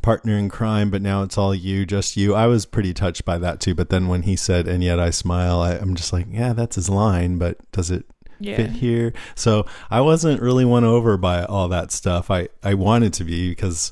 partner 0.02 0.36
in 0.38 0.48
crime, 0.48 0.90
but 0.90 1.02
now 1.02 1.22
it's 1.22 1.36
all 1.38 1.54
you, 1.54 1.84
just 1.86 2.16
you. 2.16 2.34
I 2.34 2.46
was 2.46 2.66
pretty 2.66 2.94
touched 2.94 3.24
by 3.24 3.38
that 3.38 3.60
too. 3.60 3.74
But 3.74 3.90
then 3.90 4.08
when 4.08 4.22
he 4.22 4.36
said, 4.36 4.68
"And 4.68 4.82
yet 4.82 4.98
I 5.00 5.10
smile," 5.10 5.60
I, 5.60 5.72
I'm 5.74 5.94
just 5.94 6.12
like, 6.12 6.26
yeah, 6.30 6.52
that's 6.52 6.76
his 6.76 6.88
line, 6.88 7.38
but 7.38 7.58
does 7.72 7.90
it 7.90 8.04
yeah, 8.40 8.56
fit 8.56 8.70
here? 8.70 9.12
So 9.34 9.66
I 9.90 10.00
wasn't 10.00 10.40
really 10.40 10.64
won 10.64 10.84
over 10.84 11.16
by 11.16 11.44
all 11.44 11.68
that 11.68 11.90
stuff. 11.92 12.30
I 12.30 12.48
I 12.62 12.74
wanted 12.74 13.12
to 13.14 13.24
be 13.24 13.50
because 13.50 13.90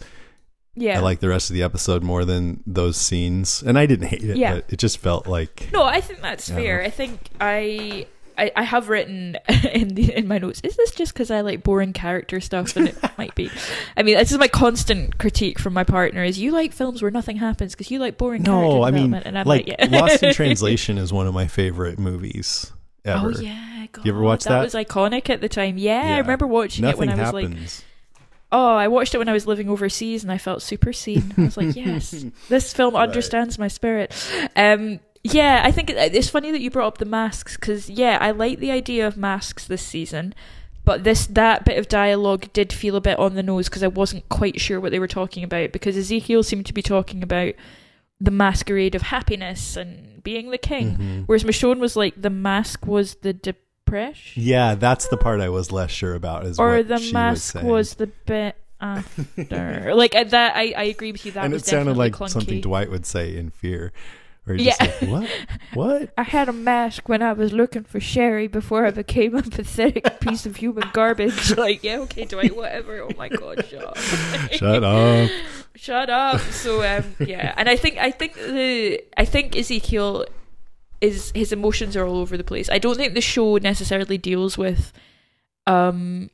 yeah. 0.74 0.98
I 0.98 1.00
like 1.00 1.20
the 1.20 1.28
rest 1.28 1.50
of 1.50 1.54
the 1.54 1.62
episode 1.62 2.02
more 2.02 2.24
than 2.24 2.62
those 2.66 2.96
scenes, 2.96 3.62
and 3.62 3.78
I 3.78 3.86
didn't 3.86 4.08
hate 4.08 4.22
it, 4.22 4.36
Yeah. 4.36 4.56
but 4.56 4.64
it 4.68 4.78
just 4.78 4.98
felt 4.98 5.26
like 5.26 5.70
No, 5.72 5.84
I 5.84 6.00
think 6.00 6.20
that's 6.20 6.48
fair. 6.50 6.82
I 6.82 6.90
think 6.90 7.18
I 7.40 8.06
I, 8.38 8.52
I 8.54 8.62
have 8.62 8.88
written 8.88 9.36
in 9.72 9.94
the 9.94 10.14
in 10.16 10.28
my 10.28 10.38
notes. 10.38 10.60
Is 10.62 10.76
this 10.76 10.92
just 10.92 11.12
because 11.12 11.30
I 11.30 11.40
like 11.40 11.62
boring 11.62 11.92
character 11.92 12.40
stuff? 12.40 12.76
And 12.76 12.88
it 12.88 12.96
might 13.18 13.34
be. 13.34 13.50
I 13.96 14.02
mean, 14.02 14.16
this 14.16 14.32
is 14.32 14.38
my 14.38 14.48
constant 14.48 15.18
critique 15.18 15.58
from 15.58 15.72
my 15.72 15.84
partner: 15.84 16.22
is 16.22 16.38
you 16.38 16.52
like 16.52 16.72
films 16.72 17.02
where 17.02 17.10
nothing 17.10 17.36
happens 17.36 17.74
because 17.74 17.90
you 17.90 17.98
like 17.98 18.16
boring. 18.16 18.42
No, 18.42 18.60
character 18.60 18.82
I 18.82 18.90
mean, 18.90 19.14
and 19.14 19.38
I'm 19.38 19.46
like 19.46 19.66
like, 19.66 19.78
yeah. 19.78 20.00
Lost 20.00 20.22
in 20.22 20.34
Translation 20.34 20.98
is 20.98 21.12
one 21.12 21.26
of 21.26 21.34
my 21.34 21.46
favorite 21.46 21.98
movies 21.98 22.72
ever. 23.04 23.32
Oh 23.34 23.40
yeah, 23.40 23.86
God, 23.92 24.04
You 24.04 24.12
ever 24.12 24.20
watch 24.20 24.44
that? 24.44 24.50
That 24.50 24.62
was 24.62 24.74
iconic 24.74 25.30
at 25.30 25.40
the 25.40 25.48
time. 25.48 25.78
Yeah, 25.78 26.16
I 26.16 26.18
remember 26.18 26.46
watching 26.46 26.84
Nothing 26.84 27.08
it 27.08 27.16
when 27.16 27.20
I 27.20 27.22
was 27.22 27.32
like, 27.32 27.84
oh, 28.52 28.74
I 28.74 28.88
watched 28.88 29.14
it 29.14 29.18
when 29.18 29.28
I 29.28 29.32
was 29.32 29.46
living 29.46 29.68
overseas, 29.68 30.22
and 30.22 30.32
I 30.32 30.38
felt 30.38 30.62
super 30.62 30.92
seen. 30.92 31.34
I 31.36 31.42
was 31.42 31.56
like, 31.56 31.74
yes, 31.76 32.24
this 32.48 32.72
film 32.72 32.96
understands 32.96 33.58
my 33.58 33.68
spirit. 33.68 34.14
Um, 34.54 35.00
yeah, 35.32 35.62
I 35.64 35.70
think 35.72 35.90
it's 35.90 36.30
funny 36.30 36.50
that 36.50 36.60
you 36.60 36.70
brought 36.70 36.86
up 36.88 36.98
the 36.98 37.04
masks 37.04 37.56
because 37.56 37.88
yeah, 37.90 38.18
I 38.20 38.30
like 38.30 38.58
the 38.58 38.70
idea 38.70 39.06
of 39.06 39.16
masks 39.16 39.66
this 39.66 39.82
season. 39.82 40.34
But 40.84 41.02
this 41.02 41.26
that 41.26 41.64
bit 41.64 41.78
of 41.78 41.88
dialogue 41.88 42.52
did 42.52 42.72
feel 42.72 42.94
a 42.94 43.00
bit 43.00 43.18
on 43.18 43.34
the 43.34 43.42
nose 43.42 43.68
because 43.68 43.82
I 43.82 43.88
wasn't 43.88 44.28
quite 44.28 44.60
sure 44.60 44.78
what 44.78 44.92
they 44.92 45.00
were 45.00 45.08
talking 45.08 45.42
about 45.42 45.72
because 45.72 45.96
Ezekiel 45.96 46.44
seemed 46.44 46.66
to 46.66 46.72
be 46.72 46.82
talking 46.82 47.22
about 47.24 47.54
the 48.20 48.30
masquerade 48.30 48.94
of 48.94 49.02
happiness 49.02 49.76
and 49.76 50.22
being 50.22 50.50
the 50.50 50.58
king, 50.58 50.92
Mm-hmm. 50.96 51.20
whereas 51.26 51.44
Michonne 51.44 51.78
was 51.80 51.96
like 51.96 52.20
the 52.22 52.30
mask 52.30 52.86
was 52.86 53.16
the 53.16 53.32
depression, 53.32 54.42
Yeah, 54.42 54.74
that's 54.76 55.08
the 55.08 55.16
part 55.16 55.40
I 55.40 55.48
was 55.48 55.70
less 55.72 55.90
sure 55.90 56.14
about. 56.14 56.46
Is 56.46 56.58
or 56.58 56.82
the 56.84 57.10
mask 57.12 57.56
was, 57.56 57.64
was, 57.64 57.94
the 57.94 58.06
bit 58.06 58.56
after. 58.80 59.92
like 59.94 60.14
uh, 60.14 60.24
that, 60.24 60.56
I, 60.56 60.72
I 60.76 60.82
agree 60.84 61.12
with 61.12 61.26
you. 61.26 61.32
That 61.32 61.44
and 61.46 61.54
it 61.54 61.64
sounded 61.66 61.96
like 61.96 62.12
clunky. 62.14 62.30
something 62.30 62.60
Dwight 62.60 62.90
would 62.90 63.06
say 63.06 63.36
in 63.36 63.50
Fear, 63.50 63.92
where 64.46 64.56
Yeah. 64.56 64.74
like, 64.80 65.02
"What? 65.02 65.30
What?" 65.74 66.12
I 66.18 66.22
had 66.22 66.48
a 66.48 66.52
mask 66.52 67.08
when 67.08 67.20
I 67.20 67.32
was 67.34 67.52
looking 67.52 67.84
for 67.84 68.00
Sherry 68.00 68.46
before 68.46 68.86
I 68.86 68.90
became 68.92 69.34
a 69.34 69.42
pathetic 69.42 70.20
piece 70.20 70.46
of 70.46 70.56
human 70.56 70.88
garbage. 70.92 71.50
Like, 71.56 71.82
yeah, 71.84 71.98
okay, 72.00 72.24
Dwight, 72.24 72.56
whatever. 72.56 73.02
Oh 73.02 73.10
my 73.18 73.28
god, 73.28 73.66
shut 73.66 73.84
up. 73.84 73.98
Shut 73.98 74.82
up. 74.84 75.30
Shut 75.74 76.08
up. 76.10 76.40
So 76.40 76.82
um 76.82 77.04
yeah, 77.20 77.52
and 77.56 77.68
I 77.68 77.76
think 77.76 77.98
I 77.98 78.10
think 78.10 78.34
the 78.34 79.02
I 79.16 79.24
think 79.26 79.54
Ezekiel 79.56 80.24
is 81.02 81.30
his 81.34 81.52
emotions 81.52 81.96
are 81.96 82.06
all 82.06 82.16
over 82.18 82.36
the 82.38 82.44
place. 82.44 82.70
I 82.70 82.78
don't 82.78 82.96
think 82.96 83.12
the 83.14 83.20
show 83.20 83.56
necessarily 83.58 84.16
deals 84.16 84.56
with 84.56 84.92
um 85.66 86.30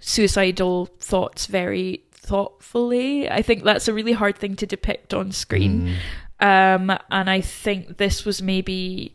suicidal 0.00 0.86
thoughts 0.98 1.46
very 1.46 2.02
thoughtfully. 2.12 3.30
I 3.30 3.42
think 3.42 3.64
that's 3.64 3.88
a 3.88 3.92
really 3.94 4.12
hard 4.12 4.36
thing 4.38 4.56
to 4.56 4.66
depict 4.66 5.12
on 5.14 5.32
screen. 5.32 5.96
Um 6.40 6.90
and 7.10 7.28
I 7.30 7.40
think 7.40 7.96
this 7.98 8.24
was 8.24 8.40
maybe 8.42 9.14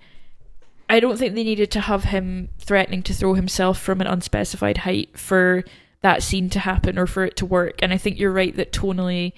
I 0.90 1.00
don't 1.00 1.18
think 1.18 1.34
they 1.34 1.44
needed 1.44 1.72
to 1.72 1.82
have 1.82 2.06
him 2.06 2.50
threatening 2.60 3.02
to 3.04 3.14
throw 3.14 3.34
himself 3.34 3.80
from 3.80 4.02
an 4.02 4.08
unspecified 4.08 4.80
height 4.80 5.18
for 5.18 5.64
that 6.02 6.22
scene 6.22 6.50
to 6.52 6.60
happen 6.60 7.00
or 7.00 7.08
for 7.08 7.26
it 7.26 7.36
to 7.38 7.46
work. 7.46 7.76
And 7.82 7.92
I 7.92 7.98
think 7.98 8.20
you're 8.20 8.32
right 8.32 8.56
that 8.56 8.72
tonally 8.72 9.34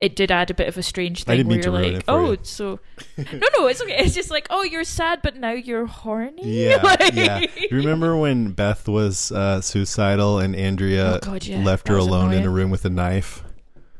it 0.00 0.14
did 0.16 0.30
add 0.30 0.50
a 0.50 0.54
bit 0.54 0.68
of 0.68 0.76
a 0.76 0.82
strange 0.82 1.24
thing 1.24 1.46
where 1.48 1.58
you're 1.60 1.70
like, 1.70 2.04
oh, 2.08 2.32
you." 2.32 2.38
so 2.42 2.78
no, 3.16 3.48
no, 3.56 3.66
it's 3.68 3.80
okay. 3.80 3.96
It's 3.96 4.14
just 4.14 4.30
like, 4.30 4.46
oh, 4.50 4.62
you're 4.62 4.84
sad, 4.84 5.20
but 5.22 5.36
now 5.36 5.52
you're 5.52 5.86
horny. 5.86 6.42
Yeah, 6.66 6.76
Like- 6.82 7.14
yeah. 7.14 7.38
You 7.56 7.68
remember 7.78 8.14
when 8.14 8.50
Beth 8.50 8.86
was 8.86 9.32
uh, 9.32 9.62
suicidal 9.62 10.40
and 10.40 10.54
Andrea 10.54 11.14
Oh, 11.14 11.18
God, 11.20 11.46
yeah. 11.46 11.62
left 11.64 11.88
her 11.88 11.94
That 11.94 12.00
was 12.00 12.06
alone 12.08 12.34
in 12.34 12.44
a 12.44 12.50
room 12.50 12.70
with 12.70 12.84
a 12.84 12.90
knife? 12.90 13.42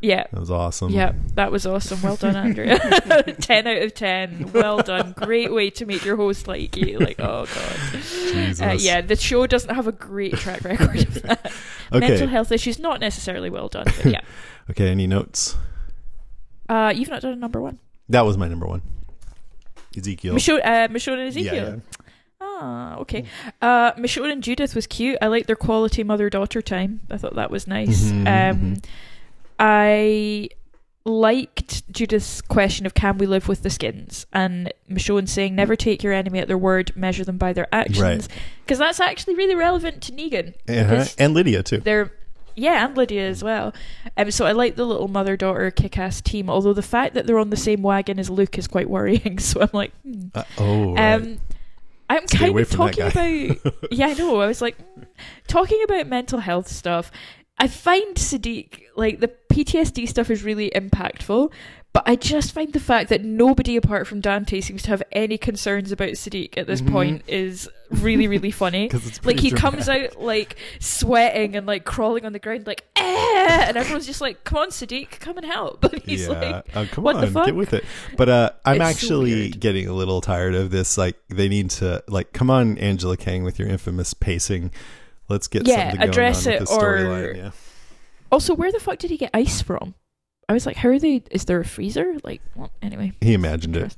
Yeah. 0.05 0.25
That 0.31 0.41
was 0.41 0.51
awesome. 0.51 0.91
Yeah, 0.91 1.13
that 1.35 1.51
was 1.51 1.67
awesome. 1.67 2.01
Well 2.03 2.17
done, 2.17 2.37
Andrea. 2.37 2.79
10 3.41 3.67
out 3.67 3.83
of 3.83 3.95
10. 3.95 4.51
Well 4.53 4.83
done. 4.83 5.13
Great 5.17 5.53
way 5.53 5.71
to 5.71 5.87
make 5.87 6.05
your 6.05 6.17
host 6.17 6.47
like 6.47 6.77
you. 6.77 6.99
Like, 6.99 7.19
oh, 7.21 7.47
God. 7.47 7.77
Jesus. 7.93 8.61
Uh, 8.61 8.77
yeah, 8.79 9.01
the 9.01 9.17
show 9.17 9.47
doesn't 9.47 9.75
have 9.75 9.87
a 9.87 9.93
great 9.93 10.35
track 10.35 10.63
record 10.65 11.01
of 11.01 11.23
that. 11.23 11.53
Okay. 11.93 12.09
Mental 12.09 12.29
health 12.29 12.53
issues, 12.53 12.79
not 12.79 13.01
necessarily 13.01 13.51
well 13.51 13.69
done, 13.69 13.85
but 13.85 14.07
yeah. 14.07 14.21
Okay. 14.71 14.89
Any 14.89 15.07
notes? 15.07 15.57
Uh, 16.69 16.93
you've 16.95 17.11
not 17.11 17.21
done 17.23 17.33
a 17.33 17.37
number 17.37 17.61
one. 17.61 17.79
That 18.09 18.23
was 18.23 18.37
my 18.39 18.49
number 18.49 18.67
one. 18.67 18.83
Ezekiel. 19.97 20.35
Michonne, 20.35 20.61
uh, 20.65 20.89
Michonne 20.89 21.19
and 21.19 21.29
Ezekiel. 21.29 21.55
yeah. 21.55 21.77
Ah, 22.41 22.97
okay. 22.97 23.25
Uh, 23.63 23.93
Michonne 23.93 24.31
and 24.33 24.43
Judith 24.43 24.75
was 24.75 24.87
cute. 24.87 25.19
I 25.23 25.27
liked 25.29 25.47
their 25.47 25.57
quality 25.57 26.03
mother 26.05 26.29
daughter 26.31 26.61
time. 26.63 27.01
I 27.11 27.17
thought 27.17 27.35
that 27.37 27.51
was 27.51 27.67
nice. 27.67 28.05
Mhm, 28.11 28.27
um, 28.27 28.27
mhm. 28.61 28.85
I 29.59 30.49
liked 31.07 31.91
Judith's 31.93 32.41
question 32.41 32.87
of 32.87 32.95
can 32.95 33.19
we 33.19 33.27
live 33.27 33.47
with 33.47 33.63
the 33.63 33.69
skins 33.69 34.25
and 34.33 34.73
Michonne 34.91 35.29
saying 35.29 35.55
never 35.55 35.77
take 35.77 36.03
your 36.03 36.15
enemy 36.15 36.39
at 36.39 36.49
their 36.49 36.57
word, 36.59 36.97
measure 36.97 37.25
them 37.25 37.37
by 37.37 37.53
their 37.53 37.69
actions. 37.73 38.01
Right. 38.01 38.29
Because 38.65 38.79
that's 38.79 39.01
actually 39.01 39.35
really 39.35 39.55
relevant 39.55 40.03
to 40.05 40.13
Negan. 40.13 40.55
Uh-huh. 40.69 41.05
And 41.19 41.35
Lydia 41.35 41.63
too. 41.63 41.79
they're 41.79 42.11
yeah, 42.57 42.87
and 42.87 42.97
Lydia 42.97 43.29
as 43.29 43.43
well. 43.43 43.75
Um, 44.17 44.31
so 44.31 44.47
I 44.47 44.53
like 44.53 44.77
the 44.77 44.85
little 44.85 45.09
mother 45.09 45.37
daughter 45.37 45.71
kick 45.71 45.99
ass 45.99 46.21
team. 46.21 46.49
Although 46.49 46.73
the 46.73 46.83
fact 46.83 47.15
that 47.15 47.27
they're 47.27 47.39
on 47.39 47.51
the 47.51 47.57
same 47.57 47.83
wagon 47.83 48.19
as 48.19 48.31
Luke 48.31 48.57
is 48.59 48.69
quite 48.69 48.89
worrying. 48.89 49.39
So 49.45 49.61
I'm 49.61 49.71
like, 49.73 49.93
hmm. 50.03 50.29
Uh, 50.35 50.45
oh, 50.59 50.95
right. 50.95 51.15
Um, 51.15 51.39
I'm 52.09 52.27
Stay 52.27 52.39
kind 52.39 52.51
away 52.51 52.63
of 52.63 52.71
talking 52.71 53.05
about. 53.05 53.75
yeah, 53.91 54.07
I 54.07 54.15
know. 54.15 54.41
I 54.41 54.47
was 54.47 54.63
like, 54.63 54.79
mm, 54.79 55.07
talking 55.49 55.83
about 55.85 56.07
mental 56.07 56.39
health 56.39 56.69
stuff. 56.69 57.11
I 57.59 57.69
find 57.69 58.17
Siddiq 58.17 58.83
like 58.97 59.21
the 59.21 59.29
PTSD 59.55 60.09
stuff 60.09 60.31
is 60.31 60.43
really 60.43 60.71
impactful, 60.75 61.51
but 61.93 62.03
I 62.07 62.17
just 62.17 62.53
find 62.53 62.73
the 62.73 62.81
fact 62.81 63.09
that 63.11 63.23
nobody 63.23 63.77
apart 63.77 64.09
from 64.09 64.21
Dante 64.21 64.61
seems 64.61 64.83
to 64.83 64.89
have 64.91 65.03
any 65.13 65.39
concerns 65.39 65.93
about 65.93 66.09
Siddiq 66.11 66.59
at 66.59 66.67
this 66.67 66.81
point 66.81 67.23
is 67.29 67.69
really, 67.89 68.27
really 68.27 68.51
funny. 68.63 68.91
like 69.23 69.39
he 69.39 69.53
comes 69.53 69.89
out 69.89 70.21
like 70.21 70.57
sweating 70.81 71.55
and 71.55 71.67
like 71.69 71.85
crawling 71.85 72.27
on 72.27 72.33
the 72.33 72.41
ground, 72.41 72.67
like 72.67 72.83
eh, 72.97 73.65
and 73.69 73.77
everyone's 73.77 74.07
just 74.07 74.21
like, 74.21 74.43
"Come 74.43 74.59
on, 74.59 74.69
Siddiq, 74.71 75.21
come 75.21 75.37
and 75.37 75.47
help." 75.47 75.81
But 75.83 76.03
he's 76.03 76.23
yeah. 76.27 76.29
like, 76.29 76.77
Uh, 76.77 76.87
come 76.91 77.05
"What 77.05 77.15
on, 77.17 77.21
the 77.21 77.31
fuck?" 77.31 77.47
get 77.47 77.55
with 77.55 77.75
it. 77.75 77.85
But 78.17 78.29
uh, 78.29 78.51
I'm 78.65 78.81
It's 78.81 78.91
actually 79.03 79.33
weird. 79.35 79.61
getting 79.61 79.87
a 79.87 79.93
little 79.93 80.21
tired 80.21 80.57
of 80.57 80.71
this. 80.73 80.99
Like, 80.99 81.17
they 81.29 81.49
need 81.49 81.71
to 81.79 82.03
like, 82.09 82.33
come 82.33 82.51
on, 82.51 82.77
Angela 82.79 83.17
Kang, 83.17 83.45
with 83.45 83.59
your 83.61 83.69
infamous 83.69 84.15
pacing. 84.15 84.73
Let's 85.29 85.47
get 85.47 85.65
Yeah, 85.67 85.77
something 85.91 85.99
going 86.01 86.09
address 86.11 86.47
on 86.49 86.53
it 86.55 86.63
or- 86.63 86.67
storyline. 86.67 87.37
Yeah. 87.37 87.51
Also, 88.35 88.53
where 88.53 88.73
the 88.73 88.81
fuck 88.81 88.99
did 88.99 89.11
he 89.13 89.17
get 89.17 89.31
ice 89.33 89.63
from? 89.63 89.95
I 90.49 90.55
was 90.55 90.67
like, 90.67 90.75
how 90.75 90.89
are 90.89 90.99
they? 90.99 91.23
Is 91.31 91.45
there 91.45 91.61
a 91.61 91.65
freezer? 91.65 92.17
Like, 92.25 92.43
well, 92.57 92.73
anyway. 92.83 93.13
He 93.21 93.33
imagined 93.33 93.77
it. 93.77 93.95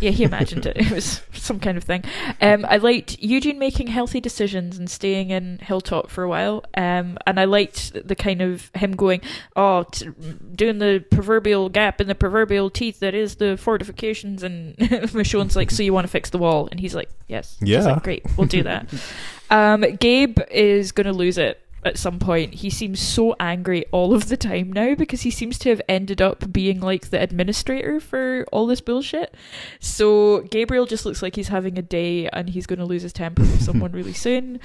Yeah, 0.00 0.12
he 0.12 0.22
imagined 0.22 0.66
it. 0.66 0.76
It 0.86 0.92
was 0.92 1.20
some 1.32 1.58
kind 1.58 1.76
of 1.76 1.82
thing. 1.82 2.04
Um, 2.40 2.64
I 2.68 2.76
liked 2.76 3.18
Eugene 3.18 3.58
making 3.58 3.88
healthy 3.88 4.20
decisions 4.20 4.78
and 4.78 4.88
staying 4.88 5.30
in 5.30 5.58
Hilltop 5.58 6.10
for 6.10 6.22
a 6.22 6.28
while. 6.28 6.64
Um, 6.76 7.18
and 7.26 7.40
I 7.40 7.44
liked 7.46 8.06
the 8.06 8.14
kind 8.14 8.40
of 8.40 8.70
him 8.76 8.92
going, 8.92 9.20
oh, 9.56 9.82
t- 9.90 10.10
doing 10.54 10.78
the 10.78 11.04
proverbial 11.10 11.68
gap 11.68 12.00
in 12.00 12.06
the 12.06 12.14
proverbial 12.14 12.70
teeth 12.70 13.00
that 13.00 13.16
is 13.16 13.34
the 13.34 13.56
fortifications. 13.56 14.44
And 14.44 14.76
Michonne's 15.12 15.56
like, 15.56 15.72
so 15.72 15.82
you 15.82 15.92
want 15.92 16.06
to 16.06 16.10
fix 16.10 16.30
the 16.30 16.38
wall? 16.38 16.68
And 16.70 16.78
he's 16.78 16.94
like, 16.94 17.10
yes. 17.26 17.56
Yeah. 17.60 17.80
like, 17.80 18.04
great, 18.04 18.24
we'll 18.38 18.46
do 18.46 18.62
that. 18.62 18.94
um, 19.50 19.80
Gabe 19.96 20.38
is 20.52 20.92
going 20.92 21.06
to 21.08 21.12
lose 21.12 21.36
it 21.36 21.65
at 21.86 21.98
some 21.98 22.18
point. 22.18 22.54
He 22.54 22.70
seems 22.70 23.00
so 23.00 23.34
angry 23.38 23.84
all 23.92 24.14
of 24.14 24.28
the 24.28 24.36
time 24.36 24.72
now 24.72 24.94
because 24.94 25.22
he 25.22 25.30
seems 25.30 25.58
to 25.60 25.70
have 25.70 25.82
ended 25.88 26.20
up 26.20 26.52
being 26.52 26.80
like 26.80 27.10
the 27.10 27.20
administrator 27.20 28.00
for 28.00 28.46
all 28.52 28.66
this 28.66 28.80
bullshit. 28.80 29.34
So 29.80 30.40
Gabriel 30.42 30.86
just 30.86 31.06
looks 31.06 31.22
like 31.22 31.36
he's 31.36 31.48
having 31.48 31.78
a 31.78 31.82
day 31.82 32.28
and 32.28 32.50
he's 32.50 32.66
going 32.66 32.78
to 32.78 32.84
lose 32.84 33.02
his 33.02 33.12
temper 33.12 33.42
with 33.42 33.62
someone 33.64 33.92
really 33.92 34.12
soon. 34.12 34.60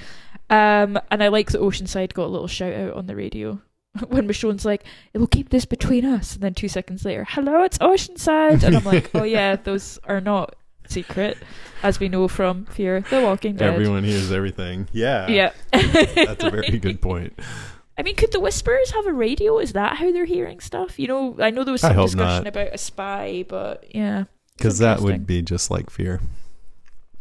Um, 0.50 0.98
and 1.10 1.22
I 1.22 1.28
like 1.28 1.50
that 1.52 1.60
Oceanside 1.60 2.12
got 2.12 2.26
a 2.26 2.34
little 2.34 2.48
shout 2.48 2.74
out 2.74 2.94
on 2.94 3.06
the 3.06 3.16
radio. 3.16 3.60
When 4.08 4.26
Michonne's 4.26 4.64
like, 4.64 4.84
it 5.12 5.18
will 5.18 5.26
keep 5.26 5.50
this 5.50 5.66
between 5.66 6.06
us. 6.06 6.34
And 6.34 6.42
then 6.42 6.54
two 6.54 6.68
seconds 6.68 7.04
later, 7.04 7.26
hello, 7.28 7.62
it's 7.62 7.76
Oceanside. 7.78 8.62
And 8.62 8.74
I'm 8.74 8.84
like, 8.84 9.10
oh 9.14 9.24
yeah, 9.24 9.56
those 9.64 9.98
are 10.04 10.20
not 10.20 10.56
secret, 10.92 11.38
as 11.82 11.98
we 11.98 12.08
know 12.08 12.28
from 12.28 12.66
Fear 12.66 13.04
the 13.10 13.22
Walking 13.22 13.56
Dead. 13.56 13.72
Everyone 13.72 14.04
hears 14.04 14.30
everything. 14.30 14.88
Yeah. 14.92 15.26
Yeah. 15.28 15.52
That's 15.72 16.44
a 16.44 16.50
very 16.50 16.78
good 16.78 17.00
point. 17.00 17.38
I 17.98 18.02
mean, 18.02 18.16
could 18.16 18.32
the 18.32 18.40
Whisperers 18.40 18.90
have 18.92 19.06
a 19.06 19.12
radio? 19.12 19.58
Is 19.58 19.74
that 19.74 19.96
how 19.96 20.10
they're 20.12 20.24
hearing 20.24 20.60
stuff? 20.60 20.98
You 20.98 21.08
know, 21.08 21.36
I 21.38 21.50
know 21.50 21.62
there 21.62 21.72
was 21.72 21.82
some 21.82 21.94
discussion 21.94 22.44
not. 22.44 22.46
about 22.46 22.74
a 22.74 22.78
spy, 22.78 23.44
but 23.46 23.84
yeah. 23.94 24.24
Because 24.56 24.78
that 24.78 25.00
would 25.00 25.26
be 25.26 25.42
just 25.42 25.70
like 25.70 25.90
fear. 25.90 26.20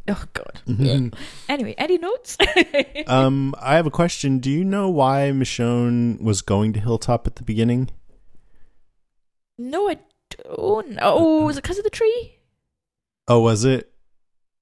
Oh 0.07 0.23
God. 0.33 0.61
Mhm. 0.67 1.13
Anyway, 1.47 1.75
any 1.77 1.97
notes? 1.97 2.37
um, 3.07 3.53
I 3.59 3.75
have 3.75 3.85
a 3.85 3.91
question. 3.91 4.39
Do 4.39 4.49
you 4.49 4.63
know 4.63 4.89
why 4.89 5.31
Michonne 5.33 6.21
was 6.21 6.41
going 6.41 6.73
to 6.73 6.79
Hilltop 6.79 7.27
at 7.27 7.35
the 7.35 7.43
beginning? 7.43 7.89
no, 9.57 9.89
I 9.89 9.99
don't. 10.29 10.97
Oh, 11.01 11.45
was 11.45 11.57
it 11.57 11.61
because 11.63 11.77
of 11.77 11.83
the 11.83 11.89
tree? 11.89 12.37
Oh, 13.27 13.39
was 13.41 13.65
it? 13.65 13.91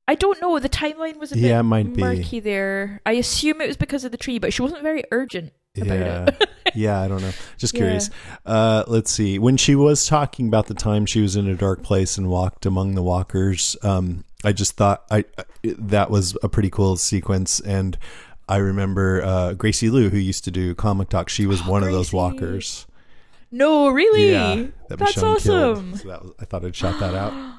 I 0.08 0.16
don't 0.16 0.42
know. 0.42 0.58
The 0.60 0.70
timeline 0.70 1.18
was 1.18 1.32
a 1.32 1.36
bit 1.36 1.44
Yeah, 1.44 1.62
might 1.62 1.94
be. 1.94 2.02
murky 2.02 2.40
there. 2.40 3.00
I 3.06 3.14
assume 3.14 3.62
it 3.62 3.68
was 3.68 3.78
because 3.78 4.04
of 4.04 4.12
the 4.12 4.18
tree, 4.18 4.40
but 4.40 4.52
she 4.54 4.62
wasn't 4.62 4.82
very 4.82 5.04
urgent 5.12 5.54
about 5.80 6.00
Yeah. 6.00 6.26
it. 6.26 6.50
yeah, 6.76 7.00
I 7.00 7.08
don't 7.08 7.22
know. 7.22 7.32
Just 7.60 7.74
Yeah. 7.76 7.80
curious. 7.80 8.10
Uh, 8.46 8.84
let's 8.88 9.12
see. 9.12 9.38
When 9.38 9.56
she 9.56 9.76
was 9.76 10.08
talking 10.08 10.48
about 10.48 10.66
the 10.68 10.74
time 10.74 11.06
she 11.06 11.22
was 11.22 11.36
in 11.36 11.48
a 11.48 11.56
dark 11.56 11.84
place 11.84 12.18
and 12.18 12.28
walked 12.28 12.66
among 12.66 12.96
the 12.96 13.04
walkers, 13.04 13.76
um, 13.84 14.24
I 14.44 14.52
just 14.52 14.74
thought 14.78 15.04
I 15.12 15.26
that 15.64 16.10
was 16.10 16.36
a 16.42 16.50
pretty 16.50 16.70
cool 16.72 16.96
sequence, 16.98 17.60
and 17.60 17.96
I 18.48 18.58
remember 18.58 19.22
uh, 19.24 19.54
Gracie 19.54 19.90
Lou, 19.92 20.10
who 20.10 20.18
used 20.18 20.44
to 20.46 20.52
do 20.52 20.74
comic 20.74 21.10
talk. 21.10 21.30
She 21.30 21.46
was 21.46 21.64
one 21.66 21.84
of 21.84 21.92
those 21.92 22.12
walkers. 22.12 22.88
No, 23.52 23.90
really? 23.90 24.32
that 24.90 24.98
That's 24.98 25.18
awesome. 25.22 25.96
So 25.98 26.08
that 26.08 26.24
was, 26.24 26.32
I 26.40 26.46
thought 26.46 26.66
I'd 26.66 26.76
shout 26.76 27.00
that 27.00 27.14
out. 27.14 27.34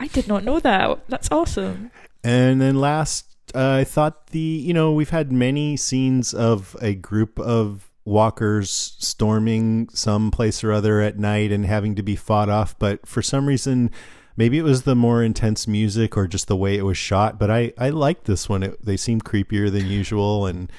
I 0.00 0.06
did 0.08 0.28
not 0.28 0.44
know 0.44 0.60
that. 0.60 1.08
That's 1.08 1.30
awesome. 1.30 1.90
And 2.24 2.60
then 2.60 2.80
last, 2.80 3.26
uh, 3.54 3.76
I 3.80 3.84
thought 3.84 4.28
the 4.28 4.38
you 4.38 4.74
know 4.74 4.92
we've 4.92 5.10
had 5.10 5.30
many 5.32 5.76
scenes 5.76 6.34
of 6.34 6.76
a 6.82 6.94
group 6.94 7.38
of 7.38 7.90
walkers 8.04 8.94
storming 8.98 9.88
some 9.92 10.30
place 10.30 10.64
or 10.64 10.72
other 10.72 11.00
at 11.00 11.18
night 11.18 11.52
and 11.52 11.66
having 11.66 11.94
to 11.94 12.02
be 12.02 12.16
fought 12.16 12.48
off, 12.48 12.78
but 12.78 13.06
for 13.06 13.22
some 13.22 13.46
reason. 13.46 13.90
Maybe 14.36 14.56
it 14.56 14.62
was 14.62 14.82
the 14.82 14.94
more 14.94 15.24
intense 15.24 15.66
music 15.66 16.16
or 16.16 16.28
just 16.28 16.46
the 16.46 16.54
way 16.54 16.76
it 16.78 16.82
was 16.84 16.96
shot, 16.96 17.40
but 17.40 17.50
I, 17.50 17.72
I 17.76 17.88
liked 17.90 18.26
this 18.26 18.48
one. 18.48 18.62
It, 18.62 18.84
they 18.86 18.96
seemed 18.96 19.24
creepier 19.24 19.68
than 19.68 19.88
usual, 19.88 20.46
and 20.46 20.70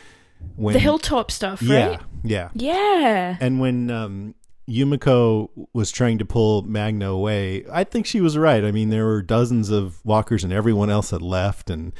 when 0.56 0.72
The 0.72 0.80
hilltop 0.80 1.30
stuff, 1.30 1.62
yeah, 1.62 2.00
yeah, 2.24 2.52
Yeah. 2.54 3.36
and 3.42 3.60
when 3.60 3.92
um, 3.92 4.34
Yumiko 4.70 5.50
was 5.74 5.92
trying 5.92 6.18
to 6.20 6.26
pull 6.26 6.62
Magna 6.62 7.10
away, 7.10 7.66
I 7.72 7.84
think 7.84 8.06
she 8.06 8.22
was 8.22 8.38
right. 8.38 8.64
I 8.64 8.72
mean, 8.72 8.90
there 8.90 9.06
were 9.06 9.22
dozens 9.22 9.70
of 9.70 10.04
walkers, 10.06 10.44
and 10.44 10.54
everyone 10.54 10.90
else 10.90 11.12
had 11.12 11.22
left, 11.22 11.70
and 11.70 11.92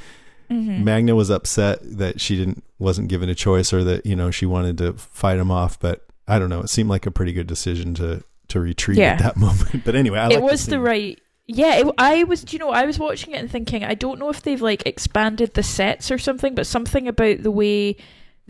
Mm-hmm. 0.50 0.82
Magna 0.82 1.14
was 1.14 1.30
upset 1.30 1.78
that 1.98 2.20
she 2.20 2.36
didn't 2.36 2.64
wasn't 2.80 3.06
given 3.06 3.28
a 3.28 3.36
choice, 3.36 3.72
or 3.72 3.84
that 3.84 4.04
you 4.04 4.16
know 4.16 4.32
she 4.32 4.46
wanted 4.46 4.78
to 4.78 4.94
fight 4.94 5.38
him 5.38 5.48
off. 5.48 5.78
But 5.78 6.04
I 6.26 6.40
don't 6.40 6.48
know. 6.48 6.58
It 6.58 6.70
seemed 6.70 6.90
like 6.90 7.06
a 7.06 7.12
pretty 7.12 7.32
good 7.32 7.46
decision 7.46 7.94
to 7.94 8.24
to 8.48 8.58
retreat 8.58 8.98
Yeah. 8.98 9.12
at 9.12 9.18
that 9.20 9.36
moment. 9.36 9.84
But 9.84 9.94
anyway, 9.94 10.18
I 10.18 10.30
it 10.30 10.42
was 10.42 10.66
the 10.66 10.80
right 10.80 11.20
yeah 11.52 11.78
it, 11.78 11.86
i 11.98 12.22
was 12.24 12.44
do 12.44 12.54
you 12.54 12.60
know 12.60 12.70
i 12.70 12.84
was 12.84 12.96
watching 12.96 13.34
it 13.34 13.38
and 13.38 13.50
thinking 13.50 13.82
i 13.82 13.92
don't 13.92 14.20
know 14.20 14.28
if 14.30 14.40
they've 14.42 14.62
like 14.62 14.86
expanded 14.86 15.52
the 15.54 15.64
sets 15.64 16.08
or 16.08 16.16
something 16.16 16.54
but 16.54 16.64
something 16.64 17.08
about 17.08 17.42
the 17.42 17.50
way 17.50 17.96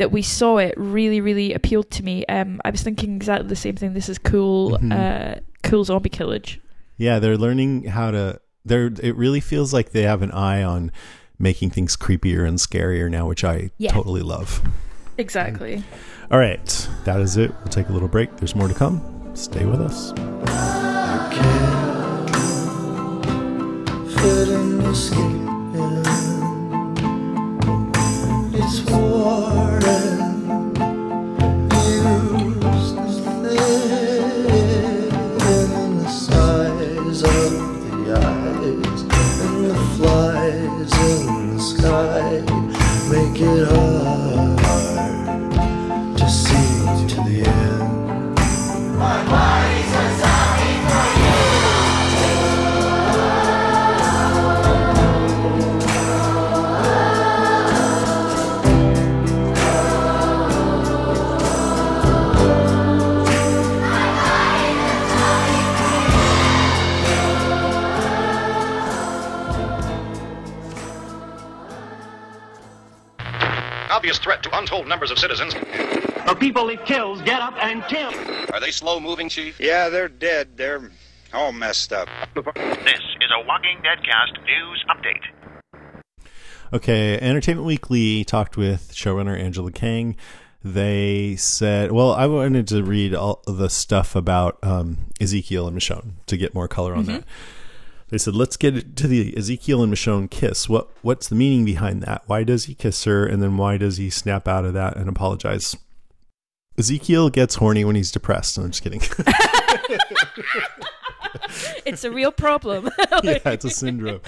that 0.00 0.10
we 0.10 0.22
saw 0.22 0.56
it 0.58 0.74
really 0.76 1.20
really 1.20 1.52
appealed 1.54 1.88
to 1.90 2.02
me 2.02 2.24
um 2.26 2.60
i 2.64 2.70
was 2.70 2.82
thinking 2.82 3.14
exactly 3.16 3.46
the 3.48 3.54
same 3.56 3.76
thing 3.76 3.92
this 3.94 4.08
is 4.08 4.18
cool 4.18 4.78
Mhm. 4.78 4.92
uh 4.92 5.40
cool 5.62 5.84
zombie 5.84 6.08
killage 6.10 6.58
Yeah, 6.98 7.18
they're 7.20 7.38
learning 7.38 7.84
how 7.96 8.10
to. 8.10 8.40
They're. 8.68 8.90
It 9.02 9.16
really 9.16 9.40
feels 9.40 9.72
like 9.72 9.92
they 9.92 10.02
have 10.02 10.20
an 10.20 10.30
eye 10.32 10.62
on 10.62 10.92
making 11.38 11.70
things 11.70 11.96
creepier 11.96 12.46
and 12.46 12.58
scarier 12.58 13.08
now, 13.10 13.24
which 13.26 13.42
I 13.42 13.70
Yeah. 13.78 13.92
totally 13.92 14.20
love. 14.20 14.60
exactly 15.16 15.82
All 16.30 16.38
right, 16.38 16.68
that 17.04 17.20
is 17.20 17.36
it. 17.38 17.50
We'll 17.60 17.72
take 17.72 17.88
a 17.88 17.92
little 17.92 18.08
break. 18.16 18.36
There's 18.36 18.54
more 18.54 18.68
to 18.68 18.74
come. 18.74 19.00
Stay 19.34 19.64
with 19.64 19.80
us. 19.80 20.12
Feeling 24.20 24.80
escaping. 24.82 25.29
It's 25.29 25.29
untold 74.60 74.86
numbers 74.86 75.10
of 75.10 75.18
citizens. 75.18 75.54
The 75.54 76.36
people 76.38 76.68
it 76.68 76.84
kills 76.84 77.22
get 77.22 77.40
up 77.40 77.54
and 77.62 77.82
kill. 77.84 78.12
Are 78.52 78.60
they 78.60 78.70
slow 78.70 79.00
moving, 79.00 79.30
Chief? 79.30 79.58
Yeah, 79.58 79.88
they're 79.88 80.08
dead. 80.08 80.56
They're 80.56 80.90
all 81.32 81.50
messed 81.52 81.94
up. 81.94 82.08
This 82.34 82.44
is 82.44 83.30
a 83.34 83.46
Walking 83.46 83.78
Deadcast 83.78 84.44
news 84.44 84.84
update. 84.90 86.30
Okay, 86.72 87.18
Entertainment 87.18 87.66
Weekly 87.66 88.22
talked 88.24 88.56
with 88.58 88.92
showrunner 88.92 89.36
Angela 89.36 89.72
Kang. 89.72 90.14
They 90.62 91.36
said, 91.36 91.90
well, 91.90 92.12
I 92.12 92.26
wanted 92.26 92.68
to 92.68 92.84
read 92.84 93.14
all 93.14 93.42
the 93.46 93.70
stuff 93.70 94.14
about 94.14 94.58
um, 94.62 94.98
Ezekiel 95.20 95.66
and 95.68 95.76
Michonne 95.76 96.12
to 96.26 96.36
get 96.36 96.54
more 96.54 96.68
color 96.68 96.94
on 96.94 97.06
that. 97.06 97.24
They 98.10 98.18
said, 98.18 98.34
let's 98.34 98.56
get 98.56 98.96
to 98.96 99.06
the 99.06 99.36
Ezekiel 99.36 99.82
and 99.82 99.92
Michonne 99.92 100.30
kiss. 100.30 100.68
What 100.68 100.90
What's 101.02 101.28
the 101.28 101.36
meaning 101.36 101.64
behind 101.64 102.02
that? 102.02 102.22
Why 102.26 102.42
does 102.42 102.64
he 102.64 102.74
kiss 102.74 103.04
her? 103.04 103.24
And 103.24 103.42
then 103.42 103.56
why 103.56 103.76
does 103.76 103.96
he 103.98 104.10
snap 104.10 104.48
out 104.48 104.64
of 104.64 104.74
that 104.74 104.96
and 104.96 105.08
apologize? 105.08 105.76
Ezekiel 106.76 107.30
gets 107.30 107.56
horny 107.56 107.84
when 107.84 107.96
he's 107.96 108.10
depressed. 108.10 108.58
I'm 108.58 108.70
just 108.70 108.82
kidding. 108.82 109.00
it's 111.86 112.04
a 112.04 112.10
real 112.10 112.32
problem 112.32 112.90
yeah, 113.22 113.38
it's 113.44 113.64
a 113.64 113.70
syndrome. 113.70 114.20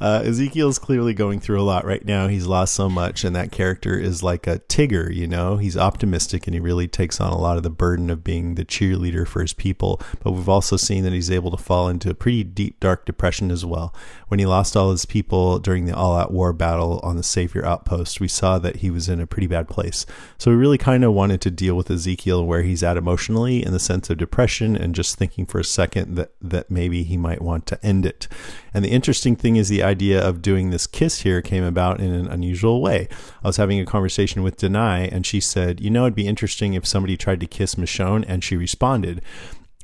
Uh, 0.00 0.22
Ezekiel's 0.24 0.78
clearly 0.78 1.14
going 1.14 1.40
through 1.40 1.60
a 1.60 1.64
lot 1.64 1.84
right 1.84 2.04
now. 2.04 2.28
He's 2.28 2.46
lost 2.46 2.74
so 2.74 2.88
much, 2.88 3.24
and 3.24 3.34
that 3.34 3.52
character 3.52 3.98
is 3.98 4.22
like 4.22 4.46
a 4.46 4.58
Tigger, 4.60 5.12
you 5.14 5.26
know? 5.26 5.56
He's 5.56 5.76
optimistic 5.76 6.46
and 6.46 6.54
he 6.54 6.60
really 6.60 6.88
takes 6.88 7.20
on 7.20 7.32
a 7.32 7.38
lot 7.38 7.56
of 7.56 7.62
the 7.62 7.70
burden 7.70 8.10
of 8.10 8.24
being 8.24 8.54
the 8.54 8.64
cheerleader 8.64 9.26
for 9.26 9.40
his 9.40 9.52
people. 9.52 10.00
But 10.22 10.32
we've 10.32 10.48
also 10.48 10.76
seen 10.76 11.04
that 11.04 11.12
he's 11.12 11.30
able 11.30 11.50
to 11.50 11.56
fall 11.56 11.88
into 11.88 12.10
a 12.10 12.14
pretty 12.14 12.44
deep, 12.44 12.80
dark 12.80 13.06
depression 13.06 13.50
as 13.50 13.64
well. 13.64 13.94
When 14.28 14.40
he 14.40 14.46
lost 14.46 14.76
all 14.76 14.90
his 14.90 15.06
people 15.06 15.58
during 15.58 15.86
the 15.86 15.96
all 15.96 16.16
out 16.16 16.32
war 16.32 16.52
battle 16.52 17.00
on 17.02 17.16
the 17.16 17.22
Savior 17.22 17.64
outpost, 17.64 18.20
we 18.20 18.28
saw 18.28 18.58
that 18.58 18.76
he 18.76 18.90
was 18.90 19.08
in 19.08 19.20
a 19.20 19.26
pretty 19.26 19.46
bad 19.46 19.68
place. 19.68 20.06
So 20.38 20.50
we 20.50 20.56
really 20.56 20.78
kind 20.78 21.04
of 21.04 21.12
wanted 21.12 21.40
to 21.42 21.50
deal 21.50 21.74
with 21.74 21.90
Ezekiel 21.90 22.44
where 22.44 22.62
he's 22.62 22.82
at 22.82 22.96
emotionally 22.96 23.64
in 23.64 23.72
the 23.72 23.78
sense 23.78 24.10
of 24.10 24.18
depression 24.18 24.76
and 24.76 24.94
just 24.94 25.16
thinking 25.16 25.46
for 25.46 25.58
a 25.58 25.64
second 25.64 26.16
that, 26.16 26.32
that 26.40 26.65
maybe 26.70 27.02
he 27.02 27.16
might 27.16 27.42
want 27.42 27.66
to 27.66 27.84
end 27.84 28.06
it. 28.06 28.28
And 28.72 28.84
the 28.84 28.90
interesting 28.90 29.36
thing 29.36 29.56
is 29.56 29.68
the 29.68 29.82
idea 29.82 30.22
of 30.22 30.42
doing 30.42 30.70
this 30.70 30.86
kiss 30.86 31.20
here 31.20 31.42
came 31.42 31.64
about 31.64 32.00
in 32.00 32.12
an 32.12 32.28
unusual 32.28 32.80
way. 32.80 33.08
I 33.42 33.48
was 33.48 33.56
having 33.56 33.80
a 33.80 33.86
conversation 33.86 34.42
with 34.42 34.58
Danai, 34.58 35.08
and 35.12 35.24
she 35.24 35.40
said, 35.40 35.80
You 35.80 35.90
know, 35.90 36.04
it'd 36.04 36.14
be 36.14 36.26
interesting 36.26 36.74
if 36.74 36.86
somebody 36.86 37.16
tried 37.16 37.40
to 37.40 37.46
kiss 37.46 37.74
Michonne, 37.76 38.24
and 38.26 38.42
she 38.42 38.56
responded. 38.56 39.22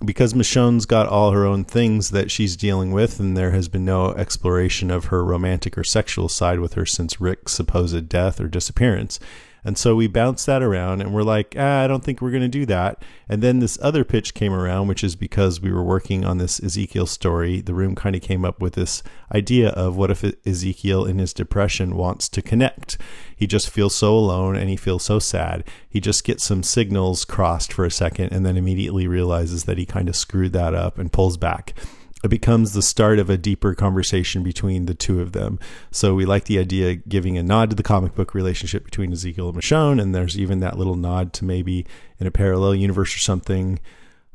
Because 0.04 0.34
Michonne's 0.34 0.84
got 0.84 1.06
all 1.06 1.30
her 1.30 1.46
own 1.46 1.64
things 1.64 2.10
that 2.10 2.30
she's 2.30 2.56
dealing 2.56 2.90
with, 2.90 3.20
and 3.20 3.36
there 3.36 3.52
has 3.52 3.68
been 3.68 3.84
no 3.84 4.10
exploration 4.14 4.90
of 4.90 5.06
her 5.06 5.24
romantic 5.24 5.78
or 5.78 5.84
sexual 5.84 6.28
side 6.28 6.58
with 6.58 6.74
her 6.74 6.84
since 6.84 7.20
Rick's 7.20 7.52
supposed 7.52 8.08
death 8.08 8.40
or 8.40 8.48
disappearance. 8.48 9.20
And 9.64 9.78
so 9.78 9.94
we 9.94 10.08
bounced 10.08 10.46
that 10.46 10.62
around 10.62 11.00
and 11.00 11.14
we're 11.14 11.22
like, 11.22 11.54
ah, 11.56 11.82
I 11.82 11.86
don't 11.86 12.02
think 12.02 12.20
we're 12.20 12.30
going 12.30 12.42
to 12.42 12.48
do 12.48 12.66
that. 12.66 13.02
And 13.28 13.42
then 13.42 13.60
this 13.60 13.78
other 13.80 14.04
pitch 14.04 14.34
came 14.34 14.52
around, 14.52 14.88
which 14.88 15.04
is 15.04 15.14
because 15.14 15.60
we 15.60 15.72
were 15.72 15.84
working 15.84 16.24
on 16.24 16.38
this 16.38 16.60
Ezekiel 16.60 17.06
story. 17.06 17.60
The 17.60 17.74
room 17.74 17.94
kind 17.94 18.16
of 18.16 18.22
came 18.22 18.44
up 18.44 18.60
with 18.60 18.74
this 18.74 19.02
idea 19.32 19.70
of 19.70 19.96
what 19.96 20.10
if 20.10 20.24
Ezekiel 20.44 21.04
in 21.04 21.18
his 21.18 21.32
depression 21.32 21.96
wants 21.96 22.28
to 22.30 22.42
connect? 22.42 22.98
He 23.36 23.46
just 23.46 23.70
feels 23.70 23.94
so 23.94 24.16
alone 24.16 24.56
and 24.56 24.68
he 24.68 24.76
feels 24.76 25.04
so 25.04 25.18
sad. 25.18 25.64
He 25.88 26.00
just 26.00 26.24
gets 26.24 26.42
some 26.44 26.62
signals 26.62 27.24
crossed 27.24 27.72
for 27.72 27.84
a 27.84 27.90
second 27.90 28.32
and 28.32 28.44
then 28.44 28.56
immediately 28.56 29.06
realizes 29.06 29.64
that 29.64 29.78
he 29.78 29.86
kind 29.86 30.08
of 30.08 30.16
screwed 30.16 30.52
that 30.54 30.74
up 30.74 30.98
and 30.98 31.12
pulls 31.12 31.36
back 31.36 31.74
it 32.22 32.28
becomes 32.28 32.72
the 32.72 32.82
start 32.82 33.18
of 33.18 33.28
a 33.28 33.36
deeper 33.36 33.74
conversation 33.74 34.42
between 34.42 34.86
the 34.86 34.94
two 34.94 35.20
of 35.20 35.32
them. 35.32 35.58
So 35.90 36.14
we 36.14 36.24
like 36.24 36.44
the 36.44 36.58
idea 36.58 36.92
of 36.92 37.08
giving 37.08 37.36
a 37.36 37.42
nod 37.42 37.70
to 37.70 37.76
the 37.76 37.82
comic 37.82 38.14
book 38.14 38.34
relationship 38.34 38.84
between 38.84 39.12
Ezekiel 39.12 39.48
and 39.48 39.58
Michonne, 39.58 40.00
and 40.00 40.14
there's 40.14 40.38
even 40.38 40.60
that 40.60 40.78
little 40.78 40.96
nod 40.96 41.32
to 41.34 41.44
maybe 41.44 41.86
in 42.18 42.26
a 42.26 42.30
parallel 42.30 42.74
universe 42.74 43.14
or 43.14 43.18
something. 43.18 43.80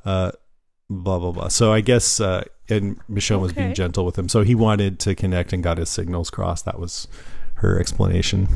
Uh, 0.06 0.32
blah 0.90 1.20
blah 1.20 1.32
blah. 1.32 1.48
So 1.48 1.74
I 1.74 1.82
guess 1.82 2.20
uh, 2.20 2.44
and 2.70 3.00
Michonne 3.08 3.42
was 3.42 3.54
being 3.54 3.74
gentle 3.74 4.06
with 4.06 4.18
him, 4.18 4.30
so 4.30 4.44
he 4.44 4.56
wanted 4.56 5.00
to 5.02 5.16
connect 5.16 5.54
and 5.54 5.64
got 5.64 5.78
his 5.78 5.90
signals 5.90 6.30
crossed. 6.30 6.66
That 6.66 6.80
was 6.80 7.08
her 7.56 7.80
explanation. 7.80 8.48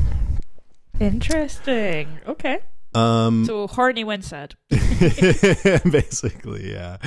interesting 1.00 2.20
okay 2.28 2.60
Um, 2.94 3.44
so 3.44 3.66
horny 3.66 4.04
when 4.04 4.22
sad 4.22 4.54
Basically, 5.90 6.72
yeah. 6.72 6.98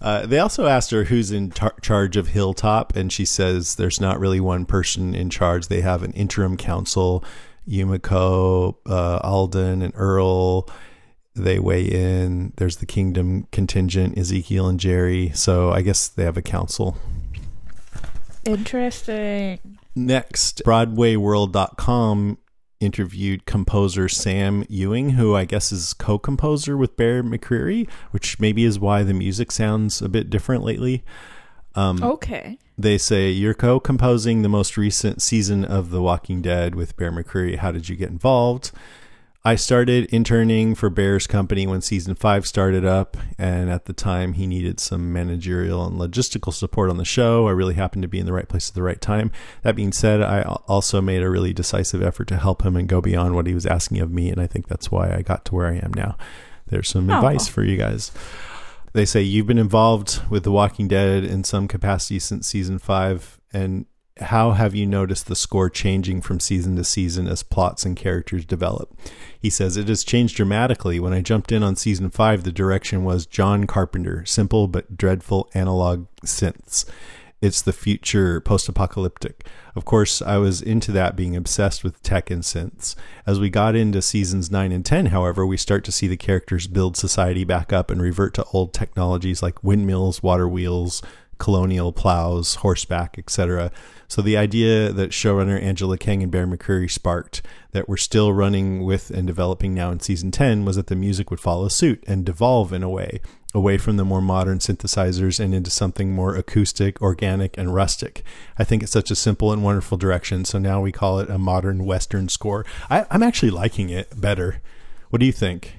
Uh, 0.00 0.24
they 0.24 0.38
also 0.38 0.66
asked 0.66 0.90
her 0.92 1.04
who's 1.04 1.30
in 1.30 1.50
tar- 1.50 1.74
charge 1.82 2.16
of 2.16 2.28
Hilltop, 2.28 2.96
and 2.96 3.12
she 3.12 3.26
says 3.26 3.74
there's 3.74 4.00
not 4.00 4.18
really 4.18 4.40
one 4.40 4.64
person 4.64 5.14
in 5.14 5.28
charge. 5.28 5.68
They 5.68 5.82
have 5.82 6.02
an 6.02 6.12
interim 6.12 6.56
council, 6.56 7.22
Yumiko, 7.68 8.76
uh, 8.86 9.18
Alden, 9.22 9.82
and 9.82 9.92
Earl. 9.94 10.68
They 11.34 11.58
weigh 11.58 11.84
in. 11.84 12.54
There's 12.56 12.76
the 12.76 12.86
Kingdom 12.86 13.46
contingent, 13.52 14.16
Ezekiel 14.16 14.68
and 14.68 14.80
Jerry. 14.80 15.32
So 15.34 15.70
I 15.70 15.82
guess 15.82 16.08
they 16.08 16.24
have 16.24 16.38
a 16.38 16.42
council. 16.42 16.96
Interesting. 18.46 19.60
Next, 19.94 20.62
BroadwayWorld.com 20.64 22.38
interviewed 22.80 23.46
composer 23.46 24.08
Sam 24.08 24.64
Ewing, 24.68 25.10
who 25.10 25.36
I 25.36 25.44
guess 25.44 25.70
is 25.70 25.92
co 25.94 26.18
composer 26.18 26.76
with 26.76 26.96
Bear 26.96 27.22
McCreary, 27.22 27.88
which 28.10 28.40
maybe 28.40 28.64
is 28.64 28.78
why 28.80 29.02
the 29.02 29.14
music 29.14 29.52
sounds 29.52 30.02
a 30.02 30.08
bit 30.08 30.30
different 30.30 30.64
lately. 30.64 31.04
Um, 31.74 32.02
Okay. 32.02 32.58
They 32.76 32.96
say, 32.98 33.30
You're 33.30 33.54
co 33.54 33.78
composing 33.78 34.42
the 34.42 34.48
most 34.48 34.76
recent 34.76 35.22
season 35.22 35.64
of 35.64 35.90
The 35.90 36.00
Walking 36.02 36.40
Dead 36.42 36.74
with 36.74 36.96
Bear 36.96 37.12
McCreary. 37.12 37.56
How 37.58 37.70
did 37.70 37.88
you 37.88 37.96
get 37.96 38.08
involved? 38.08 38.72
I 39.42 39.54
started 39.54 40.04
interning 40.12 40.74
for 40.74 40.90
Bear's 40.90 41.26
company 41.26 41.66
when 41.66 41.80
season 41.80 42.14
five 42.14 42.46
started 42.46 42.84
up, 42.84 43.16
and 43.38 43.70
at 43.70 43.86
the 43.86 43.94
time 43.94 44.34
he 44.34 44.46
needed 44.46 44.78
some 44.78 45.14
managerial 45.14 45.86
and 45.86 45.98
logistical 45.98 46.52
support 46.52 46.90
on 46.90 46.98
the 46.98 47.06
show. 47.06 47.48
I 47.48 47.52
really 47.52 47.72
happened 47.72 48.02
to 48.02 48.08
be 48.08 48.18
in 48.18 48.26
the 48.26 48.34
right 48.34 48.48
place 48.48 48.68
at 48.68 48.74
the 48.74 48.82
right 48.82 49.00
time. 49.00 49.32
That 49.62 49.76
being 49.76 49.92
said, 49.92 50.20
I 50.20 50.42
also 50.42 51.00
made 51.00 51.22
a 51.22 51.30
really 51.30 51.54
decisive 51.54 52.02
effort 52.02 52.28
to 52.28 52.36
help 52.36 52.66
him 52.66 52.76
and 52.76 52.86
go 52.86 53.00
beyond 53.00 53.34
what 53.34 53.46
he 53.46 53.54
was 53.54 53.64
asking 53.64 54.00
of 54.00 54.12
me, 54.12 54.28
and 54.28 54.38
I 54.38 54.46
think 54.46 54.68
that's 54.68 54.90
why 54.90 55.14
I 55.14 55.22
got 55.22 55.46
to 55.46 55.54
where 55.54 55.68
I 55.68 55.76
am 55.76 55.94
now. 55.94 56.18
There's 56.66 56.90
some 56.90 57.08
Aw. 57.08 57.16
advice 57.16 57.48
for 57.48 57.64
you 57.64 57.78
guys. 57.78 58.12
They 58.92 59.06
say 59.06 59.22
you've 59.22 59.46
been 59.46 59.56
involved 59.56 60.20
with 60.28 60.42
The 60.42 60.52
Walking 60.52 60.86
Dead 60.86 61.24
in 61.24 61.44
some 61.44 61.66
capacity 61.66 62.18
since 62.18 62.46
season 62.46 62.78
five, 62.78 63.40
and 63.54 63.86
how 64.20 64.52
have 64.52 64.74
you 64.74 64.86
noticed 64.86 65.26
the 65.26 65.36
score 65.36 65.70
changing 65.70 66.20
from 66.20 66.40
season 66.40 66.76
to 66.76 66.84
season 66.84 67.26
as 67.26 67.42
plots 67.42 67.84
and 67.84 67.96
characters 67.96 68.44
develop? 68.44 68.94
He 69.38 69.50
says 69.50 69.76
it 69.76 69.88
has 69.88 70.04
changed 70.04 70.36
dramatically. 70.36 71.00
When 71.00 71.12
I 71.12 71.22
jumped 71.22 71.52
in 71.52 71.62
on 71.62 71.76
season 71.76 72.10
five, 72.10 72.44
the 72.44 72.52
direction 72.52 73.04
was 73.04 73.26
John 73.26 73.66
Carpenter, 73.66 74.24
simple 74.26 74.68
but 74.68 74.96
dreadful 74.96 75.48
analog 75.54 76.06
synths. 76.24 76.84
It's 77.40 77.62
the 77.62 77.72
future 77.72 78.40
post 78.42 78.68
apocalyptic. 78.68 79.46
Of 79.74 79.86
course, 79.86 80.20
I 80.20 80.36
was 80.36 80.60
into 80.60 80.92
that 80.92 81.16
being 81.16 81.34
obsessed 81.34 81.82
with 81.82 82.02
tech 82.02 82.30
and 82.30 82.42
synths. 82.42 82.94
As 83.26 83.40
we 83.40 83.48
got 83.48 83.74
into 83.74 84.02
seasons 84.02 84.50
9 84.50 84.72
and 84.72 84.84
10, 84.84 85.06
however, 85.06 85.46
we 85.46 85.56
start 85.56 85.82
to 85.84 85.92
see 85.92 86.06
the 86.06 86.18
characters 86.18 86.66
build 86.66 86.98
society 86.98 87.44
back 87.44 87.72
up 87.72 87.90
and 87.90 88.02
revert 88.02 88.34
to 88.34 88.44
old 88.52 88.74
technologies 88.74 89.42
like 89.42 89.64
windmills, 89.64 90.22
water 90.22 90.46
wheels, 90.46 91.00
colonial 91.38 91.92
plows, 91.92 92.56
horseback, 92.56 93.18
etc. 93.18 93.72
So 94.10 94.22
the 94.22 94.36
idea 94.36 94.92
that 94.92 95.10
showrunner 95.12 95.62
Angela 95.62 95.96
Kang 95.96 96.20
and 96.20 96.32
Bear 96.32 96.44
McCreary 96.44 96.90
sparked 96.90 97.42
that 97.70 97.88
we're 97.88 97.96
still 97.96 98.32
running 98.32 98.82
with 98.84 99.10
and 99.10 99.24
developing 99.24 99.72
now 99.72 99.92
in 99.92 100.00
season 100.00 100.32
10 100.32 100.64
was 100.64 100.74
that 100.74 100.88
the 100.88 100.96
music 100.96 101.30
would 101.30 101.38
follow 101.38 101.68
suit 101.68 102.02
and 102.08 102.24
devolve 102.24 102.72
in 102.72 102.82
a 102.82 102.88
way, 102.90 103.20
away 103.54 103.78
from 103.78 103.98
the 103.98 104.04
more 104.04 104.20
modern 104.20 104.58
synthesizers 104.58 105.38
and 105.38 105.54
into 105.54 105.70
something 105.70 106.10
more 106.12 106.34
acoustic, 106.34 107.00
organic, 107.00 107.56
and 107.56 107.72
rustic. 107.72 108.24
I 108.58 108.64
think 108.64 108.82
it's 108.82 108.90
such 108.90 109.12
a 109.12 109.14
simple 109.14 109.52
and 109.52 109.62
wonderful 109.62 109.96
direction, 109.96 110.44
so 110.44 110.58
now 110.58 110.80
we 110.80 110.90
call 110.90 111.20
it 111.20 111.30
a 111.30 111.38
modern 111.38 111.84
Western 111.84 112.28
score. 112.28 112.66
I, 112.90 113.06
I'm 113.12 113.22
actually 113.22 113.50
liking 113.50 113.90
it 113.90 114.20
better. 114.20 114.60
What 115.10 115.20
do 115.20 115.26
you 115.26 115.30
think? 115.32 115.76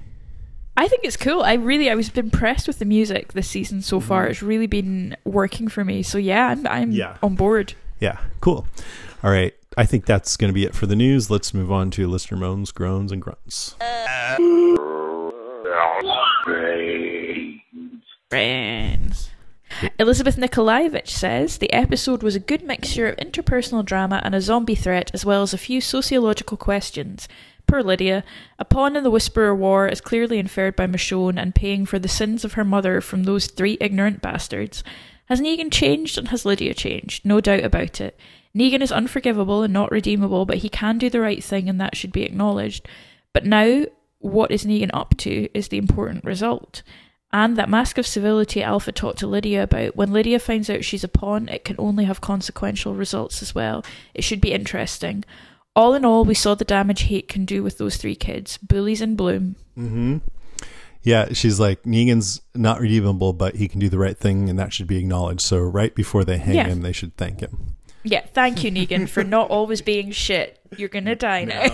I 0.78 0.88
think 0.88 1.04
it's 1.04 1.18
cool. 1.18 1.44
I 1.44 1.56
really, 1.56 1.90
I 1.90 1.96
was 1.96 2.08
impressed 2.18 2.66
with 2.66 2.80
the 2.80 2.86
music 2.86 3.34
this 3.34 3.50
season 3.50 3.82
so 3.82 4.00
far. 4.00 4.22
Mm-hmm. 4.24 4.32
It's 4.32 4.42
really 4.42 4.68
been 4.68 5.18
working 5.26 5.68
for 5.68 5.84
me. 5.84 6.02
So 6.02 6.18
yeah, 6.18 6.48
I'm, 6.48 6.66
I'm 6.66 6.92
Yeah. 6.94 7.18
on 7.22 7.36
board. 7.36 7.74
Yeah, 8.02 8.18
cool. 8.42 8.66
All 9.24 9.30
right. 9.30 9.54
I 9.78 9.86
think 9.86 10.06
that's 10.06 10.36
going 10.36 10.50
to 10.50 10.54
be 10.54 10.66
it 10.66 10.76
for 10.76 10.88
the 10.88 10.96
news. 10.96 11.30
Let's 11.30 11.54
move 11.54 11.72
on 11.72 11.92
to 11.92 12.08
listener 12.08 12.38
moans, 12.38 12.72
groans, 12.72 13.12
and 13.12 13.22
grunts. 13.22 13.76
Friends. 18.30 19.30
Elizabeth 20.00 20.38
Nikolaevich 20.38 21.12
says 21.12 21.60
the 21.60 21.72
episode 21.72 22.24
was 22.24 22.36
a 22.36 22.40
good 22.40 22.64
mixture 22.64 23.08
of 23.08 23.18
interpersonal 23.18 23.86
drama 23.86 24.20
and 24.24 24.34
a 24.34 24.42
zombie 24.42 24.76
threat, 24.76 25.12
as 25.14 25.24
well 25.24 25.44
as 25.44 25.54
a 25.54 25.58
few 25.58 25.80
sociological 25.80 26.58
questions. 26.58 27.28
Poor 27.68 27.84
Lydia, 27.84 28.24
a 28.60 28.66
pawn 28.66 28.96
in 28.96 29.04
the 29.04 29.12
Whisperer 29.12 29.56
War, 29.56 29.88
is 29.88 30.02
clearly 30.02 30.40
inferred 30.40 30.76
by 30.76 30.88
Michonne 30.88 31.40
and 31.40 31.56
paying 31.56 31.86
for 31.86 32.00
the 32.00 32.10
sins 32.10 32.44
of 32.44 32.54
her 32.54 32.66
mother 32.66 33.00
from 33.00 33.24
those 33.24 33.48
three 33.48 33.78
ignorant 33.80 34.22
bastards. 34.22 34.84
Has 35.32 35.40
Negan 35.40 35.72
changed 35.72 36.18
and 36.18 36.28
has 36.28 36.44
Lydia 36.44 36.74
changed? 36.74 37.26
No 37.26 37.40
doubt 37.40 37.64
about 37.64 38.02
it. 38.02 38.20
Negan 38.54 38.82
is 38.82 38.92
unforgivable 38.92 39.64
and 39.64 39.72
not 39.72 39.90
redeemable, 39.90 40.46
but 40.46 40.58
he 40.58 40.68
can 40.68 40.98
do 40.98 41.10
the 41.10 41.22
right 41.22 41.42
thing 41.42 41.70
and 41.70 41.80
that 41.80 41.96
should 41.96 42.12
be 42.12 42.24
acknowledged. 42.24 42.86
But 43.32 43.46
now, 43.46 43.86
what 44.20 44.52
is 44.52 44.66
Negan 44.66 44.90
up 44.94 45.16
to 45.20 45.48
is 45.54 45.70
the 45.70 45.78
important 45.78 46.26
result. 46.26 46.84
And 47.32 47.56
that 47.56 47.70
mask 47.70 47.98
of 47.98 48.06
civility 48.06 48.62
Alpha 48.62 48.92
talked 48.92 49.20
to 49.20 49.28
Lydia 49.28 49.64
about, 49.64 49.96
when 49.96 50.12
Lydia 50.12 50.38
finds 50.38 50.70
out 50.70 50.84
she's 50.84 51.06
a 51.06 51.08
pawn, 51.08 51.48
it 51.48 51.64
can 51.64 51.78
only 51.80 52.04
have 52.04 52.20
consequential 52.20 52.94
results 52.94 53.42
as 53.42 53.56
well. 53.56 53.86
It 54.14 54.26
should 54.26 54.42
be 54.42 54.52
interesting. 54.52 55.24
All 55.78 55.94
in 55.94 56.04
all, 56.04 56.26
we 56.26 56.34
saw 56.34 56.56
the 56.56 56.66
damage 56.66 57.04
hate 57.04 57.30
can 57.30 57.46
do 57.46 57.64
with 57.64 57.78
those 57.78 57.96
three 57.96 58.16
kids. 58.16 58.58
Bullies 58.58 59.00
in 59.00 59.16
bloom. 59.16 59.56
Mm-hmm. 59.78 60.18
Yeah, 61.04 61.34
she's 61.34 61.60
like 61.60 61.84
Negan's 61.84 62.42
not 62.54 62.80
redeemable, 62.80 63.34
but 63.34 63.56
he 63.56 63.68
can 63.68 63.80
do 63.80 63.90
the 63.90 63.98
right 63.98 64.18
thing, 64.18 64.50
and 64.50 64.60
that 64.60 64.72
should 64.74 64.88
be 64.88 64.98
acknowledged. 64.98 65.42
So 65.42 65.58
right 65.60 65.94
before 65.96 66.24
they 66.24 66.38
hang 66.38 66.56
Yeah. 66.56 66.68
him, 66.68 66.82
they 66.82 66.92
should 66.92 67.18
thank 67.18 67.40
him. 67.40 67.76
Yeah, 68.04 68.26
thank 68.34 68.64
you, 68.64 68.72
Negan, 68.72 69.08
for 69.08 69.24
not 69.24 69.50
always 69.50 69.82
being 69.82 70.12
shit. 70.12 70.60
You're 70.76 70.90
gonna 70.90 71.16
die 71.16 71.46
now. 71.46 71.68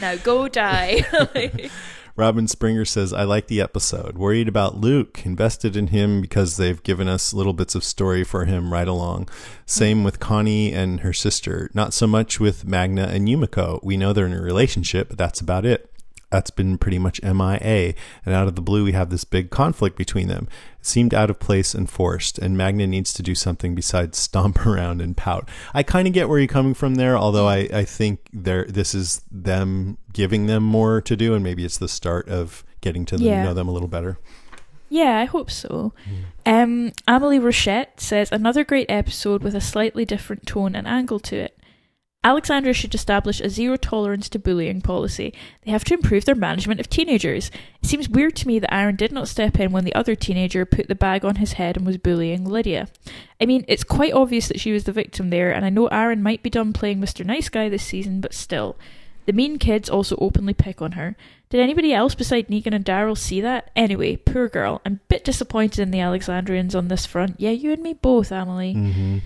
now 0.00 0.16
go 0.22 0.48
die. 0.48 1.02
Robin 2.16 2.46
Springer 2.48 2.84
says, 2.84 3.12
I 3.14 3.22
like 3.22 3.46
the 3.46 3.60
episode. 3.62 4.18
Worried 4.18 4.48
about 4.48 4.76
Luke. 4.76 5.24
Invested 5.24 5.76
in 5.76 5.86
him 5.86 6.20
because 6.20 6.56
they've 6.58 6.82
given 6.82 7.08
us 7.08 7.32
little 7.32 7.54
bits 7.54 7.74
of 7.74 7.84
story 7.84 8.24
for 8.24 8.44
him 8.44 8.72
right 8.72 8.88
along. 8.88 9.28
Same 9.64 10.04
with 10.04 10.20
Connie 10.20 10.72
and 10.74 11.00
her 11.00 11.12
sister. 11.14 11.70
Not 11.72 11.94
so 11.94 12.06
much 12.06 12.38
with 12.38 12.66
Magna 12.66 13.04
and 13.04 13.26
Yumiko. 13.28 13.82
We 13.82 13.96
know 13.96 14.12
they're 14.12 14.26
in 14.26 14.34
a 14.34 14.42
relationship, 14.42 15.08
but 15.08 15.16
that's 15.18 15.40
about 15.40 15.64
it. 15.64 15.90
That's 16.30 16.50
been 16.50 16.78
pretty 16.78 16.98
much 16.98 17.20
MIA. 17.22 17.94
And 18.24 18.34
out 18.34 18.46
of 18.46 18.54
the 18.54 18.62
blue, 18.62 18.84
we 18.84 18.92
have 18.92 19.10
this 19.10 19.24
big 19.24 19.50
conflict 19.50 19.96
between 19.96 20.28
them. 20.28 20.48
It 20.78 20.86
seemed 20.86 21.12
out 21.12 21.28
of 21.28 21.40
place 21.40 21.74
and 21.74 21.90
forced, 21.90 22.38
and 22.38 22.56
Magna 22.56 22.86
needs 22.86 23.12
to 23.14 23.22
do 23.22 23.34
something 23.34 23.74
besides 23.74 24.16
stomp 24.26 24.64
around 24.64 25.00
and 25.00 25.16
pout. 25.16 25.48
I 25.74 25.82
kind 25.82 26.06
of 26.06 26.14
get 26.14 26.28
where 26.28 26.38
you're 26.38 26.46
coming 26.48 26.74
from 26.74 26.94
there, 26.94 27.18
although 27.18 27.48
I, 27.48 27.68
I 27.72 27.84
think 27.84 28.20
there 28.32 28.64
this 28.64 28.94
is 28.94 29.22
them 29.30 29.98
giving 30.12 30.46
them 30.46 30.62
more 30.62 31.00
to 31.02 31.16
do, 31.16 31.34
and 31.34 31.42
maybe 31.44 31.64
it's 31.64 31.78
the 31.78 31.88
start 31.88 32.28
of 32.28 32.64
getting 32.80 33.04
to 33.06 33.16
them, 33.16 33.26
Yeah. 33.26 33.44
know 33.44 33.54
them 33.54 33.68
a 33.68 33.72
little 33.72 33.88
better. 33.88 34.18
Yeah, 34.88 35.18
I 35.18 35.24
hope 35.24 35.50
so. 35.52 35.92
Um, 36.46 36.92
Amelie 37.06 37.38
Rochette 37.38 38.00
says 38.00 38.32
another 38.32 38.64
great 38.64 38.86
episode 38.90 39.42
with 39.42 39.54
a 39.54 39.60
slightly 39.60 40.04
different 40.04 40.46
tone 40.46 40.74
and 40.74 40.86
angle 40.86 41.20
to 41.20 41.36
it. 41.36 41.56
Alexandria 42.22 42.74
should 42.74 42.94
establish 42.94 43.40
a 43.40 43.48
zero 43.48 43.76
tolerance 43.76 44.28
to 44.28 44.38
bullying 44.38 44.82
policy. 44.82 45.32
They 45.64 45.70
have 45.70 45.84
to 45.84 45.94
improve 45.94 46.26
their 46.26 46.34
management 46.34 46.78
of 46.78 46.90
teenagers. 46.90 47.50
It 47.82 47.88
seems 47.88 48.10
weird 48.10 48.36
to 48.36 48.46
me 48.46 48.58
that 48.58 48.74
Aaron 48.74 48.96
did 48.96 49.10
not 49.10 49.26
step 49.26 49.58
in 49.58 49.72
when 49.72 49.84
the 49.84 49.94
other 49.94 50.14
teenager 50.14 50.66
put 50.66 50.88
the 50.88 50.94
bag 50.94 51.24
on 51.24 51.36
his 51.36 51.54
head 51.54 51.78
and 51.78 51.86
was 51.86 51.96
bullying 51.96 52.44
Lydia. 52.44 52.88
I 53.40 53.46
mean, 53.46 53.64
it's 53.68 53.84
quite 53.84 54.12
obvious 54.12 54.48
that 54.48 54.60
she 54.60 54.70
was 54.70 54.84
the 54.84 54.92
victim 54.92 55.30
there, 55.30 55.50
and 55.50 55.64
I 55.64 55.70
know 55.70 55.86
Aaron 55.86 56.22
might 56.22 56.42
be 56.42 56.50
done 56.50 56.74
playing 56.74 57.00
Mr. 57.00 57.24
Nice 57.24 57.48
Guy 57.48 57.70
this 57.70 57.84
season, 57.84 58.20
but 58.20 58.34
still. 58.34 58.76
The 59.24 59.32
mean 59.32 59.58
kids 59.58 59.88
also 59.88 60.16
openly 60.16 60.52
pick 60.52 60.82
on 60.82 60.92
her. 60.92 61.16
Did 61.48 61.60
anybody 61.60 61.94
else 61.94 62.14
beside 62.14 62.48
Negan 62.48 62.74
and 62.74 62.84
Daryl 62.84 63.16
see 63.16 63.40
that? 63.40 63.70
Anyway, 63.74 64.16
poor 64.16 64.48
girl. 64.48 64.82
I'm 64.84 64.94
a 64.94 65.06
bit 65.08 65.24
disappointed 65.24 65.80
in 65.80 65.90
the 65.90 66.00
Alexandrians 66.00 66.74
on 66.74 66.88
this 66.88 67.06
front. 67.06 67.36
Yeah, 67.38 67.50
you 67.50 67.72
and 67.72 67.82
me 67.82 67.94
both, 67.94 68.30
Emily. 68.30 68.74
Mm-hmm. 68.74 69.18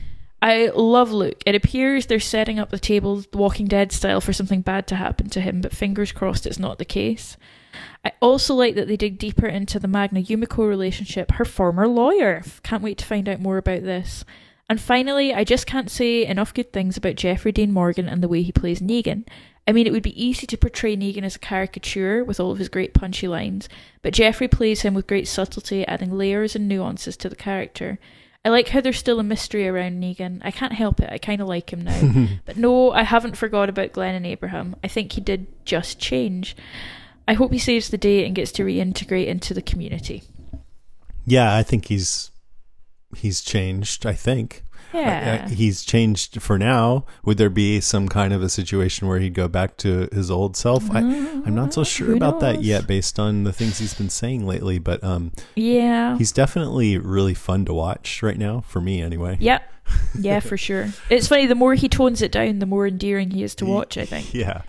I 0.44 0.70
love 0.74 1.10
Luke. 1.10 1.42
It 1.46 1.54
appears 1.54 2.04
they're 2.04 2.20
setting 2.20 2.58
up 2.58 2.68
the 2.68 2.78
table 2.78 3.24
Walking 3.32 3.66
Dead 3.66 3.92
style 3.92 4.20
for 4.20 4.34
something 4.34 4.60
bad 4.60 4.86
to 4.88 4.96
happen 4.96 5.30
to 5.30 5.40
him, 5.40 5.62
but 5.62 5.74
fingers 5.74 6.12
crossed 6.12 6.44
it's 6.44 6.58
not 6.58 6.76
the 6.76 6.84
case. 6.84 7.38
I 8.04 8.12
also 8.20 8.54
like 8.54 8.74
that 8.74 8.86
they 8.86 8.98
dig 8.98 9.16
deeper 9.16 9.46
into 9.46 9.78
the 9.78 9.88
Magna 9.88 10.20
Yumiko 10.20 10.68
relationship, 10.68 11.32
her 11.32 11.46
former 11.46 11.88
lawyer. 11.88 12.42
Can't 12.62 12.82
wait 12.82 12.98
to 12.98 13.06
find 13.06 13.26
out 13.26 13.40
more 13.40 13.56
about 13.56 13.84
this. 13.84 14.26
And 14.68 14.78
finally, 14.78 15.32
I 15.32 15.44
just 15.44 15.66
can't 15.66 15.90
say 15.90 16.26
enough 16.26 16.52
good 16.52 16.74
things 16.74 16.98
about 16.98 17.14
Jeffrey 17.14 17.50
Dean 17.50 17.72
Morgan 17.72 18.06
and 18.06 18.22
the 18.22 18.28
way 18.28 18.42
he 18.42 18.52
plays 18.52 18.80
Negan. 18.80 19.26
I 19.66 19.72
mean, 19.72 19.86
it 19.86 19.94
would 19.94 20.02
be 20.02 20.22
easy 20.22 20.46
to 20.46 20.58
portray 20.58 20.94
Negan 20.94 21.22
as 21.22 21.36
a 21.36 21.38
caricature 21.38 22.22
with 22.22 22.38
all 22.38 22.52
of 22.52 22.58
his 22.58 22.68
great 22.68 22.92
punchy 22.92 23.28
lines, 23.28 23.66
but 24.02 24.12
Jeffrey 24.12 24.48
plays 24.48 24.82
him 24.82 24.92
with 24.92 25.06
great 25.06 25.26
subtlety, 25.26 25.86
adding 25.86 26.12
layers 26.12 26.54
and 26.54 26.68
nuances 26.68 27.16
to 27.16 27.30
the 27.30 27.34
character. 27.34 27.98
I 28.44 28.50
like 28.50 28.68
how 28.68 28.80
there's 28.80 28.98
still 28.98 29.20
a 29.20 29.24
mystery 29.24 29.66
around 29.66 30.02
Negan. 30.02 30.40
I 30.42 30.50
can't 30.50 30.74
help 30.74 31.00
it. 31.00 31.10
I 31.10 31.16
kind 31.16 31.40
of 31.40 31.48
like 31.48 31.72
him 31.72 31.82
now. 31.82 32.26
but 32.44 32.58
no, 32.58 32.92
I 32.92 33.02
haven't 33.02 33.38
forgot 33.38 33.70
about 33.70 33.92
Glenn 33.92 34.14
and 34.14 34.26
Abraham. 34.26 34.76
I 34.84 34.88
think 34.88 35.12
he 35.12 35.20
did 35.20 35.46
just 35.64 35.98
change. 35.98 36.54
I 37.26 37.34
hope 37.34 37.52
he 37.52 37.58
saves 37.58 37.88
the 37.88 37.96
day 37.96 38.26
and 38.26 38.34
gets 38.34 38.52
to 38.52 38.64
reintegrate 38.64 39.26
into 39.28 39.54
the 39.54 39.62
community. 39.62 40.22
Yeah, 41.24 41.56
I 41.56 41.62
think 41.62 41.86
he's 41.86 42.30
he's 43.16 43.40
changed. 43.40 44.04
I 44.04 44.12
think. 44.12 44.63
Yeah. 44.94 45.48
He's 45.48 45.82
changed 45.84 46.40
for 46.40 46.58
now. 46.58 47.04
Would 47.24 47.38
there 47.38 47.50
be 47.50 47.80
some 47.80 48.08
kind 48.08 48.32
of 48.32 48.42
a 48.42 48.48
situation 48.48 49.08
where 49.08 49.18
he'd 49.18 49.34
go 49.34 49.48
back 49.48 49.76
to 49.78 50.08
his 50.12 50.30
old 50.30 50.56
self? 50.56 50.90
I, 50.90 50.98
I'm 50.98 51.54
not 51.54 51.74
so 51.74 51.84
sure 51.84 52.06
who 52.08 52.16
about 52.16 52.40
that 52.40 52.62
yet, 52.62 52.86
based 52.86 53.18
on 53.18 53.44
the 53.44 53.52
things 53.52 53.78
he's 53.78 53.94
been 53.94 54.10
saying 54.10 54.46
lately. 54.46 54.78
But 54.78 55.02
um, 55.02 55.32
Yeah. 55.54 56.16
he's 56.18 56.32
definitely 56.32 56.96
really 56.98 57.34
fun 57.34 57.64
to 57.66 57.74
watch 57.74 58.22
right 58.22 58.38
now 58.38 58.60
for 58.68 58.80
me, 58.80 59.02
anyway. 59.02 59.36
Yep. 59.40 59.70
Yeah, 60.18 60.40
for 60.40 60.56
sure. 60.56 60.88
It's 61.10 61.28
funny, 61.28 61.46
the 61.46 61.54
more 61.54 61.74
he 61.74 61.88
tones 61.88 62.22
it 62.22 62.32
down, 62.32 62.58
the 62.58 62.66
more 62.66 62.86
endearing 62.86 63.30
he 63.32 63.42
is 63.42 63.54
to 63.56 63.66
watch, 63.66 63.98
I 63.98 64.06
think. 64.06 64.32
Yeah. 64.32 64.62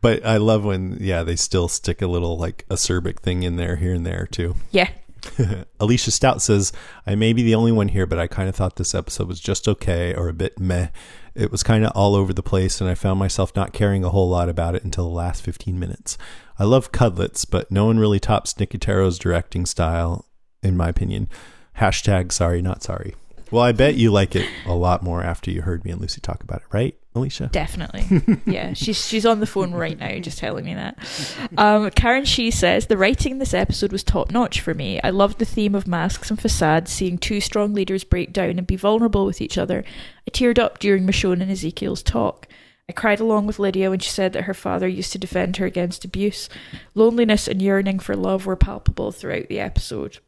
But 0.00 0.24
I 0.24 0.36
love 0.36 0.64
when, 0.64 0.98
yeah, 1.00 1.22
they 1.22 1.34
still 1.34 1.66
stick 1.66 2.02
a 2.02 2.06
little 2.06 2.36
like 2.36 2.66
acerbic 2.68 3.20
thing 3.20 3.42
in 3.42 3.56
there 3.56 3.76
here 3.76 3.94
and 3.94 4.04
there 4.04 4.28
too. 4.30 4.54
Yeah. 4.70 4.90
Alicia 5.80 6.10
Stout 6.10 6.42
says, 6.42 6.72
I 7.06 7.14
may 7.14 7.32
be 7.32 7.42
the 7.42 7.54
only 7.54 7.72
one 7.72 7.88
here, 7.88 8.06
but 8.06 8.18
I 8.18 8.26
kind 8.26 8.48
of 8.48 8.56
thought 8.56 8.76
this 8.76 8.94
episode 8.94 9.28
was 9.28 9.40
just 9.40 9.68
okay 9.68 10.14
or 10.14 10.28
a 10.28 10.34
bit 10.34 10.58
meh. 10.58 10.88
It 11.34 11.50
was 11.50 11.62
kind 11.62 11.84
of 11.84 11.92
all 11.94 12.14
over 12.14 12.32
the 12.32 12.42
place, 12.42 12.80
and 12.80 12.88
I 12.88 12.94
found 12.94 13.18
myself 13.18 13.54
not 13.56 13.72
caring 13.72 14.04
a 14.04 14.10
whole 14.10 14.28
lot 14.28 14.48
about 14.48 14.74
it 14.74 14.84
until 14.84 15.08
the 15.08 15.14
last 15.14 15.42
15 15.42 15.78
minutes. 15.78 16.16
I 16.58 16.64
love 16.64 16.92
Cudlitz, 16.92 17.48
but 17.48 17.70
no 17.70 17.86
one 17.86 17.98
really 17.98 18.20
tops 18.20 18.54
Nicotero's 18.54 19.18
directing 19.18 19.66
style, 19.66 20.26
in 20.62 20.76
my 20.76 20.88
opinion. 20.88 21.28
Hashtag 21.78 22.30
sorry, 22.30 22.62
not 22.62 22.82
sorry. 22.82 23.14
Well, 23.50 23.62
I 23.62 23.72
bet 23.72 23.94
you 23.94 24.10
like 24.10 24.34
it 24.34 24.48
a 24.66 24.74
lot 24.74 25.02
more 25.02 25.22
after 25.22 25.50
you 25.50 25.62
heard 25.62 25.84
me 25.84 25.90
and 25.90 26.00
Lucy 26.00 26.20
talk 26.20 26.42
about 26.42 26.62
it, 26.62 26.66
right, 26.72 26.96
Alicia? 27.14 27.50
Definitely. 27.52 28.40
yeah, 28.46 28.72
she's 28.72 29.06
she's 29.06 29.26
on 29.26 29.40
the 29.40 29.46
phone 29.46 29.72
right 29.72 29.98
now 29.98 30.18
just 30.18 30.38
telling 30.38 30.64
me 30.64 30.74
that. 30.74 30.98
Um, 31.56 31.90
Karen 31.90 32.24
She 32.24 32.50
says 32.50 32.86
the 32.86 32.96
writing 32.96 33.32
in 33.32 33.38
this 33.38 33.54
episode 33.54 33.92
was 33.92 34.02
top 34.02 34.30
notch 34.30 34.60
for 34.60 34.74
me. 34.74 35.00
I 35.02 35.10
loved 35.10 35.38
the 35.38 35.44
theme 35.44 35.74
of 35.74 35.86
masks 35.86 36.30
and 36.30 36.40
facades, 36.40 36.90
seeing 36.90 37.18
two 37.18 37.40
strong 37.40 37.74
leaders 37.74 38.04
break 38.04 38.32
down 38.32 38.58
and 38.58 38.66
be 38.66 38.76
vulnerable 38.76 39.26
with 39.26 39.40
each 39.40 39.58
other. 39.58 39.84
I 40.26 40.30
teared 40.30 40.58
up 40.58 40.78
during 40.78 41.06
Michonne 41.06 41.42
and 41.42 41.50
Ezekiel's 41.50 42.02
talk. 42.02 42.48
I 42.88 42.92
cried 42.92 43.20
along 43.20 43.46
with 43.46 43.58
Lydia 43.58 43.90
when 43.90 44.00
she 44.00 44.10
said 44.10 44.34
that 44.34 44.44
her 44.44 44.54
father 44.54 44.86
used 44.86 45.12
to 45.12 45.18
defend 45.18 45.56
her 45.56 45.66
against 45.66 46.04
abuse. 46.04 46.50
Loneliness 46.94 47.48
and 47.48 47.62
yearning 47.62 47.98
for 47.98 48.14
love 48.14 48.44
were 48.44 48.56
palpable 48.56 49.10
throughout 49.10 49.48
the 49.48 49.60
episode. 49.60 50.18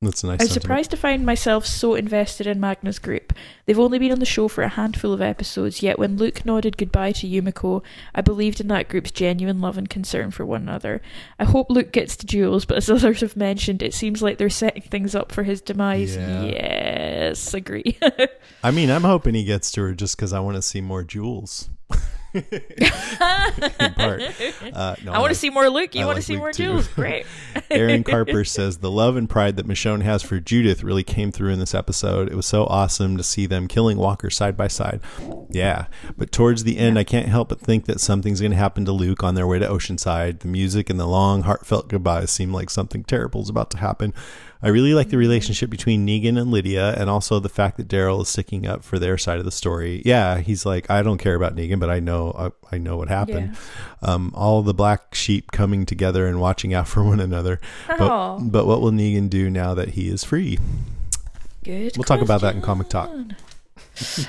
That's 0.00 0.22
a 0.22 0.28
nice 0.28 0.34
I 0.40 0.44
was 0.44 0.50
sentiment. 0.50 0.62
surprised 0.62 0.90
to 0.92 0.96
find 0.96 1.26
myself 1.26 1.66
so 1.66 1.96
invested 1.96 2.46
in 2.46 2.60
Magna's 2.60 3.00
group. 3.00 3.32
They've 3.66 3.78
only 3.78 3.98
been 3.98 4.12
on 4.12 4.20
the 4.20 4.24
show 4.24 4.46
for 4.46 4.62
a 4.62 4.68
handful 4.68 5.12
of 5.12 5.20
episodes, 5.20 5.82
yet 5.82 5.98
when 5.98 6.16
Luke 6.16 6.44
nodded 6.46 6.76
goodbye 6.76 7.10
to 7.12 7.26
Yumiko, 7.26 7.82
I 8.14 8.20
believed 8.20 8.60
in 8.60 8.68
that 8.68 8.88
group's 8.88 9.10
genuine 9.10 9.60
love 9.60 9.76
and 9.76 9.90
concern 9.90 10.30
for 10.30 10.46
one 10.46 10.62
another. 10.62 11.02
I 11.40 11.44
hope 11.46 11.68
Luke 11.68 11.90
gets 11.90 12.16
to 12.18 12.26
Jules, 12.26 12.64
but 12.64 12.76
as 12.76 12.88
others 12.90 13.22
have 13.22 13.36
mentioned, 13.36 13.82
it 13.82 13.92
seems 13.92 14.22
like 14.22 14.38
they're 14.38 14.50
setting 14.50 14.82
things 14.82 15.16
up 15.16 15.32
for 15.32 15.42
his 15.42 15.60
demise. 15.60 16.14
Yeah. 16.14 16.44
Yes, 16.44 17.52
agree. 17.52 17.98
I 18.62 18.70
mean, 18.70 18.90
I'm 18.90 19.02
hoping 19.02 19.34
he 19.34 19.42
gets 19.42 19.72
to 19.72 19.80
her 19.80 19.94
just 19.94 20.16
because 20.16 20.32
I 20.32 20.38
want 20.38 20.54
to 20.54 20.62
see 20.62 20.80
more 20.80 21.02
Jules. 21.02 21.70
In 22.38 23.94
part. 23.94 24.22
Uh, 24.72 24.94
no, 25.04 25.12
I 25.12 25.18
want 25.18 25.30
to 25.30 25.34
see 25.34 25.50
more 25.50 25.68
Luke. 25.68 25.94
You 25.94 26.04
want 26.04 26.16
to 26.16 26.18
like 26.18 26.24
see 26.24 26.34
Luke 26.34 26.40
more 26.40 26.52
too. 26.52 26.64
Jules. 26.64 26.88
Great. 26.94 27.26
Aaron 27.70 28.04
Carper 28.04 28.44
says 28.44 28.78
the 28.78 28.90
love 28.90 29.16
and 29.16 29.28
pride 29.28 29.56
that 29.56 29.66
Michonne 29.66 30.02
has 30.02 30.22
for 30.22 30.38
Judith 30.40 30.82
really 30.82 31.02
came 31.02 31.32
through 31.32 31.52
in 31.52 31.58
this 31.58 31.74
episode. 31.74 32.30
It 32.30 32.34
was 32.34 32.46
so 32.46 32.64
awesome 32.66 33.16
to 33.16 33.22
see 33.22 33.46
them 33.46 33.66
killing 33.66 33.98
Walker 33.98 34.30
side 34.30 34.56
by 34.56 34.68
side. 34.68 35.00
Yeah, 35.50 35.86
but 36.16 36.32
towards 36.32 36.64
the 36.64 36.78
end, 36.78 36.98
I 36.98 37.04
can't 37.04 37.28
help 37.28 37.48
but 37.48 37.60
think 37.60 37.86
that 37.86 38.00
something's 38.00 38.40
going 38.40 38.52
to 38.52 38.56
happen 38.58 38.84
to 38.84 38.92
Luke 38.92 39.24
on 39.24 39.34
their 39.34 39.46
way 39.46 39.58
to 39.58 39.66
Oceanside. 39.66 40.40
The 40.40 40.48
music 40.48 40.90
and 40.90 41.00
the 41.00 41.06
long, 41.06 41.42
heartfelt 41.42 41.88
goodbyes 41.88 42.30
seem 42.30 42.52
like 42.52 42.70
something 42.70 43.04
terrible 43.04 43.42
is 43.42 43.48
about 43.48 43.70
to 43.72 43.78
happen. 43.78 44.12
I 44.60 44.68
really 44.68 44.92
like 44.92 45.10
the 45.10 45.16
relationship 45.16 45.70
between 45.70 46.06
Negan 46.06 46.40
and 46.40 46.50
Lydia, 46.50 46.94
and 46.98 47.08
also 47.08 47.38
the 47.38 47.48
fact 47.48 47.76
that 47.76 47.86
Daryl 47.86 48.22
is 48.22 48.28
sticking 48.28 48.66
up 48.66 48.82
for 48.82 48.98
their 48.98 49.16
side 49.16 49.38
of 49.38 49.44
the 49.44 49.52
story. 49.52 50.02
Yeah, 50.04 50.38
he's 50.38 50.66
like, 50.66 50.90
I 50.90 51.02
don't 51.02 51.18
care 51.18 51.36
about 51.36 51.54
Negan, 51.54 51.78
but 51.78 51.90
I 51.90 52.00
know, 52.00 52.32
I, 52.36 52.74
I 52.74 52.78
know 52.78 52.96
what 52.96 53.08
happened. 53.08 53.56
Um, 54.02 54.32
all 54.34 54.62
the 54.62 54.74
black 54.74 55.14
sheep 55.14 55.52
coming 55.52 55.86
together 55.86 56.26
and 56.26 56.40
watching 56.40 56.74
out 56.74 56.88
for 56.88 57.04
one 57.04 57.20
another. 57.20 57.60
Aw. 57.88 57.96
But, 58.38 58.50
but 58.50 58.66
what 58.66 58.80
will 58.80 58.90
Negan 58.90 59.30
do 59.30 59.48
now 59.48 59.74
that 59.74 59.90
he 59.90 60.08
is 60.08 60.24
free? 60.24 60.58
Good. 61.62 61.96
We'll 61.96 62.04
talk 62.04 62.20
about 62.20 62.40
that 62.40 62.56
in 62.56 62.62
comic 62.62 62.88
talk. 62.88 63.10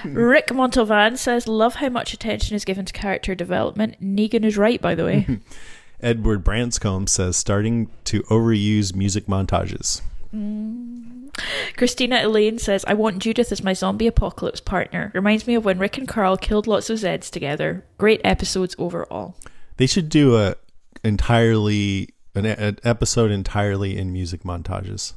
Rick 0.04 0.48
Montalvan 0.48 1.18
says, 1.18 1.48
Love 1.48 1.76
how 1.76 1.90
much 1.90 2.14
attention 2.14 2.56
is 2.56 2.66
given 2.66 2.86
to 2.86 2.94
character 2.94 3.34
development. 3.36 4.02
Negan 4.02 4.44
is 4.44 4.58
right, 4.58 4.82
by 4.82 4.96
the 4.96 5.06
way. 5.06 5.40
Edward 6.02 6.44
Branscombe 6.44 7.08
says 7.08 7.36
starting 7.36 7.90
to 8.06 8.22
overuse 8.24 8.96
music 8.96 9.26
montages. 9.26 10.02
Mm. 10.34 11.36
Christina 11.78 12.22
Elaine 12.24 12.60
says, 12.60 12.86
I 12.88 12.94
want 12.94 13.20
Judith 13.20 13.52
as 13.52 13.64
my 13.64 13.74
zombie 13.74 14.08
apocalypse 14.08 14.60
partner. 14.60 15.12
Reminds 15.14 15.48
me 15.48 15.56
of 15.56 15.66
when 15.66 15.80
Rick 15.80 15.98
and 15.98 16.08
Carl 16.08 16.38
killed 16.38 16.68
lots 16.68 16.90
of 16.90 17.00
Zeds 17.00 17.30
together. 17.30 17.86
Great 17.98 18.22
episodes 18.24 18.76
overall. 18.78 19.36
They 19.78 19.88
should 19.88 20.10
do 20.10 20.38
a 20.38 20.56
entirely 21.04 22.10
an, 22.36 22.46
an 22.46 22.80
episode 22.84 23.32
entirely 23.32 23.98
in 23.98 24.12
music 24.14 24.44
montages. 24.44 25.14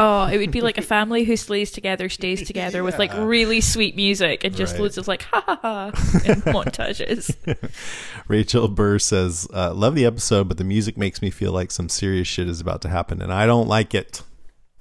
Oh, 0.00 0.26
it 0.26 0.38
would 0.38 0.52
be 0.52 0.60
like 0.60 0.78
a 0.78 0.82
family 0.96 1.24
who 1.24 1.36
slays 1.36 1.70
together, 1.72 2.08
stays 2.08 2.46
together 2.46 2.84
with 2.84 2.98
like 2.98 3.12
really 3.14 3.60
sweet 3.60 3.96
music 3.96 4.44
and 4.44 4.54
just 4.54 4.74
Right. 4.74 4.82
loads 4.82 4.96
of 4.96 5.08
like 5.08 5.22
ha 5.22 5.42
ha 5.44 5.58
ha 5.60 5.86
in 6.24 6.40
montages. 6.52 7.34
Rachel 8.28 8.68
Burr 8.68 8.98
says, 8.98 9.48
uh, 9.52 9.74
"Love 9.74 9.94
the 9.96 10.04
episode, 10.06 10.46
but 10.48 10.56
the 10.56 10.64
music 10.64 10.96
makes 10.96 11.20
me 11.20 11.30
feel 11.30 11.52
like 11.52 11.70
some 11.70 11.88
serious 11.88 12.28
shit 12.28 12.48
is 12.48 12.60
about 12.60 12.80
to 12.82 12.88
happen, 12.88 13.20
and 13.20 13.32
I 13.32 13.44
don't 13.46 13.66
like 13.68 13.94
it." 13.94 14.22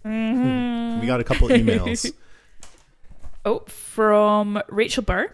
Mhm. 0.06 1.02
We 1.02 1.08
got 1.08 1.20
a 1.20 1.24
couple 1.24 1.48
emails. 1.50 2.12
Oh, 3.44 3.60
from 3.68 4.62
Rachel 4.70 5.04
Burr. 5.04 5.34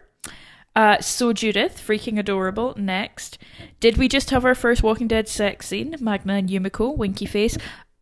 Uh, 0.75 0.99
so 1.01 1.33
Judith, 1.33 1.81
freaking 1.85 2.17
adorable. 2.17 2.73
Next, 2.77 3.37
did 3.79 3.97
we 3.97 4.07
just 4.07 4.29
have 4.31 4.43
our 4.45 4.55
first 4.55 4.81
Walking 4.81 5.07
Dead 5.07 5.27
sex 5.27 5.67
scene? 5.67 5.95
Magna 5.99 6.33
and 6.33 6.49
Yumiko, 6.49 6.95
winky 6.97 7.25
face. 7.27 7.57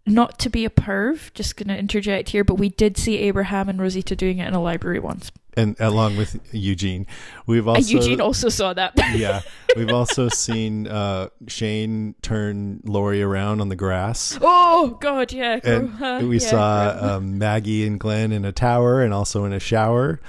Not 0.06 0.40
to 0.40 0.49
be 0.49 0.65
a 0.65 0.69
perv, 0.69 1.32
just 1.34 1.56
gonna 1.57 1.76
interject 1.76 2.30
here, 2.30 2.44
but 2.44 2.56
we 2.56 2.69
did 2.69 2.98
see 2.98 3.18
Abraham 3.19 3.69
and 3.69 3.80
Rosita 3.80 4.15
doing 4.15 4.40
it 4.40 4.48
in 4.48 4.53
a 4.53 4.61
library 4.61 4.99
once. 4.99 5.32
and 5.56 5.76
along 5.80 6.15
with 6.18 6.40
Eugene, 6.53 7.06
we've 7.45 7.68
Uh, 7.68 7.73
also 7.73 7.90
Eugene 7.95 8.19
also 8.22 8.49
saw 8.49 8.73
that. 8.73 8.94
yeah, 9.15 9.41
we've 9.76 9.91
also 9.91 10.28
seen 10.30 10.88
uh, 10.88 11.28
Shane 11.48 12.15
turn 12.22 12.80
Lori 12.86 13.22
around 13.22 13.61
on 13.61 13.69
the 13.69 13.76
grass. 13.76 14.38
oh 14.41 14.98
God, 15.02 15.32
yeah. 15.34 15.60
and 15.64 16.02
uh, 16.02 16.26
we 16.26 16.40
yeah, 16.40 16.48
saw 16.49 17.15
um, 17.18 17.38
Maggie 17.38 17.86
and 17.86 17.99
Glenn 17.99 18.32
in 18.32 18.44
a 18.45 18.52
tower 18.52 19.02
and 19.03 19.14
also 19.14 19.45
in 19.45 19.53
a 19.53 19.60
shower. 19.60 20.19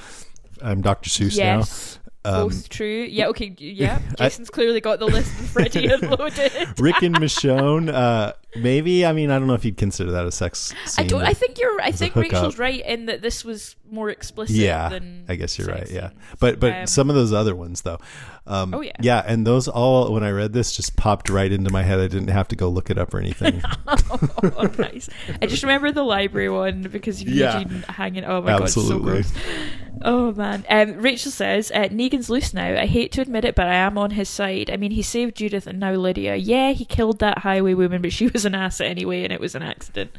I'm 0.60 0.82
Dr. 0.82 1.08
Seuss 1.08 1.36
yes, 1.36 1.98
now. 2.24 2.30
Um, 2.42 2.48
both 2.48 2.68
true. 2.68 3.06
Yeah, 3.08 3.28
okay, 3.28 3.54
yeah. 3.58 4.00
I- 4.18 4.24
Jason's 4.28 4.50
clearly 4.50 4.80
got 4.80 4.98
the 4.98 5.06
list 5.06 5.32
and 5.38 5.48
Freddie 5.48 5.86
unloaded. 5.92 6.52
Rick 6.78 7.02
and 7.02 7.16
Michonne, 7.16 7.92
uh, 7.92 8.32
maybe. 8.56 9.04
I 9.06 9.12
mean, 9.12 9.30
I 9.30 9.38
don't 9.38 9.46
know 9.46 9.54
if 9.54 9.64
you'd 9.64 9.76
consider 9.76 10.10
that 10.12 10.26
a 10.26 10.32
sex 10.32 10.74
scene. 10.86 11.04
I 11.04 11.08
don't. 11.08 11.22
I 11.22 11.34
think 11.34 11.58
you're. 11.58 11.80
I 11.80 11.92
think. 11.92 12.14
Rachel's 12.16 12.58
right 12.58 12.84
in 12.84 13.06
that 13.06 13.22
this 13.22 13.44
was 13.44 13.76
more 13.90 14.10
explicit. 14.10 14.56
Yeah, 14.56 14.88
than 14.88 15.24
I 15.28 15.34
guess 15.36 15.58
you're 15.58 15.68
right. 15.68 15.80
sex 15.80 15.92
Yeah, 15.92 16.10
but 16.40 16.58
but 16.60 16.72
Um, 16.72 16.86
some 16.86 17.08
of 17.10 17.16
those 17.16 17.32
other 17.32 17.54
ones 17.54 17.82
though. 17.82 17.98
Um, 18.44 18.74
Oh, 18.74 18.80
yeah. 18.80 18.92
yeah, 19.00 19.22
and 19.24 19.46
those 19.46 19.68
all 19.68 20.12
when 20.12 20.24
I 20.24 20.30
read 20.30 20.52
this 20.52 20.74
just 20.74 20.96
popped 20.96 21.30
right 21.30 21.52
into 21.52 21.70
my 21.70 21.82
head. 21.84 22.00
I 22.00 22.08
didn't 22.08 22.28
have 22.28 22.48
to 22.48 22.56
go 22.56 22.68
look 22.68 22.90
it 22.90 22.98
up 22.98 23.14
or 23.14 23.18
anything. 23.20 23.62
oh, 23.86 24.70
nice. 24.78 25.08
I 25.40 25.46
just 25.46 25.62
remember 25.62 25.92
the 25.92 26.02
library 26.02 26.48
one 26.48 26.82
because 26.82 27.20
of 27.22 27.28
Yeah. 27.28 27.58
Eugene 27.60 27.82
hanging. 27.88 28.24
Oh 28.24 28.42
my 28.42 28.52
Absolutely. 28.52 29.12
god, 29.22 29.24
so 29.26 29.32
gross. 29.32 29.62
Oh 30.04 30.32
man. 30.32 30.64
Um, 30.68 30.94
Rachel 31.00 31.30
says 31.30 31.70
uh, 31.70 31.84
Negan's 31.90 32.28
loose 32.28 32.52
now. 32.52 32.80
I 32.80 32.86
hate 32.86 33.12
to 33.12 33.20
admit 33.20 33.44
it, 33.44 33.54
but 33.54 33.68
I 33.68 33.74
am 33.74 33.96
on 33.96 34.10
his 34.10 34.28
side. 34.28 34.70
I 34.70 34.76
mean, 34.76 34.90
he 34.90 35.02
saved 35.02 35.36
Judith 35.36 35.68
and 35.68 35.78
now 35.78 35.92
Lydia. 35.92 36.34
Yeah, 36.34 36.72
he 36.72 36.84
killed 36.84 37.20
that 37.20 37.38
highway 37.38 37.74
woman, 37.74 38.02
but 38.02 38.12
she 38.12 38.26
was 38.26 38.41
an 38.44 38.54
asset 38.54 38.88
anyway, 38.88 39.24
and 39.24 39.32
it 39.32 39.40
was 39.40 39.54
an 39.54 39.62
accident. 39.62 40.12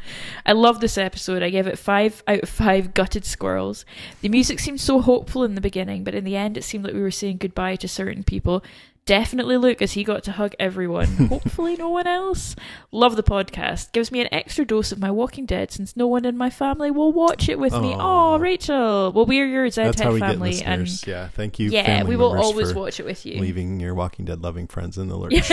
I 0.45 0.53
love 0.53 0.79
this 0.79 0.97
episode. 0.97 1.43
I 1.43 1.49
give 1.49 1.67
it 1.67 1.79
five 1.79 2.23
out 2.27 2.43
of 2.43 2.49
five 2.49 2.93
gutted 2.93 3.25
squirrels. 3.25 3.85
The 4.21 4.29
music 4.29 4.59
seemed 4.59 4.81
so 4.81 5.01
hopeful 5.01 5.43
in 5.43 5.55
the 5.55 5.61
beginning, 5.61 6.03
but 6.03 6.15
in 6.15 6.23
the 6.23 6.35
end, 6.35 6.57
it 6.57 6.63
seemed 6.63 6.83
like 6.83 6.93
we 6.93 7.01
were 7.01 7.11
saying 7.11 7.37
goodbye 7.37 7.75
to 7.77 7.87
certain 7.87 8.23
people. 8.23 8.63
Definitely 9.05 9.57
Luke, 9.57 9.81
as 9.81 9.93
he 9.93 10.03
got 10.05 10.23
to 10.23 10.31
hug 10.31 10.55
everyone. 10.59 11.07
Hopefully, 11.27 11.75
no 11.75 11.89
one 11.89 12.07
else. 12.07 12.55
Love 12.91 13.17
the 13.17 13.23
podcast. 13.23 13.91
Gives 13.91 14.11
me 14.11 14.21
an 14.21 14.29
extra 14.31 14.63
dose 14.65 14.93
of 14.93 14.99
my 14.99 15.11
Walking 15.11 15.45
Dead 15.45 15.71
since 15.71 15.97
no 15.97 16.07
one 16.07 16.23
in 16.23 16.37
my 16.37 16.49
family 16.49 16.89
will 16.89 17.11
watch 17.11 17.49
it 17.49 17.59
with 17.59 17.73
me. 17.73 17.93
Oh, 17.97 18.37
Rachel. 18.37 19.11
Well, 19.11 19.25
we're 19.25 19.45
your 19.45 19.69
Z 19.69 19.83
That's 19.83 19.99
how 20.01 20.13
we 20.13 20.21
family, 20.21 20.51
get 20.53 20.65
and 20.65 21.07
yeah, 21.07 21.27
thank 21.27 21.59
you. 21.59 21.69
yeah, 21.69 22.03
we 22.03 22.15
will 22.15 22.37
always 22.37 22.73
watch 22.73 22.99
it 22.99 23.05
with 23.05 23.25
you. 23.25 23.41
Leaving 23.41 23.79
your 23.79 23.93
Walking 23.93 24.23
Dead 24.25 24.41
loving 24.41 24.67
friends 24.67 24.97
in 24.97 25.09
the 25.09 25.17
lurch. 25.17 25.51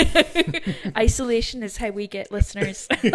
Isolation 0.97 1.63
is 1.65 1.77
how 1.77 1.91
we 1.91 2.07
get 2.07 2.31
listeners. 2.31 2.87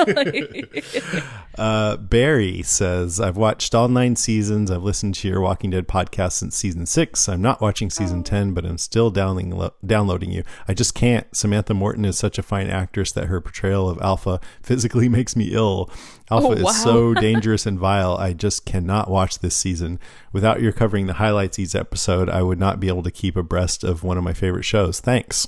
Uh, 1.57 1.95
Barry 1.95 2.62
says, 2.64 3.22
I've 3.22 3.38
watched 3.38 3.74
all 3.74 3.88
nine 3.88 4.18
seasons. 4.18 4.70
I've 4.70 4.84
listened 4.84 5.16
to 5.16 5.28
your 5.30 5.40
Walking 5.40 5.70
Dead 5.70 5.88
podcast 5.88 6.34
since 6.34 6.56
season 6.57 6.86
six. 6.86 7.30
I'm 7.30 7.41
not 7.41 7.62
watching 7.62 7.90
season 7.90 8.24
10, 8.24 8.53
but 8.53 8.66
I'm 8.66 8.78
still 8.78 9.10
downloading, 9.10 9.70
downloading 9.86 10.24
applauding 10.26 10.31
you. 10.38 10.43
I 10.68 10.73
just 10.73 10.95
can't. 10.95 11.34
Samantha 11.35 11.73
Morton 11.73 12.06
is 12.06 12.18
such 12.18 12.38
a 12.38 12.43
fine 12.43 12.68
actress 12.69 13.11
that 13.14 13.26
her 13.27 13.41
portrayal 13.41 13.89
of 13.89 13.99
Alpha 14.02 14.39
physically 14.61 15.10
makes 15.10 15.35
me 15.35 15.49
ill. 15.53 15.89
Oh, 16.30 16.35
Alpha 16.38 16.47
Oh, 16.60 16.64
wow. 16.64 16.69
is 16.69 16.84
so 16.84 17.14
dangerous 17.14 17.65
and 17.65 17.80
vile. 17.80 18.15
I 18.18 18.34
just 18.34 18.65
cannot 18.65 19.10
watch 19.10 19.39
this 19.39 19.56
season. 19.56 19.99
Without 20.34 20.61
your 20.61 20.72
covering 20.72 21.07
the 21.07 21.14
highlights 21.14 21.60
each 21.60 21.76
episode, 21.76 22.30
I 22.30 22.41
would 22.41 22.60
not 22.60 22.80
be 22.80 22.88
able 22.88 23.03
to 23.03 23.11
keep 23.11 23.35
abreast 23.35 23.84
of 23.84 24.03
one 24.03 24.18
of 24.18 24.23
my 24.23 24.34
favorite 24.34 24.64
shows. 24.65 24.99
Thanks. 24.99 25.47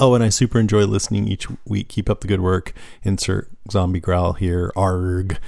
Oh, 0.00 0.14
and 0.14 0.24
I 0.24 0.30
super 0.30 0.58
enjoy 0.58 0.84
listening 0.86 1.28
each 1.28 1.46
week. 1.66 1.88
Keep 1.88 2.08
up 2.08 2.20
the 2.22 2.26
good 2.28 2.40
work. 2.40 2.72
Insert 3.02 3.50
zombie 3.70 4.00
growl 4.00 4.32
here. 4.34 4.72
Arg. 4.74 5.38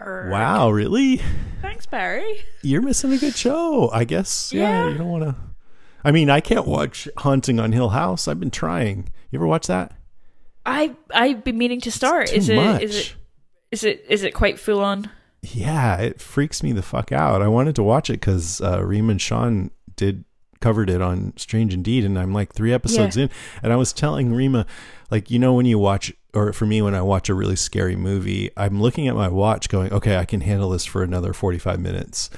Wow, 0.00 0.70
really? 0.70 1.20
Thanks, 1.60 1.84
Barry. 1.84 2.40
You're 2.62 2.80
missing 2.80 3.12
a 3.12 3.18
good 3.18 3.34
show. 3.36 3.90
I 3.92 4.04
guess. 4.04 4.52
Yeah, 4.54 4.62
Yeah. 4.84 4.88
you 4.92 4.98
don't 4.98 5.08
want 5.08 5.24
to. 5.24 5.34
I 6.08 6.10
mean, 6.10 6.30
I 6.30 6.40
can't 6.40 6.66
watch 6.66 7.06
Haunting 7.18 7.60
on 7.60 7.72
Hill 7.72 7.90
House. 7.90 8.28
I've 8.28 8.40
been 8.40 8.50
trying. 8.50 9.12
You 9.30 9.38
ever 9.38 9.46
watch 9.46 9.66
that? 9.66 9.92
I 10.64 10.96
I've 11.12 11.44
been 11.44 11.58
meaning 11.58 11.82
to 11.82 11.90
start. 11.92 12.28
too 12.28 12.36
is 12.36 12.48
it 12.48 12.82
is 12.82 12.96
it 12.96 13.14
is 13.70 13.84
it 13.84 14.04
is 14.08 14.22
it 14.22 14.32
quite 14.32 14.58
full 14.58 14.80
on? 14.80 15.10
Yeah, 15.42 15.96
it 15.98 16.18
freaks 16.18 16.62
me 16.62 16.72
the 16.72 16.80
fuck 16.80 17.12
out. 17.12 17.42
I 17.42 17.48
wanted 17.48 17.76
to 17.76 17.82
watch 17.82 18.08
it 18.08 18.14
because 18.14 18.62
uh, 18.62 18.82
Reem 18.82 19.10
and 19.10 19.20
Sean 19.20 19.70
did 19.96 20.24
covered 20.60 20.88
it 20.88 21.02
on 21.02 21.34
Strange 21.36 21.74
Indeed, 21.74 22.06
and 22.06 22.18
I'm 22.18 22.32
like 22.32 22.54
three 22.54 22.72
episodes 22.72 23.14
Yeah. 23.18 23.24
in, 23.24 23.30
and 23.62 23.70
I 23.70 23.76
was 23.76 23.92
telling 23.92 24.32
Rima, 24.32 24.64
like 25.10 25.30
you 25.30 25.38
know 25.38 25.52
when 25.52 25.66
you 25.66 25.78
watch, 25.78 26.10
or 26.32 26.54
for 26.54 26.64
me 26.64 26.80
when 26.80 26.94
I 26.94 27.02
watch 27.02 27.28
a 27.28 27.34
really 27.34 27.54
scary 27.54 27.96
movie, 27.96 28.50
I'm 28.56 28.80
looking 28.80 29.08
at 29.08 29.14
my 29.14 29.28
watch, 29.28 29.68
going, 29.68 29.92
okay, 29.92 30.16
I 30.16 30.24
can 30.24 30.40
handle 30.40 30.70
this 30.70 30.86
for 30.86 31.02
another 31.02 31.34
45 31.34 31.78
minutes. 31.78 32.30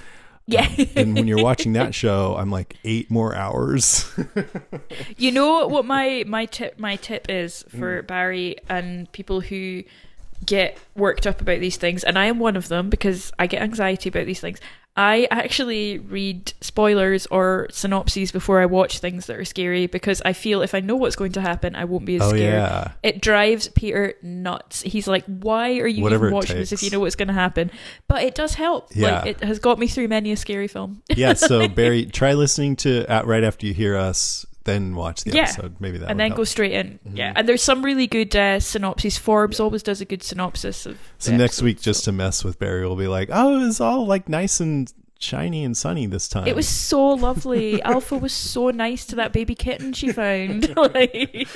Yeah. 0.53 0.69
and 0.97 1.15
when 1.15 1.27
you're 1.29 1.43
watching 1.43 1.73
that 1.75 1.95
show, 2.03 2.35
I'm 2.37 2.51
like 2.51 2.77
eight 2.85 3.11
more 3.11 3.35
hours. 3.35 4.11
You 5.17 5.33
know 5.33 5.67
what 5.67 5.85
my 5.85 6.25
my 6.27 6.47
tip 6.47 6.79
my 6.79 6.97
tip 6.97 7.27
is 7.29 7.65
Mm. 7.71 7.79
for 7.79 8.03
Barry 8.03 8.57
and 8.69 9.11
people 9.13 9.41
who 9.41 9.83
get 10.47 10.79
worked 10.97 11.27
up 11.27 11.41
about 11.41 11.61
these 11.61 11.77
things, 11.77 12.03
and 12.03 12.19
I 12.19 12.27
am 12.27 12.39
one 12.39 12.57
of 12.57 12.69
them 12.69 12.89
because 12.89 13.33
I 13.39 13.47
get 13.47 13.61
anxiety 13.63 14.09
about 14.09 14.27
these 14.27 14.41
things. 14.41 14.59
I 14.97 15.29
actually 15.31 15.99
read 15.99 16.53
spoilers 16.61 17.25
or 17.27 17.69
synopses 17.71 18.33
before 18.33 18.61
I 18.61 18.67
watch 18.67 18.99
things 18.99 19.27
that 19.27 19.37
are 19.37 19.45
scary 19.45 19.87
because 19.87 20.21
I 20.25 20.33
feel 20.33 20.63
if 20.63 20.75
I 20.75 20.81
know 20.81 20.97
what's 20.97 21.17
going 21.17 21.33
to 21.33 21.41
happen, 21.41 21.75
I 21.77 21.85
won't 21.85 22.05
be 22.05 22.17
as 22.17 22.23
Oh, 22.23 22.31
scared. 22.31 22.55
yeah. 22.55 22.91
It 23.03 23.21
drives 23.23 23.69
Peter 23.69 24.15
nuts. 24.21 24.83
He's 24.83 25.07
like, 25.07 25.25
"Why 25.27 25.79
are 25.79 25.87
you 25.87 26.03
Whatever 26.03 26.27
even 26.27 26.35
watching 26.35 26.57
this 26.57 26.73
if 26.73 26.83
you 26.83 26.91
know 26.91 27.01
what's 27.01 27.15
going 27.17 27.29
to 27.29 27.35
happen?" 27.35 27.71
But 28.09 28.25
it 28.25 28.35
does 28.35 28.55
help. 28.55 28.89
Yeah. 28.95 29.21
Like 29.21 29.27
it 29.27 29.45
has 29.45 29.59
got 29.61 29.79
me 29.79 29.87
through 29.87 30.09
many 30.09 30.33
a 30.33 30.37
scary 30.37 30.69
film. 30.69 31.03
yeah, 31.09 31.35
so 31.35 31.69
Barry, 31.69 32.05
try 32.07 32.35
listening 32.35 32.77
to 32.77 33.07
at 33.11 33.27
right 33.27 33.45
after 33.45 33.67
you 33.67 33.73
hear 33.73 33.97
us, 33.97 34.45
then 34.65 34.95
watch 34.95 35.25
the 35.25 35.33
yeah. 35.33 35.43
episode. 35.43 35.77
Maybe 35.81 35.99
that 35.99 36.11
and 36.11 36.21
then 36.21 36.31
help. 36.31 36.39
go 36.39 36.45
straight 36.45 36.73
in. 36.73 36.99
Mm-hmm. 37.07 37.17
Yeah, 37.17 37.33
and 37.35 37.49
there's 37.49 37.63
some 37.63 37.83
really 37.85 38.07
good 38.07 38.35
uh, 38.37 38.61
synopses. 38.61 39.19
Forbes 39.19 39.61
always 39.61 39.83
does 39.83 40.01
a 40.01 40.05
good 40.05 40.23
synopsis 40.23 40.87
of. 40.87 40.99
So 41.19 41.33
next 41.33 41.43
episode, 41.43 41.65
week, 41.65 41.81
just 41.81 42.05
to 42.05 42.13
mess 42.13 42.45
with 42.45 42.59
Barry, 42.59 42.87
we'll 42.87 42.97
be 42.97 43.09
like, 43.09 43.31
"Oh, 43.33 43.67
it's 43.67 43.81
all 43.81 44.07
like 44.07 44.29
nice 44.29 44.61
and 44.61 44.93
shiny 45.19 45.65
and 45.65 45.77
sunny 45.77 46.07
this 46.07 46.29
time." 46.29 46.47
It 46.47 46.57
was 46.57 46.69
so 46.69 47.09
lovely. 47.09 47.83
Alpha 47.85 48.19
was 48.19 48.33
so 48.33 48.71
nice 48.71 49.07
to 49.07 49.17
that 49.17 49.33
baby 49.33 49.55
kitten 49.55 49.93
she 49.93 50.13
found. 50.13 50.75
Like- 50.77 51.49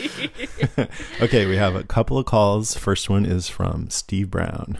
okay. 1.20 1.46
We 1.46 1.56
have 1.56 1.74
a 1.74 1.84
couple 1.84 2.18
of 2.18 2.26
calls. 2.26 2.74
First 2.74 3.10
one 3.10 3.26
is 3.26 3.48
from 3.48 3.90
Steve 3.90 4.30
Brown. 4.30 4.78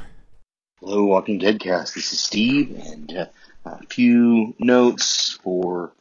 Hello, 0.80 1.05
Walking 1.05 1.38
Dead 1.38 1.60
cast. 1.60 1.94
This 1.94 2.12
is 2.12 2.20
Steve, 2.20 2.78
and 2.86 3.10
uh, 3.16 3.26
a 3.64 3.86
few 3.86 4.55
notes 4.59 5.38
for 5.42 5.92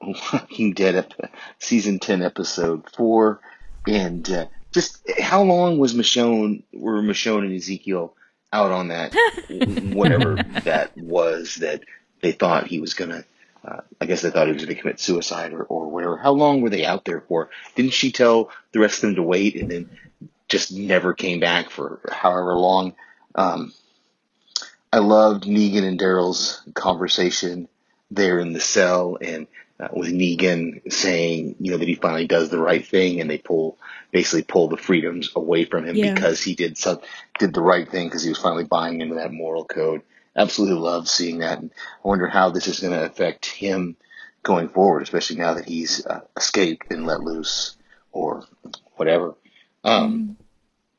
Walking 0.00 0.72
Dead 0.72 0.94
ep- 0.94 1.32
season 1.58 1.98
ten, 1.98 2.22
episode 2.22 2.88
four, 2.90 3.40
and 3.86 4.28
uh, 4.30 4.46
just 4.72 4.98
how 5.20 5.42
long 5.42 5.78
was 5.78 5.94
Michonne, 5.94 6.62
were 6.72 7.02
Michonne 7.02 7.44
and 7.44 7.54
Ezekiel 7.54 8.14
out 8.52 8.72
on 8.72 8.88
that, 8.88 9.14
whatever 9.92 10.36
that 10.64 10.96
was 10.96 11.56
that 11.56 11.82
they 12.22 12.32
thought 12.32 12.66
he 12.66 12.80
was 12.80 12.94
gonna. 12.94 13.24
Uh, 13.62 13.82
I 14.00 14.06
guess 14.06 14.22
they 14.22 14.30
thought 14.30 14.46
he 14.46 14.54
was 14.54 14.64
going 14.64 14.74
to 14.74 14.80
commit 14.80 15.00
suicide 15.00 15.52
or, 15.52 15.64
or 15.64 15.90
whatever. 15.90 16.16
How 16.16 16.32
long 16.32 16.62
were 16.62 16.70
they 16.70 16.86
out 16.86 17.04
there 17.04 17.20
for? 17.20 17.50
Didn't 17.74 17.92
she 17.92 18.10
tell 18.10 18.48
the 18.72 18.80
rest 18.80 18.96
of 18.96 19.02
them 19.02 19.16
to 19.16 19.22
wait 19.22 19.54
and 19.54 19.70
then 19.70 19.90
just 20.48 20.72
never 20.72 21.12
came 21.12 21.40
back 21.40 21.68
for 21.68 22.00
however 22.10 22.54
long? 22.54 22.94
Um, 23.34 23.74
I 24.90 25.00
loved 25.00 25.44
Negan 25.44 25.84
and 25.84 26.00
Daryl's 26.00 26.62
conversation 26.72 27.68
there 28.10 28.38
in 28.38 28.54
the 28.54 28.60
cell, 28.60 29.18
and 29.20 29.46
uh, 29.80 29.88
with 29.92 30.12
Negan 30.12 30.92
saying, 30.92 31.56
you 31.58 31.70
know, 31.70 31.78
that 31.78 31.88
he 31.88 31.94
finally 31.94 32.26
does 32.26 32.50
the 32.50 32.58
right 32.58 32.86
thing, 32.86 33.20
and 33.20 33.30
they 33.30 33.38
pull 33.38 33.78
basically 34.12 34.42
pull 34.42 34.68
the 34.68 34.76
freedoms 34.76 35.30
away 35.34 35.64
from 35.64 35.86
him 35.86 35.96
Yeah. 35.96 36.14
because 36.14 36.42
he 36.42 36.54
did 36.54 36.76
some 36.76 37.00
did 37.38 37.54
the 37.54 37.62
right 37.62 37.88
thing 37.88 38.08
because 38.08 38.22
he 38.22 38.28
was 38.28 38.38
finally 38.38 38.64
buying 38.64 39.00
into 39.00 39.14
that 39.16 39.32
moral 39.32 39.64
code. 39.64 40.02
Absolutely 40.36 40.78
loved 40.78 41.08
seeing 41.08 41.38
that, 41.38 41.58
and 41.58 41.70
I 42.04 42.08
wonder 42.08 42.26
how 42.26 42.50
this 42.50 42.66
is 42.66 42.80
going 42.80 42.92
to 42.92 43.04
affect 43.04 43.46
him 43.46 43.96
going 44.42 44.68
forward, 44.68 45.02
especially 45.02 45.36
now 45.36 45.54
that 45.54 45.66
he's 45.66 46.04
uh, 46.06 46.20
escaped 46.36 46.92
and 46.92 47.06
let 47.06 47.20
loose 47.20 47.76
or 48.12 48.44
whatever. 48.96 49.34
Um, 49.84 50.36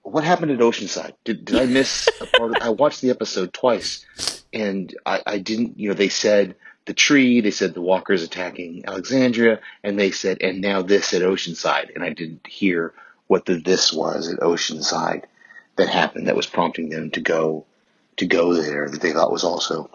what 0.03 0.23
happened 0.23 0.51
at 0.51 0.59
Oceanside? 0.59 1.13
Did, 1.23 1.45
did 1.45 1.55
I 1.57 1.65
miss 1.65 2.09
a 2.19 2.25
part? 2.25 2.55
Of, 2.55 2.61
I 2.61 2.69
watched 2.69 3.01
the 3.01 3.09
episode 3.11 3.53
twice, 3.53 4.05
and 4.51 4.93
I, 5.05 5.21
I 5.25 5.37
didn't. 5.37 5.79
You 5.79 5.89
know, 5.89 5.93
they 5.95 6.09
said 6.09 6.55
the 6.85 6.93
tree, 6.93 7.41
they 7.41 7.51
said 7.51 7.73
the 7.73 7.81
walkers 7.81 8.23
attacking 8.23 8.85
Alexandria, 8.87 9.59
and 9.83 9.99
they 9.99 10.11
said, 10.11 10.41
and 10.41 10.61
now 10.61 10.81
this 10.81 11.13
at 11.13 11.21
Oceanside, 11.21 11.93
and 11.93 12.03
I 12.03 12.09
didn't 12.09 12.47
hear 12.47 12.93
what 13.27 13.45
the 13.45 13.55
this 13.55 13.93
was 13.93 14.31
at 14.31 14.39
Oceanside 14.39 15.23
that 15.75 15.89
happened 15.89 16.27
that 16.27 16.35
was 16.35 16.47
prompting 16.47 16.89
them 16.89 17.11
to 17.11 17.21
go 17.21 17.65
to 18.17 18.25
go 18.25 18.53
there 18.53 18.89
that 18.89 19.01
they 19.01 19.13
thought 19.13 19.31
was 19.31 19.43
also 19.43 19.89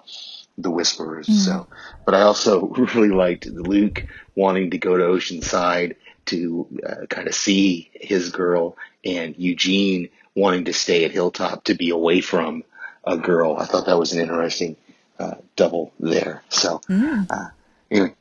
the 0.59 0.71
Whisperers. 0.71 1.27
So, 1.45 1.67
but 2.05 2.15
I 2.15 2.23
also 2.23 2.67
really 2.95 3.11
liked 3.11 3.47
Luke 3.47 4.07
wanting 4.35 4.71
to 4.71 4.79
go 4.79 4.97
to 4.97 5.05
Oceanside 5.05 5.97
to 6.27 6.67
uh, 6.85 7.07
kind 7.07 7.29
of 7.29 7.35
see 7.35 7.91
his 7.93 8.31
girl, 8.31 8.77
and 9.05 9.35
Eugene 9.37 10.09
wanting 10.35 10.65
to 10.65 10.73
stay 10.73 11.05
at 11.05 11.13
Hilltop 11.13 11.65
to 11.65 11.75
be 11.75 11.91
away 11.91 12.21
from 12.21 12.65
a 13.05 13.17
girl. 13.17 13.57
I 13.57 13.67
thought 13.67 13.87
that 13.87 13.99
was 13.99 14.13
an 14.13 14.21
interesting 14.21 14.77
uh, 15.19 15.35
double 15.57 15.93
there. 16.01 16.43
So, 16.49 16.81
uh, 16.91 17.49
anyway, 17.91 18.15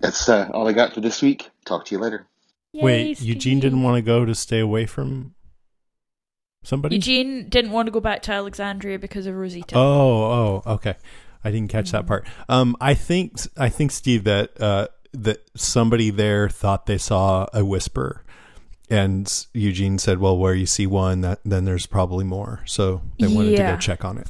that's 0.00 0.28
uh, 0.28 0.50
all 0.52 0.66
I 0.68 0.72
got 0.72 0.92
for 0.94 1.00
this 1.00 1.22
week. 1.22 1.50
Talk 1.64 1.84
to 1.86 1.94
you 1.94 2.00
later. 2.00 2.26
Wait, 2.72 3.20
Eugene 3.20 3.60
didn't 3.60 3.82
want 3.82 3.96
to 3.96 4.02
go 4.02 4.24
to 4.24 4.34
stay 4.34 4.58
away 4.58 4.84
from 4.86 5.34
somebody. 6.64 6.96
Eugene 6.96 7.48
didn't 7.48 7.70
want 7.70 7.86
to 7.86 7.92
go 7.92 8.00
back 8.00 8.22
to 8.22 8.32
Alexandria 8.32 8.98
because 8.98 9.26
of 9.26 9.34
Rosita. 9.36 9.76
Oh, 9.76 10.62
oh, 10.66 10.72
okay. 10.74 10.96
I 11.44 11.50
didn't 11.50 11.70
catch 11.70 11.86
Mm-hmm. 11.88 11.96
that 11.98 12.06
part. 12.06 12.26
Um, 12.48 12.76
I 12.80 12.94
think 12.94 13.34
I 13.56 13.68
think 13.68 13.90
Steve 13.92 14.24
that 14.24 14.60
uh, 14.60 14.88
that 15.12 15.42
somebody 15.54 16.10
there 16.10 16.48
thought 16.48 16.86
they 16.86 16.98
saw 16.98 17.46
a 17.52 17.64
whisper, 17.64 18.24
and 18.90 19.30
Eugene 19.52 19.98
said, 19.98 20.18
"Well, 20.18 20.36
where 20.38 20.54
you 20.54 20.66
see 20.66 20.86
one, 20.86 21.20
that 21.20 21.40
then 21.44 21.66
there's 21.66 21.86
probably 21.86 22.24
more." 22.24 22.62
So 22.64 23.02
they 23.20 23.26
wanted 23.28 23.56
to 23.56 23.62
go 23.62 23.76
check 23.76 24.04
on 24.04 24.18
it. 24.18 24.26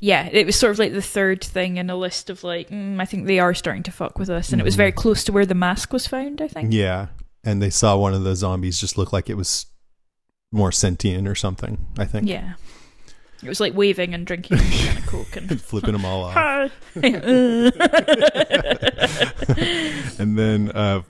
Yeah, 0.00 0.28
it 0.30 0.46
was 0.46 0.56
sort 0.56 0.70
of 0.70 0.78
like 0.78 0.92
the 0.92 1.02
third 1.02 1.42
thing 1.42 1.76
in 1.76 1.90
a 1.90 1.96
list 1.96 2.30
of 2.30 2.44
like, 2.44 2.70
mm, 2.70 3.00
I 3.00 3.04
think 3.04 3.26
they 3.26 3.40
are 3.40 3.52
starting 3.54 3.82
to 3.84 3.90
fuck 3.90 4.18
with 4.18 4.30
us, 4.30 4.52
and 4.52 4.60
it 4.60 4.64
was 4.64 4.76
very 4.76 4.92
close 4.92 5.24
to 5.24 5.32
where 5.32 5.46
the 5.46 5.54
mask 5.56 5.92
was 5.92 6.06
found. 6.06 6.40
I 6.40 6.46
think. 6.48 6.72
Yeah, 6.72 7.08
and 7.44 7.60
they 7.60 7.70
saw 7.70 7.96
one 7.96 8.14
of 8.14 8.22
the 8.22 8.36
zombies 8.36 8.78
just 8.78 8.96
look 8.96 9.12
like 9.12 9.28
it 9.28 9.36
was 9.36 9.66
more 10.52 10.70
sentient 10.72 11.26
or 11.26 11.34
something. 11.34 11.84
I 11.98 12.04
think. 12.04 12.28
Yeah. 12.28 12.54
It 13.42 13.48
was 13.48 13.60
like 13.60 13.72
waving 13.74 14.14
and 14.14 14.26
drinking 14.26 14.58
a 14.58 14.60
can 14.62 14.98
of 14.98 15.06
coke 15.06 15.36
and 15.36 15.60
Flipping 15.62 15.92
them 15.92 16.04
all 16.04 16.24
off. 16.24 16.72
And 20.18 20.36
then 20.36 20.70
uh, 20.72 21.02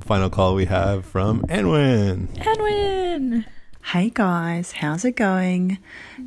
final 0.00 0.28
call 0.28 0.54
we 0.54 0.66
have 0.66 1.06
from 1.06 1.42
Anwin. 1.44 2.28
Edwin. 2.46 3.46
Hey 3.92 4.10
guys, 4.10 4.72
how's 4.72 5.04
it 5.04 5.14
going? 5.14 5.78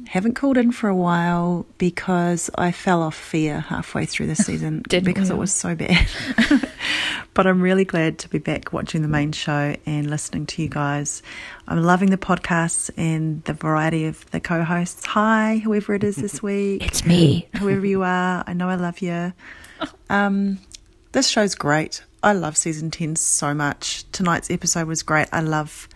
Haven't 0.07 0.35
called 0.35 0.57
in 0.57 0.71
for 0.71 0.87
a 0.87 0.95
while 0.95 1.65
because 1.77 2.49
I 2.55 2.71
fell 2.71 3.01
off 3.01 3.15
fear 3.15 3.59
halfway 3.59 4.05
through 4.05 4.27
the 4.27 4.35
season 4.47 4.81
because 4.87 5.29
we 5.29 5.35
it 5.35 5.37
was 5.37 5.51
so 5.51 5.75
bad. 5.75 6.07
but 7.33 7.45
I'm 7.45 7.59
really 7.61 7.83
glad 7.83 8.17
to 8.19 8.29
be 8.29 8.37
back 8.37 8.71
watching 8.71 9.01
the 9.01 9.09
main 9.09 9.33
show 9.33 9.75
and 9.85 10.09
listening 10.09 10.45
to 10.45 10.61
you 10.61 10.69
guys. 10.69 11.21
I'm 11.67 11.83
loving 11.83 12.11
the 12.11 12.17
podcasts 12.17 12.89
and 12.95 13.43
the 13.43 13.53
variety 13.53 14.05
of 14.05 14.31
the 14.31 14.39
co 14.39 14.63
hosts. 14.63 15.05
Hi, 15.07 15.57
whoever 15.57 15.93
it 15.93 16.05
is 16.05 16.15
this 16.15 16.41
week. 16.51 16.81
It's 16.85 17.05
me. 17.05 17.49
Whoever 17.57 17.85
you 17.85 18.03
are, 18.03 18.41
I 18.47 18.53
know 18.53 18.69
I 18.69 18.75
love 18.75 18.99
you. 19.01 19.33
Um, 20.09 20.59
this 21.11 21.27
show's 21.27 21.55
great. 21.55 22.05
I 22.23 22.31
love 22.31 22.55
season 22.55 22.89
10 22.89 23.17
so 23.17 23.53
much. 23.53 24.09
Tonight's 24.13 24.49
episode 24.49 24.87
was 24.87 25.03
great. 25.03 25.27
I 25.33 25.41
love 25.41 25.89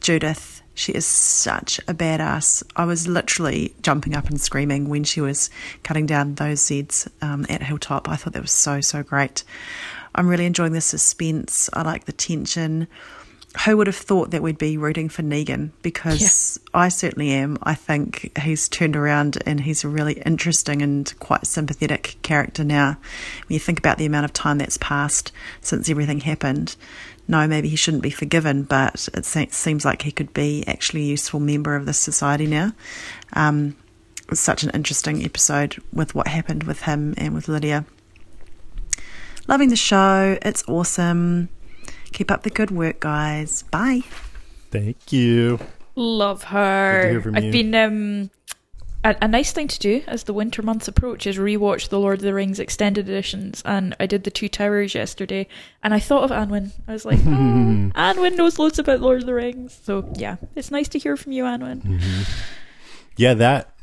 Judith. 0.00 0.62
She 0.78 0.92
is 0.92 1.04
such 1.04 1.80
a 1.88 1.92
badass. 1.92 2.62
I 2.76 2.84
was 2.84 3.08
literally 3.08 3.74
jumping 3.82 4.14
up 4.14 4.28
and 4.28 4.40
screaming 4.40 4.88
when 4.88 5.02
she 5.02 5.20
was 5.20 5.50
cutting 5.82 6.06
down 6.06 6.36
those 6.36 6.60
Zeds 6.60 7.08
um, 7.20 7.44
at 7.48 7.64
Hilltop. 7.64 8.08
I 8.08 8.14
thought 8.14 8.32
that 8.34 8.42
was 8.42 8.52
so, 8.52 8.80
so 8.80 9.02
great. 9.02 9.42
I'm 10.14 10.28
really 10.28 10.46
enjoying 10.46 10.74
the 10.74 10.80
suspense. 10.80 11.68
I 11.72 11.82
like 11.82 12.04
the 12.04 12.12
tension. 12.12 12.86
Who 13.64 13.78
would 13.78 13.86
have 13.86 13.96
thought 13.96 14.30
that 14.30 14.42
we'd 14.42 14.58
be 14.58 14.76
rooting 14.76 15.08
for 15.08 15.22
Negan? 15.22 15.70
Because 15.80 16.60
yeah. 16.62 16.80
I 16.80 16.88
certainly 16.90 17.30
am. 17.30 17.56
I 17.62 17.74
think 17.74 18.38
he's 18.38 18.68
turned 18.68 18.94
around 18.94 19.38
and 19.46 19.60
he's 19.60 19.84
a 19.84 19.88
really 19.88 20.20
interesting 20.24 20.82
and 20.82 21.12
quite 21.18 21.46
sympathetic 21.46 22.16
character 22.22 22.62
now. 22.62 22.98
When 23.48 23.54
you 23.54 23.58
think 23.58 23.78
about 23.78 23.96
the 23.96 24.04
amount 24.04 24.26
of 24.26 24.34
time 24.34 24.58
that's 24.58 24.76
passed 24.76 25.32
since 25.62 25.88
everything 25.88 26.20
happened, 26.20 26.76
no, 27.26 27.46
maybe 27.46 27.68
he 27.68 27.76
shouldn't 27.76 28.02
be 28.02 28.10
forgiven, 28.10 28.64
but 28.64 29.08
it 29.14 29.24
seems 29.24 29.84
like 29.84 30.02
he 30.02 30.12
could 30.12 30.32
be 30.34 30.64
actually 30.66 31.02
a 31.02 31.06
useful 31.06 31.40
member 31.40 31.74
of 31.74 31.86
this 31.86 31.98
society 31.98 32.46
now. 32.46 32.72
Um, 33.32 33.76
it 34.22 34.30
was 34.30 34.40
such 34.40 34.62
an 34.62 34.70
interesting 34.70 35.24
episode 35.24 35.82
with 35.92 36.14
what 36.14 36.28
happened 36.28 36.64
with 36.64 36.82
him 36.82 37.14
and 37.16 37.34
with 37.34 37.48
Lydia. 37.48 37.86
Loving 39.46 39.70
the 39.70 39.76
show. 39.76 40.38
It's 40.42 40.62
awesome. 40.68 41.48
Keep 42.12 42.30
up 42.30 42.42
the 42.42 42.50
good 42.50 42.70
work, 42.70 43.00
guys. 43.00 43.62
Bye. 43.70 44.02
Thank 44.70 45.12
you. 45.12 45.58
Love 45.94 46.44
her. 46.44 47.22
I've 47.34 47.44
you. 47.44 47.52
been 47.52 47.74
um, 47.74 48.30
a, 49.04 49.16
a, 49.22 49.28
nice 49.28 49.52
thing 49.52 49.68
to 49.68 49.78
do 49.78 50.02
as 50.06 50.24
the 50.24 50.32
winter 50.32 50.62
months 50.62 50.88
approach 50.88 51.26
is 51.26 51.38
rewatch 51.38 51.88
the 51.88 51.98
Lord 51.98 52.18
of 52.18 52.22
the 52.22 52.34
Rings 52.34 52.58
extended 52.58 53.08
editions, 53.08 53.62
and 53.64 53.96
I 53.98 54.06
did 54.06 54.24
the 54.24 54.30
Two 54.30 54.48
Towers 54.48 54.94
yesterday, 54.94 55.46
and 55.82 55.94
I 55.94 56.00
thought 56.00 56.24
of 56.24 56.30
Anwin. 56.30 56.72
I 56.86 56.92
was 56.92 57.04
like, 57.04 57.18
oh, 57.20 57.22
Anwin 57.94 58.36
knows 58.36 58.58
loads 58.58 58.78
about 58.78 59.00
Lord 59.00 59.20
of 59.20 59.26
the 59.26 59.34
Rings, 59.34 59.78
so 59.82 60.10
yeah, 60.16 60.36
it's 60.54 60.70
nice 60.70 60.88
to 60.88 60.98
hear 60.98 61.16
from 61.16 61.32
you, 61.32 61.44
Anwin. 61.44 61.82
Mm-hmm. 61.82 62.22
Yeah, 63.16 63.34
that 63.34 63.74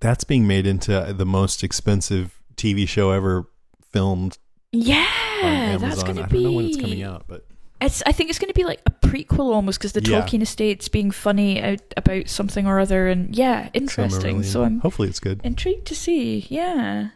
that's 0.00 0.24
being 0.24 0.46
made 0.46 0.66
into 0.66 1.14
the 1.16 1.26
most 1.26 1.64
expensive 1.64 2.40
TV 2.56 2.86
show 2.86 3.10
ever 3.10 3.48
filmed. 3.90 4.38
Yeah, 4.72 5.78
that's 5.80 6.02
going 6.02 6.16
to 6.16 6.26
be. 6.26 6.40
I 6.40 6.42
don't 6.42 6.42
know 6.42 6.52
when 6.52 6.66
it's 6.66 6.76
coming 6.76 7.02
out, 7.02 7.24
but 7.26 7.46
it's. 7.80 8.02
I 8.06 8.12
think 8.12 8.30
it's 8.30 8.38
going 8.38 8.48
to 8.48 8.54
be 8.54 8.64
like 8.64 8.80
a 8.86 8.90
prequel 8.90 9.54
almost 9.54 9.78
because 9.78 9.92
the 9.92 10.02
yeah. 10.02 10.20
Tolkien 10.20 10.42
estate's 10.42 10.88
being 10.88 11.10
funny 11.10 11.62
out 11.62 11.80
about 11.96 12.28
something 12.28 12.66
or 12.66 12.80
other, 12.80 13.08
and 13.08 13.34
yeah, 13.36 13.70
interesting. 13.72 14.42
So 14.42 14.64
I'm 14.64 14.80
hopefully 14.80 15.08
it's 15.08 15.20
good. 15.20 15.40
Intrigued 15.44 15.86
to 15.86 15.94
see. 15.94 16.46
Yeah. 16.48 17.10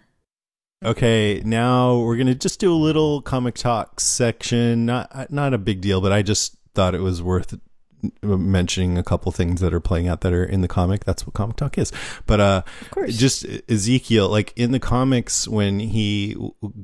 Okay, 0.84 1.40
now 1.44 1.98
we're 1.98 2.16
gonna 2.16 2.34
just 2.34 2.58
do 2.58 2.72
a 2.72 2.76
little 2.76 3.22
comic 3.22 3.54
talk 3.54 4.00
section. 4.00 4.84
Not 4.84 5.30
not 5.30 5.54
a 5.54 5.58
big 5.58 5.80
deal, 5.80 6.00
but 6.00 6.12
I 6.12 6.22
just 6.22 6.56
thought 6.74 6.94
it 6.94 7.00
was 7.00 7.22
worth 7.22 7.58
mentioning 8.22 8.98
a 8.98 9.02
couple 9.02 9.30
things 9.32 9.60
that 9.60 9.72
are 9.72 9.80
playing 9.80 10.08
out 10.08 10.22
that 10.22 10.32
are 10.32 10.44
in 10.44 10.60
the 10.60 10.68
comic. 10.68 11.04
That's 11.04 11.26
what 11.26 11.34
comic 11.34 11.56
talk 11.56 11.78
is. 11.78 11.92
But 12.26 12.40
uh, 12.40 12.62
just 13.06 13.46
Ezekiel, 13.68 14.28
like 14.28 14.52
in 14.56 14.72
the 14.72 14.80
comics, 14.80 15.46
when 15.46 15.80
he 15.80 16.36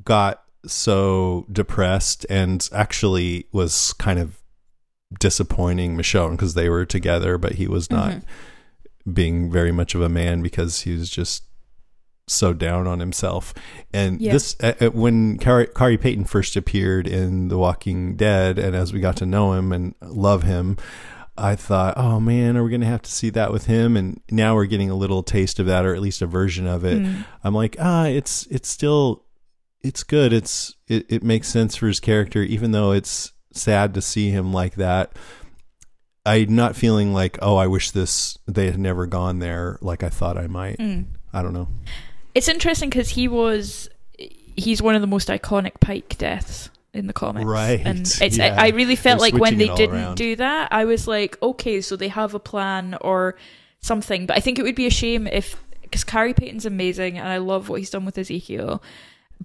got 0.03 0.43
so 0.65 1.45
depressed 1.51 2.25
and 2.29 2.67
actually 2.73 3.47
was 3.51 3.93
kind 3.93 4.19
of 4.19 4.41
disappointing 5.19 5.97
Michonne 5.97 6.31
because 6.31 6.53
they 6.53 6.69
were 6.69 6.85
together, 6.85 7.37
but 7.37 7.53
he 7.53 7.67
was 7.67 7.89
not 7.89 8.11
mm-hmm. 8.11 9.11
being 9.13 9.51
very 9.51 9.71
much 9.71 9.95
of 9.95 10.01
a 10.01 10.09
man 10.09 10.41
because 10.41 10.81
he 10.81 10.93
was 10.93 11.09
just 11.09 11.43
so 12.27 12.53
down 12.53 12.87
on 12.87 12.99
himself. 12.99 13.53
And 13.91 14.21
yeah. 14.21 14.33
this, 14.33 14.55
uh, 14.61 14.73
uh 14.79 14.89
when 14.91 15.37
Khary 15.39 15.99
Payton 15.99 16.25
first 16.25 16.55
appeared 16.55 17.07
in 17.07 17.47
The 17.47 17.57
Walking 17.57 18.15
Dead, 18.15 18.59
and 18.59 18.75
as 18.75 18.93
we 18.93 18.99
got 18.99 19.17
to 19.17 19.25
know 19.25 19.53
him 19.53 19.71
and 19.71 19.95
love 20.01 20.43
him, 20.43 20.77
I 21.35 21.55
thought, 21.55 21.97
oh 21.97 22.19
man, 22.19 22.57
are 22.57 22.63
we 22.63 22.69
going 22.69 22.81
to 22.81 22.87
have 22.87 23.01
to 23.03 23.11
see 23.11 23.29
that 23.31 23.51
with 23.51 23.65
him? 23.65 23.95
And 23.95 24.21
now 24.29 24.55
we're 24.55 24.65
getting 24.65 24.89
a 24.89 24.95
little 24.95 25.23
taste 25.23 25.57
of 25.57 25.65
that, 25.67 25.85
or 25.85 25.95
at 25.95 26.01
least 26.01 26.21
a 26.21 26.27
version 26.27 26.67
of 26.67 26.83
it. 26.83 27.01
Mm. 27.01 27.25
I'm 27.43 27.55
like, 27.55 27.77
ah, 27.79 28.05
it's 28.05 28.45
it's 28.47 28.67
still 28.67 29.23
it's 29.81 30.03
good. 30.03 30.33
It's 30.33 30.75
it, 30.87 31.05
it 31.09 31.23
makes 31.23 31.47
sense 31.47 31.75
for 31.75 31.87
his 31.87 31.99
character, 31.99 32.41
even 32.41 32.71
though 32.71 32.91
it's 32.91 33.33
sad 33.53 33.93
to 33.93 34.01
see 34.01 34.29
him 34.29 34.53
like 34.53 34.75
that. 34.75 35.11
I'm 36.25 36.55
not 36.55 36.75
feeling 36.75 37.13
like, 37.13 37.39
oh, 37.41 37.55
I 37.55 37.67
wish 37.67 37.91
this 37.91 38.37
they 38.45 38.67
had 38.67 38.79
never 38.79 39.05
gone 39.05 39.39
there 39.39 39.77
like 39.81 40.03
I 40.03 40.09
thought 40.09 40.37
I 40.37 40.47
might. 40.47 40.77
Mm. 40.77 41.05
I 41.33 41.41
don't 41.41 41.53
know. 41.53 41.69
It's 42.35 42.47
interesting 42.47 42.89
because 42.89 43.09
he 43.09 43.27
was 43.27 43.89
he's 44.55 44.81
one 44.81 44.95
of 44.95 45.01
the 45.01 45.07
most 45.07 45.29
iconic 45.29 45.79
Pike 45.79 46.17
deaths 46.17 46.69
in 46.93 47.07
the 47.07 47.13
comics, 47.13 47.45
right? 47.45 47.81
And 47.83 48.01
it's 48.01 48.37
yeah. 48.37 48.55
I, 48.57 48.67
I, 48.67 48.69
really 48.69 48.95
felt 48.95 49.19
They're 49.19 49.31
like 49.31 49.41
when 49.41 49.57
they 49.57 49.73
didn't 49.75 49.95
around. 49.95 50.17
do 50.17 50.35
that, 50.35 50.69
I 50.71 50.85
was 50.85 51.07
like, 51.07 51.41
okay, 51.41 51.81
so 51.81 51.95
they 51.95 52.07
have 52.09 52.33
a 52.33 52.39
plan 52.39 52.97
or 53.01 53.35
something. 53.79 54.25
But 54.25 54.37
I 54.37 54.39
think 54.39 54.59
it 54.59 54.63
would 54.63 54.75
be 54.75 54.87
a 54.87 54.91
shame 54.91 55.27
if 55.27 55.55
because 55.81 56.03
Khary 56.03 56.35
Payton's 56.35 56.65
amazing 56.65 57.17
and 57.17 57.27
I 57.27 57.37
love 57.37 57.69
what 57.69 57.79
he's 57.79 57.89
done 57.89 58.05
with 58.05 58.17
Ezekiel 58.17 58.83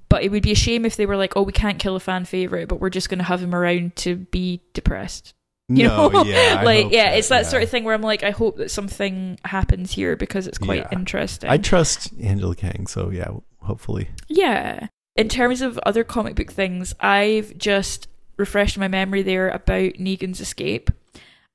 but 0.09 0.23
it 0.23 0.31
would 0.31 0.43
be 0.43 0.53
a 0.53 0.57
shame 0.57 0.85
if 0.85 0.97
they 0.97 1.07
were 1.07 1.17
like, 1.17 1.37
"Oh, 1.37 1.43
we 1.43 1.53
can't 1.53 1.79
kill 1.79 1.97
a 1.97 2.01
fan 2.01 2.25
favorite, 2.25 2.69
but 2.69 2.81
we're 2.81 2.91
just 2.91 3.09
going 3.09 3.19
to 3.19 3.25
have 3.25 3.43
him 3.43 3.55
around 3.55 3.97
to 3.97 4.17
be 4.17 4.61
depressed." 4.73 5.35
You 5.69 5.89
no, 5.89 6.09
know, 6.09 6.25
yeah, 6.25 6.61
like 6.63 6.91
yeah, 6.91 7.05
that, 7.05 7.19
it's 7.19 7.29
that 7.29 7.45
yeah. 7.45 7.49
sort 7.49 7.63
of 7.63 7.71
thing 7.71 7.85
where 7.85 7.95
I'm 7.95 8.03
like, 8.03 8.23
I 8.23 8.33
hope 8.33 8.59
that 8.59 8.71
something 8.71 9.39
happens 9.47 9.93
here 9.93 10.15
because 10.15 10.47
it's 10.47 10.59
quite 10.59 10.81
yeah. 10.81 10.89
interesting. 10.93 11.49
I 11.49 11.57
trust 11.57 12.13
Angela 12.21 12.55
Kang, 12.55 12.87
so 12.87 13.09
yeah, 13.09 13.31
hopefully. 13.61 14.11
Yeah. 14.29 14.89
In 15.17 15.31
terms 15.31 15.63
of 15.63 15.79
other 15.79 16.05
comic 16.05 16.35
book 16.35 16.53
things, 16.53 16.95
I've 17.01 17.57
just 17.57 18.09
refreshed 18.37 18.77
my 18.77 18.89
memory 18.89 19.23
there 19.23 19.49
about 19.49 19.95
Negan's 19.95 20.41
escape. 20.41 20.91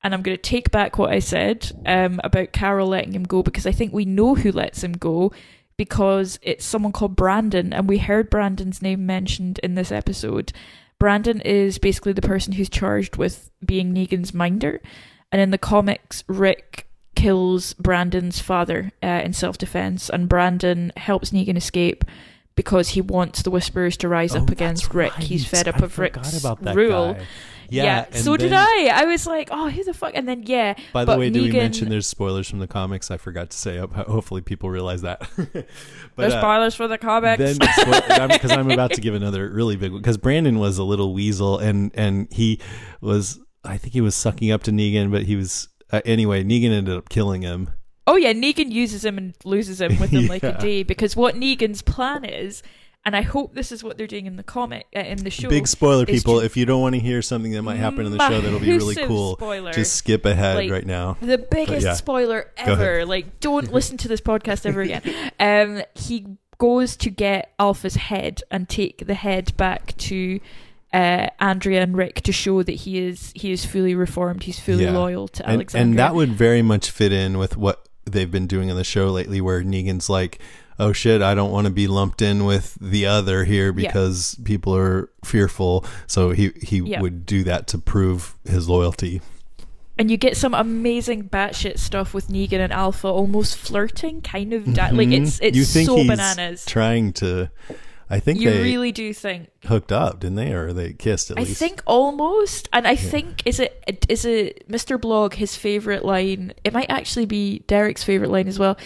And 0.02 0.14
I'm 0.14 0.22
going 0.22 0.36
to 0.36 0.42
take 0.42 0.70
back 0.70 0.98
what 0.98 1.10
I 1.10 1.18
said 1.18 1.70
um, 1.84 2.20
about 2.24 2.52
Carol 2.52 2.88
letting 2.88 3.12
him 3.12 3.24
go 3.24 3.42
because 3.42 3.66
I 3.66 3.72
think 3.72 3.92
we 3.92 4.06
know 4.06 4.34
who 4.34 4.50
lets 4.50 4.82
him 4.82 4.92
go 4.92 5.30
because 5.80 6.38
it's 6.42 6.62
someone 6.62 6.92
called 6.92 7.16
Brandon, 7.16 7.72
and 7.72 7.88
we 7.88 7.96
heard 7.96 8.28
Brandon's 8.28 8.82
name 8.82 9.06
mentioned 9.06 9.58
in 9.62 9.76
this 9.76 9.90
episode. 9.90 10.52
Brandon 10.98 11.40
is 11.40 11.78
basically 11.78 12.12
the 12.12 12.20
person 12.20 12.52
who's 12.52 12.68
charged 12.68 13.16
with 13.16 13.50
being 13.64 13.94
Negan's 13.94 14.34
minder, 14.34 14.82
and 15.32 15.40
in 15.40 15.52
the 15.52 15.56
comics, 15.56 16.22
Rick 16.26 16.86
kills 17.14 17.72
Brandon's 17.72 18.40
father 18.40 18.92
uh, 19.02 19.22
in 19.24 19.32
self 19.32 19.56
defense, 19.56 20.10
and 20.10 20.28
Brandon 20.28 20.92
helps 20.98 21.30
Negan 21.30 21.56
escape 21.56 22.04
because 22.54 22.90
he 22.90 23.00
wants 23.00 23.42
the 23.42 23.50
Whisperers 23.50 23.96
to 23.98 24.08
rise 24.08 24.34
oh, 24.34 24.42
up 24.42 24.50
against 24.50 24.92
Rick. 24.92 25.16
Right. 25.16 25.24
He's 25.24 25.46
fed 25.46 25.68
up 25.68 25.80
I 25.80 25.84
of 25.84 25.98
Rick's 25.98 26.44
rule. 26.44 27.14
Guy. 27.14 27.26
Yeah, 27.70 27.84
yeah 28.10 28.16
so 28.16 28.36
then, 28.36 28.48
did 28.48 28.52
I. 28.52 28.88
I 28.88 29.04
was 29.04 29.26
like, 29.26 29.48
oh, 29.52 29.70
who 29.70 29.84
the 29.84 29.94
fuck? 29.94 30.12
And 30.14 30.28
then 30.28 30.42
yeah. 30.44 30.74
By 30.92 31.04
the 31.04 31.16
way, 31.16 31.30
Negan, 31.30 31.32
did 31.32 31.42
we 31.42 31.52
mention 31.52 31.88
there's 31.88 32.06
spoilers 32.06 32.48
from 32.48 32.58
the 32.58 32.66
comics? 32.66 33.10
I 33.10 33.16
forgot 33.16 33.50
to 33.50 33.56
say. 33.56 33.78
Hopefully, 33.94 34.40
people 34.42 34.70
realize 34.70 35.02
that. 35.02 35.20
but, 35.36 35.66
there's 36.16 36.34
uh, 36.34 36.40
spoilers 36.40 36.74
for 36.74 36.88
the 36.88 36.98
comics. 36.98 37.38
Then, 37.38 37.56
because 38.28 38.50
I'm 38.50 38.70
about 38.70 38.92
to 38.94 39.00
give 39.00 39.14
another 39.14 39.48
really 39.48 39.76
big 39.76 39.92
one. 39.92 40.02
Because 40.02 40.18
Brandon 40.18 40.58
was 40.58 40.78
a 40.78 40.84
little 40.84 41.14
weasel, 41.14 41.58
and 41.58 41.92
and 41.94 42.30
he 42.32 42.60
was, 43.00 43.38
I 43.64 43.76
think 43.76 43.92
he 43.92 44.00
was 44.00 44.14
sucking 44.14 44.50
up 44.50 44.64
to 44.64 44.72
Negan, 44.72 45.10
but 45.10 45.22
he 45.22 45.36
was 45.36 45.68
uh, 45.92 46.00
anyway. 46.04 46.42
Negan 46.42 46.72
ended 46.72 46.96
up 46.96 47.08
killing 47.08 47.42
him. 47.42 47.70
Oh 48.10 48.16
yeah, 48.16 48.32
Negan 48.32 48.72
uses 48.72 49.04
him 49.04 49.18
and 49.18 49.34
loses 49.44 49.80
him 49.80 49.96
within 50.00 50.22
yeah. 50.24 50.28
like 50.28 50.42
a 50.42 50.58
day 50.58 50.82
because 50.82 51.14
what 51.14 51.36
Negan's 51.36 51.80
plan 51.80 52.24
is 52.24 52.60
and 53.04 53.14
I 53.14 53.22
hope 53.22 53.54
this 53.54 53.70
is 53.70 53.84
what 53.84 53.96
they're 53.96 54.08
doing 54.08 54.26
in 54.26 54.34
the 54.34 54.42
comic 54.42 54.86
uh, 54.94 55.00
in 55.00 55.18
the 55.18 55.30
show. 55.30 55.48
Big 55.48 55.68
spoiler, 55.68 56.04
people! 56.04 56.40
if 56.40 56.56
you 56.56 56.66
don't 56.66 56.82
want 56.82 56.96
to 56.96 57.00
hear 57.00 57.22
something 57.22 57.52
that 57.52 57.62
might 57.62 57.76
happen 57.76 58.04
in 58.04 58.10
the 58.10 58.18
show 58.18 58.40
that'll 58.40 58.58
be 58.58 58.72
really 58.72 58.96
cool, 58.96 59.36
spoiler. 59.36 59.72
just 59.72 59.94
skip 59.94 60.26
ahead 60.26 60.56
like, 60.56 60.70
right 60.72 60.84
now. 60.84 61.16
The 61.20 61.38
biggest 61.38 61.86
yeah. 61.86 61.94
spoiler 61.94 62.50
ever! 62.56 63.06
Like, 63.06 63.38
don't 63.38 63.72
listen 63.72 63.96
to 63.98 64.08
this 64.08 64.20
podcast 64.20 64.66
ever 64.66 64.80
again. 64.80 65.02
Um, 65.38 65.82
he 65.94 66.26
goes 66.58 66.96
to 66.96 67.10
get 67.10 67.54
Alpha's 67.60 67.94
head 67.94 68.42
and 68.50 68.68
take 68.68 69.06
the 69.06 69.14
head 69.14 69.56
back 69.56 69.96
to 69.96 70.40
uh, 70.92 71.28
Andrea 71.38 71.82
and 71.82 71.96
Rick 71.96 72.20
to 72.22 72.32
show 72.32 72.62
that 72.62 72.72
he 72.72 72.98
is 72.98 73.32
he 73.34 73.50
is 73.50 73.64
fully 73.64 73.94
reformed. 73.94 74.42
He's 74.42 74.60
fully 74.60 74.84
yeah. 74.84 74.92
loyal 74.92 75.28
to 75.28 75.44
and, 75.44 75.54
Alexandria, 75.54 75.90
and 75.90 75.98
that 75.98 76.14
would 76.14 76.32
very 76.32 76.60
much 76.60 76.90
fit 76.90 77.12
in 77.12 77.38
with 77.38 77.56
what 77.56 77.88
they've 78.12 78.30
been 78.30 78.46
doing 78.46 78.68
in 78.68 78.76
the 78.76 78.84
show 78.84 79.08
lately, 79.08 79.40
where 79.40 79.62
Negan's 79.62 80.08
like 80.08 80.40
oh 80.80 80.92
shit, 80.92 81.20
I 81.22 81.34
don't 81.34 81.52
want 81.52 81.66
to 81.66 81.70
be 81.70 81.86
lumped 81.86 82.22
in 82.22 82.44
with 82.46 82.76
the 82.80 83.06
other 83.06 83.44
here 83.44 83.72
because 83.72 84.36
yeah. 84.38 84.46
people 84.46 84.74
are 84.74 85.10
fearful. 85.24 85.84
So 86.06 86.30
he 86.30 86.52
he 86.60 86.78
yeah. 86.78 87.00
would 87.00 87.26
do 87.26 87.44
that 87.44 87.68
to 87.68 87.78
prove 87.78 88.34
his 88.44 88.68
loyalty. 88.68 89.20
And 89.98 90.10
you 90.10 90.16
get 90.16 90.34
some 90.36 90.54
amazing 90.54 91.28
batshit 91.28 91.78
stuff 91.78 92.14
with 92.14 92.28
Negan 92.28 92.60
and 92.60 92.72
Alpha 92.72 93.06
almost 93.06 93.58
flirting, 93.58 94.22
kind 94.22 94.54
of 94.54 94.72
da- 94.72 94.86
mm-hmm. 94.86 94.96
like 94.96 95.08
it's 95.08 95.38
it's 95.40 95.56
you 95.56 95.64
think 95.64 95.86
so 95.86 95.96
he's 95.96 96.08
bananas. 96.08 96.64
Trying 96.64 97.12
to 97.14 97.50
I 98.12 98.18
think 98.18 98.40
you 98.40 98.50
they 98.50 98.60
really 98.62 98.90
do 98.90 99.14
think 99.14 99.48
hooked 99.66 99.92
up, 99.92 100.18
didn't 100.18 100.34
they, 100.34 100.52
or 100.52 100.72
they 100.72 100.92
kissed 100.94 101.30
at 101.30 101.38
I 101.38 101.42
least? 101.42 101.62
I 101.62 101.66
think 101.68 101.82
almost, 101.86 102.68
and 102.72 102.86
I 102.86 102.92
yeah. 102.92 102.96
think 102.96 103.42
is 103.46 103.60
it 103.60 104.04
is 104.08 104.24
it 104.24 104.68
Mr. 104.68 105.00
Blog 105.00 105.34
his 105.34 105.54
favorite 105.54 106.04
line? 106.04 106.52
It 106.64 106.72
might 106.72 106.90
actually 106.90 107.26
be 107.26 107.60
Derek's 107.68 108.02
favorite 108.02 108.30
line 108.30 108.48
as 108.48 108.58
well, 108.58 108.76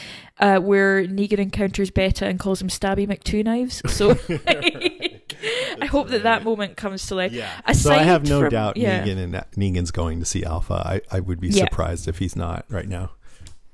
uh, 0.40 0.59
where 0.59 1.05
Negan 1.06 1.38
encounters 1.38 1.90
Beta 1.90 2.26
and 2.26 2.38
calls 2.38 2.60
him 2.60 2.68
Stabby 2.68 3.09
McTwo 3.09 3.42
Knives. 3.44 3.80
So 3.90 4.10
I 5.80 5.86
hope 5.86 6.09
that 6.09 6.22
that 6.24 6.44
moment 6.44 6.76
comes 6.76 7.06
to 7.06 7.14
life. 7.14 7.32
Yeah. 7.32 7.51
Aside 7.66 7.82
so 7.82 7.92
I 7.94 8.02
have 8.02 8.28
no 8.28 8.40
from- 8.40 8.51
doubt 8.51 8.76
yeah. 8.76 9.05
Negan 9.05 9.18
and 9.18 9.34
Negan's 9.56 9.90
going 9.90 10.20
to 10.20 10.26
see 10.26 10.44
Alpha. 10.44 10.74
I, 10.74 11.01
I 11.16 11.20
would 11.20 11.40
be 11.40 11.48
Yeah. 11.48 11.64
surprised 11.64 12.09
if 12.09 12.18
he's 12.18 12.36
not 12.36 12.66
right 12.68 12.88
now. 12.88 13.12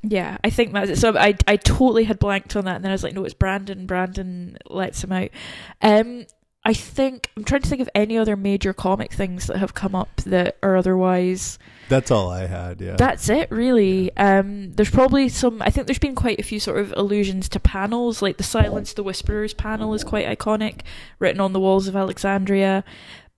Yeah, 0.02 0.38
I 0.42 0.50
think 0.50 0.72
that's 0.72 0.90
it. 0.90 0.98
So 0.98 1.16
I 1.16 1.34
I 1.46 1.56
totally 1.56 2.04
had 2.04 2.18
blanked 2.18 2.56
on 2.56 2.64
that, 2.64 2.76
and 2.76 2.84
then 2.84 2.90
I 2.90 2.94
was 2.94 3.02
like, 3.02 3.14
no, 3.14 3.24
it's 3.24 3.34
Brandon. 3.34 3.86
Brandon 3.86 4.56
lets 4.68 5.04
him 5.04 5.12
out. 5.12 5.28
Um, 5.82 6.26
I 6.64 6.74
think 6.74 7.30
I'm 7.36 7.44
trying 7.44 7.62
to 7.62 7.68
think 7.68 7.80
of 7.80 7.88
any 7.94 8.18
other 8.18 8.36
major 8.36 8.74
comic 8.74 9.12
things 9.12 9.46
that 9.46 9.56
have 9.56 9.72
come 9.72 9.94
up 9.94 10.16
that 10.26 10.58
are 10.62 10.76
otherwise. 10.76 11.58
That's 11.88 12.10
all 12.10 12.30
I 12.30 12.46
had. 12.46 12.80
Yeah. 12.80 12.96
That's 12.96 13.28
it, 13.30 13.50
really. 13.50 14.14
Um, 14.16 14.72
there's 14.72 14.90
probably 14.90 15.28
some. 15.28 15.62
I 15.62 15.70
think 15.70 15.86
there's 15.86 15.98
been 15.98 16.14
quite 16.14 16.38
a 16.38 16.44
few 16.44 16.60
sort 16.60 16.78
of 16.78 16.92
allusions 16.96 17.48
to 17.50 17.60
panels, 17.60 18.20
like 18.20 18.36
the 18.36 18.42
Silence 18.42 18.92
the 18.92 19.02
Whisperers 19.02 19.54
panel 19.54 19.94
is 19.94 20.04
quite 20.04 20.26
iconic, 20.26 20.80
written 21.18 21.40
on 21.40 21.52
the 21.52 21.60
walls 21.60 21.88
of 21.88 21.96
Alexandria. 21.96 22.84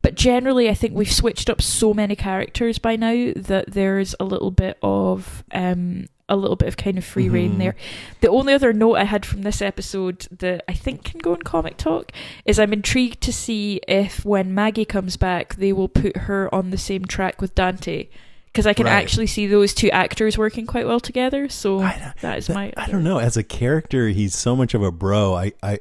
But 0.03 0.17
generally, 0.17 0.69
I 0.69 0.75
think 0.75 0.95
we've 0.95 1.11
switched 1.11 1.49
up 1.49 1.63
so 1.63 1.95
many 1.95 2.17
characters 2.17 2.79
by 2.79 2.97
now 2.97 3.33
that 3.37 3.67
there's 3.69 4.17
a 4.19 4.25
little 4.25 4.51
bit 4.51 4.77
of 4.83 5.45
um, 5.53 6.07
a 6.29 6.37
little 6.37 6.57
bit 6.57 6.69
of 6.69 6.77
kind 6.77 6.97
of 6.99 7.05
free 7.05 7.29
reign 7.29 7.55
Mhm. 7.55 7.59
there. 7.59 7.77
The 8.21 8.29
only 8.31 8.55
other 8.55 8.73
note 8.73 8.95
I 8.97 9.05
had 9.05 9.27
from 9.27 9.43
this 9.43 9.61
episode 9.61 10.27
that 10.39 10.65
I 10.69 10.73
think 10.73 11.05
can 11.05 11.19
go 11.21 11.35
in 11.35 11.43
comic 11.43 11.77
talk 11.77 12.13
is 12.45 12.59
I'm 12.59 12.73
intrigued 12.73 13.21
to 13.23 13.33
see 13.33 13.81
if 13.89 14.25
when 14.25 14.55
Maggie 14.55 14.85
comes 14.85 15.17
back, 15.17 15.57
they 15.57 15.73
will 15.73 15.89
put 15.89 16.17
her 16.17 16.53
on 16.55 16.71
the 16.71 16.79
same 16.79 17.05
track 17.05 17.41
with 17.41 17.55
Dante. 17.55 18.07
Because 18.47 18.67
I 18.67 18.75
can 18.75 18.85
Right. 18.85 18.93
actually 18.93 19.27
see 19.29 19.47
those 19.47 19.73
two 19.73 19.91
actors 19.91 20.37
working 20.37 20.67
quite 20.67 20.87
well 20.87 21.01
together. 21.01 21.49
So 21.49 21.79
that 22.21 22.37
is 22.39 22.51
my. 22.51 22.71
I 22.77 22.87
don't 22.91 23.03
know. 23.03 23.19
As 23.19 23.37
a 23.39 23.43
character, 23.43 24.09
he's 24.09 24.35
so 24.37 24.55
much 24.55 24.75
of 24.75 24.83
a 24.83 24.93
bro. 24.93 25.35
I, 25.35 25.53
I, 25.63 25.79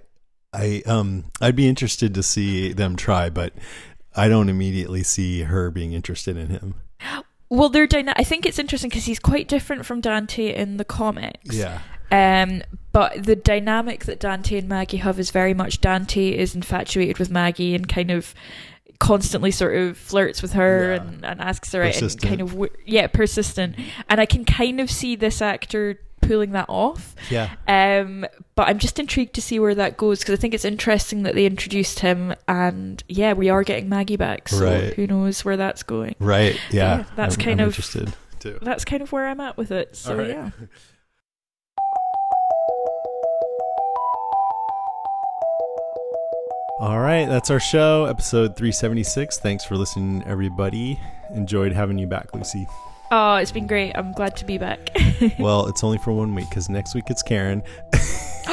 I, 0.53 0.81
um, 0.85 1.25
I'd 1.41 1.55
be 1.57 1.67
interested 1.67 2.13
to 2.15 2.23
see 2.23 2.71
them 2.71 2.95
try, 2.95 3.29
but 3.29 3.53
I 4.15 4.29
don't 4.29 4.47
immediately 4.49 5.03
see 5.03 5.41
her 5.41 5.69
being 5.69 5.91
interested 5.93 6.37
in 6.37 6.47
him. 6.49 6.75
Well, 7.51 7.67
they're 7.67 7.85
dyna- 7.85 8.13
I 8.15 8.23
think 8.23 8.45
it's 8.45 8.57
interesting 8.57 8.89
because 8.89 9.03
he's 9.05 9.19
quite 9.19 9.49
different 9.49 9.85
from 9.85 9.99
Dante 9.99 10.55
in 10.55 10.77
the 10.77 10.85
comics. 10.85 11.53
Yeah. 11.53 11.81
Um, 12.09 12.61
but 12.93 13.25
the 13.25 13.35
dynamic 13.35 14.05
that 14.05 14.21
Dante 14.21 14.57
and 14.57 14.69
Maggie 14.69 14.97
have 14.97 15.19
is 15.19 15.31
very 15.31 15.53
much 15.53 15.81
Dante 15.81 16.29
is 16.29 16.55
infatuated 16.55 17.19
with 17.19 17.29
Maggie 17.29 17.75
and 17.75 17.89
kind 17.89 18.09
of 18.09 18.33
constantly 18.99 19.51
sort 19.51 19.75
of 19.75 19.97
flirts 19.97 20.41
with 20.41 20.53
her 20.53 20.93
and, 20.93 21.25
and 21.25 21.41
asks 21.41 21.73
her 21.73 21.83
out 21.83 22.01
and 22.01 22.21
kind 22.21 22.39
of 22.39 22.69
yeah 22.85 23.07
persistent 23.07 23.75
and 24.07 24.21
I 24.21 24.27
can 24.27 24.45
kind 24.45 24.79
of 24.79 24.91
see 24.91 25.15
this 25.15 25.41
actor 25.41 25.99
pulling 26.21 26.51
that 26.51 26.65
off 26.69 27.15
Yeah. 27.29 27.49
um 27.67 28.25
but 28.55 28.67
I'm 28.67 28.79
just 28.79 28.99
intrigued 28.99 29.33
to 29.35 29.41
see 29.41 29.59
where 29.59 29.75
that 29.75 29.97
goes 29.97 30.19
because 30.19 30.33
I 30.37 30.41
think 30.41 30.53
it's 30.53 30.65
interesting 30.65 31.23
that 31.23 31.35
they 31.35 31.45
introduced 31.45 31.99
him 31.99 32.33
and 32.47 33.03
yeah 33.09 33.33
we 33.33 33.49
are 33.49 33.63
getting 33.63 33.89
Maggie 33.89 34.17
back 34.17 34.47
so 34.49 34.63
Right. 34.65 34.93
who 34.93 35.07
knows 35.07 35.43
where 35.43 35.57
that's 35.57 35.83
going 35.83 36.15
Right. 36.19 36.57
Yeah. 36.71 37.05
that's 37.15 37.35
I'm- 37.37 37.45
kind 37.45 37.61
I'm 37.61 37.67
of 37.67 37.73
interested 37.73 38.13
too. 38.39 38.59
that's 38.61 38.85
kind 38.85 39.01
of 39.01 39.11
where 39.11 39.27
I'm 39.27 39.39
at 39.39 39.57
with 39.57 39.71
it 39.71 39.95
so 39.95 40.15
right. 40.15 40.27
yeah 40.29 40.51
All 46.79 46.99
right, 46.99 47.27
that's 47.27 47.51
our 47.51 47.59
show, 47.59 48.05
episode 48.05 48.55
376. 48.57 49.37
Thanks 49.37 49.63
for 49.63 49.77
listening, 49.77 50.23
everybody. 50.25 50.99
Enjoyed 51.35 51.73
having 51.73 51.99
you 51.99 52.07
back, 52.07 52.33
Lucy. 52.33 52.65
Oh 53.11 53.35
it's 53.35 53.51
been 53.51 53.67
great 53.67 53.91
I'm 53.95 54.11
glad 54.13 54.35
to 54.37 54.45
be 54.45 54.57
back 54.57 54.89
well, 55.39 55.67
it's 55.67 55.83
only 55.83 55.97
for 55.97 56.11
one 56.11 56.33
week 56.35 56.49
because 56.49 56.69
next 56.69 56.95
week 56.95 57.09
it's 57.09 57.21
Karen. 57.21 57.63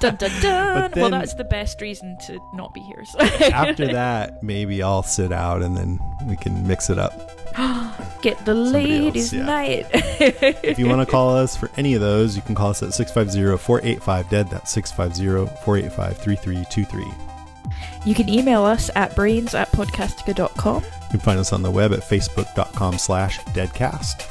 dun 0.00 0.16
dun 0.16 0.18
dun. 0.40 0.90
But 0.90 0.96
well, 0.96 1.10
that's 1.10 1.34
the 1.34 1.44
best 1.44 1.80
reason 1.80 2.16
to 2.26 2.40
not 2.54 2.72
be 2.74 2.80
here. 2.80 3.04
So. 3.04 3.20
After 3.20 3.86
that, 3.92 4.42
maybe 4.42 4.82
I'll 4.82 5.02
sit 5.02 5.32
out 5.32 5.62
and 5.62 5.76
then 5.76 6.00
we 6.26 6.36
can 6.36 6.66
mix 6.66 6.90
it 6.90 6.98
up. 6.98 7.12
get 8.22 8.42
the 8.44 8.54
ladies' 8.54 9.32
yeah. 9.32 9.44
night. 9.44 9.86
if 9.92 10.78
you 10.78 10.86
want 10.86 11.06
to 11.06 11.10
call 11.10 11.36
us 11.36 11.56
for 11.56 11.70
any 11.76 11.94
of 11.94 12.00
those, 12.00 12.36
you 12.36 12.42
can 12.42 12.54
call 12.54 12.70
us 12.70 12.82
at 12.82 12.94
650 12.94 13.62
485 13.62 14.30
dead. 14.30 14.50
That's 14.50 14.70
650 14.70 15.54
485 15.64 16.18
3323. 16.18 17.04
you 18.04 18.14
can 18.14 18.28
email 18.28 18.64
us 18.64 18.90
at 18.94 19.14
brains 19.14 19.54
at 19.54 19.70
podcastica.com 19.72 20.82
can 21.16 21.24
find 21.24 21.38
us 21.38 21.52
on 21.52 21.62
the 21.62 21.70
web 21.70 21.92
at 21.92 22.00
facebook.com 22.00 22.98
slash 22.98 23.38
deadcast. 23.46 24.24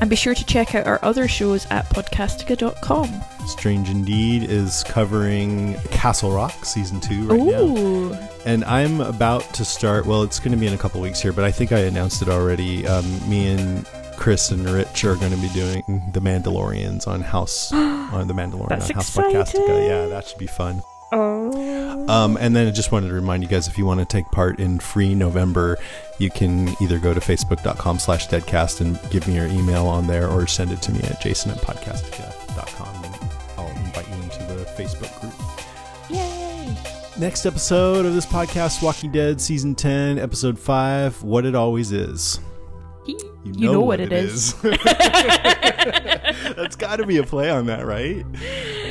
and 0.00 0.08
be 0.10 0.16
sure 0.16 0.34
to 0.34 0.44
check 0.46 0.74
out 0.74 0.86
our 0.86 0.98
other 1.02 1.28
shows 1.28 1.66
at 1.70 1.84
podcastica.com. 1.90 3.22
Strange 3.46 3.88
Indeed 3.90 4.44
is 4.44 4.84
covering 4.84 5.74
Castle 5.90 6.30
Rock 6.32 6.64
season 6.64 7.00
two 7.00 7.26
right 7.26 7.40
now. 7.40 8.30
And 8.46 8.64
I'm 8.64 9.00
about 9.00 9.42
to 9.54 9.64
start, 9.64 10.06
well, 10.06 10.22
it's 10.22 10.38
going 10.38 10.52
to 10.52 10.56
be 10.58 10.66
in 10.66 10.72
a 10.72 10.78
couple 10.78 11.00
weeks 11.00 11.20
here, 11.20 11.32
but 11.32 11.44
I 11.44 11.50
think 11.50 11.72
I 11.72 11.80
announced 11.80 12.22
it 12.22 12.28
already. 12.28 12.86
Um, 12.86 13.04
me 13.28 13.48
and 13.48 13.86
Chris 14.16 14.50
and 14.50 14.68
Rich 14.68 15.04
are 15.04 15.16
going 15.16 15.32
to 15.32 15.38
be 15.38 15.48
doing 15.50 15.82
The 16.12 16.20
Mandalorians 16.20 17.06
on 17.06 17.20
House, 17.20 17.72
on 17.72 18.26
The 18.28 18.34
Mandalorian 18.34 18.68
That's 18.68 18.90
on 18.90 18.96
House 18.96 19.08
exciting. 19.16 19.36
Podcastica. 19.36 19.88
Yeah, 19.88 20.06
that 20.06 20.26
should 20.26 20.38
be 20.38 20.46
fun. 20.46 20.82
Oh. 21.12 22.06
Um, 22.08 22.36
and 22.40 22.54
then 22.54 22.66
I 22.66 22.70
just 22.70 22.92
wanted 22.92 23.08
to 23.08 23.14
remind 23.14 23.42
you 23.42 23.48
guys 23.48 23.68
if 23.68 23.78
you 23.78 23.84
want 23.84 24.00
to 24.00 24.06
take 24.06 24.26
part 24.26 24.58
in 24.58 24.78
free 24.80 25.14
November, 25.14 25.78
you 26.18 26.30
can 26.30 26.74
either 26.80 26.98
go 26.98 27.14
to 27.14 27.20
facebook.com 27.20 27.98
slash 27.98 28.28
deadcast 28.28 28.80
and 28.80 28.98
give 29.10 29.26
me 29.28 29.36
your 29.36 29.46
email 29.46 29.86
on 29.86 30.06
there 30.06 30.28
or 30.28 30.46
send 30.46 30.72
it 30.72 30.82
to 30.82 30.92
me 30.92 31.00
at 31.02 31.20
jason 31.20 31.50
at 31.50 31.58
podcastica.com 31.58 33.04
and 33.04 33.14
I'll 33.56 33.68
invite 33.84 34.08
you 34.08 34.14
into 34.14 34.38
the 34.54 34.64
Facebook 34.76 35.20
group. 35.20 35.34
Yay. 36.10 36.76
Next 37.18 37.44
episode 37.46 38.06
of 38.06 38.14
this 38.14 38.26
podcast, 38.26 38.82
Walking 38.82 39.12
Dead 39.12 39.40
Season 39.40 39.74
10, 39.74 40.18
Episode 40.18 40.58
5, 40.58 41.22
What 41.22 41.44
It 41.44 41.54
Always 41.54 41.92
Is. 41.92 42.40
You 43.44 43.72
know 43.72 43.80
what 43.80 44.00
it 44.00 44.12
is. 44.12 44.54
That's 46.54 46.76
got 46.76 46.96
to 46.96 47.06
be 47.06 47.16
a 47.16 47.22
play 47.24 47.50
on 47.50 47.66
that, 47.66 47.84
right? 47.86 48.24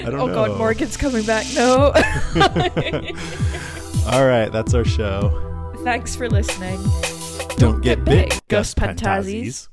I 0.05 0.09
don't 0.09 0.19
oh 0.19 0.27
know. 0.27 0.33
god, 0.33 0.57
Morgan's 0.57 0.97
coming 0.97 1.25
back. 1.25 1.45
No. 1.55 1.93
All 4.07 4.25
right, 4.25 4.49
that's 4.51 4.73
our 4.73 4.85
show. 4.85 5.73
Thanks 5.83 6.15
for 6.15 6.27
listening. 6.29 6.81
Don't 7.57 7.81
get 7.81 8.03
bit, 8.03 8.41
Gus 8.47 8.73
Pantazis. 8.73 9.68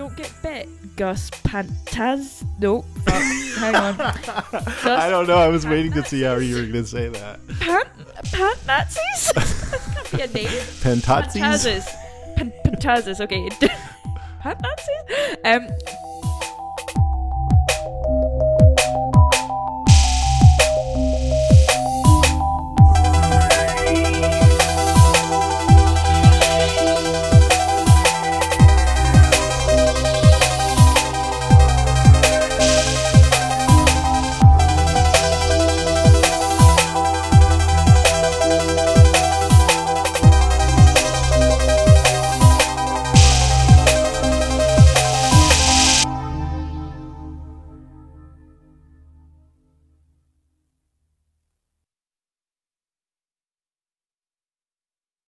Don't 0.00 0.16
get 0.16 0.32
bit, 0.42 0.96
Gus 0.96 1.28
Pantaz. 1.28 2.42
No, 2.58 2.80
fuck. 3.04 3.22
Hang 3.58 3.74
on. 3.74 3.96
Gus 4.50 4.86
I 4.86 5.10
don't 5.10 5.26
know. 5.26 5.36
I 5.36 5.48
was 5.48 5.66
waiting 5.66 5.92
to 5.92 6.02
see 6.02 6.22
how 6.22 6.36
you 6.36 6.54
were 6.54 6.62
going 6.62 6.84
to 6.84 6.86
say 6.86 7.10
that. 7.10 7.46
Pant 7.60 7.86
Pant 8.32 8.66
Nazis? 8.66 9.32
That's 9.34 10.10
gotta 10.10 10.16
be 10.16 10.22
a 10.22 10.26
name. 10.28 10.46
Pantazis? 10.80 11.32
Pantazes. 11.34 11.86
Pan- 12.34 12.52
Pantazes, 12.64 13.20
okay. 13.20 13.46
Pant 14.40 14.58
Nazis? 14.62 15.36
Um, 15.44 15.68